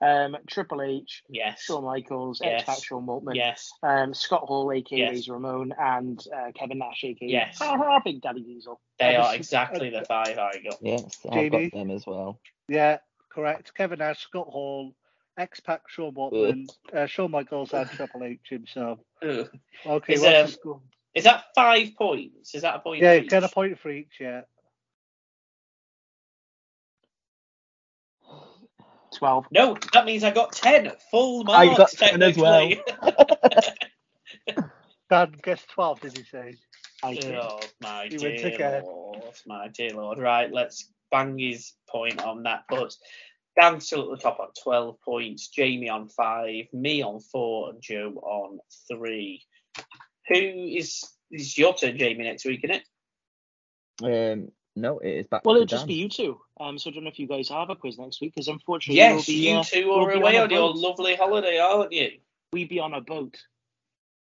Um, 0.00 0.36
Triple 0.48 0.82
H, 0.82 1.22
Yes. 1.28 1.62
Shawn 1.62 1.84
Michaels, 1.84 2.40
Yes. 2.42 2.62
X 2.62 2.64
Pac, 2.68 2.84
Sean 2.84 3.06
Waltman, 3.06 3.36
Yes. 3.36 3.70
um, 3.84 4.12
Scott 4.12 4.42
Hall, 4.42 4.72
aka 4.72 4.98
Yes. 4.98 5.28
Ramon, 5.28 5.72
and 5.78 6.20
uh, 6.34 6.50
Kevin 6.56 6.78
Nash, 6.78 7.04
aka 7.04 7.28
Yes. 7.28 7.60
Big 8.04 8.20
Daddy 8.20 8.42
Diesel. 8.42 8.80
They 8.98 9.14
Uh, 9.14 9.22
are 9.22 9.30
this- 9.30 9.36
exactly 9.46 9.90
the 9.90 10.04
five 10.04 10.36
I 10.38 10.58
got. 10.58 10.78
Yes, 10.82 11.24
I've 11.26 11.32
Jamie? 11.32 11.68
got 11.70 11.78
them 11.78 11.90
as 11.92 12.04
well. 12.04 12.40
yeah, 12.68 12.98
correct. 13.28 13.74
Kevin 13.74 14.00
Nash, 14.00 14.18
Scott 14.22 14.48
Hall, 14.48 14.92
X 15.38 15.60
Pac, 15.60 15.88
Sean 15.88 16.14
Waltman, 16.14 16.68
uh, 16.94 17.06
Shawn 17.06 17.32
Michaels, 17.32 17.74
and 17.74 17.90
Triple 17.92 18.24
H 18.24 18.40
himself. 18.50 18.98
Ugh. 19.22 19.48
Okay, 19.86 20.14
Is, 20.14 20.18
what's 20.18 20.24
um, 20.24 20.42
the 20.42 20.48
score? 20.48 20.80
Is 21.14 21.24
that 21.24 21.44
five 21.54 21.94
points? 21.96 22.54
Is 22.54 22.62
that 22.62 22.76
a 22.76 22.78
point? 22.80 23.02
Yeah, 23.02 23.12
for 23.12 23.20
get 23.20 23.44
a 23.44 23.46
each? 23.46 23.48
point 23.48 23.80
for 23.80 23.90
each. 23.90 24.14
Yeah. 24.20 24.42
12. 29.18 29.46
No, 29.52 29.76
that 29.92 30.06
means 30.06 30.24
I 30.24 30.32
got 30.32 30.52
ten 30.52 30.90
full 31.10 31.44
I 31.52 31.64
marks. 31.66 31.68
got 31.68 31.96
10 31.96 32.22
as 32.22 32.38
well. 32.38 32.72
technically. 32.72 33.02
Dan 35.10 35.34
gets 35.42 35.64
twelve. 35.66 36.00
Did 36.00 36.14
he 36.14 36.24
say? 36.24 36.54
I 37.02 37.16
think. 37.16 37.38
oh 37.38 37.60
my 37.80 38.08
He 38.08 38.18
wins 38.18 38.42
dear 38.42 38.44
again. 38.44 38.82
lord, 38.82 39.34
my 39.46 39.68
dear 39.68 39.94
lord. 39.94 40.18
Right, 40.18 40.50
let's 40.52 40.90
bang 41.10 41.38
his 41.38 41.72
point 41.88 42.22
on 42.22 42.42
that. 42.44 42.64
But 42.70 42.94
Dan's 43.60 43.86
still 43.86 44.12
at 44.12 44.18
the 44.18 44.22
top 44.22 44.40
on 44.40 44.48
twelve 44.62 45.00
points. 45.02 45.48
Jamie 45.48 45.88
on 45.88 46.08
five, 46.08 46.66
me 46.72 47.02
on 47.02 47.20
four, 47.20 47.70
and 47.70 47.82
Joe 47.82 48.14
on 48.22 48.58
three. 48.90 49.42
Who 50.28 50.36
is 50.36 51.04
is 51.30 51.56
your 51.56 51.74
turn, 51.74 51.98
Jamie, 51.98 52.24
next 52.24 52.44
week, 52.44 52.60
isn't 52.64 52.82
it? 54.02 54.34
Um, 54.34 54.52
no, 54.74 54.98
it 54.98 55.10
is 55.10 55.26
back 55.26 55.42
Well, 55.44 55.56
it'll 55.56 55.66
just 55.66 55.82
Dan. 55.82 55.88
be 55.88 55.94
you 55.94 56.08
two. 56.08 56.40
Um, 56.58 56.78
so 56.78 56.90
I 56.90 56.94
don't 56.94 57.04
know 57.04 57.10
if 57.10 57.18
you 57.18 57.26
guys 57.26 57.48
have 57.50 57.70
a 57.70 57.76
quiz 57.76 57.98
next 57.98 58.20
week 58.20 58.32
because 58.34 58.48
unfortunately, 58.48 58.96
Yes, 58.96 59.14
we'll 59.14 59.36
be, 59.36 59.48
you 59.48 59.56
uh, 59.56 59.64
two 59.64 59.86
we'll 59.86 60.06
are 60.06 60.10
away 60.12 60.38
on, 60.38 60.44
on 60.44 60.50
your 60.50 60.74
lovely 60.74 61.14
holiday, 61.14 61.58
aren't 61.58 61.92
you? 61.92 62.10
We 62.52 62.64
be 62.64 62.80
on 62.80 62.94
a 62.94 63.00
boat. 63.00 63.36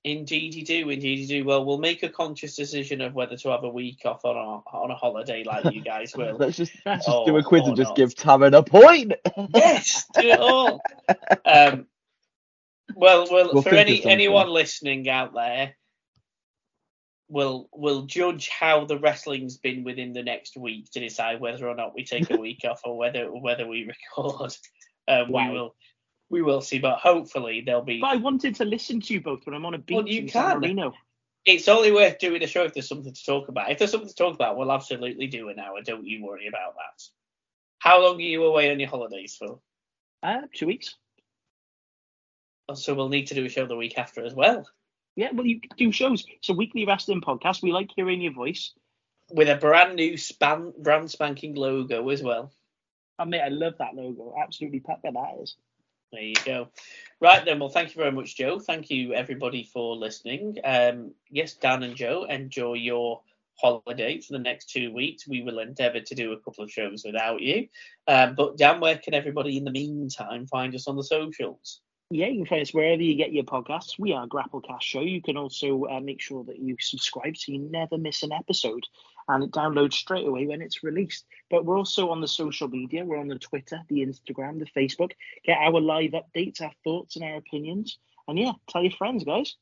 Indeed 0.03 0.55
you 0.55 0.65
do, 0.65 0.89
indeed 0.89 1.19
you 1.19 1.27
do. 1.27 1.45
Well, 1.45 1.65
we'll 1.65 1.79
make 1.79 2.03
a 2.03 2.09
conscious 2.09 2.57
decision 2.57 3.03
of 3.03 3.15
whether 3.15 3.37
to 3.37 3.49
have 3.51 3.65
a 3.65 3.69
week 3.69 4.01
off 4.07 4.25
on 4.25 4.35
a 4.35 4.77
on 4.77 4.91
a 4.91 4.95
holiday 4.95 5.45
like 5.45 5.75
you 5.75 5.83
guys 5.83 6.17
will. 6.17 6.37
Let's 6.39 6.57
just, 6.57 6.73
let's 6.87 7.05
just 7.05 7.15
Oh, 7.15 7.27
do 7.27 7.37
a 7.37 7.43
quiz 7.43 7.67
and 7.67 7.77
just 7.77 7.91
not. 7.91 7.97
give 7.97 8.15
Taryn 8.15 8.57
a 8.57 8.63
point. 8.63 9.13
yes, 9.55 10.07
do 10.15 10.21
it 10.27 10.41
all. 10.41 10.81
Um, 11.45 11.87
well, 12.95 13.29
well, 13.31 13.51
We'll 13.53 13.63
for 13.63 13.75
any 13.75 14.03
anyone 14.07 14.49
listening 14.49 15.07
out 15.11 15.35
there, 15.35 15.77
we'll 17.29 17.69
we'll 17.75 18.03
judge 18.03 18.49
how 18.49 18.87
the 18.87 18.99
wrestling's 18.99 19.59
been 19.59 19.85
within 19.85 20.15
the 20.15 20.23
next 20.23 20.57
week 20.57 20.91
to 20.93 21.01
decide 21.01 21.41
whether 21.41 21.69
or 21.69 21.75
not 21.75 21.95
we 21.95 22.05
take 22.05 22.31
a 22.31 22.39
week 22.39 22.61
off 22.65 22.81
or 22.85 22.97
whether 22.97 23.27
whether 23.27 23.67
we 23.67 23.93
record. 24.17 24.57
Um, 25.09 25.31
Wow. 25.31 25.49
We 25.49 25.53
will 25.55 25.75
we 26.31 26.43
will 26.43 26.61
see, 26.61 26.79
but 26.79 26.99
hopefully 26.99 27.63
there'll 27.65 27.83
be. 27.83 28.01
But 28.01 28.11
I 28.11 28.17
wanted 28.17 28.55
to 28.57 28.65
listen 28.65 29.01
to 29.01 29.15
you 29.15 29.21
both 29.21 29.45
when 29.45 29.55
I'm 29.55 29.67
on 29.67 29.75
a 29.75 29.79
beach 29.79 29.97
Well, 29.97 30.09
you 30.09 30.23
in 30.23 30.29
San 30.29 30.51
can. 30.53 30.61
Marino. 30.61 30.93
It's 31.45 31.69
only 31.69 31.91
worth 31.91 32.19
doing 32.19 32.43
a 32.43 32.47
show 32.47 32.65
if 32.65 32.75
there's 32.75 32.89
something 32.89 33.13
to 33.15 33.25
talk 33.25 33.49
about. 33.49 33.71
If 33.71 33.79
there's 33.79 33.91
something 33.91 34.09
to 34.09 34.15
talk 34.15 34.35
about, 34.35 34.57
we'll 34.57 34.71
absolutely 34.73 35.27
do 35.27 35.49
an 35.49 35.59
hour. 35.59 35.81
Don't 35.83 36.07
you 36.07 36.25
worry 36.25 36.47
about 36.47 36.75
that. 36.77 37.03
How 37.79 38.03
long 38.03 38.17
are 38.17 38.21
you 38.21 38.45
away 38.45 38.71
on 38.71 38.79
your 38.79 38.91
holidays 38.91 39.37
for? 39.39 39.59
Uh, 40.23 40.43
two 40.55 40.67
weeks. 40.67 40.97
Oh, 42.69 42.75
So 42.75 42.95
we'll 42.95 43.09
need 43.09 43.29
to 43.29 43.35
do 43.35 43.45
a 43.47 43.49
show 43.49 43.67
the 43.67 43.75
week 43.77 43.99
after 43.99 44.25
as 44.25 44.35
well, 44.35 44.69
Yeah, 45.17 45.31
well, 45.33 45.47
you 45.47 45.61
do 45.77 45.91
shows. 45.93 46.25
It's 46.29 46.51
a 46.51 46.55
weekly 46.55 46.85
wrestling 46.85 47.23
podcast. 47.23 47.63
We 47.63 47.73
like 47.73 47.91
hearing 47.97 48.21
your 48.21 48.33
voice. 48.35 48.73
with 49.31 49.49
a 49.49 49.57
brand 49.57 49.97
new 49.97 50.17
span, 50.17 50.73
brand 50.79 51.11
spanking 51.11 51.55
logo 51.55 52.09
as 52.11 52.23
well. 52.23 52.53
I 53.19 53.25
mean, 53.25 53.41
I 53.41 53.49
love 53.49 53.75
that 53.79 53.95
logo. 53.95 54.35
Absolutely 54.41 54.81
pepper 54.81 55.11
that 55.13 55.39
is. 55.43 55.57
There 56.13 56.23
you 56.23 56.35
go. 56.45 56.69
Right 57.21 57.45
then, 57.45 57.61
well, 57.61 57.69
thank 57.69 57.91
you 57.91 58.01
very 58.01 58.11
much, 58.11 58.37
Joe. 58.37 58.59
Thank 58.59 58.91
you 58.91 59.15
everybody 59.15 59.63
for 59.63 59.95
listening. 59.95 60.57
Um, 60.65 61.13
yes, 61.31 61.55
Dan 61.55 61.85
and 61.85 61.95
Joe, 61.95 62.25
enjoy 62.25 62.75
your 62.75 63.21
holiday 63.61 64.21
for 64.21 64.33
the 64.33 64.41
next 64.41 64.71
two 64.71 64.93
weeks. 64.93 65.29
We 65.29 65.43
will 65.43 65.61
endeavour 65.61 66.01
to 66.01 66.15
do 66.15 66.33
a 66.33 66.41
couple 66.41 66.65
of 66.65 66.71
shows 66.71 67.05
without 67.05 67.41
you. 67.41 67.69
Um, 68.09 68.35
but 68.35 68.57
Dan, 68.57 68.81
where 68.81 68.99
can 68.99 69.15
everybody 69.15 69.57
in 69.57 69.65
the 69.65 69.71
meantime 69.71 70.47
find 70.47 70.75
us 70.75 70.89
on 70.89 70.97
the 70.97 71.05
socials? 71.05 71.81
Yeah, 72.13 72.27
you 72.27 72.39
can 72.39 72.47
find 72.47 72.63
us 72.63 72.75
wherever 72.75 73.01
you 73.01 73.15
get 73.15 73.33
your 73.33 73.45
podcasts. 73.45 73.97
We 73.97 74.13
are 74.13 74.27
Grapplecast 74.27 74.83
Show. 74.83 75.01
You 75.01 75.23
can 75.23 75.37
also 75.37 75.85
uh, 75.85 76.01
make 76.01 76.21
sure 76.21 76.43
that 76.43 76.59
you 76.59 76.77
subscribe 76.81 77.37
so 77.37 77.53
you 77.53 77.61
never 77.61 77.99
miss 77.99 78.25
an 78.25 78.33
episode 78.33 78.85
and 79.29 79.45
it 79.45 79.53
downloads 79.53 79.93
straight 79.93 80.27
away 80.27 80.45
when 80.45 80.61
it's 80.61 80.83
released. 80.83 81.25
But 81.51 81.65
we're 81.65 81.79
also 81.79 82.11
on 82.11 82.21
the 82.21 82.27
social 82.27 82.67
media. 82.67 83.05
We're 83.05 83.21
on 83.21 83.29
the 83.29 83.39
Twitter, 83.39 83.81
the 83.89 84.05
Instagram, 84.05 84.59
the 84.59 84.67
Facebook. 84.77 85.13
Get 85.45 85.59
our 85.59 85.81
live 85.81 86.11
updates, 86.11 86.61
our 86.61 86.73
thoughts, 86.83 87.15
and 87.15 87.25
our 87.25 87.37
opinions. 87.37 87.99
And 88.27 88.37
yeah, 88.37 88.53
tell 88.69 88.83
your 88.83 88.91
friends, 88.91 89.23
guys. 89.23 89.55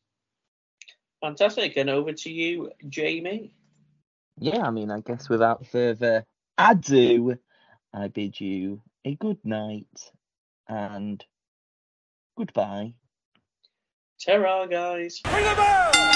Fantastic. 1.20 1.76
And 1.76 1.90
over 1.90 2.14
to 2.14 2.30
you, 2.30 2.70
Jamie. 2.88 3.52
Yeah, 4.38 4.62
I 4.62 4.70
mean, 4.70 4.90
I 4.90 5.00
guess 5.00 5.28
without 5.28 5.66
further 5.66 6.24
ado, 6.56 7.36
I 7.92 8.08
bid 8.08 8.40
you 8.40 8.80
a 9.04 9.16
good 9.16 9.44
night 9.44 10.12
and 10.66 11.22
goodbye. 12.38 12.94
Ta-ra, 14.24 14.66
guys. 14.66 15.20
Ring 15.26 15.44
the 15.44 15.54
bell! 15.54 16.07